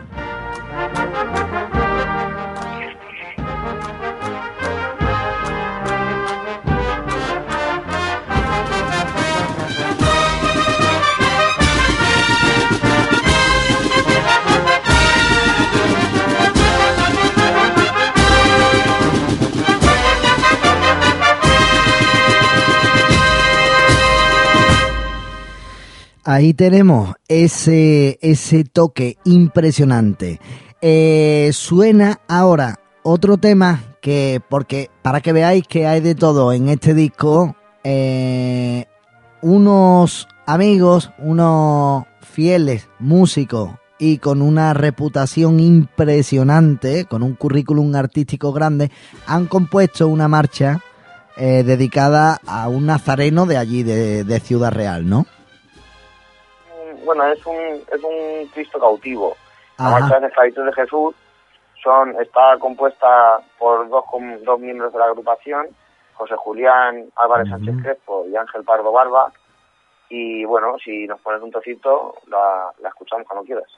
Ahí 26.30 26.52
tenemos 26.52 27.14
ese, 27.26 28.18
ese 28.20 28.62
toque 28.62 29.16
impresionante. 29.24 30.38
Eh, 30.82 31.48
suena 31.54 32.20
ahora 32.28 32.80
otro 33.02 33.38
tema 33.38 33.96
que, 34.02 34.42
porque 34.50 34.90
para 35.00 35.22
que 35.22 35.32
veáis 35.32 35.66
que 35.66 35.86
hay 35.86 36.02
de 36.02 36.14
todo 36.14 36.52
en 36.52 36.68
este 36.68 36.92
disco, 36.92 37.56
eh, 37.82 38.84
unos 39.40 40.28
amigos, 40.44 41.10
unos 41.16 42.04
fieles 42.20 42.90
músicos 42.98 43.70
y 43.98 44.18
con 44.18 44.42
una 44.42 44.74
reputación 44.74 45.60
impresionante, 45.60 47.06
con 47.06 47.22
un 47.22 47.36
currículum 47.36 47.94
artístico 47.94 48.52
grande, 48.52 48.90
han 49.26 49.46
compuesto 49.46 50.06
una 50.08 50.28
marcha 50.28 50.82
eh, 51.38 51.62
dedicada 51.64 52.38
a 52.46 52.68
un 52.68 52.84
nazareno 52.84 53.46
de 53.46 53.56
allí, 53.56 53.82
de, 53.82 54.24
de 54.24 54.40
Ciudad 54.40 54.72
Real, 54.72 55.08
¿no? 55.08 55.24
Bueno, 57.08 57.24
es 57.24 57.46
un, 57.46 57.56
es 57.90 58.04
un 58.04 58.46
Cristo 58.52 58.78
cautivo. 58.78 59.34
La 59.78 59.86
Ajá. 59.86 60.00
marcha 60.00 60.20
de 60.20 60.26
Esclavitud 60.26 60.66
de 60.66 60.72
Jesús 60.74 61.14
son, 61.82 62.14
está 62.20 62.58
compuesta 62.58 63.40
por 63.58 63.88
dos, 63.88 64.04
dos 64.42 64.60
miembros 64.60 64.92
de 64.92 64.98
la 64.98 65.06
agrupación, 65.06 65.68
José 66.12 66.34
Julián 66.36 67.06
Álvarez 67.16 67.48
Sánchez 67.48 67.76
Crespo 67.82 68.26
y 68.30 68.36
Ángel 68.36 68.62
Pardo 68.62 68.92
Barba. 68.92 69.32
Y 70.10 70.44
bueno, 70.44 70.76
si 70.84 71.06
nos 71.06 71.18
pones 71.22 71.40
un 71.40 71.50
trocito, 71.50 72.16
la, 72.26 72.70
la 72.82 72.90
escuchamos 72.90 73.26
cuando 73.26 73.46
quieras. 73.46 73.70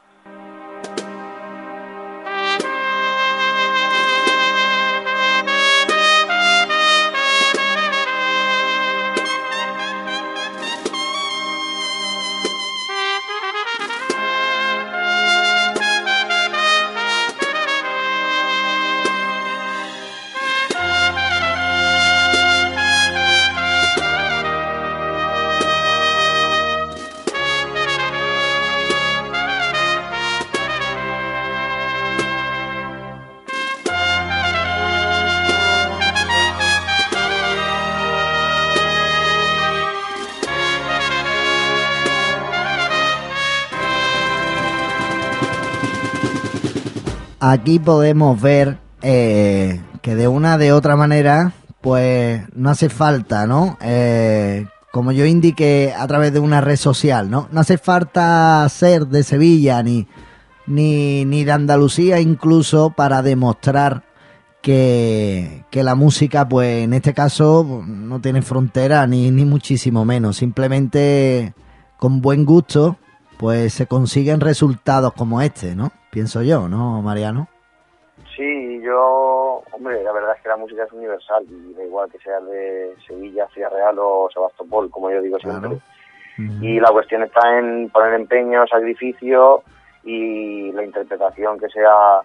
Aquí 47.51 47.81
podemos 47.81 48.40
ver 48.40 48.78
eh, 49.02 49.81
que 50.02 50.14
de 50.14 50.28
una 50.28 50.56
de 50.56 50.72
otra 50.72 50.94
manera, 50.94 51.52
pues 51.81 52.43
no 52.55 52.70
hace 52.70 52.89
falta, 52.89 53.44
¿no? 53.48 53.77
Eh, 53.81 54.66
como 54.93 55.10
yo 55.10 55.27
indiqué 55.27 55.93
a 55.98 56.06
través 56.06 56.32
de 56.32 56.39
una 56.39 56.60
red 56.60 56.77
social, 56.77 57.28
¿no? 57.28 57.48
No 57.51 57.59
hace 57.59 57.77
falta 57.77 58.64
ser 58.68 59.09
de 59.09 59.24
Sevilla 59.24 59.82
ni, 59.82 60.06
ni, 60.68 61.24
ni 61.24 61.43
de 61.43 61.51
Andalucía 61.51 62.20
incluso 62.20 62.90
para 62.90 63.20
demostrar 63.20 64.05
que, 64.62 65.64
que 65.72 65.82
la 65.82 65.97
música, 65.97 66.48
pues 66.48 66.85
en 66.85 66.94
este 66.94 67.14
caso, 67.14 67.82
no 67.85 68.20
tiene 68.20 68.43
frontera 68.43 69.09
ni, 69.09 69.32
ni 69.32 69.44
muchísimo 69.44 70.05
menos. 70.05 70.36
Simplemente 70.36 71.52
con 71.97 72.20
buen 72.20 72.44
gusto, 72.44 72.97
pues 73.40 73.74
se 73.74 73.89
consiguen 73.89 74.39
resultados 74.39 75.14
como 75.14 75.43
este, 75.43 75.74
¿no? 75.74 75.90
Pienso 76.10 76.42
yo, 76.42 76.68
¿no, 76.68 77.00
Mariano? 77.02 77.48
Sí, 78.36 78.80
yo, 78.82 79.62
hombre, 79.72 80.02
la 80.02 80.12
verdad 80.12 80.34
es 80.36 80.42
que 80.42 80.48
la 80.48 80.56
música 80.56 80.84
es 80.84 80.92
universal 80.92 81.44
y 81.48 81.74
da 81.74 81.84
igual 81.84 82.10
que 82.10 82.18
sea 82.18 82.40
de 82.40 82.94
Sevilla, 83.06 83.46
Ciudad 83.48 83.70
Real 83.72 83.96
o 83.98 84.28
Sebastopol, 84.32 84.90
como 84.90 85.10
yo 85.10 85.20
digo 85.22 85.38
siempre. 85.38 85.70
Y 86.62 86.80
la 86.80 86.90
cuestión 86.90 87.22
está 87.22 87.58
en 87.58 87.90
poner 87.90 88.14
empeño, 88.14 88.66
sacrificio 88.66 89.62
y 90.04 90.72
la 90.72 90.82
interpretación 90.84 91.58
que 91.58 91.68
sea 91.68 92.20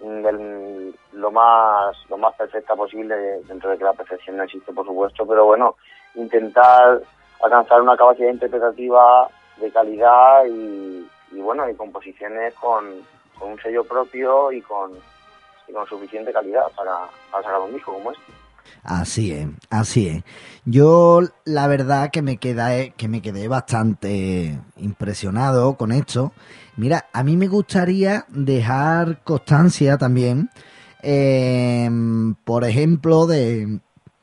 del- 0.00 0.94
lo 1.12 1.30
más 1.30 1.96
lo 2.10 2.18
más 2.18 2.34
perfecta 2.34 2.76
posible 2.76 3.16
dentro 3.48 3.70
de 3.70 3.78
que 3.78 3.84
la 3.84 3.94
perfección 3.94 4.36
no 4.36 4.42
existe, 4.42 4.72
por 4.72 4.84
supuesto, 4.84 5.26
pero 5.26 5.46
bueno, 5.46 5.76
intentar 6.16 7.00
alcanzar 7.42 7.80
una 7.80 7.96
capacidad 7.96 8.30
interpretativa 8.30 9.26
de 9.56 9.70
calidad 9.70 10.44
y, 10.46 11.08
y 11.32 11.40
bueno, 11.40 11.66
y 11.70 11.74
composiciones 11.74 12.52
con, 12.56 12.84
con 13.38 13.52
un 13.52 13.60
sello 13.60 13.84
propio 13.84 14.52
y 14.52 14.60
con, 14.62 14.92
y 15.68 15.72
con 15.72 15.86
suficiente 15.86 16.32
calidad 16.32 16.70
para, 16.76 17.08
para 17.30 17.44
sacar 17.44 17.60
un 17.60 17.72
disco 17.72 17.92
como 17.92 18.12
este. 18.12 18.32
Así 18.82 19.32
es, 19.32 19.48
así 19.70 20.08
es. 20.08 20.24
Yo 20.64 21.20
la 21.44 21.66
verdad 21.66 22.10
que 22.10 22.22
me 22.22 22.36
quedé, 22.36 22.92
que 22.96 23.08
me 23.08 23.22
quedé 23.22 23.48
bastante 23.48 24.58
impresionado 24.76 25.76
con 25.76 25.92
esto. 25.92 26.32
Mira, 26.76 27.06
a 27.12 27.22
mí 27.22 27.36
me 27.36 27.48
gustaría 27.48 28.26
dejar 28.28 29.22
constancia 29.24 29.98
también, 29.98 30.50
eh, 31.02 31.88
por 32.44 32.64
ejemplo, 32.64 33.26
de 33.26 33.80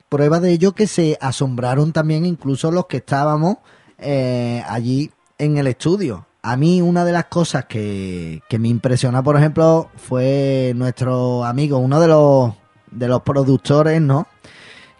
prueba 0.09 0.39
de 0.39 0.51
ello 0.51 0.73
que 0.73 0.87
se 0.87 1.17
asombraron 1.19 1.91
también 1.91 2.25
incluso 2.25 2.71
los 2.71 2.85
que 2.85 2.97
estábamos 2.97 3.57
eh, 3.97 4.63
allí 4.67 5.11
en 5.39 5.57
el 5.57 5.67
estudio. 5.67 6.27
A 6.45 6.57
mí 6.57 6.81
una 6.81 7.05
de 7.05 7.13
las 7.13 7.25
cosas 7.25 7.65
que, 7.65 8.41
que 8.49 8.59
me 8.59 8.67
impresionó, 8.67 9.23
por 9.23 9.37
ejemplo, 9.37 9.89
fue 9.95 10.73
nuestro 10.75 11.45
amigo, 11.45 11.77
uno 11.77 12.01
de 12.01 12.07
los, 12.09 12.53
de 12.91 13.07
los 13.07 13.21
productores, 13.21 14.01
¿no? 14.01 14.27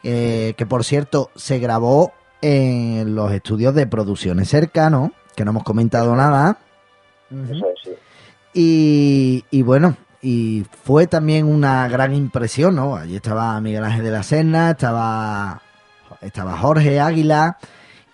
Eh, 0.04 0.54
que 0.58 0.66
por 0.66 0.84
cierto 0.86 1.32
se 1.36 1.60
grabó 1.60 2.14
en 2.42 3.14
los 3.14 3.32
estudios 3.34 3.76
de 3.76 3.88
producciones 3.88 4.50
cercanos, 4.50 5.12
que 5.36 5.44
no 5.44 5.52
hemos 5.52 5.64
comentado 5.64 6.16
nada. 6.16 6.58
Eso 7.30 7.66
es, 7.68 7.76
sí. 7.84 7.92
Y, 8.54 9.46
y 9.52 9.62
bueno, 9.64 9.98
y 10.22 10.66
fue 10.84 11.08
también 11.08 11.46
una 11.46 11.88
gran 11.90 12.14
impresión, 12.14 12.76
¿no? 12.76 12.96
Allí 12.96 13.18
estaba 13.18 13.60
Miguel 13.60 13.84
Ángel 13.84 14.04
de 14.06 14.12
la 14.12 14.24
Serna, 14.24 14.72
estaba, 14.72 15.62
estaba 16.22 16.58
Jorge 16.58 17.02
Águila 17.02 17.58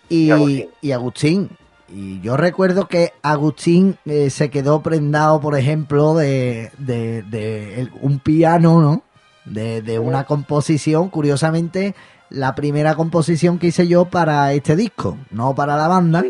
y, 0.09 0.25
Y 0.25 0.31
Agustín. 0.31 0.69
y 0.81 0.91
Agustín. 0.93 1.49
Y 1.91 2.19
yo 2.21 2.37
recuerdo 2.37 2.87
que 2.87 3.13
Agustín 3.23 3.97
eh, 4.05 4.29
se 4.29 4.49
quedó 4.49 4.81
prendado, 4.83 5.39
por 5.41 5.57
ejemplo, 5.57 6.13
de, 6.15 6.71
de- 6.77 7.23
de 7.23 7.81
el- 7.81 7.91
un 8.01 8.19
piano, 8.19 8.79
¿no? 8.81 9.03
De, 9.45 9.81
de 9.81 9.97
una 9.97 10.25
composición, 10.25 11.09
curiosamente, 11.09 11.95
la 12.29 12.53
primera 12.53 12.93
composición 12.95 13.57
que 13.57 13.67
hice 13.67 13.87
yo 13.87 14.05
para 14.05 14.53
este 14.53 14.75
disco, 14.75 15.17
no 15.31 15.55
para 15.55 15.75
la 15.77 15.87
banda. 15.87 16.23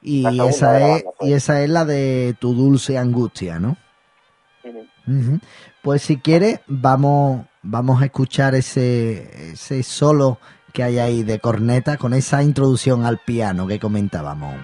Y 0.00 0.22
La 0.22 0.30
esa 0.48 0.78
es 0.80 0.88
banda, 1.02 1.10
pues. 1.18 1.30
y 1.30 1.32
esa 1.34 1.62
es 1.62 1.68
la 1.70 1.84
de 1.84 2.34
Tu 2.38 2.54
dulce 2.54 2.96
angustia, 2.96 3.58
¿no? 3.58 3.76
Pues 5.82 6.02
si 6.02 6.16
quieres, 6.16 6.60
vamos, 6.66 7.46
vamos 7.62 8.00
a 8.00 8.06
escuchar 8.06 8.54
ese, 8.54 9.52
ese 9.52 9.82
solo 9.82 10.38
que 10.76 10.82
hay 10.82 10.98
ahí 10.98 11.22
de 11.22 11.38
corneta 11.38 11.96
con 11.96 12.12
esa 12.12 12.42
introducción 12.42 13.06
al 13.06 13.16
piano 13.16 13.66
que 13.66 13.80
comentábamos. 13.80 14.54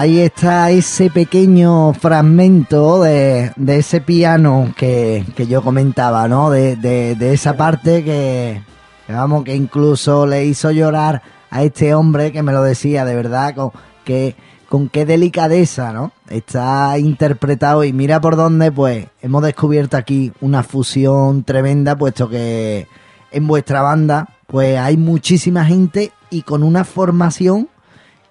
Ahí 0.00 0.20
está 0.20 0.70
ese 0.70 1.10
pequeño 1.10 1.92
fragmento 1.92 3.02
de, 3.02 3.52
de 3.56 3.76
ese 3.76 4.00
piano 4.00 4.72
que, 4.74 5.26
que 5.36 5.46
yo 5.46 5.60
comentaba, 5.60 6.26
¿no? 6.26 6.48
De, 6.48 6.76
de, 6.76 7.34
esa 7.34 7.54
parte 7.54 8.02
que, 8.02 8.62
que, 9.06 9.12
vamos, 9.12 9.44
que 9.44 9.54
incluso 9.54 10.26
le 10.26 10.46
hizo 10.46 10.70
llorar 10.70 11.20
a 11.50 11.64
este 11.64 11.94
hombre 11.94 12.32
que 12.32 12.42
me 12.42 12.52
lo 12.52 12.62
decía, 12.62 13.04
de 13.04 13.14
verdad, 13.14 13.54
con, 13.54 13.72
que, 14.06 14.36
con 14.70 14.88
qué 14.88 15.04
delicadeza, 15.04 15.92
¿no? 15.92 16.12
Está 16.30 16.96
interpretado 16.96 17.84
y 17.84 17.92
mira 17.92 18.22
por 18.22 18.36
dónde, 18.36 18.72
pues, 18.72 19.06
hemos 19.20 19.42
descubierto 19.42 19.98
aquí 19.98 20.32
una 20.40 20.62
fusión 20.62 21.44
tremenda, 21.44 21.94
puesto 21.94 22.26
que 22.30 22.86
en 23.32 23.46
vuestra 23.46 23.82
banda, 23.82 24.30
pues 24.46 24.78
hay 24.78 24.96
muchísima 24.96 25.66
gente 25.66 26.10
y 26.30 26.40
con 26.40 26.62
una 26.62 26.84
formación 26.84 27.68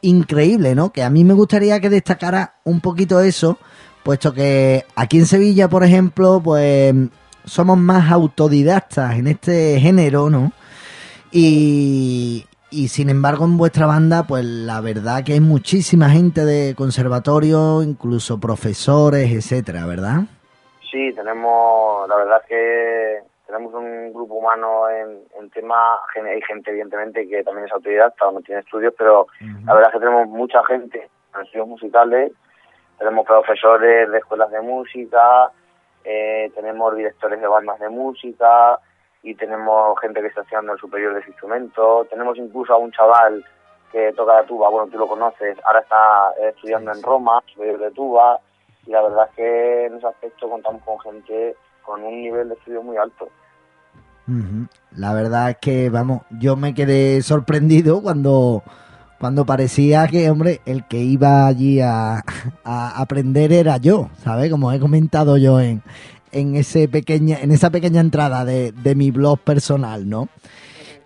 increíble, 0.02 0.76
¿no? 0.76 0.92
Que 0.92 1.04
a 1.04 1.10
mí 1.10 1.24
me 1.24 1.34
gustaría 1.34 1.80
que 1.80 1.90
destacara 1.90 2.56
un 2.64 2.82
poquito 2.82 3.22
eso, 3.22 3.58
puesto 4.04 4.34
que 4.34 4.86
aquí 4.96 5.20
en 5.20 5.26
Sevilla, 5.26 5.68
por 5.68 5.84
ejemplo, 5.84 6.42
pues 6.44 6.94
somos 7.46 7.78
más 7.78 8.12
autodidactas 8.12 9.18
en 9.18 9.28
este 9.28 9.80
género, 9.80 10.30
¿no? 10.30 10.52
Y, 11.32 12.46
y 12.72 12.88
sin 12.90 13.10
embargo 13.10 13.46
en 13.46 13.58
vuestra 13.58 13.86
banda, 13.86 14.24
pues 14.24 14.44
la 14.46 14.82
verdad 14.82 15.24
que 15.24 15.34
hay 15.34 15.40
muchísima 15.40 16.10
gente 16.10 16.46
de 16.46 16.76
conservatorio, 16.76 17.84
incluso 17.84 18.40
profesores, 18.40 19.32
etcétera, 19.32 19.86
¿verdad? 19.86 20.22
Sí, 20.92 21.14
tenemos, 21.16 22.08
la 22.08 22.16
verdad 22.16 22.42
que 22.48 23.20
tenemos 23.50 23.74
un 23.74 24.14
grupo 24.14 24.36
humano 24.36 24.88
en, 24.90 25.24
en 25.40 25.50
tema, 25.50 26.00
hay 26.16 26.42
gente 26.44 26.70
evidentemente 26.70 27.28
que 27.28 27.44
también 27.44 27.66
es 27.66 27.72
autodidacta 27.72 28.28
o 28.28 28.32
no 28.32 28.42
tiene 28.42 28.62
estudios, 28.62 28.94
pero 28.96 29.26
la 29.66 29.74
verdad 29.74 29.90
es 29.90 29.94
que 29.94 30.06
tenemos 30.06 30.28
mucha 30.28 30.64
gente 30.66 31.10
en 31.34 31.42
estudios 31.42 31.68
musicales, 31.68 32.32
tenemos 33.00 33.26
profesores 33.26 34.12
de 34.12 34.18
escuelas 34.20 34.52
de 34.52 34.62
música, 34.62 35.50
eh, 36.04 36.52
tenemos 36.54 36.96
directores 36.96 37.42
de 37.42 37.48
bandas 37.48 37.80
de 37.80 37.90
música 37.90 38.80
y 39.24 39.34
tenemos 39.34 40.00
gente 40.00 40.22
que 40.22 40.28
está 40.28 40.42
estudiando 40.42 40.74
el 40.74 40.80
superior 40.80 41.16
de 41.16 41.22
ese 41.22 41.30
instrumento, 41.30 42.06
tenemos 42.08 42.38
incluso 42.38 42.74
a 42.74 42.78
un 42.78 42.92
chaval 42.92 43.44
que 43.92 44.14
toca 44.14 44.36
la 44.36 44.44
tuba, 44.44 44.70
bueno, 44.70 44.92
tú 44.92 45.00
lo 45.00 45.08
conoces, 45.08 45.58
ahora 45.66 45.80
está 45.80 46.34
estudiando 46.50 46.92
en 46.92 47.02
Roma, 47.02 47.42
superior 47.52 47.80
de 47.80 47.92
tuba, 47.92 48.40
y 48.86 48.92
la 48.92 49.02
verdad 49.02 49.28
es 49.30 49.36
que 49.36 49.86
en 49.88 49.96
ese 49.96 50.06
aspecto 50.06 50.48
contamos 50.48 50.84
con 50.84 51.00
gente 51.00 51.56
con 51.90 52.04
un 52.04 52.22
nivel 52.22 52.50
de 52.50 52.54
estudio 52.54 52.84
muy 52.84 52.98
alto. 52.98 53.28
La 54.96 55.12
verdad 55.12 55.50
es 55.50 55.58
que, 55.60 55.90
vamos, 55.90 56.22
yo 56.40 56.56
me 56.56 56.76
quedé 56.76 57.20
sorprendido 57.24 58.04
cuando, 58.04 58.62
cuando 59.20 59.44
parecía 59.44 60.06
que, 60.08 60.30
hombre, 60.30 60.62
el 60.68 60.86
que 60.86 61.00
iba 61.00 61.48
allí 61.48 61.82
a, 61.82 62.24
a 62.64 63.02
aprender 63.02 63.52
era 63.52 63.78
yo, 63.78 64.12
¿sabes? 64.24 64.52
Como 64.52 64.72
he 64.72 64.80
comentado 64.80 65.36
yo 65.38 65.60
en, 65.60 65.82
en, 66.32 66.56
ese 66.56 66.88
pequeña, 66.88 67.40
en 67.42 67.52
esa 67.52 67.72
pequeña 67.72 68.02
entrada 68.02 68.46
de, 68.46 68.72
de 68.72 68.94
mi 68.94 69.10
blog 69.10 69.40
personal, 69.40 70.08
¿no? 70.08 70.30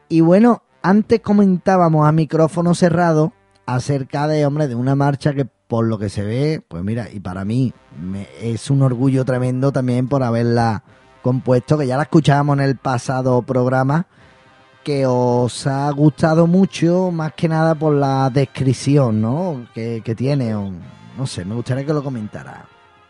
Y 0.10 0.20
bueno, 0.20 0.64
antes 0.82 1.22
comentábamos 1.22 2.06
a 2.06 2.12
micrófono 2.12 2.76
cerrado 2.76 3.32
acerca 3.66 4.28
de, 4.28 4.46
hombre, 4.46 4.68
de 4.68 4.76
una 4.76 4.96
marcha 4.96 5.34
que 5.34 5.48
por 5.74 5.88
lo 5.88 5.98
que 5.98 6.10
se 6.10 6.24
ve, 6.24 6.62
pues 6.68 6.84
mira, 6.84 7.08
y 7.12 7.20
para 7.20 7.46
mí 7.46 7.74
me, 8.00 8.28
es 8.40 8.70
un 8.70 8.84
orgullo 8.84 9.26
tremendo 9.26 9.72
también 9.72 10.08
por 10.08 10.22
haberla 10.22 10.84
compuesto, 11.24 11.80
que 11.80 11.88
ya 11.88 11.98
la 11.98 12.04
escuchábamos 12.04 12.60
en 12.60 12.66
el 12.66 12.78
pasado 12.78 13.42
programa, 13.42 14.06
que 14.84 15.08
os 15.08 15.66
ha 15.66 15.90
gustado 15.90 16.46
mucho, 16.46 17.10
más 17.10 17.34
que 17.34 17.48
nada 17.48 17.74
por 17.74 17.96
la 17.96 18.30
descripción, 18.32 19.20
¿no? 19.20 19.66
Que, 19.74 20.04
tiene, 20.16 20.52
no 20.52 21.26
sé, 21.26 21.44
me 21.44 21.56
gustaría 21.56 21.88
que 21.88 21.94
lo 21.94 22.04
comentara. 22.04 22.66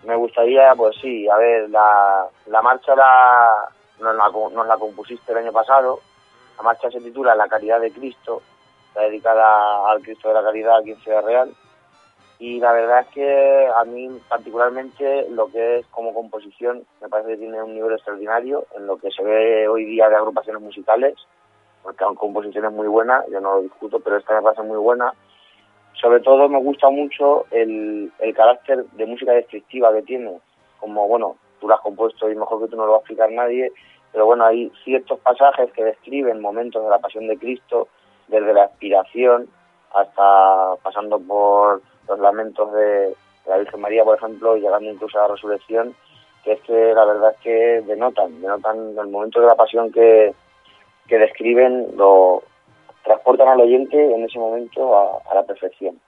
Me 0.06 0.16
gustaría, 0.16 0.74
pues 0.74 0.96
sí, 1.02 1.28
a 1.28 1.36
ver, 1.36 1.70
la, 1.70 2.28
la 2.46 2.62
marcha 2.62 2.96
la, 2.96 3.68
nos, 4.00 4.16
la, 4.16 4.30
nos 4.54 4.68
la 4.68 4.78
compusiste 4.78 5.34
el 5.34 5.40
año 5.40 5.52
pasado, 5.52 6.00
la 6.56 6.64
marcha 6.64 6.90
se 6.90 7.02
titula 7.02 7.36
La 7.36 7.50
Caridad 7.50 7.82
de 7.82 7.92
Cristo, 7.92 8.42
está 8.88 9.02
dedicada 9.02 9.92
al 9.92 10.02
Cristo 10.02 10.30
de 10.30 10.36
la 10.36 10.44
Caridad 10.44 10.78
aquí 10.78 10.92
en 10.92 11.02
Ciudad 11.02 11.26
Real, 11.26 11.54
y 12.40 12.60
la 12.60 12.74
verdad 12.74 13.02
es 13.02 13.08
que 13.10 13.68
a 13.76 13.84
mí 13.86 14.10
particularmente 14.28 15.30
lo 15.30 15.48
que 15.48 15.80
es 15.80 15.88
como 15.88 16.14
composición 16.14 16.84
me 17.02 17.10
parece 17.10 17.32
que 17.32 17.38
tiene 17.38 17.62
un 17.62 17.74
nivel 17.74 17.94
extraordinario 17.94 18.66
en 18.76 18.88
lo 18.88 18.98
que 18.98 19.12
se 19.12 19.24
ve 19.24 19.68
hoy 19.68 19.86
día 19.86 20.10
de 20.10 20.16
agrupaciones 20.16 20.62
musicales, 20.62 21.16
porque 21.82 22.04
son 22.04 22.16
composiciones 22.16 22.72
muy 22.72 22.88
buenas, 22.88 23.26
yo 23.32 23.40
no 23.40 23.56
lo 23.56 23.62
discuto, 23.62 24.00
pero 24.00 24.18
esta 24.18 24.36
me 24.36 24.42
parece 24.42 24.64
muy 24.64 24.78
buena. 24.78 25.14
Sobre 26.02 26.20
todo 26.22 26.50
me 26.50 26.60
gusta 26.60 26.90
mucho 26.90 27.46
el, 27.52 28.12
el 28.20 28.34
carácter 28.34 28.86
de 28.86 29.06
música 29.06 29.32
descriptiva 29.32 29.94
que 29.94 30.02
tiene, 30.02 30.40
como 30.80 31.08
bueno, 31.08 31.38
tú 31.60 31.68
lo 31.68 31.76
has 31.76 31.82
compuesto 31.82 32.30
y 32.30 32.36
mejor 32.36 32.62
que 32.62 32.68
tú 32.68 32.76
no 32.76 32.86
lo 32.86 32.94
va 32.94 32.98
a 32.98 33.02
explicar 33.02 33.32
nadie, 33.32 33.72
pero 34.12 34.26
bueno, 34.26 34.46
hay 34.46 34.72
ciertos 34.84 35.20
pasajes 35.20 35.72
que 35.72 35.84
describen 35.84 36.42
momentos 36.42 36.84
de 36.84 36.90
la 36.90 37.00
pasión 37.00 37.28
de 37.28 37.38
Cristo, 37.38 37.88
desde 38.28 38.54
la 38.54 38.66
expiración 38.66 39.48
hasta 39.94 40.76
pasando 40.84 41.20
por 41.20 41.82
los 42.08 42.20
lamentos 42.20 42.72
de, 42.74 43.16
la 43.46 43.58
Virgen 43.58 43.82
María, 43.82 44.04
por 44.04 44.18
ejemplo, 44.18 44.58
y 44.58 44.62
llegando 44.62 44.90
incluso 44.90 45.18
a 45.20 45.24
la 45.28 45.36
resurrección, 45.36 45.96
que 46.44 46.54
es 46.54 46.62
que 46.62 46.94
la 46.94 47.06
verdad 47.06 47.32
es 47.32 47.38
que 47.42 47.82
denotan, 47.86 48.42
denotan 48.42 48.98
el 48.98 49.08
momento 49.08 49.40
de 49.42 49.48
la 49.48 49.56
pasión 49.56 49.92
que, 49.92 50.34
que 51.08 51.18
describen, 51.18 51.88
lo 51.96 52.44
transportan 53.04 53.50
al 53.50 53.62
oyente 53.62 53.98
en 53.98 54.24
ese 54.24 54.40
momento 54.40 54.98
a, 54.98 55.32
a 55.32 55.36
la 55.36 55.44
perfección. 55.44 56.00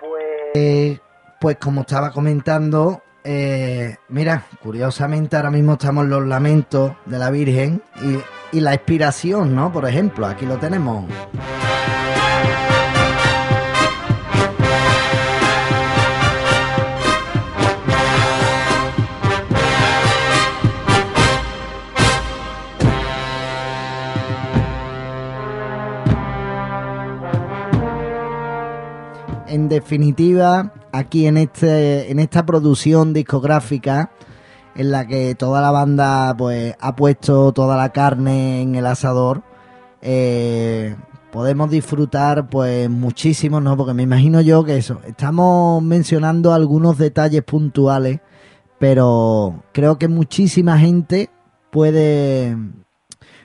Pues, 0.00 1.00
pues 1.40 1.56
como 1.56 1.82
estaba 1.82 2.10
comentando, 2.10 3.00
eh, 3.22 3.96
mira, 4.08 4.44
curiosamente 4.62 5.36
ahora 5.36 5.50
mismo 5.50 5.74
estamos 5.74 6.04
en 6.04 6.10
los 6.10 6.26
lamentos 6.26 6.92
de 7.06 7.18
la 7.18 7.30
Virgen 7.30 7.80
y, 8.02 8.56
y 8.56 8.60
la 8.60 8.74
expiración, 8.74 9.54
¿no? 9.54 9.72
Por 9.72 9.88
ejemplo, 9.88 10.26
aquí 10.26 10.44
lo 10.46 10.58
tenemos. 10.58 11.06
En 29.54 29.68
definitiva, 29.68 30.72
aquí 30.90 31.26
en 31.28 31.36
este, 31.36 32.10
en 32.10 32.18
esta 32.18 32.44
producción 32.44 33.12
discográfica, 33.12 34.10
en 34.74 34.90
la 34.90 35.06
que 35.06 35.36
toda 35.36 35.62
la 35.62 35.70
banda 35.70 36.34
pues 36.36 36.74
ha 36.80 36.96
puesto 36.96 37.52
toda 37.52 37.76
la 37.76 37.90
carne 37.92 38.62
en 38.62 38.74
el 38.74 38.84
asador, 38.84 39.44
eh, 40.02 40.96
podemos 41.30 41.70
disfrutar 41.70 42.48
pues 42.48 42.90
muchísimo, 42.90 43.60
¿no? 43.60 43.76
Porque 43.76 43.94
me 43.94 44.02
imagino 44.02 44.40
yo 44.40 44.64
que 44.64 44.76
eso, 44.76 45.00
estamos 45.06 45.80
mencionando 45.84 46.52
algunos 46.52 46.98
detalles 46.98 47.44
puntuales, 47.44 48.18
pero 48.80 49.62
creo 49.72 49.98
que 49.98 50.08
muchísima 50.08 50.78
gente 50.80 51.30
puede 51.70 52.56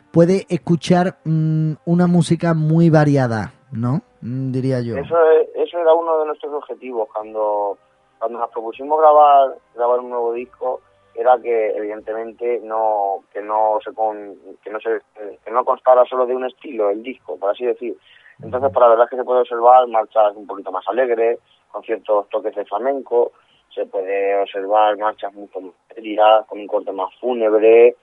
puede 0.09 0.47
escuchar 0.49 1.19
mmm, 1.23 1.73
una 1.85 2.07
música 2.07 2.55
muy 2.55 2.89
variada, 2.89 3.53
¿no? 3.71 4.01
Mm, 4.21 4.51
diría 4.51 4.81
yo. 4.81 4.97
Eso, 4.97 5.15
eso 5.55 5.79
era 5.79 5.93
uno 5.93 6.19
de 6.19 6.25
nuestros 6.27 6.53
objetivos. 6.53 7.07
Cuando, 7.13 7.77
cuando 8.17 8.39
nos 8.39 8.51
propusimos 8.51 8.99
grabar, 8.99 9.55
grabar 9.75 9.99
un 9.99 10.09
nuevo 10.09 10.33
disco 10.33 10.81
era 11.15 11.37
que 11.41 11.71
evidentemente 11.71 12.61
no 12.63 13.23
que 13.33 13.41
no 13.41 13.79
se 13.83 13.93
con, 13.93 14.37
que 14.63 14.69
no 14.69 14.79
se 14.79 15.01
que 15.43 15.51
no 15.51 15.65
constara 15.65 16.05
solo 16.05 16.25
de 16.25 16.35
un 16.35 16.45
estilo 16.45 16.89
el 16.89 17.03
disco 17.03 17.37
por 17.37 17.49
así 17.49 17.65
decir. 17.65 17.97
Entonces 18.41 18.71
para 18.71 18.85
la 18.85 18.91
verdad 18.91 19.05
es 19.05 19.09
que 19.09 19.17
se 19.17 19.23
puede 19.25 19.41
observar 19.41 19.85
marchas 19.87 20.35
un 20.35 20.47
poquito 20.47 20.71
más 20.71 20.87
alegres 20.87 21.39
con 21.71 21.83
ciertos 21.83 22.29
toques 22.29 22.55
de 22.55 22.63
flamenco. 22.65 23.33
Se 23.73 23.85
puede 23.85 24.41
observar 24.41 24.97
marchas 24.97 25.33
mucho 25.33 25.59
más 25.59 25.73
serias 25.93 26.45
con 26.47 26.59
un 26.59 26.67
corte 26.67 26.91
más 26.91 27.13
fúnebre 27.19 27.95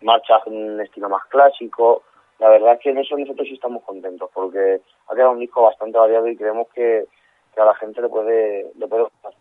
marchas 0.00 0.42
en 0.46 0.72
un 0.72 0.80
estilo 0.80 1.08
más 1.08 1.24
clásico 1.26 2.02
la 2.38 2.48
verdad 2.48 2.74
es 2.74 2.80
que 2.80 2.90
en 2.90 2.98
eso 2.98 3.16
nosotros 3.16 3.46
sí 3.48 3.54
estamos 3.54 3.82
contentos 3.84 4.28
porque 4.34 4.80
ha 5.08 5.14
quedado 5.14 5.32
un 5.32 5.40
disco 5.40 5.62
bastante 5.62 5.98
variado 5.98 6.28
y 6.28 6.36
creemos 6.36 6.68
que, 6.74 7.06
que 7.54 7.60
a 7.60 7.64
la 7.64 7.74
gente 7.76 8.00
le 8.02 8.08
puede 8.08 8.66
le 8.76 8.88
puede 8.88 9.04
gustar 9.04 9.32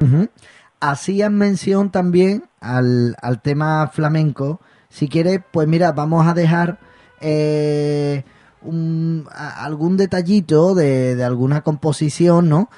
uh 0.00 0.04
-huh. 0.04 0.30
Hacían 0.78 1.36
mención 1.36 1.90
también 1.90 2.44
al, 2.60 3.16
al 3.22 3.40
tema 3.40 3.88
flamenco. 3.88 4.60
Si 4.90 5.08
quieres, 5.08 5.40
pues 5.50 5.66
mira, 5.66 5.92
vamos 5.92 6.26
a 6.26 6.34
dejar 6.34 6.78
eh, 7.20 8.24
un, 8.60 9.26
a, 9.32 9.64
algún 9.64 9.96
detallito 9.96 10.74
de, 10.74 11.16
de, 11.16 11.24
alguna 11.24 11.62
composición, 11.62 12.50
¿no? 12.50 12.68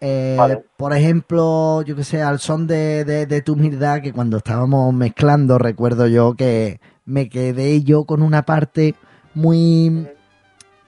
Eh, 0.00 0.36
vale. 0.38 0.64
Por 0.76 0.92
ejemplo, 0.92 1.80
yo 1.82 1.96
que 1.96 2.04
sé, 2.04 2.22
al 2.22 2.40
son 2.40 2.66
de, 2.66 3.04
de, 3.04 3.24
de, 3.24 3.40
tu 3.40 3.54
humildad, 3.54 4.02
que 4.02 4.12
cuando 4.12 4.36
estábamos 4.36 4.92
mezclando, 4.92 5.58
recuerdo 5.58 6.06
yo 6.06 6.34
que 6.34 6.78
me 7.06 7.28
quedé 7.28 7.82
yo 7.82 8.04
con 8.04 8.22
una 8.22 8.42
parte 8.42 8.94
muy 9.34 10.08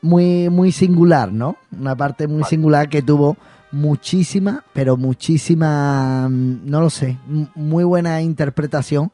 muy, 0.01 0.49
muy 0.49 0.73
singular, 0.73 1.33
¿no? 1.33 1.57
Una 1.77 1.97
parte 1.97 2.29
muy 2.29 2.45
singular 2.45 2.89
que 2.89 3.03
tuvo 3.03 3.37
muchísima, 3.73 4.65
pero 4.73 4.97
muchísima, 4.97 6.29
mm, 6.29 6.71
no 6.71 6.81
lo 6.81 6.91
sé, 6.91 7.19
muy 7.55 7.85
buena 7.85 8.23
interpretación 8.23 9.13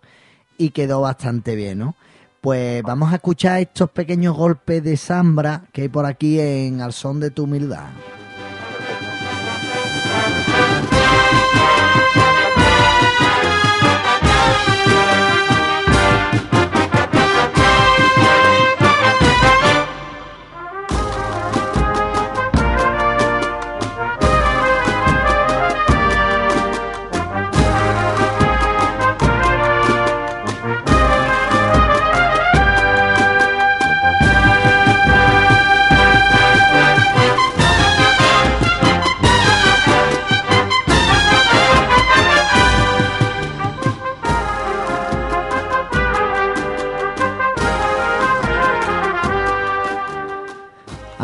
y 0.58 0.70
quedó 0.70 1.00
bastante 1.00 1.56
bien, 1.56 1.78
¿no? 1.78 1.96
Pues 2.40 2.82
vamos 2.82 3.10
a 3.12 3.16
escuchar 3.16 3.60
estos 3.60 3.90
pequeños 3.90 4.36
golpes 4.36 4.82
de 4.84 4.96
Zambra 4.96 5.64
que 5.72 5.82
hay 5.82 5.88
por 5.88 6.04
aquí 6.04 6.38
en 6.38 6.82
Al 6.82 6.92
son 6.92 7.18
de 7.18 7.30
tu 7.30 7.44
humildad. 7.44 7.86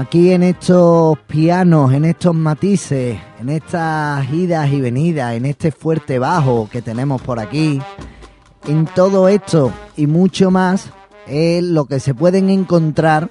Aquí 0.00 0.32
en 0.32 0.42
estos 0.42 1.18
pianos, 1.26 1.92
en 1.92 2.06
estos 2.06 2.34
matices, 2.34 3.18
en 3.38 3.50
estas 3.50 4.32
idas 4.32 4.72
y 4.72 4.80
venidas, 4.80 5.34
en 5.34 5.44
este 5.44 5.72
fuerte 5.72 6.18
bajo 6.18 6.70
que 6.72 6.80
tenemos 6.80 7.20
por 7.20 7.38
aquí, 7.38 7.82
en 8.66 8.86
todo 8.86 9.28
esto 9.28 9.70
y 9.98 10.06
mucho 10.06 10.50
más 10.50 10.90
es 11.26 11.62
lo 11.62 11.84
que 11.84 12.00
se 12.00 12.14
pueden 12.14 12.48
encontrar 12.48 13.28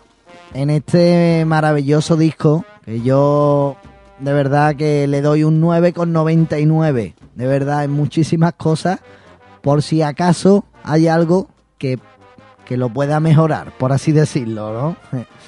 en 0.53 0.69
este 0.69 1.43
maravilloso 1.43 2.15
disco 2.15 2.63
que 2.85 3.01
yo 3.01 3.75
de 4.19 4.31
verdad 4.31 4.75
que 4.75 5.07
le 5.07 5.23
doy 5.23 5.43
un 5.43 5.59
9,99. 5.59 7.15
De 7.33 7.47
verdad, 7.47 7.83
en 7.83 7.91
muchísimas 7.91 8.53
cosas, 8.53 8.99
por 9.63 9.81
si 9.81 10.03
acaso 10.03 10.65
hay 10.83 11.07
algo 11.07 11.47
que, 11.79 11.97
que 12.63 12.77
lo 12.77 12.89
pueda 12.89 13.19
mejorar, 13.19 13.75
por 13.79 13.91
así 13.91 14.11
decirlo, 14.11 14.71
¿no? 15.11 15.19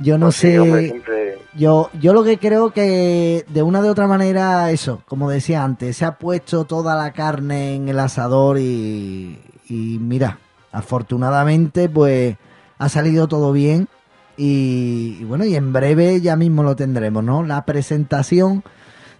Yo 0.00 0.16
no 0.18 0.26
Pues 0.26 0.36
sé. 0.36 0.58
hombre, 0.60 0.88
siempre- 0.88 1.38
Yo, 1.54 1.90
yo 2.00 2.12
lo 2.12 2.22
que 2.22 2.38
creo 2.38 2.70
que 2.72 3.44
de 3.48 3.62
una 3.62 3.82
de 3.82 3.90
otra 3.90 4.06
manera, 4.06 4.70
eso, 4.70 5.02
como 5.08 5.28
decía 5.30 5.64
antes, 5.64 5.96
se 5.96 6.04
ha 6.04 6.12
puesto 6.18 6.64
toda 6.64 6.94
la 6.94 7.12
carne 7.12 7.74
en 7.74 7.88
el 7.88 7.98
asador 7.98 8.58
y, 8.58 9.40
y 9.68 9.98
mira, 10.00 10.38
afortunadamente 10.72 11.88
pues 11.88 12.36
ha 12.78 12.88
salido 12.88 13.26
todo 13.28 13.52
bien 13.52 13.88
y, 14.36 15.16
y 15.20 15.24
bueno, 15.24 15.44
y 15.44 15.56
en 15.56 15.72
breve 15.72 16.20
ya 16.20 16.36
mismo 16.36 16.62
lo 16.62 16.76
tendremos, 16.76 17.24
¿no? 17.24 17.42
La 17.42 17.64
presentación 17.64 18.62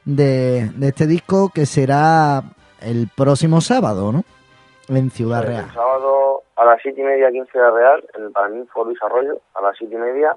de, 0.05 0.71
de 0.77 0.89
este 0.89 1.07
disco 1.07 1.51
que 1.53 1.67
será 1.67 2.43
el 2.81 3.09
próximo 3.17 3.61
sábado, 3.61 4.13
¿no? 4.13 4.23
En 4.89 5.11
Ciudad 5.11 5.39
Pues 5.39 5.49
Real. 5.49 5.65
El 5.67 5.75
sábado 5.75 6.43
a 6.57 6.65
las 6.65 6.79
siete 6.83 7.01
y 7.01 7.05
media 7.05 7.29
aquí 7.29 7.39
en 7.39 7.47
Ciudad 7.47 7.73
Real, 7.73 8.05
en 8.17 8.25
el 8.25 8.31
Paraninfo 8.31 8.85
Luis 8.85 8.99
Arroyo, 9.03 9.41
a 9.55 9.63
las 9.63 9.77
siete 9.77 9.95
y 9.95 9.99
media. 9.99 10.37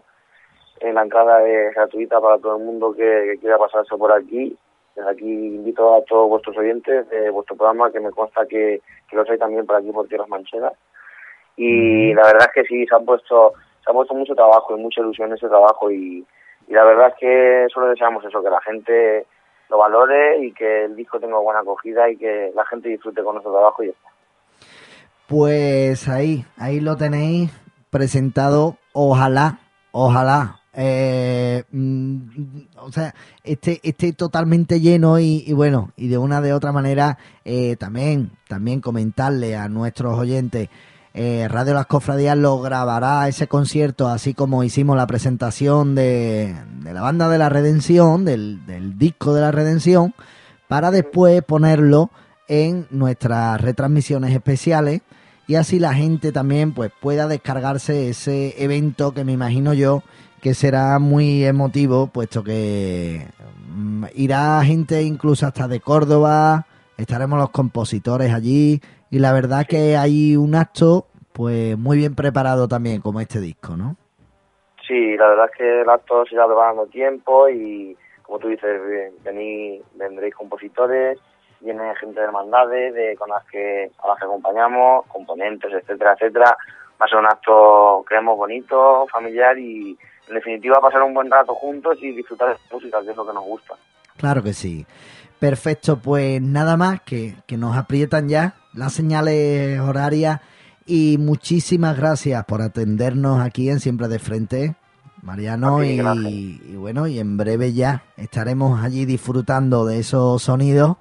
La 0.82 1.04
entrada 1.04 1.48
es 1.48 1.76
gratuita 1.76 2.20
para 2.20 2.38
todo 2.40 2.58
el 2.58 2.64
mundo 2.64 2.94
que, 2.94 3.02
que 3.02 3.38
quiera 3.40 3.58
pasarse 3.58 3.96
por 3.98 4.12
aquí. 4.12 4.58
Desde 4.96 5.10
aquí 5.10 5.26
invito 5.26 5.96
a 5.96 6.04
todos 6.04 6.30
vuestros 6.30 6.58
oyentes 6.58 7.10
de 7.10 7.30
vuestro 7.30 7.56
programa, 7.56 7.92
que 7.92 8.00
me 8.00 8.12
consta 8.12 8.46
que, 8.46 8.82
que 9.10 9.16
los 9.16 9.30
hay 9.30 9.38
también 9.38 9.66
por 9.66 9.76
aquí 9.76 9.92
por 9.92 10.08
Tierras 10.08 10.28
Manchegas. 10.28 10.74
Y 11.56 12.14
la 12.14 12.24
verdad 12.24 12.48
es 12.48 12.54
que 12.54 12.68
sí, 12.68 12.86
se 12.88 12.96
ha 12.96 13.00
puesto 13.00 13.54
se 13.84 13.90
ha 13.90 13.94
puesto 13.94 14.14
mucho 14.14 14.36
trabajo 14.36 14.78
y 14.78 14.82
mucha 14.82 15.02
ilusión 15.02 15.30
en 15.30 15.38
ese 15.38 15.48
trabajo 15.48 15.90
y, 15.90 16.26
y 16.68 16.74
la 16.74 16.84
verdad 16.84 17.10
es 17.10 17.16
que 17.20 17.68
solo 17.74 17.88
deseamos 17.88 18.24
eso, 18.26 18.44
que 18.44 18.50
la 18.50 18.62
gente 18.62 19.26
lo 19.70 19.78
valore 19.78 20.46
y 20.46 20.54
que 20.54 20.86
el 20.86 20.96
disco 20.96 21.20
tenga 21.20 21.40
buena 21.40 21.62
acogida 21.62 22.10
y 22.10 22.18
que 22.18 22.52
la 22.56 22.66
gente 22.66 22.90
disfrute 22.90 23.24
con 23.24 23.36
nuestro 23.36 23.52
trabajo 23.54 23.84
y 23.84 23.88
ya 23.88 23.94
está. 23.94 24.10
Pues 25.28 26.10
ahí, 26.10 26.44
ahí 26.58 26.80
lo 26.80 26.98
tenéis 26.98 27.52
presentado. 27.90 28.76
Ojalá, 28.94 29.60
ojalá. 29.92 30.61
Eh, 30.74 31.64
mm, 31.72 32.18
o 32.78 32.92
sea, 32.92 33.14
esté, 33.44 33.80
esté 33.84 34.14
totalmente 34.14 34.80
lleno 34.80 35.20
y, 35.20 35.52
bueno, 35.54 35.92
y 35.98 36.08
de 36.08 36.18
una 36.18 36.42
de 36.42 36.54
otra 36.54 36.72
manera 36.72 37.18
eh, 37.44 37.76
también, 37.78 38.32
también 38.48 38.82
comentarle 38.82 39.56
a 39.56 39.68
nuestros 39.68 40.18
oyentes. 40.18 40.70
eh, 41.14 41.48
Radio 41.50 41.74
Las 41.74 41.88
Cofradías 41.88 42.38
lo 42.38 42.62
grabará 42.62 43.28
ese 43.28 43.48
concierto, 43.48 44.08
así 44.08 44.34
como 44.34 44.64
hicimos 44.64 44.96
la 44.96 45.08
presentación 45.08 45.94
de, 45.94 46.56
de 46.84 46.94
la 46.94 47.02
banda 47.02 47.28
de 47.28 47.38
la 47.38 47.50
Redención, 47.50 48.24
del, 48.24 48.66
del 48.66 48.98
disco 48.98 49.34
de 49.34 49.42
la 49.42 49.52
Redención, 49.52 50.14
para 50.70 50.90
después 50.90 51.44
ponerlo 51.44 52.12
en 52.48 52.88
nuestras 52.92 53.60
retransmisiones 53.60 54.34
especiales 54.34 55.02
y 55.48 55.56
así 55.56 55.80
la 55.80 55.94
gente 55.94 56.32
también 56.32 56.74
pues 56.74 56.92
pueda 57.02 57.28
descargarse 57.28 58.10
ese 58.10 58.62
evento 58.64 59.14
que 59.14 59.26
me 59.26 59.34
imagino 59.34 59.74
yo 59.74 60.02
que 60.42 60.54
será 60.54 60.98
muy 61.00 61.44
emotivo 61.46 62.08
puesto 62.08 62.44
que 62.44 63.28
mm, 63.76 64.06
irá 64.16 64.62
gente 64.64 65.02
incluso 65.04 65.46
hasta 65.46 65.68
de 65.68 65.80
Córdoba 65.80 66.66
estaremos 66.98 67.40
los 67.40 67.50
compositores 67.52 68.34
allí 68.34 68.82
y 69.10 69.20
la 69.20 69.34
verdad 69.34 69.66
que 69.68 69.98
hay 69.98 70.36
un 70.36 70.56
acto 70.56 71.06
pues 71.34 71.78
muy 71.78 71.98
bien 71.98 72.16
preparado 72.16 72.68
también 72.68 73.02
como 73.02 73.22
este 73.22 73.40
disco 73.40 73.78
¿no? 73.78 73.96
Sí, 74.88 75.16
la 75.16 75.28
verdad 75.28 75.46
es 75.52 75.58
que 75.58 75.82
el 75.82 75.90
acto 75.90 76.26
se 76.26 76.36
irá 76.36 76.46
preparando 76.48 76.86
tiempo 76.88 77.48
y, 77.48 77.96
como 78.24 78.40
tú 78.40 78.50
dices, 78.50 78.82
ven- 78.86 79.14
vení- 79.24 79.82
vendréis 79.96 80.36
compositores, 80.36 81.18
viene 81.62 81.96
gente 81.96 82.20
de 82.20 82.26
hermandades 82.26 82.94
de, 82.94 83.16
con 83.16 83.30
las 83.30 83.46
que, 83.46 83.90
a 84.04 84.08
las 84.10 84.18
que 84.18 84.26
acompañamos, 84.26 85.06
componentes, 85.08 85.72
etcétera, 85.72 86.14
etcétera. 86.14 86.58
Va 87.02 87.06
a 87.06 87.08
ser 87.08 87.20
un 87.20 87.26
acto, 87.26 88.04
creemos, 88.06 88.36
bonito, 88.36 89.08
familiar 89.10 89.58
y, 89.58 89.98
en 90.32 90.36
definitiva, 90.36 90.80
pasar 90.82 91.04
un 91.04 91.14
buen 91.14 91.30
rato 91.30 91.54
juntos 91.54 91.98
y 92.02 92.12
disfrutar 92.12 92.50
de 92.50 92.54
la 92.54 92.60
música, 92.72 93.02
que 93.04 93.12
es 93.12 93.16
lo 93.16 93.28
que 93.28 93.34
nos 93.34 93.44
gusta. 93.44 93.76
Claro 94.18 94.42
que 94.42 94.54
sí. 94.54 94.86
Perfecto, 95.40 95.98
pues 95.98 96.42
nada 96.42 96.78
más 96.78 97.02
que, 97.02 97.36
que 97.46 97.58
nos 97.58 97.76
aprietan 97.76 98.30
ya 98.30 98.56
las 98.74 98.94
señales 98.94 99.80
horarias 99.80 100.40
y 100.86 101.18
muchísimas 101.20 101.98
gracias 101.98 102.46
por 102.46 102.62
atendernos 102.62 103.42
aquí 103.42 103.70
en 103.70 103.80
Siempre 103.80 104.08
de 104.08 104.20
Frente, 104.20 104.76
Mariano, 105.22 105.80
ti, 105.82 106.62
y 106.66 106.76
bueno, 106.76 107.08
y 107.08 107.20
en 107.20 107.38
breve 107.38 107.74
ya 107.74 108.04
estaremos 108.18 108.84
allí 108.84 109.06
disfrutando 109.06 109.86
de 109.86 110.00
esos 110.00 110.42
sonidos. 110.42 110.98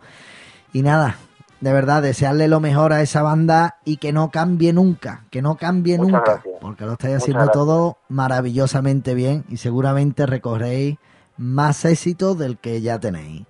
Y 0.73 0.83
nada, 0.83 1.17
de 1.61 1.73
verdad, 1.73 2.03
desearle 2.03 2.49
lo 2.49 2.59
mejor 2.61 2.93
a 2.93 3.03
esa 3.03 3.23
banda 3.23 3.77
y 3.85 3.99
que 3.99 4.13
no 4.13 4.31
cambie 4.31 4.73
nunca, 4.73 5.25
que 5.31 5.43
no 5.43 5.57
cambie 5.57 5.99
Muchas 5.99 6.13
nunca, 6.13 6.33
gracias. 6.33 6.55
porque 6.61 6.85
lo 6.87 6.93
estáis 6.93 7.17
haciendo 7.17 7.49
todo 7.49 7.97
maravillosamente 8.09 9.15
bien 9.15 9.45
y 9.49 9.59
seguramente 9.59 10.25
recorréis 10.27 10.97
más 11.37 11.85
éxito 11.85 12.35
del 12.35 12.59
que 12.59 12.81
ya 12.81 12.99
tenéis. 12.99 13.47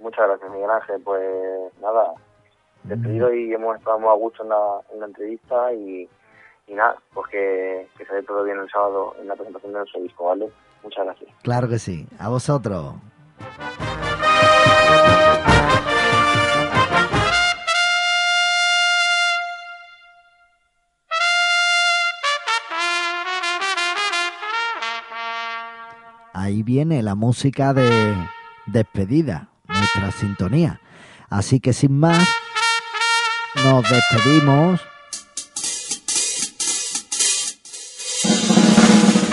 Muchas 0.00 0.26
gracias, 0.26 0.50
Miguel 0.50 0.70
Ángel. 0.70 1.00
Pues 1.04 1.22
nada, 1.80 2.12
despedido 2.84 3.32
y 3.32 3.52
hemos 3.54 3.76
estado 3.76 3.98
muy 4.00 4.08
a 4.08 4.14
gusto 4.14 4.42
en 4.42 4.48
la, 4.48 4.80
en 4.92 5.00
la 5.00 5.06
entrevista 5.06 5.72
y, 5.72 6.08
y 6.66 6.74
nada, 6.74 6.96
pues 7.14 7.28
que, 7.30 7.88
que 7.96 8.04
se 8.04 8.14
dé 8.14 8.22
todo 8.24 8.42
bien 8.42 8.58
el 8.58 8.68
sábado 8.68 9.14
en 9.20 9.28
la 9.28 9.34
presentación 9.36 9.72
de 9.72 9.78
nuestro 9.78 10.00
disco, 10.00 10.24
¿vale? 10.26 10.50
Muchas 10.82 11.04
gracias. 11.04 11.30
Claro 11.42 11.68
que 11.68 11.78
sí. 11.78 12.06
A 12.18 12.28
vosotros. 12.28 12.94
Ahí 26.42 26.64
viene 26.64 27.04
la 27.04 27.14
música 27.14 27.72
de 27.72 28.16
despedida, 28.66 29.50
nuestra 29.68 30.10
sintonía. 30.10 30.80
Así 31.30 31.60
que 31.60 31.72
sin 31.72 31.96
más, 31.96 32.28
nos 33.62 33.84
despedimos. 33.88 34.80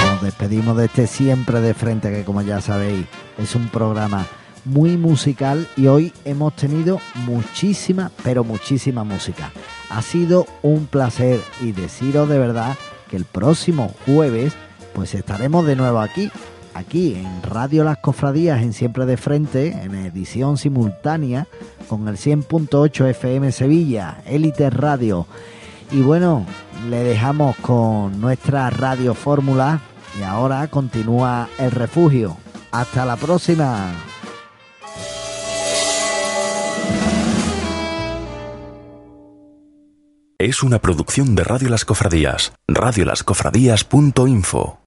Nos 0.05 0.21
despedimos 0.21 0.77
de 0.77 0.85
este 0.85 1.07
siempre 1.07 1.61
de 1.61 1.73
frente, 1.73 2.11
que 2.11 2.23
como 2.23 2.43
ya 2.43 2.61
sabéis, 2.61 3.07
es 3.39 3.55
un 3.55 3.69
programa 3.69 4.27
muy 4.63 4.95
musical 4.95 5.67
y 5.75 5.87
hoy 5.87 6.13
hemos 6.25 6.55
tenido 6.55 7.01
muchísima, 7.25 8.11
pero 8.23 8.43
muchísima 8.43 9.03
música. 9.03 9.51
Ha 9.89 10.03
sido 10.03 10.45
un 10.61 10.85
placer 10.85 11.41
y 11.59 11.71
deciros 11.71 12.29
de 12.29 12.37
verdad 12.37 12.77
que 13.09 13.15
el 13.15 13.25
próximo 13.25 13.95
jueves 14.05 14.53
pues 14.93 15.15
estaremos 15.15 15.65
de 15.65 15.75
nuevo 15.75 16.01
aquí, 16.01 16.29
aquí 16.73 17.15
en 17.15 17.43
Radio 17.43 17.83
Las 17.83 17.97
Cofradías 17.97 18.61
en 18.61 18.71
Siempre 18.73 19.05
de 19.05 19.17
Frente, 19.17 19.71
en 19.83 19.95
edición 19.95 20.57
simultánea 20.57 21.47
con 21.87 22.07
el 22.07 22.15
100.8 22.17 23.09
FM 23.09 23.51
Sevilla, 23.51 24.21
Élite 24.25 24.69
Radio. 24.69 25.27
Y 25.91 26.01
bueno, 26.01 26.45
le 26.89 27.03
dejamos 27.03 27.57
con 27.57 28.21
nuestra 28.21 28.69
radio 28.69 29.13
fórmula 29.13 29.81
y 30.19 30.23
ahora 30.23 30.67
continúa 30.67 31.49
el 31.57 31.71
refugio. 31.71 32.37
Hasta 32.71 33.05
la 33.05 33.17
próxima. 33.17 33.91
Es 40.37 40.63
una 40.63 40.79
producción 40.79 41.35
de 41.35 41.43
Radio 41.43 41.67
Las 41.69 41.83
Cofradías, 41.83 42.53
radiolascofradías.info. 42.65 44.79